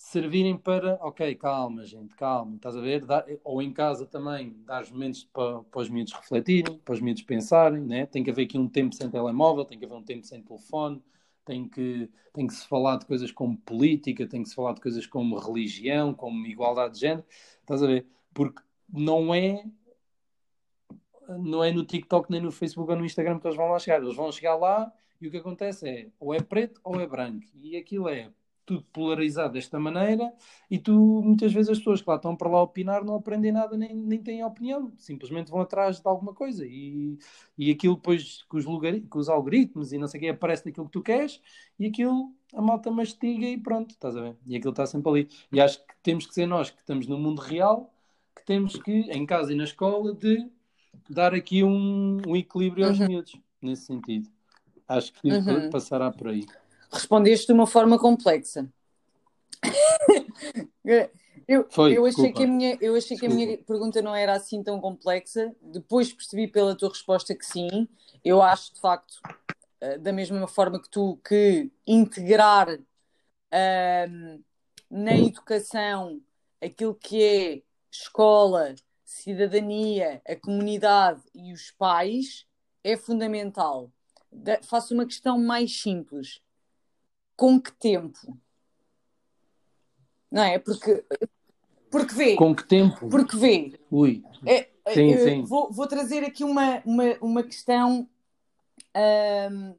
servirem 0.00 0.56
para, 0.56 0.94
ok, 1.02 1.34
calma, 1.34 1.84
gente, 1.84 2.14
calma, 2.16 2.56
estás 2.56 2.74
a 2.74 2.80
ver? 2.80 3.04
Dá, 3.04 3.22
ou 3.44 3.60
em 3.60 3.70
casa 3.70 4.06
também, 4.06 4.56
dar 4.64 4.90
momentos 4.90 5.24
para, 5.24 5.62
para 5.64 5.80
os 5.82 5.90
miúdos 5.90 6.14
refletirem, 6.14 6.78
para 6.78 6.94
os 6.94 7.02
miúdos 7.02 7.22
pensarem, 7.22 7.82
né? 7.82 8.06
Tem 8.06 8.24
que 8.24 8.30
haver 8.30 8.44
aqui 8.44 8.58
um 8.58 8.66
tempo 8.66 8.94
sem 8.94 9.10
telemóvel, 9.10 9.62
tem 9.62 9.78
que 9.78 9.84
haver 9.84 9.94
um 9.94 10.02
tempo 10.02 10.26
sem 10.26 10.42
telefone, 10.42 11.02
tem 11.44 11.68
que, 11.68 12.10
tem 12.32 12.46
que 12.46 12.54
se 12.54 12.66
falar 12.66 12.96
de 12.96 13.04
coisas 13.04 13.30
como 13.30 13.58
política, 13.58 14.26
tem 14.26 14.42
que 14.42 14.48
se 14.48 14.54
falar 14.54 14.72
de 14.72 14.80
coisas 14.80 15.06
como 15.06 15.38
religião, 15.38 16.14
como 16.14 16.46
igualdade 16.46 16.94
de 16.94 17.00
género, 17.00 17.26
estás 17.60 17.82
a 17.82 17.86
ver? 17.86 18.06
Porque 18.32 18.62
não 18.88 19.34
é 19.34 19.62
não 21.28 21.62
é 21.62 21.70
no 21.70 21.84
TikTok, 21.84 22.30
nem 22.30 22.40
no 22.40 22.50
Facebook 22.50 22.90
ou 22.90 22.98
no 22.98 23.04
Instagram 23.04 23.38
que 23.38 23.46
eles 23.46 23.56
vão 23.56 23.68
lá 23.68 23.78
chegar. 23.78 24.02
Eles 24.02 24.16
vão 24.16 24.32
chegar 24.32 24.56
lá 24.56 24.90
e 25.20 25.28
o 25.28 25.30
que 25.30 25.36
acontece 25.36 25.88
é 25.88 26.08
ou 26.18 26.34
é 26.34 26.40
preto 26.40 26.80
ou 26.82 26.98
é 26.98 27.06
branco. 27.06 27.46
E 27.54 27.76
aquilo 27.76 28.08
é 28.08 28.30
tudo 28.70 28.84
polarizado 28.92 29.54
desta 29.54 29.80
maneira 29.80 30.32
e 30.70 30.78
tu, 30.78 30.92
muitas 31.24 31.52
vezes, 31.52 31.70
as 31.70 31.78
pessoas 31.78 32.00
que 32.00 32.08
lá 32.08 32.14
estão 32.14 32.36
para 32.36 32.48
lá 32.48 32.62
opinar 32.62 33.04
não 33.04 33.16
aprendem 33.16 33.50
nada 33.50 33.76
nem, 33.76 33.92
nem 33.92 34.22
têm 34.22 34.44
opinião, 34.44 34.92
simplesmente 34.96 35.50
vão 35.50 35.60
atrás 35.60 35.98
de 35.98 36.06
alguma 36.06 36.32
coisa 36.32 36.64
e, 36.64 37.18
e 37.58 37.68
aquilo 37.72 37.96
depois 37.96 38.44
com 38.44 38.58
os, 38.58 38.64
com 38.64 39.18
os 39.18 39.28
algoritmos 39.28 39.92
e 39.92 39.98
não 39.98 40.06
sei 40.06 40.18
o 40.18 40.22
que 40.22 40.28
aparece 40.28 40.64
daquilo 40.64 40.86
que 40.86 40.92
tu 40.92 41.02
queres 41.02 41.40
e 41.80 41.86
aquilo 41.86 42.32
a 42.54 42.62
malta 42.62 42.92
mastiga 42.92 43.46
e 43.46 43.58
pronto, 43.58 43.90
estás 43.90 44.16
a 44.16 44.22
ver? 44.22 44.36
E 44.46 44.56
aquilo 44.56 44.70
está 44.70 44.86
sempre 44.86 45.10
ali. 45.10 45.28
E 45.52 45.60
acho 45.60 45.78
que 45.84 45.94
temos 46.02 46.26
que 46.26 46.34
ser 46.34 46.46
nós 46.46 46.70
que 46.70 46.78
estamos 46.80 47.08
no 47.08 47.18
mundo 47.18 47.40
real 47.40 47.92
que 48.36 48.44
temos 48.44 48.76
que, 48.76 48.92
em 48.92 49.26
casa 49.26 49.52
e 49.52 49.56
na 49.56 49.64
escola, 49.64 50.14
de 50.14 50.48
dar 51.08 51.34
aqui 51.34 51.64
um, 51.64 52.18
um 52.26 52.36
equilíbrio 52.36 52.86
aos 52.86 53.00
uhum. 53.00 53.08
miúdos, 53.08 53.36
nesse 53.60 53.86
sentido. 53.86 54.28
Acho 54.86 55.12
que 55.12 55.28
uhum. 55.28 55.70
passará 55.70 56.10
por 56.10 56.28
aí. 56.28 56.46
Respondeste 56.92 57.46
de 57.46 57.52
uma 57.52 57.66
forma 57.66 57.98
complexa. 57.98 58.68
eu, 61.46 61.66
Foi, 61.70 61.96
eu, 61.96 62.04
achei 62.04 62.32
que 62.32 62.42
a 62.42 62.46
minha, 62.46 62.76
eu 62.80 62.96
achei 62.96 63.16
que 63.16 63.26
a 63.26 63.28
minha 63.28 63.58
pergunta 63.58 64.02
não 64.02 64.14
era 64.14 64.34
assim 64.34 64.62
tão 64.62 64.80
complexa. 64.80 65.54
Depois 65.60 66.12
percebi 66.12 66.48
pela 66.48 66.74
tua 66.74 66.88
resposta 66.88 67.34
que 67.34 67.46
sim. 67.46 67.88
Eu 68.24 68.42
acho, 68.42 68.74
de 68.74 68.80
facto, 68.80 69.20
eh, 69.80 69.98
da 69.98 70.12
mesma 70.12 70.46
forma 70.46 70.80
que 70.80 70.88
tu, 70.88 71.18
que 71.26 71.70
integrar 71.86 72.68
uh, 72.70 74.44
na 74.90 75.16
educação 75.16 76.20
aquilo 76.60 76.94
que 76.94 77.22
é 77.22 77.62
escola, 77.90 78.74
cidadania, 79.04 80.20
a 80.28 80.36
comunidade 80.36 81.22
e 81.34 81.52
os 81.52 81.70
pais 81.70 82.46
é 82.84 82.96
fundamental. 82.96 83.90
faço 84.62 84.94
uma 84.94 85.06
questão 85.06 85.38
mais 85.38 85.80
simples 85.80 86.40
com 87.40 87.58
que 87.58 87.72
tempo? 87.72 88.38
Não 90.30 90.42
é? 90.42 90.58
Porque, 90.58 91.02
porque 91.90 92.14
vê. 92.14 92.36
Com 92.36 92.54
que 92.54 92.68
tempo? 92.68 93.08
Porque 93.08 93.34
vê. 93.34 93.80
Ui. 93.90 94.22
É, 94.44 94.68
sim, 94.92 95.16
sim. 95.16 95.44
Vou, 95.44 95.72
vou, 95.72 95.86
trazer 95.86 96.22
aqui 96.22 96.44
uma, 96.44 96.82
uma, 96.84 97.04
uma 97.22 97.42
questão 97.42 98.06
um, 98.94 99.74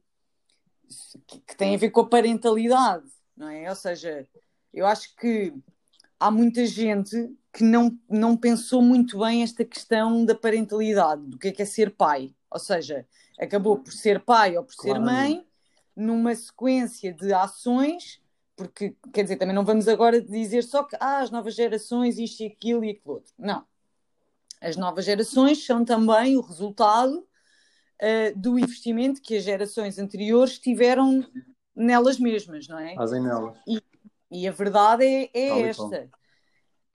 que, 1.28 1.40
que 1.42 1.56
tem 1.56 1.76
a 1.76 1.78
ver 1.78 1.92
com 1.92 2.02
a 2.02 2.10
parentalidade, 2.10 3.08
não 3.38 3.48
é? 3.48 3.70
Ou 3.70 3.76
seja, 3.76 4.28
eu 4.74 4.88
acho 4.88 5.16
que 5.16 5.54
há 6.20 6.32
muita 6.32 6.66
gente 6.66 7.32
que 7.54 7.64
não, 7.64 7.96
não 8.10 8.36
pensou 8.36 8.82
muito 8.82 9.20
bem 9.20 9.44
esta 9.44 9.64
questão 9.64 10.26
da 10.26 10.34
parentalidade, 10.34 11.22
do 11.28 11.38
que 11.38 11.50
é 11.50 11.52
que 11.52 11.62
é 11.62 11.66
ser 11.66 11.92
pai. 11.92 12.34
Ou 12.50 12.60
seja, 12.60 13.06
acabou 13.40 13.78
por 13.78 13.94
ser 13.94 14.20
pai 14.20 14.58
ou 14.58 14.64
por 14.64 14.74
claro. 14.76 15.00
ser 15.00 15.06
mãe 15.06 15.46
numa 15.96 16.34
sequência 16.36 17.14
de 17.14 17.34
ações, 17.34 18.22
porque, 18.56 18.96
quer 19.14 19.24
dizer, 19.24 19.38
também 19.38 19.56
não 19.56 19.66
vamos 19.66 19.88
agora 19.88 20.22
dizer 20.22 20.64
só 20.64 20.84
que 20.84 20.96
ah, 21.00 21.20
as 21.20 21.32
novas 21.32 21.56
gerações, 21.56 22.18
isto 22.18 22.44
e 22.44 22.48
aquilo 22.48 22.84
e 22.84 22.92
aquilo 22.92 23.16
outro. 23.16 23.34
Não. 23.38 23.66
As 24.62 24.78
novas 24.78 25.06
gerações 25.06 25.66
são 25.66 25.84
também 25.84 26.38
o 26.38 26.42
resultado 26.42 27.18
uh, 27.18 28.40
do 28.40 28.60
investimento 28.60 29.22
que 29.22 29.38
as 29.38 29.44
gerações 29.44 29.98
anteriores 29.98 30.60
tiveram 30.60 31.26
nelas 31.76 32.20
mesmas, 32.20 32.68
não 32.68 32.78
é? 32.78 32.94
Fazem 32.94 33.22
nelas. 33.22 33.58
E, 33.68 33.82
e 34.30 34.48
a 34.48 34.52
verdade 34.52 35.04
é, 35.04 35.30
é 35.34 35.62
esta. 35.62 36.10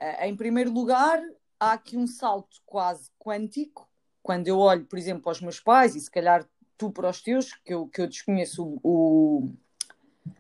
Uh, 0.01 0.25
em 0.25 0.37
primeiro 0.37 0.73
lugar, 0.73 1.21
há 1.59 1.73
aqui 1.73 1.97
um 1.97 2.07
salto 2.07 2.63
quase 2.65 3.11
quântico. 3.19 3.89
Quando 4.23 4.47
eu 4.47 4.59
olho, 4.59 4.85
por 4.87 4.99
exemplo, 4.99 5.23
para 5.23 5.33
os 5.33 5.41
meus 5.41 5.61
pais, 5.61 5.95
e 5.97 6.01
se 6.01 6.11
calhar 6.11 6.47
tu 6.77 6.91
para 6.91 7.11
os 7.11 7.21
teus, 7.21 7.53
que 7.55 7.75
eu, 7.75 7.87
que 7.89 8.01
eu 8.01 8.07
desconheço 8.07 8.79
o, 8.83 9.51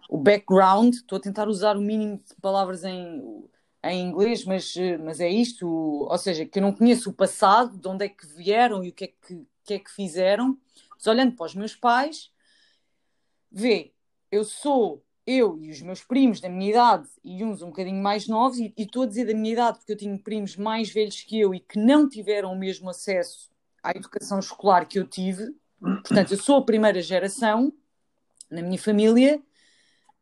o 0.08 0.18
background, 0.18 0.94
estou 0.94 1.18
a 1.18 1.20
tentar 1.20 1.48
usar 1.48 1.76
o 1.76 1.80
mínimo 1.80 2.18
de 2.18 2.34
palavras 2.40 2.84
em, 2.84 3.44
em 3.84 4.08
inglês, 4.08 4.44
mas, 4.44 4.74
mas 5.02 5.20
é 5.20 5.28
isto, 5.28 5.66
ou 5.68 6.18
seja, 6.18 6.44
que 6.44 6.58
eu 6.58 6.62
não 6.62 6.72
conheço 6.72 7.10
o 7.10 7.14
passado, 7.14 7.76
de 7.76 7.88
onde 7.88 8.04
é 8.04 8.08
que 8.08 8.26
vieram 8.26 8.84
e 8.84 8.90
o 8.90 8.92
que 8.92 9.04
é 9.04 9.08
que, 9.08 9.46
que, 9.64 9.74
é 9.74 9.78
que 9.78 9.90
fizeram, 9.90 10.58
mas 10.94 11.06
olhando 11.06 11.34
para 11.34 11.46
os 11.46 11.54
meus 11.54 11.74
pais, 11.74 12.30
vê, 13.50 13.92
eu 14.30 14.44
sou 14.44 15.02
eu 15.26 15.58
e 15.60 15.70
os 15.70 15.82
meus 15.82 16.04
primos 16.04 16.40
da 16.40 16.48
minha 16.48 16.70
idade 16.70 17.08
e 17.24 17.42
uns 17.42 17.60
um 17.60 17.66
bocadinho 17.66 18.00
mais 18.00 18.28
novos, 18.28 18.58
e, 18.58 18.72
estou 18.76 19.02
a 19.02 19.06
dizer 19.06 19.26
da 19.26 19.34
minha 19.34 19.52
idade 19.52 19.78
porque 19.78 19.92
eu 19.92 19.98
tenho 19.98 20.18
primos 20.18 20.56
mais 20.56 20.88
velhos 20.88 21.20
que 21.22 21.40
eu 21.40 21.54
e 21.54 21.60
que 21.60 21.78
não 21.78 22.08
tiveram 22.08 22.52
o 22.52 22.58
mesmo 22.58 22.88
acesso 22.88 23.50
à 23.82 23.90
educação 23.90 24.38
escolar 24.38 24.86
que 24.86 24.98
eu 24.98 25.06
tive, 25.06 25.54
Portanto, 25.80 26.32
eu 26.32 26.38
sou 26.38 26.56
a 26.56 26.64
primeira 26.64 27.00
geração 27.02 27.72
na 28.50 28.62
minha 28.62 28.78
família 28.78 29.40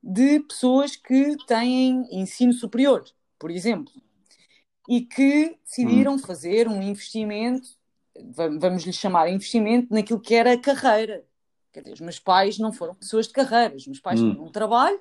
de 0.03 0.41
pessoas 0.41 0.97
que 0.97 1.37
têm 1.47 2.07
ensino 2.11 2.53
superior. 2.53 3.05
por 3.39 3.51
exemplo, 3.51 3.93
e 4.89 5.03
que 5.03 5.59
decidiram 5.65 6.15
hum. 6.15 6.19
fazer 6.19 6.69
um 6.69 6.83
investimento, 6.83 7.69
vamos 8.59 8.85
lhe 8.85 8.93
chamar 8.93 9.29
investimento, 9.29 9.93
naquilo 9.93 10.21
que 10.21 10.35
era 10.35 10.53
a 10.53 10.59
carreira. 10.59 11.25
Quer 11.73 11.81
dizer, 11.81 11.95
os 11.95 12.01
meus 12.01 12.19
pais 12.19 12.59
não 12.59 12.73
foram 12.73 12.95
pessoas 12.95 13.27
de 13.27 13.33
carreira, 13.33 13.75
os 13.75 13.87
meus 13.87 14.01
pais 14.01 14.21
hum. 14.21 14.33
tinham 14.33 14.47
um 14.47 14.53
trabalho 14.53 15.01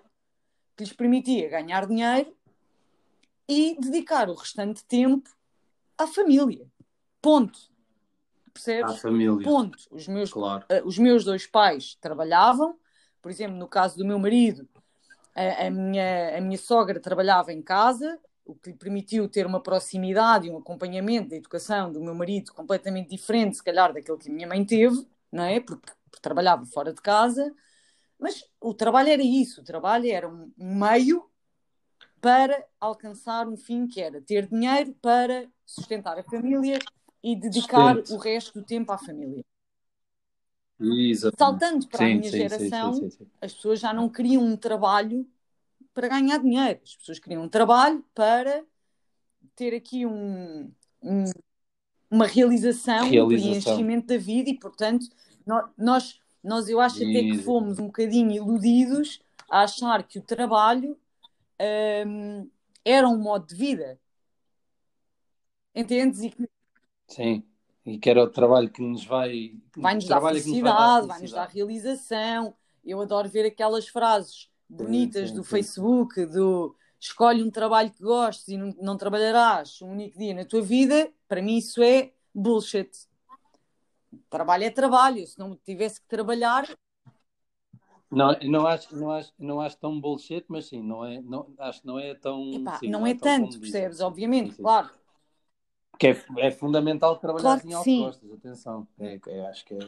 que 0.76 0.84
lhes 0.84 0.94
permitia 0.94 1.50
ganhar 1.50 1.86
dinheiro 1.86 2.36
e 3.48 3.78
dedicar 3.80 4.30
o 4.30 4.34
restante 4.34 4.84
tempo 4.86 5.30
à 5.98 6.08
família. 6.08 6.68
Ponto. 7.22 7.73
Percebes? 8.54 8.92
À 8.92 8.98
família. 8.98 9.44
Ponto. 9.44 9.78
Os 9.92 10.08
meus, 10.08 10.32
claro. 10.32 10.66
uh, 10.72 10.88
os 10.88 10.98
meus 10.98 11.24
dois 11.24 11.48
pais 11.48 11.96
trabalhavam, 12.00 12.78
por 13.22 13.32
exemplo, 13.32 13.58
no 13.58 13.68
caso 13.68 13.98
do 13.98 14.06
meu 14.06 14.20
marido, 14.20 14.68
a, 15.36 15.68
a, 15.68 15.70
minha, 15.70 16.38
a 16.38 16.42
minha 16.42 16.58
sogra 16.58 17.00
trabalhava 17.00 17.52
em 17.52 17.62
casa, 17.62 18.20
o 18.46 18.54
que 18.54 18.72
lhe 18.72 18.78
permitiu 18.78 19.28
ter 19.28 19.46
uma 19.46 19.62
proximidade 19.62 20.48
e 20.48 20.52
um 20.52 20.58
acompanhamento 20.58 21.30
da 21.30 21.36
educação 21.36 21.92
do 21.92 22.02
meu 22.02 22.14
marido 22.14 22.54
completamente 22.54 23.10
diferente, 23.10 23.58
se 23.58 23.64
calhar, 23.64 23.94
daquele 23.94 24.18
que 24.18 24.30
a 24.30 24.34
minha 24.34 24.48
mãe 24.48 24.64
teve, 24.64 25.08
não 25.32 25.44
é? 25.44 25.60
Porque, 25.60 25.92
porque 26.12 26.22
trabalhava 26.22 26.66
fora 26.66 26.94
de 26.94 27.02
casa. 27.02 27.54
Mas 28.20 28.46
o 28.62 28.74
trabalho 28.74 29.10
era 29.10 29.24
isso, 29.24 29.62
o 29.62 29.64
trabalho 29.64 30.10
era 30.10 30.30
um 30.30 30.52
meio 30.58 31.26
para 32.22 32.66
alcançar 32.80 33.48
um 33.48 33.58
fim 33.58 33.86
que 33.86 34.00
era 34.00 34.22
ter 34.22 34.48
dinheiro 34.48 34.94
para 35.02 35.46
sustentar 35.66 36.18
a 36.18 36.24
família 36.24 36.80
e 37.24 37.36
dedicar 37.36 37.98
o 38.10 38.18
resto 38.18 38.60
do 38.60 38.66
tempo 38.66 38.92
à 38.92 38.98
família. 38.98 39.44
Exatamente. 40.80 41.38
Saltando 41.38 41.88
para 41.88 42.00
sim, 42.00 42.04
a 42.04 42.16
minha 42.16 42.32
sim, 42.32 42.38
geração, 42.38 42.94
sim, 42.94 43.28
as 43.40 43.54
pessoas 43.54 43.80
já 43.80 43.94
não 43.94 44.10
queriam 44.10 44.44
um 44.44 44.58
trabalho 44.58 45.26
para 45.94 46.10
ganhar 46.10 46.38
dinheiro. 46.40 46.80
As 46.84 46.96
pessoas 46.96 47.20
queriam 47.20 47.44
um 47.44 47.50
trabalho 47.50 48.04
para 48.14 48.66
ter 49.56 49.74
aqui 49.74 50.06
um, 50.06 50.70
um 51.02 51.24
uma 52.14 52.28
realização, 52.28 53.10
realização, 53.10 53.24
um 53.26 53.62
preenchimento 53.62 54.08
da 54.08 54.18
vida 54.18 54.48
e, 54.48 54.60
portanto, 54.60 55.08
nós, 55.76 56.20
nós 56.44 56.70
eu 56.70 56.80
acho 56.80 56.98
até 56.98 57.24
que 57.24 57.40
fomos 57.40 57.80
um 57.80 57.88
bocadinho 57.88 58.32
iludidos 58.32 59.20
a 59.50 59.64
achar 59.64 60.04
que 60.04 60.20
o 60.20 60.22
trabalho 60.22 60.96
um, 62.06 62.48
era 62.86 63.10
um 63.10 63.18
modo 63.18 63.48
de 63.48 63.56
vida. 63.56 64.00
Entendes? 65.74 66.22
E 66.22 66.30
que... 66.30 66.48
Sim. 67.16 67.44
E 67.86 67.98
que 67.98 68.10
era 68.10 68.24
o 68.24 68.30
trabalho 68.30 68.70
que 68.70 68.82
nos 68.82 69.06
vai. 69.06 69.56
Vai-nos 69.76 70.06
dar 70.06 70.22
felicidade, 70.22 71.08
vai-nos 71.08 71.32
dar 71.32 71.48
realização. 71.48 72.56
Eu 72.84 73.02
adoro 73.02 73.30
ver 73.30 73.46
aquelas 73.46 73.88
frases 73.88 74.50
bonitas 74.68 75.30
sim, 75.30 75.36
do 75.36 75.44
sim. 75.44 75.50
Facebook, 75.50 76.26
do 76.26 76.76
escolhe 77.00 77.44
um 77.44 77.52
trabalho 77.52 77.92
que 77.92 78.02
gostes 78.02 78.48
e 78.48 78.58
não, 78.58 78.74
não 78.82 78.98
trabalharás 78.98 79.82
um 79.82 79.92
único 79.92 80.18
dia 80.18 80.34
na 80.34 80.46
tua 80.46 80.62
vida. 80.62 81.12
Para 81.28 81.42
mim, 81.42 81.58
isso 81.58 81.84
é 81.84 82.14
bullshit. 82.34 82.90
Trabalho 84.30 84.64
é 84.64 84.70
trabalho. 84.70 85.28
Se 85.28 85.38
não 85.38 85.56
tivesse 85.56 86.00
que 86.00 86.08
trabalhar, 86.08 86.66
não, 88.14 88.38
não, 88.44 88.68
acho, 88.68 88.96
não, 88.96 89.12
acho, 89.12 89.34
não 89.40 89.60
acho 89.60 89.78
tão 89.78 90.00
bullshit, 90.00 90.46
mas 90.48 90.68
sim, 90.68 90.84
não 90.84 91.04
é, 91.04 91.20
não, 91.20 91.48
acho 91.58 91.82
que 91.82 91.88
não 91.88 91.98
é 91.98 92.14
tão. 92.14 92.52
Epá, 92.54 92.78
sim, 92.78 92.88
não, 92.88 93.00
não, 93.00 93.08
é, 93.08 93.12
é 93.12 93.16
tanto, 93.16 93.60
percebes? 93.60 94.00
Obviamente, 94.00 94.52
sim, 94.52 94.56
sim. 94.58 94.62
claro. 94.62 94.92
Que 96.04 96.40
é, 96.40 96.48
é 96.48 96.52
fundamental 96.52 97.18
trabalhar 97.18 97.62
claro 97.62 97.70
em 97.70 97.74
autocostas, 97.74 98.32
atenção. 98.32 98.88
É, 99.00 99.20
é, 99.28 99.48
acho 99.48 99.66
que 99.66 99.74
é 99.74 99.80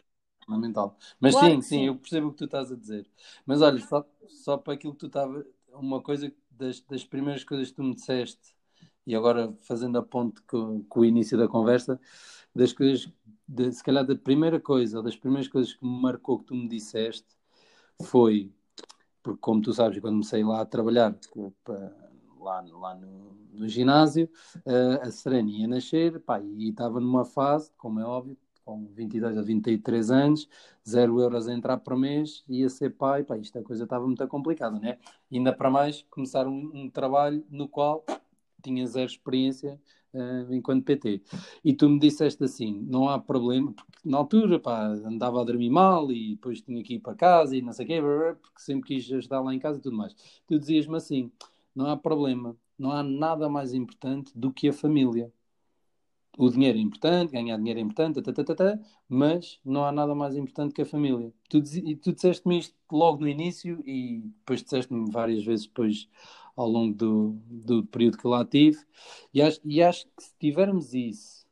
fundamental. 0.45 0.97
Mas 1.19 1.33
claro 1.33 1.55
sim, 1.55 1.61
sim, 1.61 1.85
eu 1.87 1.95
percebo 1.95 2.27
o 2.27 2.31
que 2.31 2.37
tu 2.37 2.45
estás 2.45 2.71
a 2.71 2.75
dizer. 2.75 3.05
Mas 3.45 3.61
olha, 3.61 3.79
só, 3.79 4.05
só 4.27 4.57
para 4.57 4.73
aquilo 4.73 4.93
que 4.93 4.99
tu 4.99 5.07
estava. 5.07 5.45
Uma 5.73 6.01
coisa 6.01 6.31
das, 6.51 6.79
das 6.81 7.03
primeiras 7.03 7.43
coisas 7.43 7.69
que 7.69 7.75
tu 7.75 7.83
me 7.83 7.93
disseste, 7.93 8.55
e 9.05 9.13
agora 9.13 9.53
fazendo 9.61 9.97
a 9.97 10.03
ponte 10.03 10.41
com, 10.43 10.83
com 10.83 11.01
o 11.01 11.05
início 11.05 11.37
da 11.37 11.47
conversa, 11.47 11.99
das 12.55 12.71
coisas, 12.71 13.11
de, 13.45 13.71
se 13.73 13.83
calhar 13.83 14.05
da 14.05 14.15
primeira 14.15 14.59
coisa, 14.59 14.97
ou 14.97 15.03
das 15.03 15.17
primeiras 15.17 15.49
coisas 15.49 15.73
que 15.73 15.85
me 15.85 16.01
marcou 16.01 16.39
que 16.39 16.45
tu 16.45 16.55
me 16.55 16.67
disseste, 16.69 17.27
foi, 18.03 18.51
porque 19.21 19.39
como 19.41 19.61
tu 19.61 19.73
sabes, 19.73 19.99
quando 19.99 20.13
comecei 20.13 20.43
lá 20.43 20.61
a 20.61 20.65
trabalhar 20.65 21.13
lá, 22.45 22.63
lá 22.71 22.95
no, 22.95 23.35
no 23.53 23.67
ginásio, 23.67 24.29
uh, 24.57 25.01
a 25.01 25.11
Serena 25.11 25.49
ia 25.49 25.67
nascer 25.67 26.19
pá, 26.19 26.39
e 26.39 26.69
estava 26.69 26.99
numa 26.99 27.25
fase, 27.25 27.71
como 27.77 27.99
é 27.99 28.05
óbvio, 28.05 28.37
com 28.63 28.87
22 28.93 29.37
a 29.37 29.41
23 29.41 30.11
anos, 30.11 30.49
0 30.87 31.21
euros 31.21 31.47
a 31.47 31.53
entrar 31.53 31.77
por 31.77 31.95
mês, 31.95 32.43
ia 32.47 32.69
ser 32.69 32.91
pai, 32.91 33.23
pá, 33.23 33.37
isto 33.37 33.57
a 33.59 33.63
coisa 33.63 33.83
estava 33.83 34.05
muito 34.05 34.27
complicada, 34.27 34.79
né? 34.79 34.97
ainda 35.31 35.53
para 35.53 35.69
mais 35.69 36.03
começar 36.09 36.47
um, 36.47 36.71
um 36.73 36.89
trabalho 36.89 37.45
no 37.49 37.67
qual 37.67 38.03
tinha 38.63 38.85
zero 38.87 39.05
experiência 39.05 39.79
uh, 40.13 40.53
enquanto 40.53 40.83
PT. 40.83 41.21
E 41.63 41.73
tu 41.73 41.89
me 41.89 41.99
disseste 41.99 42.43
assim: 42.43 42.81
não 42.87 43.09
há 43.09 43.19
problema, 43.19 43.71
porque 43.73 43.91
na 44.03 44.17
altura 44.17 44.59
pá, 44.59 44.87
andava 44.87 45.41
a 45.41 45.43
dormir 45.43 45.69
mal 45.69 46.11
e 46.11 46.31
depois 46.31 46.61
tinha 46.61 46.83
que 46.83 46.95
ir 46.95 46.99
para 46.99 47.15
casa 47.15 47.55
e 47.55 47.61
não 47.61 47.73
sei 47.73 47.85
o 47.85 47.87
quê, 47.87 48.01
porque 48.41 48.61
sempre 48.61 48.87
quis 48.87 49.11
ajudar 49.11 49.41
lá 49.41 49.53
em 49.53 49.59
casa 49.59 49.77
e 49.79 49.81
tudo 49.81 49.95
mais. 49.95 50.15
Tu 50.47 50.57
dizias-me 50.59 50.95
assim: 50.95 51.31
não 51.75 51.87
há 51.87 51.97
problema, 51.97 52.55
não 52.77 52.91
há 52.91 53.03
nada 53.03 53.49
mais 53.49 53.73
importante 53.73 54.31
do 54.35 54.51
que 54.51 54.69
a 54.69 54.73
família. 54.73 55.31
O 56.37 56.49
dinheiro 56.49 56.77
é 56.77 56.81
importante, 56.81 57.31
ganhar 57.31 57.57
dinheiro 57.57 57.79
é 57.79 57.83
importante, 57.83 58.15
tata, 58.15 58.33
tata, 58.33 58.55
tata, 58.55 58.81
mas 59.07 59.59
não 59.63 59.85
há 59.85 59.91
nada 59.91 60.13
mais 60.13 60.35
importante 60.35 60.73
que 60.73 60.81
a 60.81 60.85
família. 60.85 61.31
Tu, 61.49 61.59
e 61.77 61.95
tu 61.95 62.11
disseste-me 62.13 62.59
isto 62.59 62.75
logo 62.91 63.21
no 63.21 63.27
início 63.27 63.81
e 63.85 64.19
depois 64.39 64.61
disseste-me 64.63 65.09
várias 65.11 65.43
vezes 65.45 65.65
depois 65.65 66.09
ao 66.55 66.67
longo 66.67 66.93
do, 66.95 67.37
do 67.47 67.85
período 67.85 68.17
que 68.17 68.27
lá 68.27 68.45
tive, 68.45 68.79
e 69.33 69.41
acho, 69.41 69.59
e 69.63 69.83
acho 69.83 70.05
que 70.15 70.23
se 70.23 70.33
tivermos 70.39 70.93
isso, 70.93 71.45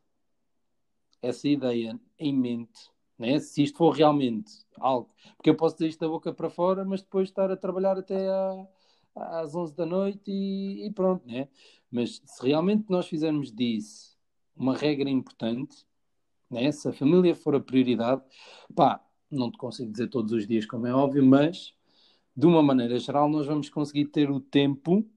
essa 1.22 1.48
ideia 1.48 2.00
em 2.18 2.34
mente, 2.34 2.90
né? 3.18 3.40
se 3.40 3.64
isto 3.64 3.78
for 3.78 3.92
realmente 3.92 4.52
algo, 4.78 5.10
porque 5.38 5.50
eu 5.50 5.56
posso 5.56 5.76
dizer 5.76 5.90
isto 5.90 6.00
da 6.00 6.08
boca 6.08 6.34
para 6.34 6.50
fora, 6.50 6.86
mas 6.86 7.02
depois 7.02 7.30
estar 7.30 7.52
a 7.52 7.58
trabalhar 7.58 7.98
até 7.98 8.30
à, 8.30 8.68
às 9.16 9.56
11 9.56 9.76
da 9.76 9.86
noite 9.86 10.32
e, 10.32 10.86
e 10.86 10.92
pronto, 10.92 11.26
né? 11.28 11.48
mas 11.92 12.22
se 12.26 12.48
realmente 12.48 12.86
nós 12.90 13.08
fizermos 13.08 13.52
disso 13.52 14.18
uma 14.56 14.76
regra 14.76 15.10
importante, 15.10 15.86
né? 16.50 16.72
se 16.72 16.88
a 16.88 16.94
família 16.94 17.36
for 17.36 17.56
a 17.56 17.60
prioridade, 17.60 18.22
pá, 18.76 19.04
não 19.30 19.52
te 19.52 19.58
consigo 19.58 19.92
dizer 19.92 20.10
todos 20.10 20.32
os 20.32 20.48
dias, 20.48 20.66
como 20.66 20.88
é 20.88 20.94
óbvio, 20.94 21.26
mas 21.26 21.74
de 22.36 22.46
uma 22.48 22.64
maneira 22.64 22.98
geral, 23.00 23.30
nós 23.30 23.46
vamos 23.46 23.70
conseguir 23.70 24.06
ter 24.06 24.30
o 24.30 24.40
tempo 24.40 25.08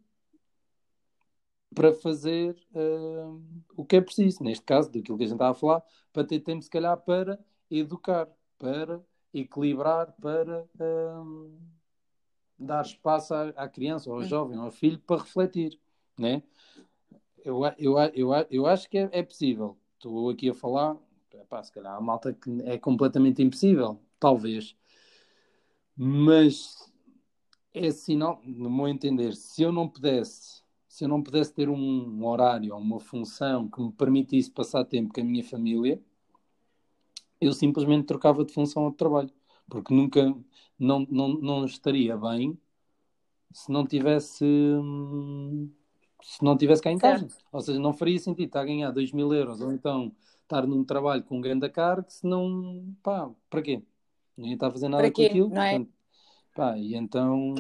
para 1.75 1.93
fazer 1.93 2.57
uh, 2.75 3.43
o 3.77 3.85
que 3.85 3.97
é 3.97 4.01
preciso. 4.01 4.43
Neste 4.43 4.65
caso, 4.65 4.91
daquilo 4.91 5.19
que 5.19 5.25
a 5.25 5.27
gente 5.27 5.35
estava 5.35 5.51
a 5.51 5.55
falar, 5.55 5.83
para 6.13 6.25
ter 6.25 6.41
tempo, 6.41 6.63
se 6.63 6.71
calhar, 6.71 6.97
para 6.97 7.39
educar, 7.71 8.29
para 8.59 9.03
equilibrar, 9.33 10.15
para 10.21 10.63
uh, 10.63 11.61
dar 12.59 12.83
espaço 12.83 13.35
à, 13.35 13.49
à, 13.51 13.69
criança, 13.69 14.11
ao 14.11 14.23
jovem, 14.23 14.59
ao 14.59 14.71
filho, 14.71 14.99
para 14.99 15.23
refletir. 15.23 15.79
Né? 16.19 16.43
Eu, 17.45 17.63
eu, 17.79 17.99
eu, 18.15 18.31
eu 18.51 18.67
acho 18.67 18.89
que 18.89 18.99
é, 18.99 19.09
é 19.13 19.23
possível. 19.23 19.77
Estou 19.95 20.31
aqui 20.31 20.49
a 20.51 20.55
falar, 20.55 20.97
epá, 21.33 21.63
se 21.63 21.73
calhar 21.73 21.95
a 21.95 22.01
malta 22.01 22.33
que 22.33 22.51
é 22.65 22.79
completamente 22.79 23.43
impossível, 23.43 24.01
talvez. 24.19 24.77
Mas 25.97 26.93
é 27.73 27.91
sinal, 27.91 28.41
no 28.45 28.71
meu 28.71 28.89
entender, 28.89 29.35
se 29.35 29.63
eu 29.63 29.71
não 29.71 29.89
pudesse, 29.89 30.63
se 30.89 31.05
eu 31.05 31.09
não 31.09 31.23
pudesse 31.23 31.53
ter 31.53 31.69
um 31.69 32.25
horário 32.25 32.75
ou 32.75 32.81
uma 32.81 32.99
função 32.99 33.69
que 33.69 33.81
me 33.81 33.93
permitisse 33.93 34.51
passar 34.51 34.85
tempo 34.85 35.13
com 35.13 35.21
a 35.21 35.25
minha 35.25 35.45
família, 35.45 36.01
eu 37.41 37.53
simplesmente 37.53 38.07
trocava 38.07 38.45
de 38.45 38.53
função 38.53 38.85
ao 38.85 38.93
trabalho, 38.93 39.31
porque 39.69 39.95
nunca 39.95 40.35
não, 40.79 41.07
não, 41.11 41.29
não 41.29 41.65
estaria 41.65 42.17
bem 42.17 42.59
se 43.53 43.71
não 43.71 43.87
tivesse 43.87 44.45
se 46.23 46.43
não 46.43 46.57
tivesse 46.57 46.83
cá 46.83 46.91
em 46.91 46.99
casa. 46.99 47.29
Certo. 47.29 47.45
Ou 47.53 47.61
seja, 47.61 47.79
não 47.79 47.93
faria 47.93 48.19
sentido 48.19 48.47
estar 48.47 48.61
a 48.61 48.65
ganhar 48.65 48.91
2 48.91 49.13
mil 49.13 49.33
euros 49.33 49.61
ou 49.61 49.73
então 49.73 50.13
estar 50.43 50.67
num 50.67 50.85
trabalho 50.85 51.23
com 51.23 51.39
um 51.39 51.41
grande 51.41 51.69
cargo, 51.69 52.07
se 52.09 52.27
não, 52.27 52.95
pá, 53.03 53.31
para 53.49 53.63
quê? 53.63 53.83
Ia 54.39 54.55
estar 54.55 54.69
a 54.69 54.71
fazer 54.71 54.89
nada 54.89 55.11
com 55.11 55.23
aquilo. 55.23 55.49
Não 55.49 55.63
é? 55.63 55.87
Pá, 56.55 56.77
e 56.77 56.95
então 56.95 57.55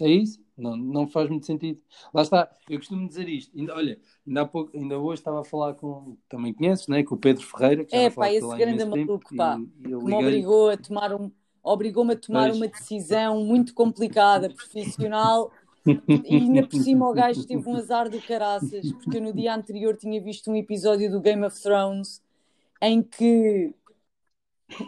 é 0.00 0.08
isso, 0.08 0.43
não, 0.56 0.76
não 0.76 1.08
faz 1.08 1.28
muito 1.28 1.46
sentido. 1.46 1.80
Lá 2.12 2.22
está, 2.22 2.50
eu 2.68 2.78
costumo 2.78 3.06
dizer 3.08 3.28
isto. 3.28 3.56
Ainda, 3.56 3.74
olha, 3.74 3.98
ainda, 4.26 4.42
há 4.42 4.46
pouco, 4.46 4.76
ainda 4.76 4.98
hoje 4.98 5.20
estava 5.20 5.40
a 5.40 5.44
falar 5.44 5.74
com, 5.74 6.16
também 6.28 6.54
conheces, 6.54 6.86
né, 6.86 7.02
com 7.02 7.14
o 7.14 7.18
Pedro 7.18 7.44
Ferreira. 7.44 7.84
Que 7.84 7.96
é, 7.96 8.10
pá, 8.10 8.32
esse 8.32 8.56
grande 8.56 8.84
maluco, 8.84 9.34
pá, 9.36 9.58
e, 9.58 9.62
e 9.62 9.82
que 9.82 10.04
me 10.04 10.14
obrigou 10.14 10.70
a 10.70 10.76
tomar 10.76 11.12
um, 11.12 11.30
obrigou-me 11.62 12.12
a 12.14 12.16
tomar 12.16 12.48
pois. 12.48 12.56
uma 12.56 12.68
decisão 12.68 13.44
muito 13.44 13.74
complicada, 13.74 14.48
profissional. 14.48 15.50
e 15.86 16.36
ainda 16.36 16.66
por 16.66 16.80
cima 16.80 17.10
o 17.10 17.12
gajo 17.12 17.46
teve 17.46 17.68
um 17.68 17.76
azar 17.76 18.08
do 18.08 18.20
caraças, 18.22 18.90
porque 18.92 19.18
eu 19.18 19.22
no 19.22 19.34
dia 19.34 19.54
anterior 19.54 19.96
tinha 19.96 20.20
visto 20.20 20.50
um 20.50 20.56
episódio 20.56 21.10
do 21.10 21.20
Game 21.20 21.44
of 21.44 21.60
Thrones 21.60 22.22
em 22.80 23.02
que 23.02 23.74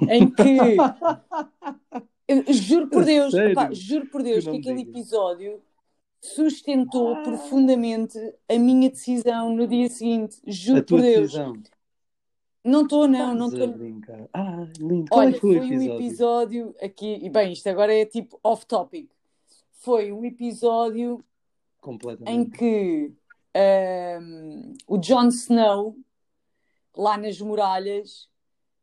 em 0.08 0.30
que 0.30 0.58
Eu 2.28 2.42
juro 2.52 2.88
por 2.88 3.04
Deus, 3.04 3.32
opa, 3.32 3.72
juro 3.72 4.06
por 4.08 4.22
Deus 4.22 4.44
que 4.44 4.50
aquele 4.56 4.78
digas. 4.84 4.94
episódio 4.96 5.62
sustentou 6.20 7.14
Ah. 7.14 7.22
profundamente 7.22 8.18
a 8.48 8.58
minha 8.58 8.90
decisão 8.90 9.54
no 9.54 9.66
dia 9.66 9.88
seguinte. 9.88 10.36
Juro 10.46 10.80
A 10.80 10.82
por 10.84 11.00
Deus. 11.00 11.32
decisão. 11.32 11.62
Não 12.64 12.82
estou, 12.82 13.06
não, 13.06 13.32
não 13.32 13.46
Estás 13.46 13.62
estou. 13.62 13.78
brincar. 13.78 14.28
Ah, 14.34 14.66
lindo. 14.80 15.08
Qual 15.08 15.22
é 15.22 15.26
Olha, 15.26 15.34
que 15.34 15.40
foi 15.40 15.58
foi 15.58 15.78
um 15.78 15.82
episódio? 15.82 16.74
aqui, 16.82 17.18
e 17.22 17.30
bem, 17.30 17.52
isto 17.52 17.68
agora 17.68 17.94
é 17.94 18.04
tipo 18.04 18.40
off-topic. 18.42 19.08
Foi 19.70 20.10
um 20.10 20.24
episódio 20.24 21.24
em 22.26 22.44
que 22.44 23.12
ahm, 23.54 24.72
o 24.88 24.98
Jon 24.98 25.28
Snow, 25.28 25.96
lá 26.96 27.16
nas 27.16 27.40
muralhas, 27.40 28.28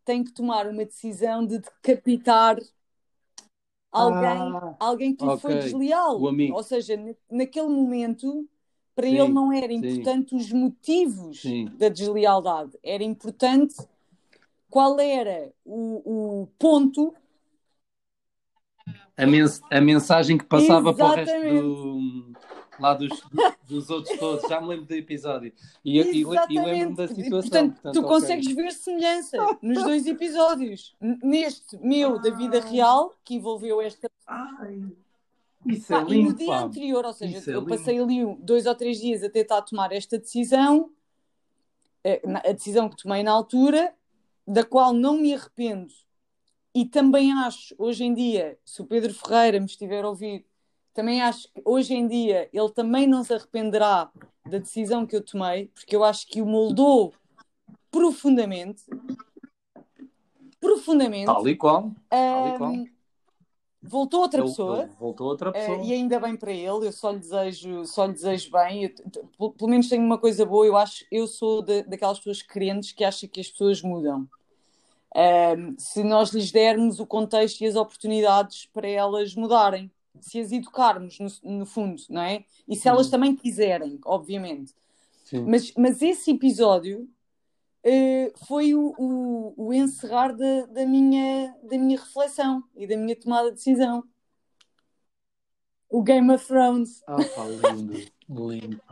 tem 0.05 0.23
que 0.23 0.31
tomar 0.31 0.65
uma 0.67 0.85
decisão 0.85 1.45
de 1.45 1.59
decapitar 1.59 2.57
alguém, 3.93 4.59
Ah, 4.59 4.79
alguém 4.79 5.15
que 5.15 5.25
lhe 5.27 5.31
foi 5.31 5.55
ok. 5.55 5.55
desleal. 5.55 6.33
Ou 6.47 6.63
seja, 6.63 6.97
na- 6.97 7.15
naquele 7.31 7.69
momento, 7.69 8.49
para 8.95 9.07
Sim, 9.09 9.17
ele 9.19 9.29
não 9.29 9.51
era 9.53 9.73
sim. 9.79 10.11
importante 10.11 10.35
os 10.35 10.51
motivos 10.51 11.57
Sim. 11.65 11.71
da 11.71 11.89
deslealdade, 11.89 12.77
era 12.83 13.03
importante 13.03 13.75
qual 14.69 14.99
era 14.99 15.53
o, 15.65 16.43
o 16.43 16.47
ponto 16.59 17.15
A, 19.17 19.25
mens- 19.25 19.63
a 19.71 19.79
mensagem 19.81 20.37
que 20.37 20.45
passava 20.45 20.93
para 20.93 21.05
o 21.05 21.09
resto 21.09 21.45
Exatamente. 21.45 21.47
do, 21.47 22.32
lá 22.79 22.93
dos, 22.93 23.21
dos 23.67 23.89
outros 23.89 24.17
todos. 24.19 24.49
Já 24.49 24.59
me 24.61 24.67
lembro 24.67 24.85
do 24.85 24.93
episódio. 24.93 25.53
E, 25.83 25.99
e, 25.99 26.21
e 26.21 26.25
lembro-me 26.59 26.95
da 26.95 27.07
situação. 27.07 27.41
Portanto, 27.41 27.73
portanto, 27.73 27.93
tu 27.93 27.99
ok. 27.99 28.09
consegues 28.09 28.55
ver 28.55 28.71
semelhança 28.71 29.37
nos 29.61 29.83
dois 29.83 30.05
episódios. 30.07 30.95
Neste 31.01 31.77
meu 31.77 32.19
da 32.19 32.29
vida 32.31 32.59
real, 32.59 33.13
que 33.23 33.35
envolveu 33.35 33.81
esta. 33.81 34.09
Ai, 34.27 34.81
isso 35.65 35.87
Pá, 35.87 35.99
é 35.99 36.01
e 36.01 36.03
no 36.03 36.09
lindo, 36.09 36.33
dia 36.33 36.47
pá. 36.47 36.59
anterior, 36.63 37.05
ou 37.05 37.13
seja, 37.13 37.37
Isso 37.37 37.49
é 37.49 37.55
eu 37.55 37.59
lindo. 37.61 37.69
passei 37.69 37.97
ali 37.99 38.25
um- 38.25 38.35
dois 38.35 38.65
ou 38.65 38.75
três 38.75 38.99
dias 38.99 39.23
a 39.23 39.29
tentar 39.29 39.61
tomar 39.61 39.93
esta 39.93 40.17
decisão, 40.17 40.91
eh, 42.03 42.21
a 42.43 42.51
decisão 42.51 42.89
que 42.89 42.97
tomei 43.01 43.23
na 43.23 43.31
altura, 43.31 43.93
da 44.45 44.65
qual 44.65 44.91
não 44.93 45.15
me 45.17 45.33
arrependo. 45.33 45.93
E 46.75 46.85
também 46.85 47.31
acho, 47.31 47.73
hoje 47.77 48.03
em 48.03 48.13
dia, 48.13 48.57
se 48.65 48.81
o 48.81 48.85
Pedro 48.85 49.13
Ferreira 49.13 49.59
me 49.59 49.65
estiver 49.65 50.03
a 50.03 50.09
ouvir, 50.09 50.45
também 50.93 51.21
acho 51.21 51.47
que 51.51 51.61
hoje 51.65 51.93
em 51.93 52.07
dia 52.07 52.49
ele 52.53 52.69
também 52.69 53.07
não 53.07 53.23
se 53.23 53.33
arrependerá 53.33 54.09
da 54.45 54.57
decisão 54.59 55.05
que 55.05 55.15
eu 55.15 55.21
tomei, 55.23 55.67
porque 55.67 55.95
eu 55.95 56.03
acho 56.03 56.27
que 56.27 56.41
o 56.41 56.45
moldou 56.45 57.13
profundamente. 57.89 58.83
Profundamente. 60.59 61.25
Tal 61.25 61.47
e 61.47 61.55
qual. 61.55 61.91
tal 62.09 62.47
e 62.47 62.57
qual. 62.57 62.73
Voltou 63.85 64.21
outra 64.21 64.39
Ele- 64.39 64.47
pessoa. 64.47 64.83
ele 64.83 64.91
voltou 64.97 65.27
outra 65.27 65.51
pessoa. 65.51 65.77
Eh, 65.77 65.83
e 65.87 65.93
ainda 65.93 66.17
bem 66.17 66.37
para 66.37 66.53
ele, 66.53 66.87
eu 66.87 66.91
só 66.93 67.11
lhe 67.11 67.19
desejo, 67.19 67.85
só 67.85 68.05
lhe 68.05 68.13
desejo 68.13 68.49
bem. 68.49 68.83
Eu 69.37 69.51
pelo, 69.51 69.69
menos 69.69 69.89
tenho 69.89 70.01
uma 70.05 70.17
coisa 70.17 70.45
boa, 70.45 70.65
eu 70.65 70.77
acho, 70.77 71.05
eu 71.11 71.27
sou 71.27 71.61
da- 71.61 71.81
daquelas 71.81 72.17
pessoas 72.17 72.41
crentes 72.41 72.93
que 72.93 73.03
acham 73.03 73.27
que 73.27 73.41
as 73.41 73.49
pessoas 73.49 73.81
mudam. 73.81 74.25
Se 75.77 76.01
nós 76.01 76.29
lhes 76.31 76.49
dermos 76.51 76.99
o 77.01 77.05
contexto 77.05 77.59
e 77.61 77.65
as 77.67 77.75
oportunidades 77.75 78.67
para 78.73 78.87
elas 78.87 79.35
mudarem, 79.35 79.91
se 80.19 80.39
as 80.39 80.51
educarmos 80.51 81.19
no, 81.19 81.57
no 81.59 81.65
fundo, 81.65 82.01
não 82.09 82.21
é? 82.21 82.45
E 82.67 82.75
se 82.75 82.87
elas 82.87 83.07
Uhum. 83.07 83.11
também 83.11 83.35
quiserem, 83.35 83.99
obviamente. 84.05 84.73
Sim. 85.23 85.43
Mas, 85.45 85.73
mas 85.75 86.01
esse 86.01 86.31
episódio 86.31 87.09
eh, 87.83 88.31
foi 88.47 88.73
o, 88.75 88.93
o, 88.97 89.53
o 89.67 89.73
encerrar 89.73 90.33
da, 90.33 90.65
da, 90.67 90.85
minha, 90.85 91.55
da 91.63 91.77
minha 91.77 91.99
reflexão 91.99 92.63
e 92.75 92.87
da 92.87 92.97
minha 92.97 93.15
tomada 93.19 93.49
de 93.49 93.55
decisão. 93.57 94.03
O 95.89 96.01
Game 96.03 96.31
of 96.33 96.45
Thrones. 96.47 97.03
Ah, 97.07 97.17
pá, 97.35 97.45
lindo. 97.45 97.93
Lindo. 98.29 98.81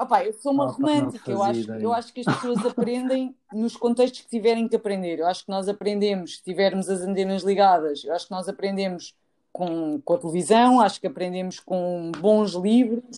Opá, 0.00 0.24
eu 0.24 0.32
sou 0.32 0.52
uma 0.52 0.64
Ah, 0.64 0.68
romântica, 0.70 1.30
eu 1.30 1.42
acho, 1.42 1.70
eu 1.72 1.92
acho 1.92 2.12
que 2.14 2.20
as 2.20 2.26
pessoas 2.26 2.64
aprendem 2.64 3.36
nos 3.52 3.76
contextos 3.76 4.22
que 4.22 4.30
tiverem 4.30 4.66
que 4.66 4.74
aprender. 4.74 5.18
Eu 5.18 5.26
acho 5.26 5.44
que 5.44 5.50
nós 5.50 5.68
aprendemos, 5.68 6.36
se 6.36 6.42
tivermos 6.42 6.88
as 6.88 7.02
antenas 7.02 7.42
ligadas, 7.42 8.02
eu 8.04 8.14
acho 8.14 8.24
que 8.26 8.30
nós 8.30 8.48
aprendemos 8.48 9.14
com, 9.52 10.00
com 10.00 10.14
a 10.14 10.18
televisão, 10.18 10.80
acho 10.80 11.00
que 11.00 11.06
aprendemos 11.06 11.60
com 11.60 12.12
bons 12.18 12.52
livros, 12.52 13.16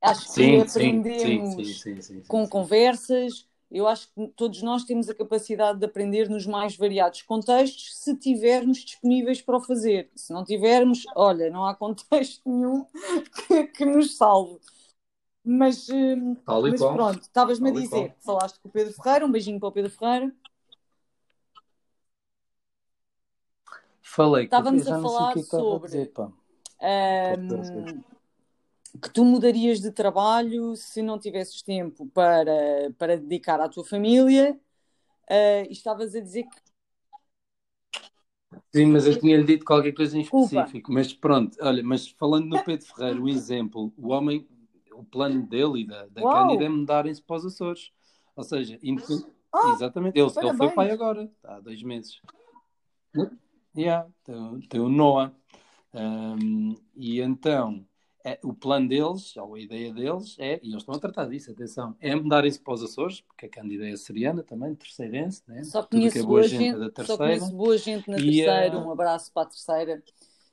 acho 0.00 0.26
que 0.26 0.32
Sim, 0.32 0.60
aprendemos 0.60 1.80
sim, 1.80 2.00
sim, 2.00 2.22
com 2.26 2.48
conversas. 2.48 3.48
Eu 3.70 3.86
acho 3.86 4.12
que 4.12 4.26
todos 4.34 4.62
nós 4.62 4.82
temos 4.82 5.08
a 5.08 5.14
capacidade 5.14 5.78
de 5.78 5.86
aprender 5.86 6.28
nos 6.28 6.44
mais 6.44 6.76
variados 6.76 7.22
contextos 7.22 7.96
se 7.98 8.16
tivermos 8.16 8.78
disponíveis 8.78 9.40
para 9.40 9.58
o 9.58 9.60
fazer. 9.60 10.10
Se 10.16 10.32
não 10.32 10.44
tivermos, 10.44 11.04
olha, 11.14 11.48
não 11.50 11.64
há 11.64 11.74
contexto 11.74 12.42
nenhum 12.50 12.84
que, 13.46 13.64
que 13.68 13.84
nos 13.84 14.16
salve. 14.16 14.58
Mas, 15.44 15.88
hum, 15.88 16.34
Tal 16.44 16.66
e 16.66 16.72
mas 16.72 16.80
pronto, 16.80 17.22
estavas-me 17.22 17.70
a 17.70 17.72
dizer, 17.72 18.14
falaste 18.20 18.58
com 18.60 18.68
o 18.68 18.72
Pedro 18.72 18.92
Ferreira, 18.92 19.24
um 19.24 19.30
beijinho 19.30 19.60
para 19.60 19.68
o 19.68 19.72
Pedro 19.72 19.90
Ferreira. 19.90 20.34
Falei 24.12 24.42
que 24.48 24.54
Estávamos 24.54 24.88
a 24.88 25.00
falar 25.00 25.32
que 25.32 25.38
é 25.38 25.42
que 25.42 25.46
estava 25.46 25.62
a 25.62 25.70
sobre- 25.72 25.86
dizer. 25.88 26.12
Hum, 27.38 28.02
que 29.00 29.08
tu 29.10 29.24
mudarias 29.24 29.80
de 29.80 29.92
trabalho 29.92 30.74
se 30.74 31.00
não 31.00 31.16
tivesses 31.16 31.62
tempo 31.62 32.06
para, 32.08 32.90
para 32.98 33.16
dedicar 33.16 33.60
à 33.60 33.68
tua 33.68 33.84
família. 33.84 34.58
Ah, 35.28 35.62
e 35.62 35.70
estavas 35.70 36.12
a 36.16 36.20
dizer 36.20 36.42
que 36.42 36.70
Sim, 38.74 38.86
mas 38.86 39.06
eu 39.06 39.18
tinha-lhe 39.18 39.44
dito 39.44 39.64
qualquer 39.64 39.92
coisa 39.92 40.18
em 40.18 40.22
específico. 40.22 40.92
Mas 40.92 41.12
pronto, 41.12 41.56
olha, 41.60 41.82
mas 41.84 42.08
falando 42.08 42.46
no 42.46 42.64
Pedro 42.64 42.86
Ferreira, 42.86 43.20
o 43.20 43.28
exemplo, 43.30 43.92
o 43.96 44.08
homem, 44.08 44.44
o 44.92 45.04
plano 45.04 45.46
dele 45.46 45.82
e 45.82 45.86
da, 45.86 46.06
da 46.06 46.22
Uau! 46.22 46.32
Cândida 46.32 46.64
é 46.64 46.68
mudarem-se 46.68 47.22
para 47.22 47.36
os 47.36 47.46
Açores. 47.46 47.92
Ou 48.34 48.42
seja, 48.42 48.76
independ- 48.82 49.24
Ah, 49.52 49.70
exatamente, 49.76 50.18
ele, 50.18 50.30
ele 50.42 50.52
foi 50.56 50.70
pai 50.70 50.90
agora, 50.90 51.30
há 51.44 51.60
dois 51.60 51.80
meses. 51.84 52.20
Yeah, 53.76 54.08
tem, 54.24 54.60
tem 54.68 54.80
o 54.80 54.88
Noah. 54.88 55.32
Um, 55.92 56.74
e 56.96 57.20
então, 57.20 57.84
é, 58.24 58.38
o 58.42 58.52
plano 58.52 58.88
deles, 58.88 59.36
ou 59.36 59.54
a 59.54 59.60
ideia 59.60 59.92
deles, 59.92 60.36
é, 60.38 60.60
e 60.62 60.68
eles 60.70 60.82
estão 60.82 60.94
a 60.94 60.98
tratar 60.98 61.26
disso, 61.26 61.50
atenção, 61.50 61.96
é 62.00 62.14
mudarem-se 62.14 62.60
para 62.60 62.74
os 62.74 62.82
Açores, 62.82 63.20
porque 63.22 63.46
a 63.46 63.48
Cândida 63.48 63.88
é 63.88 63.92
açoriana 63.92 64.42
também, 64.42 64.74
terceirense, 64.74 65.42
né? 65.48 65.62
Só 65.64 65.82
Tudo 65.82 65.90
conheço 65.90 66.14
que 66.14 66.18
é 66.18 66.22
boa 66.22 66.40
boa 66.40 66.48
gente, 66.48 66.62
gente 66.62 66.76
é 66.76 66.78
da 66.78 66.90
só 66.90 67.16
terceira. 67.16 67.36
conheço 67.36 67.54
boa 67.54 67.78
gente 67.78 68.10
na 68.10 68.16
E, 68.18 68.42
terceira. 68.42 68.76
eh, 68.76 68.78
Um 68.78 68.90
abraço 68.90 69.32
para 69.32 69.42
a 69.42 69.46
terceira. 69.46 70.02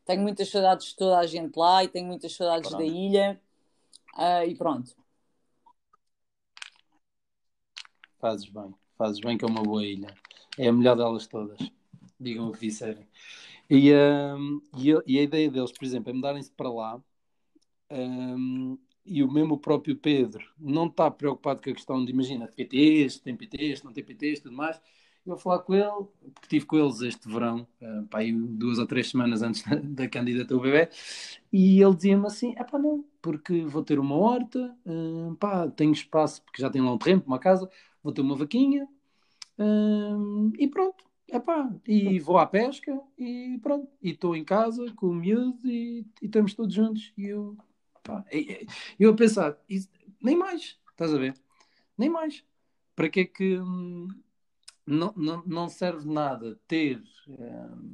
Tenho 0.05 0.21
muitas 0.21 0.49
saudades 0.49 0.87
de 0.87 0.95
toda 0.95 1.17
a 1.19 1.25
gente 1.27 1.55
lá 1.57 1.83
e 1.83 1.87
tenho 1.87 2.07
muitas 2.07 2.33
saudades 2.33 2.69
da 2.69 2.77
Pronto. 2.77 2.85
ilha. 2.85 3.41
Ah, 4.15 4.45
e 4.45 4.55
pronto. 4.55 4.95
Fazes 8.19 8.49
bem, 8.49 8.73
fazes 8.97 9.19
bem 9.19 9.37
que 9.37 9.45
é 9.45 9.47
uma 9.47 9.61
boa 9.63 9.85
ilha. 9.85 10.13
É 10.57 10.67
a 10.67 10.73
melhor 10.73 10.95
delas 10.95 11.27
todas. 11.27 11.59
Digam 12.19 12.49
o 12.49 12.51
que 12.53 12.67
disserem. 12.67 13.07
E, 13.69 13.93
hum, 13.93 14.61
e, 14.77 14.89
e 15.07 15.19
a 15.19 15.23
ideia 15.23 15.51
deles, 15.51 15.71
por 15.71 15.85
exemplo, 15.85 16.09
é 16.11 16.13
mudarem-se 16.13 16.51
para 16.51 16.71
lá. 16.71 17.01
hum, 17.91 18.77
e 19.05 19.23
o 19.23 19.31
mesmo 19.31 19.57
próprio 19.59 19.95
Pedro 19.97 20.45
não 20.59 20.87
está 20.87 21.09
preocupado 21.11 21.61
com 21.63 21.69
a 21.69 21.73
questão 21.73 22.03
de, 22.05 22.11
imagina, 22.11 22.47
PTs, 22.47 23.19
tem 23.19 23.35
PTs, 23.37 23.83
não 23.83 23.93
tem 23.93 24.03
PTs, 24.03 24.41
tudo 24.41 24.55
mais. 24.55 24.77
Eu 25.25 25.33
vou 25.33 25.37
falar 25.37 25.59
com 25.59 25.73
ele, 25.75 25.85
porque 26.33 26.41
estive 26.43 26.65
com 26.65 26.77
eles 26.77 27.01
este 27.01 27.27
verão, 27.29 27.67
aí 28.13 28.31
duas 28.33 28.79
ou 28.79 28.87
três 28.87 29.09
semanas 29.09 29.41
antes 29.41 29.63
da, 29.63 29.75
da 29.77 30.09
candidata 30.09 30.53
ao 30.53 30.59
bebê, 30.61 30.89
e 31.51 31.81
ele 31.81 31.95
dizia-me 31.95 32.27
assim: 32.27 32.53
é 32.57 32.63
pá, 32.63 32.79
não, 32.79 33.05
porque 33.21 33.61
vou 33.65 33.83
ter 33.83 33.99
uma 33.99 34.15
horta, 34.15 34.75
hum, 34.85 35.35
pá, 35.39 35.67
tenho 35.69 35.91
espaço, 35.93 36.41
porque 36.43 36.61
já 36.61 36.69
tenho 36.69 36.85
lá 36.85 36.93
um 36.93 36.97
terreno, 36.97 37.23
uma 37.27 37.39
casa, 37.39 37.69
vou 38.03 38.13
ter 38.13 38.21
uma 38.21 38.35
vaquinha, 38.35 38.87
hum, 39.59 40.51
e 40.59 40.67
pronto. 40.69 41.05
Epá, 41.29 41.69
e 41.85 42.19
vou 42.19 42.37
à 42.37 42.45
pesca 42.45 42.99
e 43.17 43.59
pronto. 43.61 43.91
E 44.01 44.11
estou 44.11 44.35
em 44.35 44.45
casa 44.45 44.91
com 44.93 45.07
o 45.07 45.13
miúdo 45.13 45.67
e, 45.67 46.05
e 46.21 46.25
estamos 46.25 46.53
todos 46.53 46.73
juntos. 46.73 47.11
E 47.17 47.25
eu, 47.25 47.57
eu 48.99 49.11
a 49.11 49.15
pensar, 49.15 49.57
nem 50.21 50.37
mais, 50.37 50.79
estás 50.91 51.13
a 51.13 51.17
ver? 51.17 51.35
Nem 51.97 52.09
mais. 52.09 52.43
Para 52.95 53.09
que 53.09 53.19
é 53.21 53.25
que 53.25 53.59
hum, 53.59 54.07
não, 54.85 55.13
não, 55.17 55.43
não 55.45 55.69
serve 55.69 56.09
nada 56.09 56.57
ter 56.65 57.03
hum, 57.27 57.93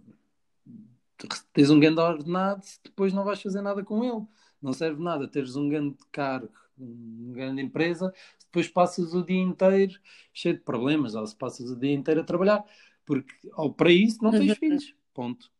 um 1.72 1.80
grande 1.80 2.00
ordenado 2.00 2.64
se 2.64 2.80
depois 2.84 3.14
não 3.14 3.24
vais 3.24 3.42
fazer 3.42 3.62
nada 3.62 3.84
com 3.84 4.04
ele. 4.04 4.26
Não 4.62 4.74
serve 4.74 5.02
nada 5.02 5.28
teres 5.28 5.56
um 5.56 5.68
grande 5.68 5.98
cargo, 6.12 6.54
uma 6.78 7.34
grande 7.34 7.62
empresa, 7.62 8.14
se 8.38 8.46
depois 8.46 8.68
passas 8.70 9.14
o 9.14 9.24
dia 9.24 9.42
inteiro 9.42 10.00
cheio 10.34 10.56
de 10.56 10.62
problemas, 10.62 11.16
ou 11.16 11.26
se 11.28 11.36
passas 11.36 11.70
o 11.70 11.76
dia 11.76 11.94
inteiro 11.94 12.22
a 12.22 12.24
trabalhar, 12.24 12.64
porque 13.06 13.34
ou 13.56 13.74
para 13.74 13.92
isso 13.92 14.24
não 14.24 14.32
tens 14.32 14.50
Uhum. 14.52 14.56
filhos. 14.56 14.96
Ponto. 15.14 15.52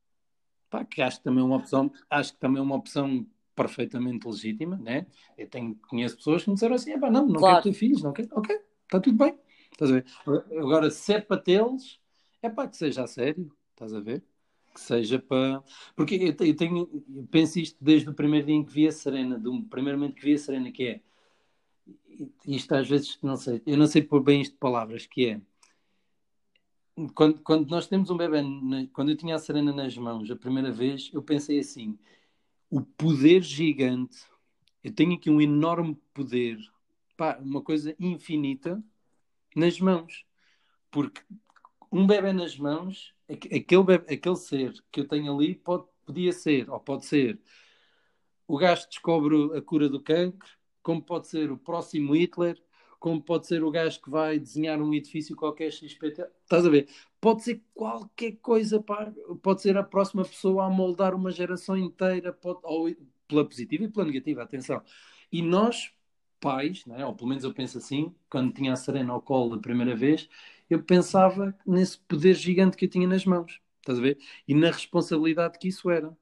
Pá, 0.70 0.84
que 0.84 1.02
acho 1.02 1.18
que 1.18 1.24
também 1.24 1.42
é 1.42 1.46
uma 1.46 1.58
opção, 1.58 1.92
acho 2.10 2.34
que 2.34 2.40
também 2.40 2.60
é 2.60 2.62
uma 2.64 2.76
opção 2.76 3.26
perfeitamente 3.56 4.28
legítima, 4.28 4.78
né? 4.78 5.06
Eu 5.38 5.48
tenho, 5.48 5.76
conheço 5.88 6.18
pessoas 6.18 6.44
que 6.44 6.50
me 6.50 6.56
disseram 6.56 6.76
assim, 6.76 6.92
"Epá, 6.94 7.12
não, 7.12 7.28
não 7.28 7.36
Claro. 7.40 7.62
quero 7.62 7.74
ter 7.76 7.80
filhos, 7.80 8.02
não 8.02 8.12
quero, 8.12 8.30
ok, 8.32 8.60
está 8.84 9.00
tudo 9.00 9.18
bem. 9.18 9.38
Estás 9.72 9.92
a 9.92 9.94
ver? 9.96 10.06
Agora, 10.60 10.90
se 10.90 11.14
é 11.14 11.22
para 11.22 11.40
tê-los, 11.42 12.00
é 12.42 12.50
para 12.50 12.68
que 12.68 12.78
seja 12.78 13.04
a 13.04 13.08
sério, 13.08 13.52
estás 13.72 13.94
a 13.94 14.00
ver? 14.00 14.24
que 14.74 14.82
seja 14.82 15.20
para. 15.20 15.64
Porque 15.96 16.16
eu, 16.16 16.48
eu 16.48 16.56
tenho, 16.56 17.04
eu 17.16 17.28
penso 17.30 17.60
isto 17.60 17.78
desde 17.80 18.10
o 18.10 18.14
primeiro 18.16 18.48
dia 18.48 18.56
em 18.56 18.64
que 18.66 18.72
vi 18.74 18.88
a 18.88 18.92
Serena, 18.92 19.38
do 19.38 19.62
primeiro 19.66 20.00
momento 20.00 20.16
que 20.16 20.26
vi 20.26 20.34
a 20.34 20.38
Serena, 20.40 20.72
que 20.72 20.84
é. 20.88 21.02
Isto 22.48 22.74
às 22.76 22.88
vezes, 22.88 23.20
não 23.22 23.36
sei, 23.36 23.62
eu 23.68 23.78
não 23.78 23.86
sei 23.88 24.02
pôr 24.02 24.22
bem 24.24 24.42
isto 24.42 24.54
de 24.54 24.58
palavras, 24.58 25.06
que 25.06 25.28
é. 25.28 25.42
Quando, 27.16 27.42
quando 27.42 27.70
nós 27.70 27.88
temos 27.88 28.10
um 28.10 28.18
bebê, 28.18 28.40
quando 28.94 29.10
eu 29.10 29.18
tinha 29.18 29.36
a 29.36 29.40
Serena 29.40 29.74
nas 29.74 29.98
mãos 29.98 30.30
a 30.30 30.36
primeira 30.36 30.72
vez, 30.72 31.10
eu 31.14 31.24
pensei 31.24 31.60
assim: 31.60 31.98
o 32.70 32.82
poder 32.82 33.42
gigante, 33.42 34.18
eu 34.84 34.94
tenho 34.94 35.14
aqui 35.14 35.30
um 35.30 35.42
enorme 35.42 35.96
poder, 36.14 36.60
pá, 37.18 37.38
uma 37.40 37.62
coisa 37.62 37.96
infinita 38.00 38.84
nas 39.56 39.80
mãos. 39.80 40.26
Porque 40.92 41.22
um 41.92 42.06
bebê 42.06 42.32
nas 42.32 42.58
mãos 42.58 43.14
aquele, 43.28 43.84
bebê, 43.84 44.14
aquele 44.14 44.36
ser 44.36 44.74
que 44.92 45.00
eu 45.00 45.08
tenho 45.08 45.36
ali 45.36 45.56
pode, 45.56 45.86
podia 46.06 46.32
ser, 46.32 46.70
ou 46.70 46.80
pode 46.80 47.06
ser, 47.06 47.40
o 48.48 48.58
gajo 48.58 48.88
descobre 48.88 49.58
a 49.58 49.62
cura 49.62 49.90
do 49.90 50.02
cancro, 50.02 50.50
como 50.82 51.02
pode 51.02 51.28
ser 51.28 51.52
o 51.52 51.58
próximo 51.58 52.16
Hitler, 52.16 52.62
como 53.04 53.22
pode 53.22 53.48
ser 53.48 53.62
o 53.66 53.70
gajo 53.70 54.02
que 54.02 54.10
vai 54.10 54.40
desenhar 54.40 54.82
um 54.82 54.94
edifício 54.94 55.36
qualquer 55.36 55.70
XPT. 55.74 56.26
Estás 56.44 56.66
a 56.66 56.70
ver? 56.70 56.88
Pode 57.20 57.44
ser 57.44 57.62
qualquer 57.74 58.38
coisa, 58.38 58.82
pá. 58.82 59.12
pode 59.42 59.62
ser 59.62 59.76
a 59.76 59.84
próxima 59.84 60.24
pessoa 60.24 60.68
a 60.68 60.70
moldar 60.70 61.14
uma 61.14 61.30
geração 61.30 61.76
inteira, 61.76 62.32
pode, 62.32 62.62
ou 62.64 62.90
pela 63.28 63.44
positiva 63.44 63.84
e 63.84 63.90
pela 63.90 64.06
negativa, 64.06 64.42
atenção. 64.42 64.82
E 65.30 65.42
nós, 65.42 65.92
pais, 66.40 66.86
né, 66.86 67.06
ou 67.06 67.14
pelo 67.14 67.28
menos 67.28 67.44
eu 67.44 67.54
penso 67.54 67.78
assim, 67.78 68.16
quando 68.30 68.54
tinha 68.54 68.72
a 68.72 68.78
Serena 68.78 69.12
ao 69.12 69.22
colo 69.22 69.56
a 69.56 69.60
primeira 69.60 69.98
vez, 69.98 70.30
eu 70.70 70.82
pensava 70.82 71.54
nesse 71.68 71.98
poder 72.00 72.36
gigante 72.36 72.78
que 72.78 72.86
eu 72.86 72.90
tinha 72.90 73.06
nas 73.06 73.26
mãos, 73.26 73.60
estás 73.82 74.00
a 74.00 74.02
ver? 74.02 74.18
E 74.48 74.56
na 74.56 74.68
responsabilidade 74.68 75.60
que 75.60 75.68
isso 75.68 75.90
era, 75.90 76.18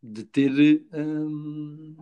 de 0.00 0.22
ter. 0.22 0.52
Hum, 0.92 1.96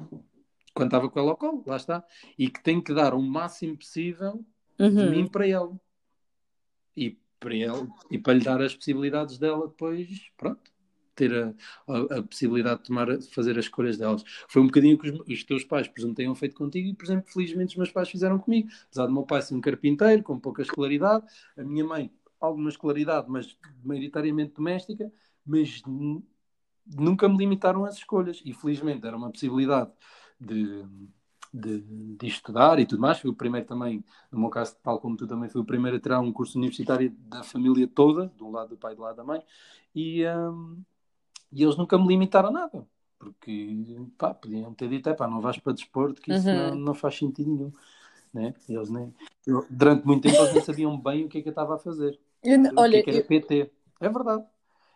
quando 0.74 0.88
estava 0.88 1.08
com 1.08 1.18
ela 1.18 1.30
ao 1.30 1.36
colo, 1.36 1.64
lá 1.66 1.76
está. 1.76 2.04
E 2.38 2.48
que 2.48 2.62
tenho 2.62 2.82
que 2.82 2.94
dar 2.94 3.14
o 3.14 3.22
máximo 3.22 3.76
possível 3.76 4.44
uhum. 4.78 4.94
de 4.94 5.10
mim 5.10 5.26
para 5.26 5.46
ela. 5.46 5.78
E 6.96 7.18
para 7.38 7.54
ele, 7.54 7.88
e 8.10 8.18
para 8.18 8.34
lhe 8.34 8.44
dar 8.44 8.60
as 8.60 8.74
possibilidades 8.74 9.38
dela 9.38 9.66
depois, 9.66 10.30
pronto, 10.36 10.70
ter 11.14 11.34
a, 11.34 11.54
a, 11.88 12.18
a 12.18 12.22
possibilidade 12.22 12.80
de 12.80 12.86
tomar, 12.86 13.16
de 13.16 13.28
fazer 13.28 13.58
as 13.58 13.64
escolhas 13.64 13.98
delas. 13.98 14.22
Foi 14.48 14.62
um 14.62 14.66
bocadinho 14.66 14.98
que 14.98 15.10
os, 15.10 15.20
os, 15.28 15.44
teus 15.44 15.64
pais, 15.64 15.88
por 15.88 15.98
exemplo, 15.98 16.16
tenham 16.16 16.34
feito 16.34 16.54
contigo 16.54 16.88
e, 16.88 16.94
por 16.94 17.04
exemplo, 17.04 17.30
felizmente 17.30 17.70
os 17.70 17.76
meus 17.76 17.90
pais 17.90 18.08
fizeram 18.08 18.38
comigo. 18.38 18.68
Apesar 18.86 19.06
do 19.06 19.12
meu 19.12 19.24
pai 19.24 19.42
ser 19.42 19.54
um 19.54 19.60
carpinteiro, 19.60 20.22
com 20.22 20.38
pouca 20.38 20.62
escolaridade, 20.62 21.24
a 21.56 21.62
minha 21.62 21.84
mãe, 21.84 22.10
alguma 22.40 22.70
escolaridade, 22.70 23.26
mas 23.28 23.56
maioritariamente 23.84 24.54
doméstica, 24.54 25.12
mas 25.44 25.82
nunca 26.86 27.28
me 27.28 27.36
limitaram 27.36 27.84
às 27.84 27.96
escolhas 27.96 28.40
e 28.44 28.52
felizmente 28.52 29.06
era 29.06 29.16
uma 29.16 29.30
possibilidade 29.30 29.90
de, 30.40 30.84
de, 31.52 31.80
de, 32.16 32.26
estudar 32.26 32.78
e 32.78 32.86
tudo 32.86 33.00
mais. 33.00 33.18
Fui 33.18 33.30
o 33.30 33.34
primeiro 33.34 33.66
também, 33.66 34.04
no 34.30 34.40
meu 34.40 34.48
caso, 34.48 34.76
tal 34.82 34.98
como 34.98 35.16
tu 35.16 35.26
também, 35.26 35.48
fui 35.48 35.60
o 35.60 35.64
primeiro 35.64 35.96
a 35.96 36.00
tirar 36.00 36.20
um 36.20 36.32
curso 36.32 36.58
universitário 36.58 37.10
da 37.26 37.42
família 37.42 37.86
toda, 37.86 38.32
de 38.36 38.42
um 38.42 38.50
lado 38.50 38.70
do 38.70 38.76
pai 38.76 38.92
e 38.92 38.96
do 38.96 39.02
lado 39.02 39.16
da 39.16 39.24
mãe, 39.24 39.42
e, 39.94 40.26
um, 40.26 40.80
e 41.52 41.62
eles 41.62 41.76
nunca 41.76 41.98
me 41.98 42.08
limitaram 42.08 42.48
a 42.48 42.52
nada. 42.52 42.86
Porque 43.18 43.76
pá, 44.16 44.32
podiam 44.32 44.72
ter 44.72 44.88
dito, 44.88 45.10
é 45.10 45.14
pá, 45.14 45.28
não 45.28 45.42
vais 45.42 45.58
para 45.58 45.74
desporto, 45.74 46.22
que 46.22 46.32
isso 46.32 46.48
uhum. 46.48 46.70
não, 46.70 46.74
não 46.76 46.94
faz 46.94 47.18
sentido 47.18 47.50
nenhum. 47.50 47.72
Né? 48.32 48.54
Eles 48.68 48.88
nem, 48.88 49.12
eu, 49.46 49.66
durante 49.68 50.06
muito 50.06 50.22
tempo 50.22 50.36
eles 50.36 50.54
nem 50.54 50.62
sabiam 50.64 50.98
bem 50.98 51.24
o 51.24 51.28
que 51.28 51.38
é 51.38 51.42
que 51.42 51.48
eu 51.48 51.52
estava 51.52 51.74
a 51.74 51.78
fazer. 51.78 52.18
Eu, 52.42 52.58
olha, 52.76 52.88
o 52.88 52.92
que, 52.92 52.96
é 52.98 53.02
que 53.02 53.10
era 53.10 53.18
eu... 53.18 53.26
PT. 53.26 53.70
É 54.00 54.08
verdade. 54.08 54.44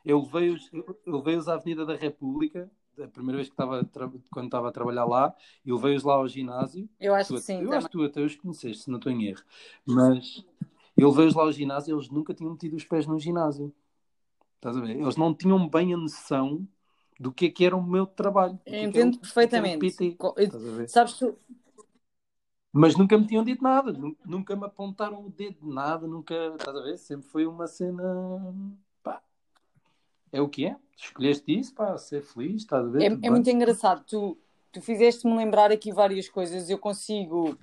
Eu 0.04 0.22
levei-os 0.22 0.70
eu 0.72 1.16
levei 1.16 1.36
à 1.36 1.54
Avenida 1.54 1.84
da 1.84 1.96
República, 1.96 2.70
a 3.02 3.08
primeira 3.08 3.36
vez 3.36 3.48
que 3.48 3.54
estava 3.54 3.88
quando 4.30 4.46
estava 4.46 4.68
a 4.68 4.72
trabalhar 4.72 5.04
lá, 5.04 5.34
e 5.64 5.72
levei-os 5.72 6.02
lá 6.02 6.14
ao 6.14 6.28
ginásio. 6.28 6.88
Eu 6.98 7.14
acho 7.14 7.28
tu, 7.28 7.34
que 7.36 7.40
sim. 7.42 7.54
Eu 7.54 7.64
também. 7.64 7.78
acho 7.78 7.86
que 7.86 7.92
tu 7.92 8.04
até 8.04 8.20
os 8.20 8.36
conheceste, 8.36 8.84
se 8.84 8.90
não 8.90 8.98
estou 8.98 9.12
em 9.12 9.24
erro. 9.26 9.42
Mas 9.86 10.44
eu 10.96 11.10
levei-os 11.10 11.34
lá 11.34 11.42
ao 11.42 11.52
ginásio 11.52 11.92
e 11.92 11.94
eles 11.96 12.08
nunca 12.10 12.32
tinham 12.34 12.52
metido 12.52 12.76
os 12.76 12.84
pés 12.84 13.06
no 13.06 13.18
ginásio. 13.18 13.72
Estás 14.56 14.76
a 14.76 14.80
ver? 14.80 14.96
Eles 14.98 15.16
não 15.16 15.34
tinham 15.34 15.68
bem 15.68 15.92
a 15.92 15.96
noção 15.96 16.66
do 17.18 17.32
que 17.32 17.46
é 17.46 17.50
que 17.50 17.64
era 17.64 17.76
o 17.76 17.82
meu 17.82 18.06
trabalho. 18.06 18.58
É 18.64 18.84
Entendo 18.84 19.18
perfeitamente. 19.18 19.78
PT, 19.78 20.16
Sabes 20.88 21.14
tu. 21.14 21.36
Mas 22.72 22.96
nunca 22.96 23.16
me 23.16 23.24
tinham 23.24 23.44
dito 23.44 23.62
nada, 23.62 23.92
nunca 24.26 24.56
me 24.56 24.64
apontaram 24.64 25.24
o 25.24 25.30
dedo 25.30 25.60
de 25.60 25.72
nada, 25.72 26.08
nunca. 26.08 26.34
Estás 26.58 26.76
a 26.76 26.82
ver? 26.82 26.98
Sempre 26.98 27.28
foi 27.28 27.46
uma 27.46 27.68
cena. 27.68 28.02
É 30.34 30.40
o 30.40 30.48
que 30.48 30.66
é. 30.66 30.76
Escolheste 30.96 31.56
isso 31.56 31.72
para 31.72 31.96
ser 31.96 32.20
feliz, 32.20 32.62
estás 32.62 32.84
a 32.84 32.88
ver? 32.88 33.02
É, 33.02 33.26
é 33.26 33.30
muito 33.30 33.48
engraçado. 33.48 34.04
Tu, 34.04 34.36
tu 34.72 34.82
fizeste-me 34.82 35.36
lembrar 35.36 35.70
aqui 35.70 35.92
várias 35.92 36.28
coisas. 36.28 36.68
Eu 36.68 36.76
consigo, 36.76 37.56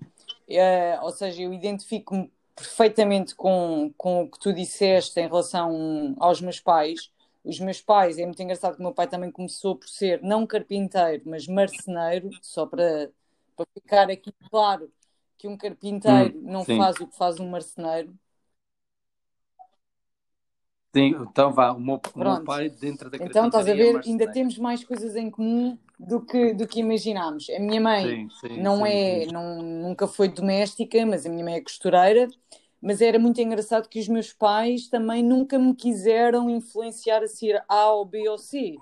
eh, 0.47 0.97
ou 1.01 1.11
seja, 1.11 1.41
eu 1.41 1.53
identifico-me 1.53 2.31
perfeitamente 2.55 3.35
com, 3.35 3.91
com 3.97 4.23
o 4.23 4.29
que 4.29 4.39
tu 4.39 4.53
disseste 4.53 5.19
em 5.19 5.27
relação 5.27 6.15
aos 6.17 6.39
meus 6.39 6.61
pais. 6.61 7.11
Os 7.43 7.59
meus 7.59 7.81
pais, 7.81 8.17
é 8.17 8.25
muito 8.25 8.41
engraçado 8.41 8.75
que 8.75 8.79
o 8.79 8.83
meu 8.83 8.93
pai 8.93 9.07
também 9.07 9.31
começou 9.31 9.75
por 9.75 9.89
ser 9.89 10.21
não 10.21 10.47
carpinteiro, 10.47 11.23
mas 11.25 11.47
marceneiro, 11.47 12.29
só 12.41 12.65
para, 12.65 13.11
para 13.57 13.65
ficar 13.73 14.09
aqui 14.09 14.31
claro 14.49 14.89
que 15.37 15.47
um 15.47 15.57
carpinteiro 15.57 16.37
hum, 16.37 16.41
não 16.43 16.63
sim. 16.63 16.77
faz 16.77 16.95
o 17.01 17.07
que 17.07 17.17
faz 17.17 17.37
um 17.37 17.49
marceneiro. 17.49 18.13
Sim, 20.93 21.15
então 21.21 21.53
vá, 21.53 21.71
o 21.71 21.79
meu, 21.79 22.01
o 22.13 22.19
meu 22.19 22.43
pai 22.43 22.69
dentro 22.69 23.09
da 23.09 23.17
Então 23.17 23.47
estás 23.47 23.67
a 23.67 23.73
ver, 23.73 24.01
ainda 24.05 24.29
temos 24.31 24.57
mais 24.57 24.83
coisas 24.83 25.15
em 25.15 25.29
comum 25.29 25.77
do 25.97 26.19
que, 26.19 26.53
do 26.53 26.67
que 26.67 26.81
imaginámos. 26.81 27.49
A 27.49 27.59
minha 27.59 27.79
mãe 27.79 28.29
sim, 28.29 28.29
sim, 28.47 28.61
não 28.61 28.77
sim, 28.77 28.83
é, 28.87 29.25
Não, 29.31 29.61
nunca 29.61 30.05
foi 30.05 30.27
doméstica, 30.27 31.05
mas 31.05 31.25
a 31.25 31.29
minha 31.29 31.45
mãe 31.45 31.55
é 31.55 31.61
costureira. 31.61 32.27
Mas 32.81 32.99
era 32.99 33.19
muito 33.19 33.39
engraçado 33.39 33.87
que 33.87 33.99
os 33.99 34.07
meus 34.07 34.33
pais 34.33 34.87
também 34.89 35.23
nunca 35.23 35.57
me 35.59 35.73
quiseram 35.75 36.49
influenciar 36.49 37.23
a 37.23 37.27
ser 37.27 37.63
A 37.69 37.91
ou 37.91 38.03
B 38.03 38.27
ou 38.27 38.37
C. 38.37 38.75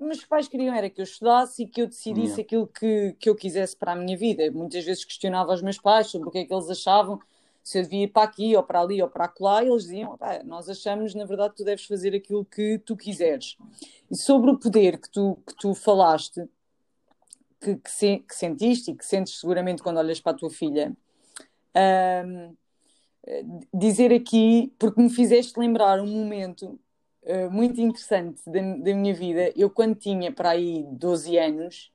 Os 0.00 0.06
meus 0.06 0.24
pais 0.24 0.48
queriam 0.48 0.74
era 0.74 0.90
que 0.90 1.00
eu 1.00 1.04
estudasse 1.04 1.62
e 1.62 1.66
que 1.66 1.80
eu 1.80 1.86
decidisse 1.86 2.40
yeah. 2.40 2.42
aquilo 2.42 2.66
que, 2.66 3.16
que 3.18 3.30
eu 3.30 3.34
quisesse 3.34 3.76
para 3.76 3.92
a 3.92 3.96
minha 3.96 4.16
vida. 4.16 4.50
Muitas 4.50 4.84
vezes 4.84 5.04
questionava 5.04 5.54
os 5.54 5.62
meus 5.62 5.78
pais 5.78 6.08
sobre 6.08 6.28
o 6.28 6.30
que 6.30 6.38
é 6.38 6.44
que 6.44 6.52
eles 6.52 6.68
achavam 6.68 7.20
se 7.68 7.80
eu 7.80 7.82
devia 7.82 8.04
ir 8.04 8.08
para 8.08 8.22
aqui 8.22 8.56
ou 8.56 8.62
para 8.62 8.80
ali 8.80 9.02
ou 9.02 9.10
para 9.10 9.26
acolá, 9.26 9.62
eles 9.62 9.82
diziam: 9.82 10.18
Nós 10.46 10.70
achamos, 10.70 11.14
na 11.14 11.26
verdade, 11.26 11.54
tu 11.54 11.64
deves 11.64 11.84
fazer 11.84 12.14
aquilo 12.14 12.42
que 12.42 12.78
tu 12.78 12.96
quiseres. 12.96 13.58
E 14.10 14.16
sobre 14.16 14.50
o 14.50 14.58
poder 14.58 14.98
que 14.98 15.10
tu, 15.10 15.36
que 15.46 15.54
tu 15.54 15.74
falaste, 15.74 16.48
que, 17.60 17.76
que, 17.76 17.90
se, 17.90 18.20
que 18.20 18.34
sentiste 18.34 18.90
e 18.90 18.96
que 18.96 19.04
sentes 19.04 19.38
seguramente 19.38 19.82
quando 19.82 19.98
olhas 19.98 20.18
para 20.18 20.32
a 20.32 20.34
tua 20.34 20.48
filha, 20.48 20.96
um, 21.76 22.56
dizer 23.74 24.14
aqui, 24.14 24.72
porque 24.78 25.02
me 25.02 25.10
fizeste 25.10 25.60
lembrar 25.60 26.00
um 26.00 26.06
momento 26.06 26.80
uh, 27.24 27.50
muito 27.50 27.78
interessante 27.82 28.40
da, 28.46 28.60
da, 28.60 28.94
minha 28.94 29.12
vida. 29.12 29.52
Eu, 29.54 29.68
quando 29.68 29.94
tinha 29.94 30.32
para 30.32 30.52
aí 30.52 30.86
12 30.92 31.36
anos, 31.36 31.92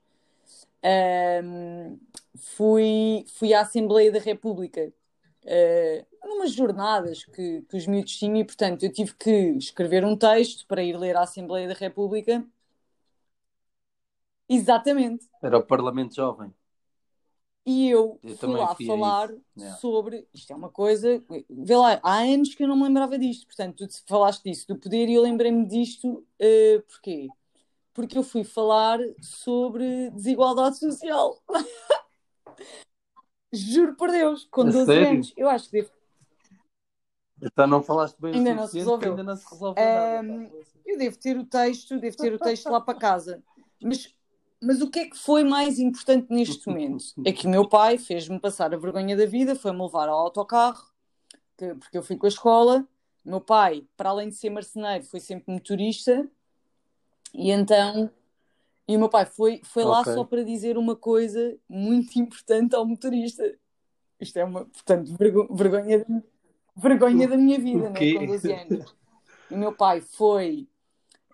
um, 1.42 1.98
fui, 2.36 3.24
fui 3.26 3.52
à 3.52 3.62
Assembleia 3.62 4.12
da 4.12 4.20
República 4.20 4.92
uh, 5.44 6.26
numas 6.26 6.52
jornadas 6.52 7.24
que, 7.24 7.62
que 7.62 7.76
os 7.76 7.86
miúdos 7.86 8.16
tinham 8.16 8.36
e, 8.36 8.44
portanto, 8.44 8.82
eu 8.82 8.92
tive 8.92 9.14
que 9.14 9.30
escrever 9.30 10.04
um 10.04 10.16
texto 10.16 10.66
para 10.66 10.82
ir 10.82 10.96
ler 10.96 11.16
à 11.16 11.22
Assembleia 11.22 11.68
da 11.68 11.74
República. 11.74 12.44
Exatamente. 14.48 15.26
Era 15.42 15.58
o 15.58 15.62
Parlamento 15.62 16.14
Jovem. 16.14 16.52
E 17.66 17.88
eu, 17.88 18.18
eu 18.22 18.36
fui 18.36 18.48
lá 18.48 18.74
falar 18.74 19.30
yeah. 19.56 19.76
sobre. 19.78 20.28
Isto 20.34 20.52
é 20.52 20.56
uma 20.56 20.68
coisa. 20.68 21.22
Vê 21.48 21.76
lá, 21.76 21.98
há 22.02 22.18
anos 22.18 22.54
que 22.54 22.62
eu 22.62 22.68
não 22.68 22.76
me 22.76 22.82
lembrava 22.82 23.18
disto. 23.18 23.46
Portanto, 23.46 23.88
tu 23.88 24.02
falaste 24.06 24.44
disso, 24.44 24.68
do 24.68 24.76
poder, 24.76 25.08
e 25.08 25.14
eu 25.14 25.22
lembrei-me 25.22 25.66
disto. 25.66 26.26
Uh, 26.40 26.82
porquê? 26.86 27.28
Porque 27.94 28.18
eu 28.18 28.22
fui 28.22 28.44
falar 28.44 28.98
sobre 29.22 30.10
desigualdade 30.10 30.78
social. 30.78 31.42
Juro 33.54 33.94
por 33.94 34.10
Deus, 34.10 34.46
com 34.50 34.64
12 34.64 34.86
sério? 34.86 35.08
anos. 35.08 35.32
Eu 35.36 35.48
acho 35.48 35.66
que 35.66 35.72
devo. 35.72 35.90
Então 37.42 37.66
não 37.66 37.82
falaste 37.82 38.16
bem 38.18 38.34
ainda 38.34 38.54
não 38.54 38.66
se 38.66 38.78
resolveu. 38.78 39.10
ainda 39.10 39.22
não 39.22 39.36
se 39.36 39.44
resolveu 39.50 39.84
um, 39.84 40.50
Eu 40.86 40.98
devo 40.98 41.18
ter 41.18 41.36
o 41.36 41.44
texto, 41.44 41.98
devo 41.98 42.16
ter 42.16 42.32
o 42.32 42.38
texto 42.38 42.70
lá 42.70 42.80
para 42.80 42.98
casa. 42.98 43.42
Mas, 43.82 44.14
mas 44.62 44.80
o 44.80 44.90
que 44.90 45.00
é 45.00 45.10
que 45.10 45.18
foi 45.18 45.44
mais 45.44 45.78
importante 45.78 46.28
neste 46.30 46.66
momento? 46.68 47.04
É 47.24 47.32
que 47.32 47.46
o 47.46 47.50
meu 47.50 47.68
pai 47.68 47.98
fez-me 47.98 48.38
passar 48.40 48.72
a 48.72 48.78
vergonha 48.78 49.16
da 49.16 49.26
vida, 49.26 49.54
foi-me 49.54 49.82
levar 49.82 50.08
ao 50.08 50.18
autocarro, 50.18 50.86
que, 51.56 51.74
porque 51.74 51.98
eu 51.98 52.02
fui 52.02 52.16
com 52.16 52.26
a 52.26 52.28
escola. 52.28 52.86
O 53.24 53.30
meu 53.30 53.40
pai, 53.40 53.84
para 53.96 54.10
além 54.10 54.28
de 54.28 54.36
ser 54.36 54.50
marceneiro, 54.50 55.04
foi 55.04 55.20
sempre 55.20 55.52
motorista. 55.52 56.28
E 57.32 57.50
então 57.50 58.10
e 58.86 58.96
o 58.96 58.98
meu 58.98 59.08
pai 59.08 59.24
foi, 59.24 59.60
foi 59.64 59.82
okay. 59.82 59.94
lá 59.94 60.04
só 60.04 60.24
para 60.24 60.44
dizer 60.44 60.76
uma 60.76 60.94
coisa 60.94 61.56
muito 61.68 62.18
importante 62.18 62.74
ao 62.74 62.84
motorista. 62.84 63.54
Isto 64.20 64.38
é 64.38 64.44
uma, 64.44 64.66
portanto, 64.66 65.14
vergonha, 65.50 66.06
vergonha 66.76 67.28
da 67.28 67.36
minha 67.36 67.58
vida, 67.58 67.90
né, 67.90 68.14
com 68.14 68.26
12 68.26 68.52
anos. 68.52 68.96
E 69.50 69.54
o 69.54 69.58
meu 69.58 69.72
pai 69.72 70.00
foi 70.00 70.68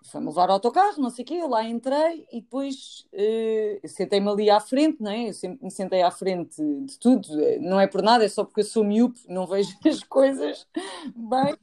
foi-me 0.03 0.27
levar 0.27 0.49
ao 0.49 0.55
autocarro, 0.55 1.01
não 1.01 1.09
sei 1.09 1.23
o 1.23 1.27
quê, 1.27 1.35
eu 1.35 1.47
lá 1.47 1.63
entrei 1.63 2.27
e 2.31 2.41
depois 2.41 3.07
uh, 3.13 3.87
sentei-me 3.87 4.29
ali 4.29 4.49
à 4.49 4.59
frente, 4.59 5.01
não 5.01 5.11
é? 5.11 5.29
Eu 5.29 5.33
sempre 5.33 5.63
me 5.63 5.71
sentei 5.71 6.01
à 6.01 6.11
frente 6.11 6.61
de 6.61 6.99
tudo, 6.99 7.29
não 7.59 7.79
é 7.79 7.87
por 7.87 8.01
nada, 8.01 8.25
é 8.25 8.27
só 8.27 8.43
porque 8.43 8.61
eu 8.61 8.65
sou 8.65 8.83
miúpe, 8.83 9.21
não 9.29 9.45
vejo 9.45 9.77
as 9.85 10.03
coisas 10.03 10.67
bem. 11.15 11.55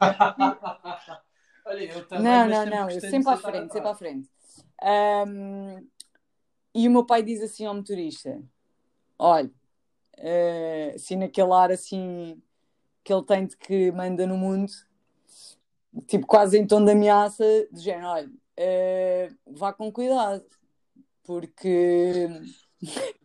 Olha, 1.64 1.84
eu 1.84 2.06
também, 2.06 2.24
não, 2.24 2.48
não, 2.48 2.66
não, 2.66 2.90
eu 2.90 3.00
de 3.00 3.00
sempre 3.00 3.32
à 3.32 3.36
frente, 3.36 3.72
sempre 3.72 3.90
à 3.90 3.94
frente. 3.94 4.28
Ahm, 4.82 5.86
e 6.74 6.86
o 6.86 6.90
meu 6.90 7.06
pai 7.06 7.22
diz 7.22 7.42
assim 7.42 7.64
ao 7.64 7.74
motorista: 7.74 8.42
Olha, 9.18 9.50
eh, 10.18 10.92
assim 10.94 11.16
naquele 11.16 11.52
ar 11.52 11.70
assim 11.70 12.40
que 13.02 13.12
ele 13.12 13.24
tem 13.24 13.46
de 13.46 13.56
que 13.56 13.90
manda 13.92 14.26
no 14.26 14.36
mundo, 14.36 14.70
tipo 16.06 16.26
quase 16.26 16.58
em 16.58 16.66
tom 16.66 16.84
de 16.84 16.92
ameaça, 16.92 17.44
do 17.70 17.80
género: 17.80 18.08
Olha, 18.08 18.30
eh, 18.56 19.30
vá 19.46 19.72
com 19.72 19.90
cuidado, 19.90 20.44
porque 21.22 22.28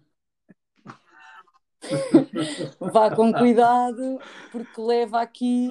vá 2.79 3.13
com 3.13 3.33
cuidado, 3.33 4.19
porque 4.51 4.81
leva 4.81 5.21
aqui 5.21 5.69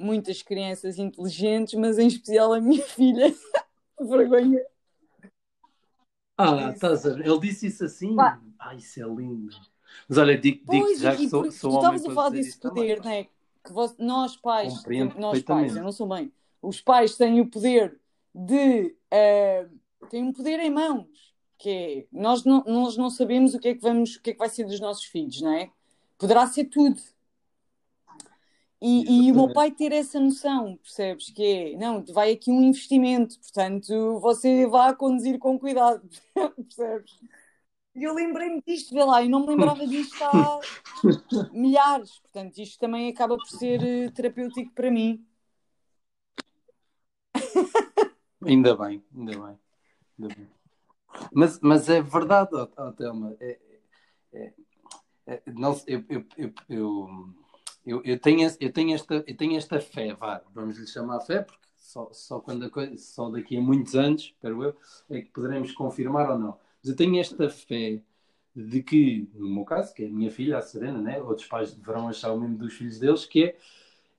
muitas 0.00 0.42
crianças 0.42 0.98
inteligentes, 0.98 1.74
mas 1.74 1.98
em 1.98 2.06
especial 2.06 2.52
a 2.52 2.60
minha 2.60 2.82
filha. 2.84 3.34
Vergonha. 4.00 4.60
Ah, 6.36 6.70
estás 6.74 7.04
a 7.06 7.14
ver? 7.14 7.26
Ele 7.26 7.40
disse 7.40 7.66
isso 7.66 7.84
assim? 7.84 8.16
Pá. 8.16 8.40
Ai, 8.58 8.76
isso 8.78 9.00
é 9.02 9.06
lindo. 9.06 9.54
Mas 10.08 10.18
olha, 10.18 10.38
digo, 10.38 10.64
digo 10.70 10.94
já 10.96 11.14
que 11.16 11.28
sou, 11.28 11.50
sou 11.52 11.72
homem 11.72 11.96
estavas 11.96 12.06
a 12.06 12.14
falar 12.14 12.30
desse 12.30 12.58
também. 12.58 12.74
poder, 12.76 13.04
não 13.04 13.10
é? 13.10 13.24
Que 13.64 13.72
vós- 13.72 13.96
nós 13.98 14.36
pais, 14.36 14.72
Compreendo 14.78 15.18
nós 15.18 15.42
pais, 15.42 15.76
eu 15.76 15.82
não 15.82 15.92
sou 15.92 16.08
bem, 16.08 16.32
os 16.62 16.80
pais 16.80 17.16
têm 17.16 17.40
o 17.40 17.46
poder 17.46 18.00
de 18.34 18.96
eh, 19.10 19.66
têm 20.08 20.22
um 20.22 20.32
poder 20.32 20.58
em 20.60 20.70
mãos, 20.70 21.34
que 21.58 21.68
é 21.68 22.06
nós 22.10 22.44
não, 22.44 22.64
nós 22.66 22.96
não 22.96 23.10
sabemos 23.10 23.54
o 23.54 23.58
que 23.58 23.68
é 23.68 23.74
que 23.74 23.82
vamos, 23.82 24.16
o 24.16 24.22
que 24.22 24.30
é 24.30 24.32
que 24.32 24.38
vai 24.38 24.48
ser 24.48 24.64
dos 24.64 24.80
nossos 24.80 25.04
filhos, 25.04 25.42
não 25.42 25.52
é? 25.52 25.70
Poderá 26.16 26.46
ser 26.46 26.64
tudo. 26.66 27.00
E, 28.82 29.26
e 29.28 29.32
o 29.32 29.34
meu 29.34 29.52
pai 29.52 29.70
ter 29.70 29.92
essa 29.92 30.18
noção, 30.18 30.76
percebes? 30.78 31.30
Que 31.30 31.44
é, 31.44 31.76
não, 31.76 32.02
vai 32.04 32.32
aqui 32.32 32.50
um 32.50 32.62
investimento, 32.62 33.38
portanto, 33.38 34.18
você 34.20 34.66
vá 34.66 34.94
conduzir 34.94 35.38
com 35.38 35.58
cuidado, 35.58 36.02
percebes? 36.56 37.20
E 37.94 38.04
eu 38.04 38.14
lembrei-me 38.14 38.62
disto, 38.66 38.94
vê 38.94 39.04
lá, 39.04 39.22
e 39.22 39.28
não 39.28 39.40
me 39.40 39.48
lembrava 39.48 39.86
disto 39.86 40.22
há 40.22 40.60
milhares, 41.52 42.18
portanto, 42.20 42.56
isto 42.58 42.78
também 42.78 43.10
acaba 43.10 43.36
por 43.36 43.48
ser 43.48 43.82
eh, 43.82 44.10
terapêutico 44.10 44.72
para 44.72 44.90
mim. 44.90 45.22
Ainda 48.42 48.74
bem, 48.74 49.04
ainda 49.14 49.32
bem. 49.32 49.58
Ainda 50.18 50.34
bem. 50.34 50.48
Mas, 51.32 51.60
mas 51.60 51.88
é 51.88 52.00
verdade, 52.00 52.50
ó, 52.54 52.66
ó, 52.76 52.92
Telma. 52.92 53.36
É, 53.40 53.58
é- 54.32 54.54
é- 55.26 55.42
não, 55.46 55.78
eu, 55.86 56.04
eu, 56.08 56.24
eu, 56.36 56.52
eu, 56.68 57.08
eu, 57.84 58.02
eu 58.04 58.18
tenho, 58.18 58.48
eu, 58.60 58.72
tenho 58.72 58.94
esta, 58.94 59.24
eu 59.26 59.36
tenho 59.36 59.56
esta 59.56 59.80
fé, 59.80 60.14
vá, 60.14 60.42
vamos 60.54 60.78
lhe 60.78 60.86
chamar 60.86 61.20
fé, 61.20 61.42
porque 61.42 61.66
só, 61.76 62.10
só, 62.12 62.40
quando 62.40 62.70
coisa, 62.70 62.96
só 62.98 63.30
daqui 63.30 63.56
a 63.56 63.60
muitos 63.60 63.94
anos, 63.94 64.22
espero 64.22 64.62
eu, 64.62 64.76
é 65.08 65.22
que 65.22 65.30
poderemos 65.30 65.72
confirmar 65.72 66.30
ou 66.30 66.38
não. 66.38 66.58
Mas 66.82 66.90
eu 66.90 66.96
tenho 66.96 67.18
esta 67.20 67.48
fé 67.48 68.02
de 68.54 68.82
que, 68.82 69.28
no 69.34 69.48
meu 69.48 69.64
caso, 69.64 69.94
que 69.94 70.04
é 70.04 70.06
a 70.06 70.10
minha 70.10 70.30
filha, 70.30 70.58
a 70.58 70.62
Serena, 70.62 71.00
né? 71.00 71.20
outros 71.22 71.46
pais 71.46 71.74
deverão 71.74 72.08
achar 72.08 72.32
o 72.32 72.40
mesmo 72.40 72.58
dos 72.58 72.74
filhos 72.74 72.98
deles, 72.98 73.24
que 73.24 73.44
é 73.44 73.56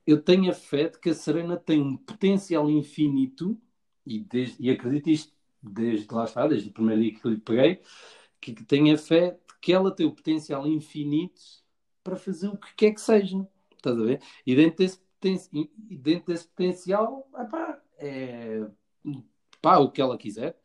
eu 0.06 0.20
tenho 0.20 0.50
a 0.50 0.54
fé 0.54 0.88
de 0.88 0.98
que 0.98 1.10
a 1.10 1.14
Serena 1.14 1.56
tem 1.56 1.80
um 1.80 1.96
potencial 1.96 2.68
infinito, 2.68 3.56
e, 4.04 4.18
desde, 4.18 4.56
e 4.60 4.70
acredito 4.70 5.08
isto 5.10 5.32
desde 5.62 6.12
lá 6.12 6.24
está, 6.24 6.46
desde 6.46 6.68
o 6.68 6.72
primeiro 6.72 7.02
dia 7.02 7.14
que 7.14 7.28
lhe 7.28 7.36
peguei, 7.36 7.80
que, 8.40 8.52
que 8.52 8.64
tenho 8.64 8.92
a 8.94 8.98
fé 8.98 9.30
de 9.30 9.54
que 9.60 9.72
ela 9.72 9.94
tem 9.94 10.06
o 10.06 10.12
potencial 10.12 10.66
infinito 10.66 11.61
para 12.02 12.16
fazer 12.16 12.48
o 12.48 12.56
que 12.56 12.74
quer 12.74 12.92
que 12.92 13.00
seja. 13.00 13.46
Estás 13.76 13.98
a 13.98 14.02
ver? 14.02 14.20
E 14.46 14.54
dentro 14.54 14.78
desse, 14.78 15.00
dentro 15.74 16.32
desse 16.32 16.46
potencial, 16.48 17.28
epá, 17.38 17.80
é 17.98 18.66
pá, 19.60 19.78
o 19.78 19.90
que 19.90 20.00
ela 20.00 20.18
quiser. 20.18 20.58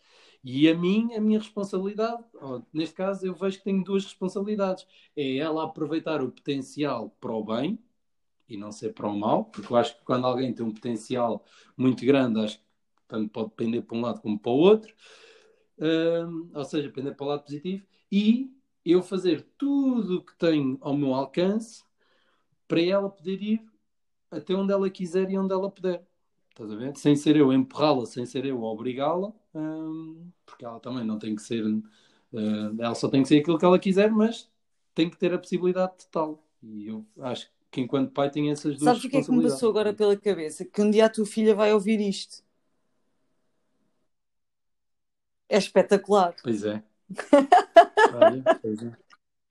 E 0.43 0.69
a 0.69 0.76
mim, 0.76 1.14
a 1.14 1.19
minha 1.19 1.39
responsabilidade, 1.39 2.23
neste 2.72 2.95
caso, 2.95 3.26
eu 3.26 3.34
vejo 3.34 3.57
que 3.57 3.64
tenho 3.65 3.84
duas 3.84 4.03
responsabilidades. 4.03 4.88
É 5.15 5.38
ela 5.38 5.64
aproveitar 5.64 6.22
o 6.22 6.31
potencial 6.31 7.09
para 7.19 7.34
o 7.34 7.43
bem 7.43 7.80
e 8.47 8.55
não 8.55 8.72
ser 8.72 8.93
para 8.93 9.07
o 9.07 9.18
mal, 9.18 9.45
porque 9.45 9.72
eu 9.72 9.77
acho 9.77 9.97
que 9.97 10.05
quando 10.05 10.26
alguém 10.26 10.53
tem 10.53 10.65
um 10.65 10.72
potencial 10.72 11.43
muito 11.76 12.05
grande, 12.05 12.39
acho 12.39 12.57
que 12.59 12.65
tanto 13.07 13.30
pode 13.30 13.49
depender 13.49 13.81
para 13.81 13.97
um 13.97 14.01
lado 14.01 14.22
como 14.22 14.39
para 14.39 14.51
o 14.51 14.55
outro, 14.55 14.93
Hum, 15.80 16.49
ou 16.55 16.65
seja, 16.65 16.88
depender 16.88 17.14
para 17.14 17.26
o 17.26 17.30
lado 17.30 17.43
positivo, 17.43 17.85
e 18.11 18.51
eu 18.91 19.01
fazer 19.03 19.45
tudo 19.57 20.18
o 20.18 20.22
que 20.23 20.35
tenho 20.38 20.77
ao 20.81 20.95
meu 20.95 21.14
alcance 21.14 21.84
para 22.68 22.81
ela 22.81 23.09
poder 23.09 23.41
ir 23.41 23.61
até 24.30 24.53
onde 24.53 24.73
ela 24.73 24.89
quiser 24.89 25.30
e 25.30 25.38
onde 25.38 25.53
ela 25.53 25.69
puder. 25.72 26.05
Estás 26.49 26.72
a 26.72 26.76
ver? 26.76 26.95
Sem 26.97 27.15
ser 27.15 27.35
eu 27.35 27.53
empurrá-la, 27.53 28.05
sem 28.05 28.26
ser 28.26 28.45
eu 28.45 28.64
obrigá-la, 28.64 29.31
hum, 29.53 30.30
porque 30.45 30.65
ela 30.65 30.80
também 30.80 31.05
não 31.05 31.19
tem 31.19 31.35
que 31.35 31.41
ser. 31.41 31.64
hum, 31.64 31.84
ela 32.80 32.95
só 32.95 33.07
tem 33.07 33.22
que 33.22 33.27
ser 33.27 33.39
aquilo 33.39 33.57
que 33.57 33.65
ela 33.65 33.80
quiser, 33.80 34.11
mas 34.11 34.49
tem 34.93 35.09
que 35.09 35.18
ter 35.18 35.34
a 35.34 35.38
possibilidade 35.38 35.99
de 35.99 36.07
tal. 36.07 36.43
E 36.64 36.88
eu 36.88 37.05
acho 37.19 37.49
que 37.69 37.81
enquanto 37.81 38.11
pai 38.11 38.31
tem 38.31 38.49
essas 38.49 38.77
duas 38.77 38.84
Sabes 38.84 39.03
o 39.03 39.09
que 39.09 39.18
é 39.18 39.23
que 39.23 39.31
me 39.31 39.43
passou 39.43 39.69
agora 39.69 39.93
pela 39.93 40.18
cabeça? 40.18 40.65
Que 40.65 40.81
um 40.81 40.89
dia 40.89 41.05
a 41.05 41.09
tua 41.09 41.26
filha 41.26 41.53
vai 41.53 41.72
ouvir 41.73 41.99
isto. 42.01 42.43
É 45.49 45.57
espetacular. 45.57 46.35
Pois 46.43 46.64
é. 46.64 46.84
Olha, 48.14 48.44
pois 48.62 48.82
é. 48.84 48.86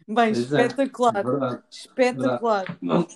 Bem, 0.08 0.32
Pois 0.32 0.52
é. 0.52 0.66
espetacular. 0.66 1.24
Verdade. 1.24 1.62
Espetacular. 1.70 2.78
Não- 2.80 3.06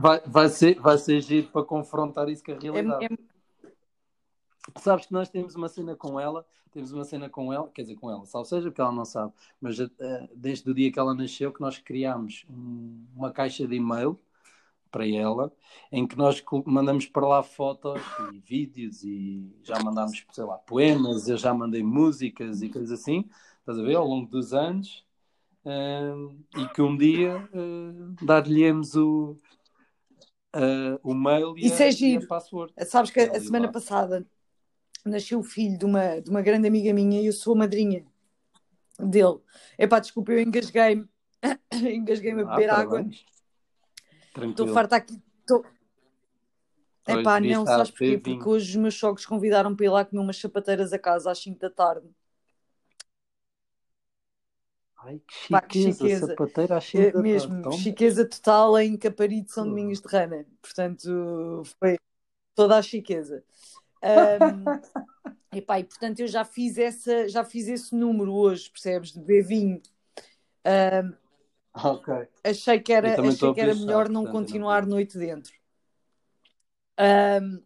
Vai, 0.00 0.20
vai, 0.24 0.48
ser, 0.48 0.78
vai 0.80 0.96
ser 0.98 1.20
giro 1.20 1.48
para 1.48 1.64
confrontar 1.64 2.28
isso 2.28 2.44
com 2.44 2.52
a 2.52 2.54
É, 2.54 2.58
realidade. 2.60 3.06
é- 3.06 3.18
Sabes 4.80 5.06
que 5.06 5.12
nós 5.12 5.28
temos 5.28 5.54
uma 5.54 5.68
cena 5.68 5.96
com 5.96 6.20
ela, 6.20 6.46
temos 6.70 6.92
uma 6.92 7.04
cena 7.04 7.28
com 7.28 7.52
ela, 7.52 7.68
quer 7.70 7.82
dizer, 7.82 7.96
com 7.96 8.10
ela, 8.10 8.24
salvo 8.26 8.46
seja 8.46 8.68
porque 8.70 8.80
ela 8.80 8.92
não 8.92 9.04
sabe, 9.04 9.32
mas 9.60 9.80
eh, 9.80 10.28
desde 10.34 10.70
o 10.70 10.74
dia 10.74 10.92
que 10.92 10.98
ela 10.98 11.14
nasceu 11.14 11.52
que 11.52 11.60
nós 11.60 11.78
criámos 11.78 12.44
um- 12.50 13.04
uma 13.16 13.32
caixa 13.32 13.66
de 13.66 13.74
e-mail 13.74 14.16
para 14.90 15.06
ela, 15.08 15.50
em 15.90 16.06
que 16.06 16.16
nós 16.16 16.42
mandamos 16.66 17.06
para 17.06 17.26
lá 17.26 17.42
fotos 17.42 18.00
e 18.32 18.38
vídeos 18.38 19.02
e 19.02 19.50
já 19.62 19.82
mandámos, 19.82 20.24
sei 20.32 20.44
lá, 20.44 20.56
poemas, 20.58 21.28
eu 21.28 21.36
já 21.36 21.52
mandei 21.52 21.82
músicas 21.82 22.62
e 22.62 22.68
coisas 22.68 22.92
assim, 23.00 23.28
estás 23.68 23.78
a 23.78 23.82
ver, 23.82 23.96
ao 23.96 24.06
longo 24.06 24.26
dos 24.30 24.54
anos, 24.54 25.04
e 26.56 26.68
que 26.74 26.80
um 26.80 26.96
dia 26.96 27.46
hum, 27.52 28.14
dar-lhe-emos 28.22 28.94
o, 28.94 29.36
ah, 30.54 30.98
o 31.02 31.12
mail 31.14 31.54
e 31.58 31.66
Isso 31.66 31.82
a, 31.82 31.84
é 31.84 31.88
e 31.88 31.88
a 31.88 31.92
giro. 31.92 32.26
password. 32.26 32.72
Sabes 32.86 33.10
que 33.10 33.20
a 33.20 33.38
semana 33.40 33.66
lá. 33.66 33.72
passada 33.72 34.26
nasceu 35.04 35.38
o 35.38 35.42
filho 35.42 35.78
de 35.78 35.84
uma, 35.84 36.20
de 36.20 36.30
uma 36.30 36.40
grande 36.40 36.66
amiga 36.66 36.92
minha 36.94 37.20
e 37.20 37.26
eu 37.26 37.32
sou 37.32 37.54
a 37.54 37.58
madrinha 37.58 38.06
dele. 38.98 39.38
Epá, 39.78 39.98
desculpa, 40.00 40.32
eu 40.32 40.40
engasguei-me. 40.40 41.06
Engasguei-me 41.72 42.42
a 42.42 42.46
Ah, 42.46 42.50
beber 42.56 42.70
água. 42.70 42.92
parabéns. 42.92 43.24
Estou 44.50 44.68
farta 44.68 44.96
aqui. 44.96 45.22
Tô... 45.46 45.64
Epá, 47.06 47.38
não, 47.40 47.64
sabes 47.64 47.90
porquê? 47.90 48.18
Porque 48.18 48.48
hoje 48.48 48.70
os 48.70 48.76
meus 48.76 48.94
sogros 48.94 49.24
convidaram 49.24 49.74
para 49.76 49.86
ir 49.86 49.88
lá 49.88 50.04
comer 50.04 50.20
umas 50.20 50.36
sapateiras 50.38 50.92
a 50.92 50.98
casa 50.98 51.30
às 51.30 51.38
5 51.38 51.58
da 51.58 51.70
tarde. 51.70 52.08
Ai, 54.98 55.20
que 55.26 55.34
Pá, 55.50 55.60
que 55.62 55.74
chiqueza, 55.74 56.34
chiqueza. 56.34 56.34
às 56.76 56.84
É, 56.94 57.12
5 57.12 57.16
da 57.16 57.22
mesmo, 57.22 57.72
chiqueza 57.72 58.24
total 58.28 58.78
em 58.78 58.96
Caparido 58.96 59.50
São 59.50 59.64
Hum. 59.64 59.70
Domingos 59.70 60.00
de 60.00 60.08
Rana. 60.08 60.46
Portanto, 60.60 61.62
foi 61.78 61.96
toda 62.54 62.78
a 62.78 62.82
chiqueza. 62.82 63.44
Ahm, 64.02 64.80
epá, 65.52 65.80
e 65.80 65.84
portanto 65.84 66.20
eu 66.20 66.28
já 66.28 66.44
fiz 66.44 66.78
essa, 66.78 67.28
já 67.28 67.44
fiz 67.44 67.68
esse 67.68 67.94
número 67.96 68.32
hoje, 68.34 68.70
percebes? 68.70 69.12
De 69.12 69.20
beber 69.20 69.44
vinho. 69.46 69.82
Ok. 71.74 72.08
achei 72.44 72.80
que 72.80 72.92
era, 72.92 73.26
achei 73.28 73.52
que 73.52 73.60
era 73.60 73.74
chá, 73.74 73.80
melhor 73.80 74.08
não 74.08 74.22
não 74.22 74.30
continuar 74.32 74.84
vou. 74.84 74.86
noite 74.86 75.16
dentro. 75.18 75.52
Ahm, 76.96 77.62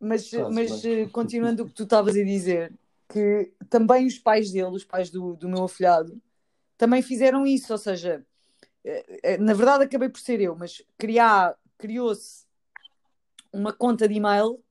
mas 0.00 0.30
mas 0.48 0.70
bem. 0.70 0.84
eh, 0.84 1.06
continuando 1.08 1.62
o 1.64 1.66
que 1.66 1.74
tu 1.74 1.84
estavas 1.84 2.16
a 2.16 2.24
dizer, 2.24 2.72
que 3.08 3.52
também 3.70 4.06
os 4.06 4.18
pais 4.18 4.50
dele, 4.52 4.76
os 4.76 4.84
pais 4.84 5.10
do, 5.10 5.34
do 5.36 5.48
meu 5.48 5.64
afilhado, 5.64 6.20
também 6.76 7.02
fizeram 7.02 7.46
isso, 7.46 7.72
ou 7.72 7.78
seja, 7.78 8.24
eh, 8.84 9.20
eh, 9.22 9.38
na 9.38 9.54
verdade 9.54 9.84
acabei 9.84 10.08
por 10.08 10.20
ser 10.20 10.40
eu, 10.40 10.56
mas 10.56 10.82
criar, 10.98 11.56
criou-se 11.78 12.44
uma 13.52 13.72
conta 13.72 14.08
de 14.08 14.14
e-mail 14.14 14.62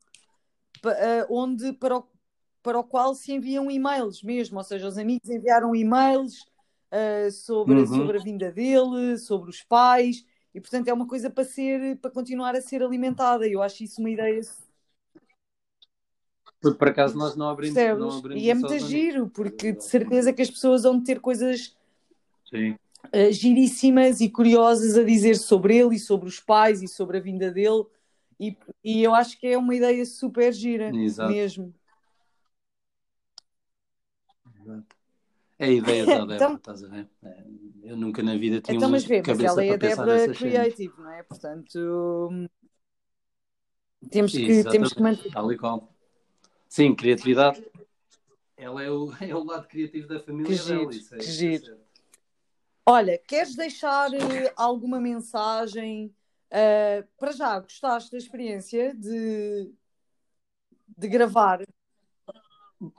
eh, 0.85 1.25
onde 1.29 1.73
para 1.73 1.97
o, 1.97 2.07
para 2.61 2.79
o 2.79 2.83
qual 2.83 3.15
se 3.15 3.31
enviam 3.33 3.69
e-mails 3.71 4.21
mesmo, 4.21 4.57
ou 4.57 4.63
seja, 4.63 4.87
os 4.87 4.97
amigos 4.97 5.29
enviaram 5.29 5.75
e-mails 5.75 6.45
eh, 6.91 7.29
sobre, 7.31 7.75
Uhum. 7.79 7.85
sobre 7.87 8.17
a 8.17 8.21
vinda 8.21 8.51
dele, 8.51 9.17
sobre 9.17 9.49
os 9.49 9.63
pais, 9.63 10.25
e 10.53 10.61
portanto 10.61 10.87
é 10.87 10.93
uma 10.93 11.07
coisa 11.07 11.29
para 11.29 11.43
ser, 11.43 11.97
para 11.97 12.11
continuar 12.11 12.55
a 12.55 12.61
ser 12.61 12.83
alimentada. 12.83 13.47
Eu 13.47 13.61
acho 13.61 13.83
isso 13.83 13.99
uma 13.99 14.09
ideia 14.09 14.41
Porque 16.61 16.77
por 16.77 16.87
acaso 16.87 17.17
nós 17.17 17.35
não 17.35 17.49
abrimos, 17.49 17.75
não 17.75 18.17
abrimos 18.17 18.43
E 18.43 18.49
é 18.49 18.53
muito 18.53 18.79
giro, 18.79 19.29
porque 19.29 19.73
de 19.73 19.83
certeza 19.83 20.31
que 20.31 20.41
as 20.41 20.49
pessoas 20.49 20.83
vão 20.83 21.01
ter 21.03 21.19
coisas 21.19 21.75
Sim. 22.53 22.75
uh, 23.05 23.31
giríssimas 23.31 24.21
e 24.21 24.29
curiosas 24.29 24.95
a 24.97 25.03
dizer 25.03 25.35
sobre 25.37 25.75
ele 25.77 25.95
e 25.95 25.99
sobre 25.99 26.27
os 26.27 26.39
pais 26.39 26.81
e 26.83 26.87
sobre 26.87 27.17
a 27.17 27.21
vinda 27.21 27.49
dele. 27.51 27.85
E, 28.39 28.55
e 28.83 29.01
eu 29.03 29.13
acho 29.15 29.39
que 29.39 29.47
é 29.47 29.57
uma 29.57 29.73
ideia 29.75 30.05
super 30.05 30.51
gira 30.53 30.95
Exato. 30.95 31.31
mesmo. 31.31 31.73
Exato. 34.61 34.95
É 35.59 35.65
a 35.65 35.69
ideia 35.69 36.05
da 36.05 36.13
Débora, 36.25 36.35
Então- 36.35 36.55
estás 36.55 36.83
a 36.83 36.87
ver? 36.87 37.07
É, 37.23 37.43
Eu 37.83 37.97
nunca 37.97 38.21
na 38.23 38.35
vida 38.37 38.61
tinha 38.61 38.75
Então, 38.77 38.87
uma 38.87 38.95
mas 38.95 39.03
vê, 39.05 39.17
mas 39.17 39.25
cabeça 39.27 39.49
ela 39.51 39.63
é 39.65 39.73
a 39.73 39.77
Débora. 39.77 40.33
Creative, 40.33 40.93
não 40.97 41.11
é? 41.11 41.23
Portanto, 41.23 42.49
temos 44.09 44.31
que, 44.31 44.41
Exatamente, 44.41 44.71
temos 44.71 44.93
que 44.93 45.01
manter. 45.01 45.31
tal 45.31 45.51
e 45.51 45.57
qual. 45.57 45.89
Sim, 46.69 46.95
criatividade. 46.95 47.63
Ela 48.57 48.83
é 48.83 48.89
o, 48.89 49.11
é 49.21 49.35
o 49.35 49.43
lado 49.43 49.67
criativo 49.67 50.07
da 50.07 50.19
família 50.19 50.45
Que 50.57 50.63
dela. 50.63 50.79
giro, 50.79 50.91
isso 50.91 51.13
é, 51.15 51.17
que 51.17 51.23
é 51.25 51.27
giro. 51.27 51.77
Olha, 52.85 53.17
queres 53.17 53.55
deixar 53.55 54.13
eh, 54.13 54.53
alguma 54.55 54.99
mensagem? 54.99 56.13
eh, 56.55 57.03
para 57.17 57.31
já, 57.31 57.59
gostaste 57.59 58.11
da 58.11 58.17
experiência 58.17 58.93
de, 58.93 59.71
de 60.97 61.07
gravar? 61.07 61.63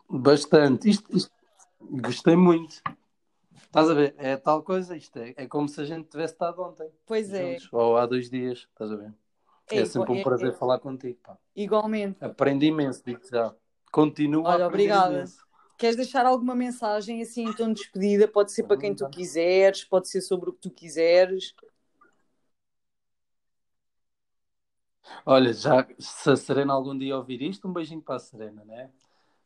Bastante. 0.08 0.88
Isto, 0.88 1.16
isto- 1.16 1.32
gostei 1.80 2.34
muito. 2.34 2.82
Estás 3.62 3.90
a 3.90 3.94
ver? 3.94 4.14
É 4.18 4.36
tal 4.36 4.62
coisa. 4.62 4.96
Isto 4.96 5.18
é, 5.18 5.34
é 5.36 5.46
como 5.46 5.68
se 5.68 5.80
a 5.80 5.84
gente 5.84 6.08
tivesse 6.08 6.32
estado 6.32 6.62
ontem. 6.62 6.90
Pois 7.06 7.32
é, 7.32 7.50
juntos, 7.58 7.68
ou 7.72 7.96
há 7.96 8.06
dois 8.06 8.30
dias. 8.30 8.66
Estás 8.70 8.90
a 8.90 8.96
ver? 8.96 9.12
É, 9.70 9.80
É 9.80 9.84
sempre 9.84 10.12
um 10.12 10.16
é- 10.18 10.22
prazer 10.24 10.50
é- 10.50 10.52
falar 10.56 10.78
contigo. 10.78 11.18
Pá. 11.22 11.36
igualmente. 11.54 12.24
Aprendi 12.24 12.66
imenso, 12.66 13.02
digo 13.04 13.20
já. 13.30 13.54
Continuo 13.92 14.44
Olha, 14.46 14.64
a 14.64 14.66
aprender 14.66 14.84
obrigada. 14.84 15.14
imenso. 15.16 15.43
Queres 15.76 15.96
deixar 15.96 16.24
alguma 16.24 16.54
mensagem 16.54 17.20
assim 17.20 17.44
em 17.44 17.52
tom 17.52 17.68
de 17.68 17.80
despedida? 17.80 18.28
Pode 18.28 18.52
ser 18.52 18.64
para 18.64 18.76
quem 18.76 18.94
tu 18.94 19.08
quiseres, 19.08 19.84
pode 19.84 20.08
ser 20.08 20.20
sobre 20.20 20.50
o 20.50 20.52
que 20.52 20.60
tu 20.60 20.70
quiseres. 20.70 21.54
Olha, 25.26 25.52
já 25.52 25.86
se 25.98 26.30
a 26.30 26.36
Serena 26.36 26.72
algum 26.72 26.96
dia 26.96 27.16
ouvir 27.16 27.42
isto, 27.42 27.68
um 27.68 27.72
beijinho 27.72 28.00
para 28.02 28.16
a 28.16 28.18
Serena, 28.18 28.64
né? 28.64 28.90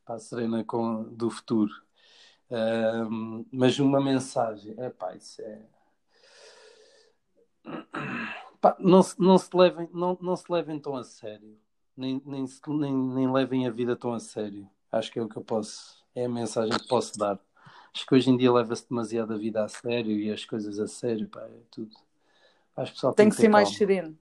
Para 0.05 0.17
a 0.17 0.19
Serena 0.19 0.65
com, 0.65 1.05
do 1.05 1.31
futuro. 1.31 1.73
Ahm, 2.51 3.45
mas 3.53 3.79
uma 3.79 4.01
mensagem, 4.01 4.75
é 4.79 4.91
pá, 4.91 5.15
isso 5.15 5.43
é. 5.43 5.63
Pá, 8.61 8.77
não, 8.81 9.03
se, 9.03 9.19
não, 9.21 9.39
se 9.39 9.55
levem, 9.57 9.89
não, 9.93 10.19
não 10.21 10.37
se 10.37 10.51
levem 10.51 10.81
tão 10.81 10.97
a 10.97 11.05
sério, 11.05 11.57
nem, 11.97 12.21
nem, 12.25 12.45
nem, 12.69 12.95
nem 12.95 13.33
levem 13.33 13.67
a 13.67 13.71
vida 13.71 13.97
tão 13.97 14.13
a 14.13 14.21
sério. 14.21 14.69
Acho 14.91 15.13
que 15.13 15.19
é 15.19 15.23
o 15.23 15.29
que 15.29 15.37
eu 15.37 15.45
posso, 15.45 15.98
é 16.19 16.24
a 16.24 16.28
mensagem 16.28 16.77
que 16.77 16.89
posso 16.89 17.16
dar. 17.16 17.39
Acho 17.95 18.07
que 18.07 18.15
hoje 18.15 18.31
em 18.31 18.36
dia 18.36 18.53
leva-se 18.53 18.89
demasiado 18.89 19.32
a 19.32 19.36
vida 19.36 19.65
a 19.65 19.69
sério 19.69 20.12
e 20.12 20.31
as 20.31 20.45
coisas 20.45 20.78
a 20.78 20.86
sério, 20.86 21.28
pá, 21.28 21.43
é 21.43 21.61
tudo. 21.70 21.97
Acho 22.77 22.93
que 22.95 23.01
Tem 23.01 23.12
tem 23.12 23.28
que 23.28 23.36
ser 23.36 23.49
mais 23.49 23.69
calma. 23.69 23.78
sereno. 23.78 24.19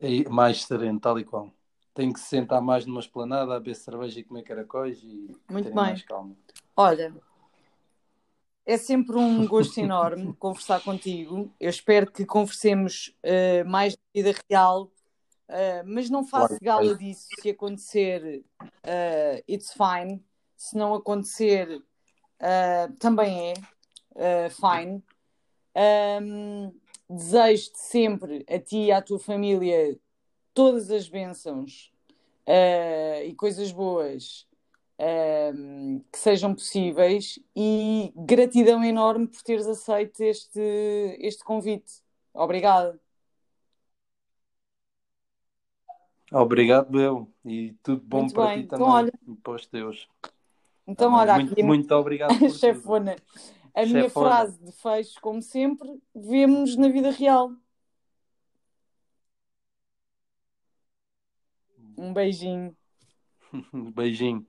É 0.00 0.28
mais 0.28 0.64
sereno, 0.64 0.98
tal 0.98 1.18
e 1.18 1.24
qual. 1.24 1.52
Tem 1.94 2.12
que 2.12 2.18
se 2.18 2.26
sentar 2.26 2.60
mais 2.60 2.84
numa 2.86 3.00
esplanada 3.00 3.54
a 3.54 3.58
beber 3.58 3.76
cerveja 3.76 4.18
e 4.18 4.24
comer 4.24 4.42
caracóis 4.42 4.98
e 5.02 5.30
Muito 5.48 5.66
bem. 5.66 5.74
mais 5.74 6.02
calma. 6.02 6.34
Olha, 6.76 7.14
é 8.66 8.76
sempre 8.76 9.16
um 9.16 9.46
gosto 9.46 9.78
enorme 9.78 10.32
conversar 10.38 10.80
contigo. 10.80 11.52
Eu 11.60 11.70
espero 11.70 12.10
que 12.10 12.24
conversemos 12.24 13.16
eh, 13.22 13.62
mais 13.64 13.92
de 13.92 13.98
vida 14.22 14.36
real, 14.50 14.90
eh, 15.48 15.82
mas 15.84 16.08
não 16.08 16.24
faço 16.24 16.56
gala 16.62 16.94
disso. 16.96 17.26
Se 17.40 17.50
acontecer, 17.50 18.44
eh, 18.82 19.44
it's 19.48 19.72
fine. 19.72 20.24
Se 20.56 20.76
não 20.76 20.94
acontecer, 20.94 21.82
eh, 22.38 22.88
também 22.98 23.52
é 24.14 24.48
fine. 24.50 25.02
Ahm, 25.74 26.70
Desejo-te 27.10 27.78
sempre, 27.78 28.42
a 28.48 28.58
ti 28.58 28.84
e 28.84 28.92
à 28.92 29.02
tua 29.02 29.18
família, 29.18 29.98
todas 30.54 30.90
as 30.90 31.06
bênçãos 31.06 31.92
e 33.26 33.34
coisas 33.34 33.70
boas 33.70 34.46
ehm, 34.98 35.98
que 36.10 36.18
sejam 36.18 36.54
possíveis 36.54 37.38
e 37.54 38.14
gratidão 38.16 38.82
enorme 38.82 39.26
por 39.26 39.42
teres 39.42 39.66
aceito 39.66 40.22
este, 40.22 40.60
este 41.20 41.44
convite. 41.44 42.00
Obrigada. 42.32 42.98
Obrigado, 46.32 47.00
eu. 47.00 47.30
E 47.44 47.74
tudo 47.82 48.02
bom 48.02 48.20
Muito 48.20 48.34
para 48.34 48.46
bem. 48.48 48.58
ti 48.60 48.64
Então, 48.66 48.78
também. 48.78 48.92
olha- 48.94 49.12
E 49.28 49.34
para 49.36 49.52
os 49.54 49.66
teus. 49.66 50.08
Então, 50.86 51.10
Também. 51.10 51.20
olha, 51.20 51.34
muito, 51.34 51.52
aqui 51.52 51.62
muito 51.62 51.94
obrigado 51.94 52.28
por 52.38 52.50
chefona. 52.50 53.16
A 53.74 53.86
minha 53.86 54.04
Chefona. 54.04 54.28
frase 54.30 54.58
de 54.64 54.72
fecho, 54.72 55.20
como 55.20 55.40
sempre, 55.42 55.88
vemo-nos 56.14 56.76
na 56.76 56.88
vida 56.88 57.10
real. 57.10 57.52
Um 61.96 62.12
beijinho. 62.12 62.76
Beijinho. 63.94 64.46